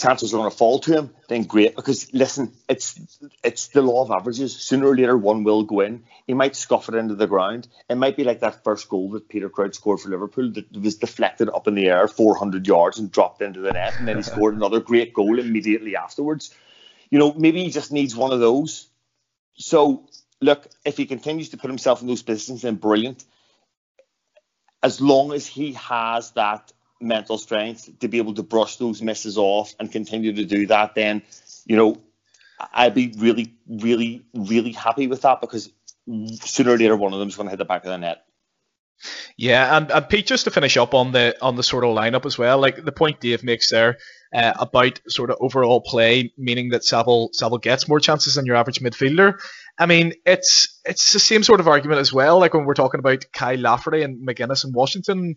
chances 0.00 0.32
are 0.32 0.38
going 0.38 0.50
to 0.50 0.56
fall 0.56 0.78
to 0.80 0.92
him, 0.92 1.10
then 1.28 1.44
great. 1.44 1.76
Because 1.76 2.12
listen, 2.12 2.52
it's 2.68 2.98
it's 3.44 3.68
the 3.68 3.82
law 3.82 4.02
of 4.02 4.10
averages. 4.10 4.56
Sooner 4.56 4.88
or 4.88 4.96
later, 4.96 5.16
one 5.16 5.44
will 5.44 5.62
go 5.64 5.80
in. 5.80 6.04
He 6.26 6.34
might 6.34 6.56
scuff 6.56 6.88
it 6.88 6.94
into 6.94 7.14
the 7.14 7.26
ground. 7.26 7.68
It 7.88 7.96
might 7.96 8.16
be 8.16 8.24
like 8.24 8.40
that 8.40 8.64
first 8.64 8.88
goal 8.88 9.10
that 9.10 9.28
Peter 9.28 9.48
Crouch 9.48 9.74
scored 9.74 10.00
for 10.00 10.08
Liverpool 10.08 10.50
that 10.52 10.76
was 10.76 10.96
deflected 10.96 11.48
up 11.48 11.68
in 11.68 11.74
the 11.74 11.88
air 11.88 12.08
400 12.08 12.66
yards 12.66 12.98
and 12.98 13.10
dropped 13.10 13.42
into 13.42 13.60
the 13.60 13.72
net, 13.72 13.94
and 13.98 14.08
then 14.08 14.16
he 14.16 14.22
scored 14.22 14.54
another 14.54 14.80
great 14.80 15.12
goal 15.12 15.38
immediately 15.38 15.96
afterwards. 15.96 16.54
You 17.10 17.18
know, 17.18 17.32
maybe 17.32 17.62
he 17.64 17.70
just 17.70 17.92
needs 17.92 18.16
one 18.16 18.32
of 18.32 18.40
those. 18.40 18.88
So 19.54 20.08
look, 20.40 20.66
if 20.84 20.96
he 20.96 21.06
continues 21.06 21.50
to 21.50 21.56
put 21.56 21.68
himself 21.68 22.00
in 22.00 22.08
those 22.08 22.22
positions, 22.22 22.62
then 22.62 22.76
brilliant. 22.76 23.24
As 24.82 25.00
long 25.00 25.32
as 25.32 25.46
he 25.46 25.74
has 25.74 26.30
that 26.32 26.72
mental 27.00 27.38
strength 27.38 27.98
to 28.00 28.08
be 28.08 28.18
able 28.18 28.34
to 28.34 28.42
brush 28.42 28.76
those 28.76 29.02
misses 29.02 29.38
off 29.38 29.74
and 29.78 29.90
continue 29.90 30.32
to 30.32 30.44
do 30.44 30.66
that, 30.66 30.94
then 30.94 31.22
you 31.66 31.76
know 31.76 32.00
I'd 32.72 32.94
be 32.94 33.14
really, 33.18 33.54
really, 33.68 34.22
really 34.34 34.72
happy 34.72 35.06
with 35.06 35.22
that 35.22 35.40
because 35.40 35.72
sooner 36.44 36.72
or 36.72 36.78
later 36.78 36.96
one 36.96 37.12
of 37.12 37.18
them 37.18 37.28
is 37.28 37.36
going 37.36 37.46
to 37.46 37.50
hit 37.50 37.58
the 37.58 37.64
back 37.64 37.84
of 37.84 37.90
the 37.90 37.98
net. 37.98 38.24
Yeah, 39.36 39.76
and, 39.76 39.90
and 39.90 40.08
Pete, 40.08 40.26
just 40.26 40.44
to 40.44 40.50
finish 40.50 40.76
up 40.76 40.92
on 40.92 41.12
the 41.12 41.34
on 41.40 41.56
the 41.56 41.62
sort 41.62 41.84
of 41.84 41.96
lineup 41.96 42.26
as 42.26 42.36
well, 42.36 42.58
like 42.58 42.84
the 42.84 42.92
point 42.92 43.20
Dave 43.20 43.42
makes 43.42 43.70
there 43.70 43.96
uh, 44.34 44.52
about 44.58 45.00
sort 45.08 45.30
of 45.30 45.38
overall 45.40 45.80
play, 45.80 46.34
meaning 46.36 46.70
that 46.70 46.84
Saville 46.84 47.30
Saville 47.32 47.58
gets 47.58 47.88
more 47.88 47.98
chances 47.98 48.34
than 48.34 48.44
your 48.44 48.56
average 48.56 48.80
midfielder. 48.80 49.40
I 49.78 49.86
mean, 49.86 50.12
it's 50.26 50.78
it's 50.84 51.14
the 51.14 51.18
same 51.18 51.42
sort 51.42 51.60
of 51.60 51.68
argument 51.68 52.00
as 52.00 52.12
well. 52.12 52.40
Like 52.40 52.52
when 52.52 52.66
we're 52.66 52.74
talking 52.74 52.98
about 52.98 53.24
Kyle 53.32 53.58
Lafferty 53.58 54.02
and 54.02 54.26
Magennis 54.28 54.64
and 54.64 54.74
Washington, 54.74 55.36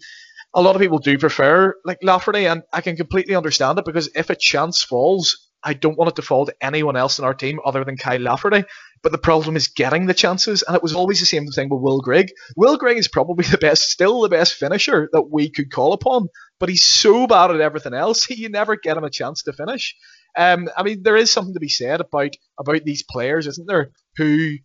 a 0.53 0.61
lot 0.61 0.75
of 0.75 0.81
people 0.81 0.99
do 0.99 1.17
prefer 1.17 1.75
like 1.83 1.99
Lafferty, 2.03 2.45
and 2.45 2.63
I 2.71 2.81
can 2.81 2.95
completely 2.95 3.35
understand 3.35 3.79
it 3.79 3.85
because 3.85 4.09
if 4.15 4.29
a 4.29 4.35
chance 4.35 4.83
falls, 4.83 5.49
I 5.63 5.73
don't 5.73 5.97
want 5.97 6.09
it 6.09 6.15
to 6.17 6.21
fall 6.21 6.45
to 6.45 6.55
anyone 6.61 6.95
else 6.95 7.19
in 7.19 7.25
our 7.25 7.33
team 7.33 7.59
other 7.65 7.83
than 7.83 7.97
Kyle 7.97 8.19
Lafferty. 8.19 8.65
But 9.01 9.11
the 9.11 9.17
problem 9.17 9.55
is 9.55 9.67
getting 9.67 10.05
the 10.05 10.13
chances, 10.13 10.61
and 10.61 10.75
it 10.75 10.83
was 10.83 10.93
always 10.93 11.19
the 11.19 11.25
same 11.25 11.47
thing 11.47 11.69
with 11.69 11.81
Will 11.81 12.01
Grigg. 12.01 12.31
Will 12.55 12.77
Grigg 12.77 12.97
is 12.97 13.07
probably 13.07 13.45
the 13.45 13.57
best, 13.57 13.89
still 13.89 14.21
the 14.21 14.29
best 14.29 14.53
finisher 14.53 15.09
that 15.11 15.29
we 15.31 15.49
could 15.49 15.71
call 15.71 15.93
upon, 15.93 16.27
but 16.59 16.69
he's 16.69 16.83
so 16.83 17.27
bad 17.27 17.51
at 17.51 17.61
everything 17.61 17.93
else, 17.93 18.29
you 18.29 18.49
never 18.49 18.75
get 18.75 18.97
him 18.97 19.03
a 19.03 19.09
chance 19.09 19.43
to 19.43 19.53
finish. 19.53 19.95
Um, 20.37 20.69
I 20.75 20.83
mean, 20.83 21.03
there 21.03 21.17
is 21.17 21.31
something 21.31 21.53
to 21.53 21.59
be 21.59 21.69
said 21.69 22.01
about 22.01 22.35
about 22.57 22.83
these 22.83 23.03
players, 23.03 23.47
isn't 23.47 23.67
there? 23.67 23.91
Who 24.17 24.55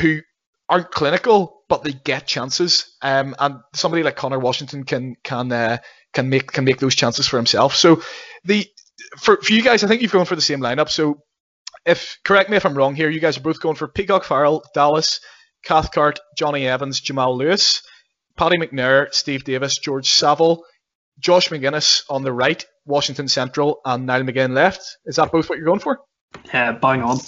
who 0.00 0.20
aren't 0.68 0.90
clinical, 0.90 1.57
but 1.68 1.84
they 1.84 1.92
get 1.92 2.26
chances. 2.26 2.96
Um, 3.02 3.34
and 3.38 3.60
somebody 3.74 4.02
like 4.02 4.16
Conor 4.16 4.38
Washington 4.38 4.84
can 4.84 5.16
can 5.22 5.52
uh, 5.52 5.78
can 6.12 6.28
make 6.28 6.50
can 6.52 6.64
make 6.64 6.78
those 6.78 6.94
chances 6.94 7.26
for 7.28 7.36
himself. 7.36 7.76
So 7.76 8.02
the 8.44 8.66
for 9.18 9.38
for 9.42 9.52
you 9.52 9.62
guys, 9.62 9.84
I 9.84 9.88
think 9.88 10.02
you've 10.02 10.12
gone 10.12 10.24
for 10.24 10.36
the 10.36 10.42
same 10.42 10.60
lineup. 10.60 10.88
So 10.88 11.22
if 11.84 12.18
correct 12.24 12.50
me 12.50 12.56
if 12.56 12.66
I'm 12.66 12.76
wrong 12.76 12.94
here, 12.94 13.10
you 13.10 13.20
guys 13.20 13.36
are 13.36 13.42
both 13.42 13.60
going 13.60 13.76
for 13.76 13.88
Peacock 13.88 14.24
Farrell, 14.24 14.64
Dallas, 14.74 15.20
Cathcart, 15.64 16.20
Jonny 16.36 16.66
Evans, 16.66 17.00
Jamal 17.00 17.36
Lewis, 17.36 17.82
Paddy 18.36 18.58
McNair, 18.58 19.12
Steve 19.12 19.44
Davis, 19.44 19.78
George 19.78 20.08
Saville, 20.10 20.64
Josh 21.18 21.48
Magennis 21.48 22.04
on 22.08 22.22
the 22.22 22.32
right, 22.32 22.64
Washington 22.86 23.28
Central, 23.28 23.80
and 23.84 24.06
Niall 24.06 24.22
McGinn 24.22 24.54
left. 24.54 24.82
Is 25.04 25.16
that 25.16 25.32
both 25.32 25.48
what 25.48 25.58
you're 25.58 25.66
going 25.66 25.80
for? 25.80 26.00
Uh, 26.52 26.72
bang 26.72 27.02
on. 27.02 27.18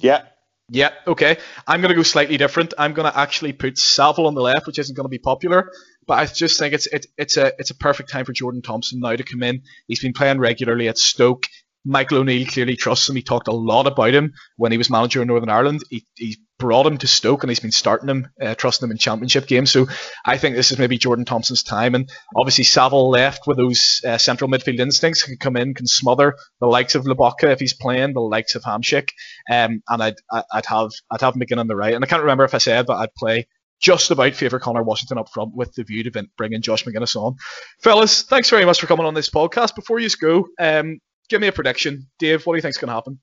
Yeah, 0.00 0.24
yeah, 0.70 0.90
okay. 1.06 1.38
I'm 1.66 1.80
going 1.80 1.90
to 1.90 1.94
go 1.94 2.02
slightly 2.02 2.36
different. 2.36 2.74
I'm 2.78 2.94
going 2.94 3.10
to 3.10 3.18
actually 3.18 3.52
put 3.52 3.78
Saville 3.78 4.26
on 4.26 4.34
the 4.34 4.40
left, 4.40 4.66
which 4.66 4.78
isn't 4.78 4.96
going 4.96 5.04
to 5.04 5.10
be 5.10 5.18
popular, 5.18 5.70
but 6.06 6.14
I 6.14 6.26
just 6.26 6.58
think 6.58 6.74
it's 6.74 6.86
it, 6.86 7.06
it's 7.18 7.36
a 7.36 7.52
it's 7.58 7.70
a 7.70 7.74
perfect 7.74 8.10
time 8.10 8.24
for 8.24 8.32
Jordan 8.32 8.62
Thompson 8.62 9.00
now 9.00 9.14
to 9.14 9.22
come 9.22 9.42
in. 9.42 9.62
He's 9.88 10.00
been 10.00 10.14
playing 10.14 10.38
regularly 10.38 10.88
at 10.88 10.98
Stoke. 10.98 11.46
Michael 11.84 12.18
O'Neill 12.18 12.46
clearly 12.46 12.76
trusts 12.76 13.08
him. 13.08 13.16
He 13.16 13.22
talked 13.22 13.48
a 13.48 13.52
lot 13.52 13.86
about 13.86 14.14
him 14.14 14.32
when 14.56 14.72
he 14.72 14.78
was 14.78 14.88
manager 14.88 15.20
in 15.20 15.28
Northern 15.28 15.50
Ireland. 15.50 15.82
He, 15.90 16.06
he's 16.16 16.38
brought 16.58 16.86
him 16.86 16.98
to 16.98 17.06
Stoke 17.06 17.42
and 17.42 17.50
he's 17.50 17.60
been 17.60 17.72
starting 17.72 18.08
him, 18.08 18.28
uh, 18.40 18.54
trusting 18.54 18.86
him 18.86 18.92
in 18.92 18.98
championship 18.98 19.46
games. 19.46 19.70
So 19.70 19.86
I 20.24 20.38
think 20.38 20.54
this 20.54 20.70
is 20.70 20.78
maybe 20.78 20.98
Jordan 20.98 21.24
Thompson's 21.24 21.62
time. 21.62 21.94
And 21.94 22.10
obviously 22.36 22.64
Saville 22.64 23.10
left 23.10 23.46
with 23.46 23.56
those 23.56 24.00
uh, 24.06 24.18
central 24.18 24.50
midfield 24.50 24.78
instincts, 24.78 25.24
can 25.24 25.36
come 25.36 25.56
in, 25.56 25.74
can 25.74 25.86
smother 25.86 26.36
the 26.60 26.66
likes 26.66 26.94
of 26.94 27.04
Lobotka 27.04 27.52
if 27.52 27.60
he's 27.60 27.74
playing, 27.74 28.14
the 28.14 28.20
likes 28.20 28.54
of 28.54 28.62
Hamsik. 28.62 29.10
Um, 29.50 29.82
and 29.88 30.02
I'd, 30.02 30.16
I'd 30.30 30.66
have 30.66 30.90
I'd 31.10 31.20
have 31.20 31.34
McGinn 31.34 31.58
on 31.58 31.66
the 31.66 31.76
right. 31.76 31.94
And 31.94 32.04
I 32.04 32.06
can't 32.06 32.22
remember 32.22 32.44
if 32.44 32.54
I 32.54 32.58
said, 32.58 32.86
but 32.86 32.98
I'd 32.98 33.14
play 33.14 33.46
just 33.80 34.10
about 34.10 34.34
favour 34.34 34.58
Conor 34.58 34.82
Washington 34.82 35.18
up 35.18 35.28
front 35.28 35.54
with 35.54 35.74
the 35.74 35.84
view 35.84 36.04
to 36.04 36.26
bringing 36.38 36.62
Josh 36.62 36.84
Magennis 36.84 37.16
on. 37.16 37.36
Fellas, 37.82 38.22
thanks 38.22 38.48
very 38.48 38.64
much 38.64 38.80
for 38.80 38.86
coming 38.86 39.04
on 39.04 39.14
this 39.14 39.28
podcast. 39.28 39.74
Before 39.74 39.98
you 39.98 40.08
go, 40.20 40.48
um, 40.58 41.00
give 41.28 41.40
me 41.40 41.48
a 41.48 41.52
prediction. 41.52 42.08
Dave, 42.18 42.46
what 42.46 42.54
do 42.54 42.58
you 42.58 42.62
think's 42.62 42.78
going 42.78 42.88
to 42.88 42.94
happen? 42.94 43.18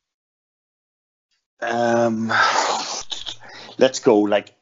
Um, 1.62 2.32
let's 3.82 4.00
go 4.00 4.20
like 4.20 4.54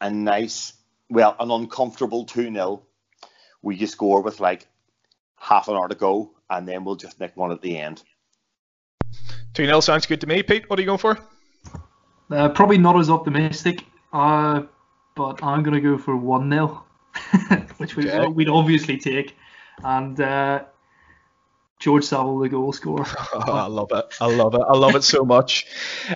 a 0.00 0.10
nice, 0.10 0.74
well, 1.08 1.34
an 1.40 1.50
uncomfortable 1.50 2.24
2 2.26 2.52
0. 2.52 2.82
We 3.62 3.76
just 3.76 3.94
score 3.94 4.22
with 4.22 4.38
like 4.38 4.68
half 5.38 5.66
an 5.68 5.74
hour 5.74 5.88
to 5.88 5.94
go, 5.94 6.32
and 6.48 6.68
then 6.68 6.84
we'll 6.84 6.96
just 6.96 7.18
nick 7.18 7.36
one 7.36 7.50
at 7.50 7.62
the 7.62 7.78
end. 7.78 8.04
2 9.54 9.66
0 9.66 9.80
sounds 9.80 10.06
good 10.06 10.20
to 10.20 10.26
me. 10.26 10.42
Pete, 10.42 10.68
what 10.70 10.78
are 10.78 10.82
you 10.82 10.86
going 10.86 10.98
for? 10.98 11.18
Uh, 12.30 12.48
probably 12.50 12.78
not 12.78 12.98
as 12.98 13.10
optimistic. 13.10 13.84
Uh, 14.12 14.62
but 15.16 15.42
I'm 15.42 15.62
going 15.62 15.74
to 15.74 15.80
go 15.80 15.98
for 15.98 16.16
1 16.16 16.50
0, 16.50 16.84
which 17.78 17.96
we, 17.96 18.10
okay. 18.10 18.28
we'd 18.28 18.48
obviously 18.48 18.98
take. 18.98 19.34
And 19.82 20.20
uh, 20.20 20.64
George 21.80 22.04
Saville, 22.04 22.38
the 22.38 22.48
goal 22.50 22.72
scorer. 22.72 23.06
Oh, 23.32 23.40
I 23.46 23.66
love 23.66 23.90
it. 23.92 24.14
I 24.20 24.26
love 24.26 24.54
it. 24.54 24.60
I 24.60 24.74
love 24.74 24.94
it 24.94 25.04
so 25.04 25.24
much. 25.24 25.66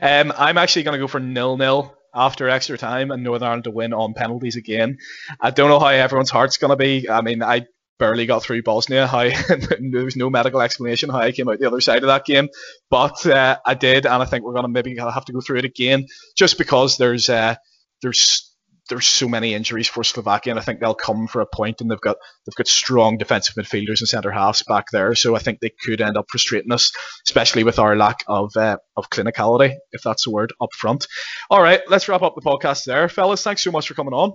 Um, 0.01 0.33
I'm 0.37 0.59
actually 0.59 0.83
going 0.83 0.95
to 0.95 0.99
go 0.99 1.07
for 1.07 1.21
nil 1.21 1.57
nil 1.57 1.97
after 2.15 2.49
extra 2.49 2.79
time 2.79 3.11
and 3.11 3.23
Northern 3.23 3.47
Ireland 3.47 3.65
to 3.65 3.71
win 3.71 3.93
on 3.93 4.15
penalties 4.15 4.57
again. 4.57 4.99
I 5.41 5.51
don't 5.51 5.69
know 5.69 5.79
how 5.79 5.89
everyone's 5.89 6.31
heart's 6.31 6.59
going 6.59 6.71
to 6.71 6.77
be. 6.77 7.09
I 7.09 7.21
mean, 7.21 7.43
I 7.43 7.67
barely 7.99 8.27
got 8.27 8.43
through 8.43 8.63
Bosnia. 8.63 9.07
How 9.07 9.29
there 9.93 10.05
was 10.05 10.17
no 10.17 10.31
medical 10.31 10.61
explanation 10.61 11.11
how 11.11 11.19
I 11.19 11.33
came 11.33 11.49
out 11.49 11.61
the 11.61 11.67
other 11.67 11.81
side 11.81 12.03
of 12.03 12.09
that 12.09 12.25
game, 12.25 12.49
but 12.91 13.25
uh, 13.27 13.59
I 13.65 13.75
did, 13.75 14.07
and 14.07 14.23
I 14.23 14.25
think 14.25 14.45
we're 14.45 14.55
going 14.55 14.65
to 14.65 14.69
maybe 14.69 14.97
have 14.97 15.25
to 15.27 15.33
go 15.33 15.41
through 15.41 15.59
it 15.59 15.65
again 15.65 16.07
just 16.37 16.59
because 16.59 16.97
there's 16.97 17.29
uh, 17.29 17.55
there's 18.03 18.50
there's 18.91 19.07
so 19.07 19.29
many 19.29 19.55
injuries 19.55 19.89
for 19.89 20.05
Slovakia, 20.05 20.53
and 20.53 20.61
I 20.61 20.63
think 20.63 20.81
they'll 20.81 20.95
come 20.95 21.27
for 21.29 21.41
a 21.41 21.47
point, 21.47 21.81
and 21.81 21.91
they've 21.91 22.01
got 22.01 22.19
they've 22.45 22.55
got 22.55 22.69
strong 22.69 23.17
defensive 23.17 23.55
midfielders 23.55 24.01
and 24.01 24.09
centre 24.09 24.31
halves 24.31 24.63
back 24.65 24.87
there, 24.93 25.15
so 25.15 25.35
I 25.35 25.39
think 25.39 25.61
they 25.61 25.71
could 25.71 26.03
end 26.03 26.19
up 26.19 26.27
frustrating 26.29 26.73
us, 26.73 26.93
especially 27.27 27.65
with 27.65 27.79
our 27.79 27.97
lack 27.97 28.25
of 28.27 28.55
uh, 28.57 28.77
of 28.97 29.09
clinicality, 29.09 29.77
if 29.93 30.03
that's 30.03 30.25
the 30.25 30.31
word, 30.31 30.53
up 30.61 30.75
front. 30.75 31.07
All 31.49 31.63
right, 31.63 31.81
let's 31.89 32.09
wrap 32.09 32.23
up 32.23 32.35
the 32.35 32.43
podcast 32.43 32.85
there, 32.85 33.09
fellas. 33.09 33.43
Thanks 33.43 33.63
so 33.63 33.71
much 33.71 33.89
for 33.89 33.95
coming 33.95 34.13
on. 34.13 34.33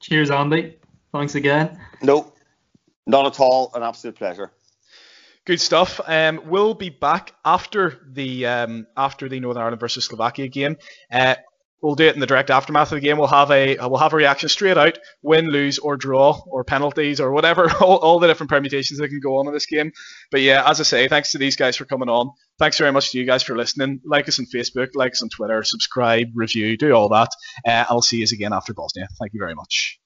Cheers, 0.00 0.30
Andy. 0.30 0.78
Thanks 1.12 1.36
again. 1.36 1.78
No, 2.02 2.32
not 3.06 3.26
at 3.26 3.38
all. 3.38 3.70
An 3.74 3.82
absolute 3.82 4.16
pleasure. 4.16 4.50
Good 5.44 5.60
stuff. 5.60 6.00
Um, 6.04 6.40
we'll 6.46 6.74
be 6.74 6.90
back 6.90 7.32
after 7.44 8.00
the 8.10 8.46
um, 8.46 8.86
after 8.96 9.28
the 9.28 9.38
Northern 9.38 9.62
Ireland 9.62 9.80
versus 9.80 10.04
Slovakia 10.04 10.48
game. 10.48 10.76
Uh, 11.10 11.36
we'll 11.82 11.94
do 11.94 12.06
it 12.06 12.14
in 12.14 12.20
the 12.20 12.26
direct 12.26 12.50
aftermath 12.50 12.92
of 12.92 12.96
the 12.96 13.00
game. 13.00 13.18
We'll 13.18 13.26
have 13.28 13.50
a 13.50 13.76
we'll 13.80 13.98
have 13.98 14.12
a 14.12 14.16
reaction 14.16 14.48
straight 14.48 14.78
out, 14.78 14.98
win, 15.22 15.46
lose, 15.48 15.78
or 15.78 15.96
draw, 15.96 16.40
or 16.46 16.64
penalties, 16.64 17.20
or 17.20 17.32
whatever. 17.32 17.70
All, 17.80 17.98
all 17.98 18.18
the 18.18 18.26
different 18.26 18.50
permutations 18.50 18.98
that 18.98 19.08
can 19.08 19.20
go 19.20 19.36
on 19.36 19.46
in 19.46 19.52
this 19.52 19.66
game. 19.66 19.92
But 20.30 20.40
yeah, 20.40 20.68
as 20.68 20.80
I 20.80 20.82
say, 20.84 21.08
thanks 21.08 21.32
to 21.32 21.38
these 21.38 21.56
guys 21.56 21.76
for 21.76 21.84
coming 21.84 22.08
on. 22.08 22.30
Thanks 22.58 22.78
very 22.78 22.90
much 22.90 23.12
to 23.12 23.18
you 23.18 23.26
guys 23.26 23.42
for 23.42 23.56
listening. 23.56 24.00
Like 24.04 24.28
us 24.28 24.38
on 24.38 24.46
Facebook, 24.46 24.90
like 24.94 25.12
us 25.12 25.22
on 25.22 25.28
Twitter, 25.28 25.62
subscribe, 25.62 26.28
review, 26.34 26.76
do 26.76 26.92
all 26.92 27.10
that. 27.10 27.28
Uh, 27.66 27.84
I'll 27.88 28.02
see 28.02 28.18
you 28.18 28.26
again 28.32 28.52
after 28.52 28.72
Bosnia. 28.72 29.08
Thank 29.18 29.34
you 29.34 29.40
very 29.40 29.54
much. 29.54 30.00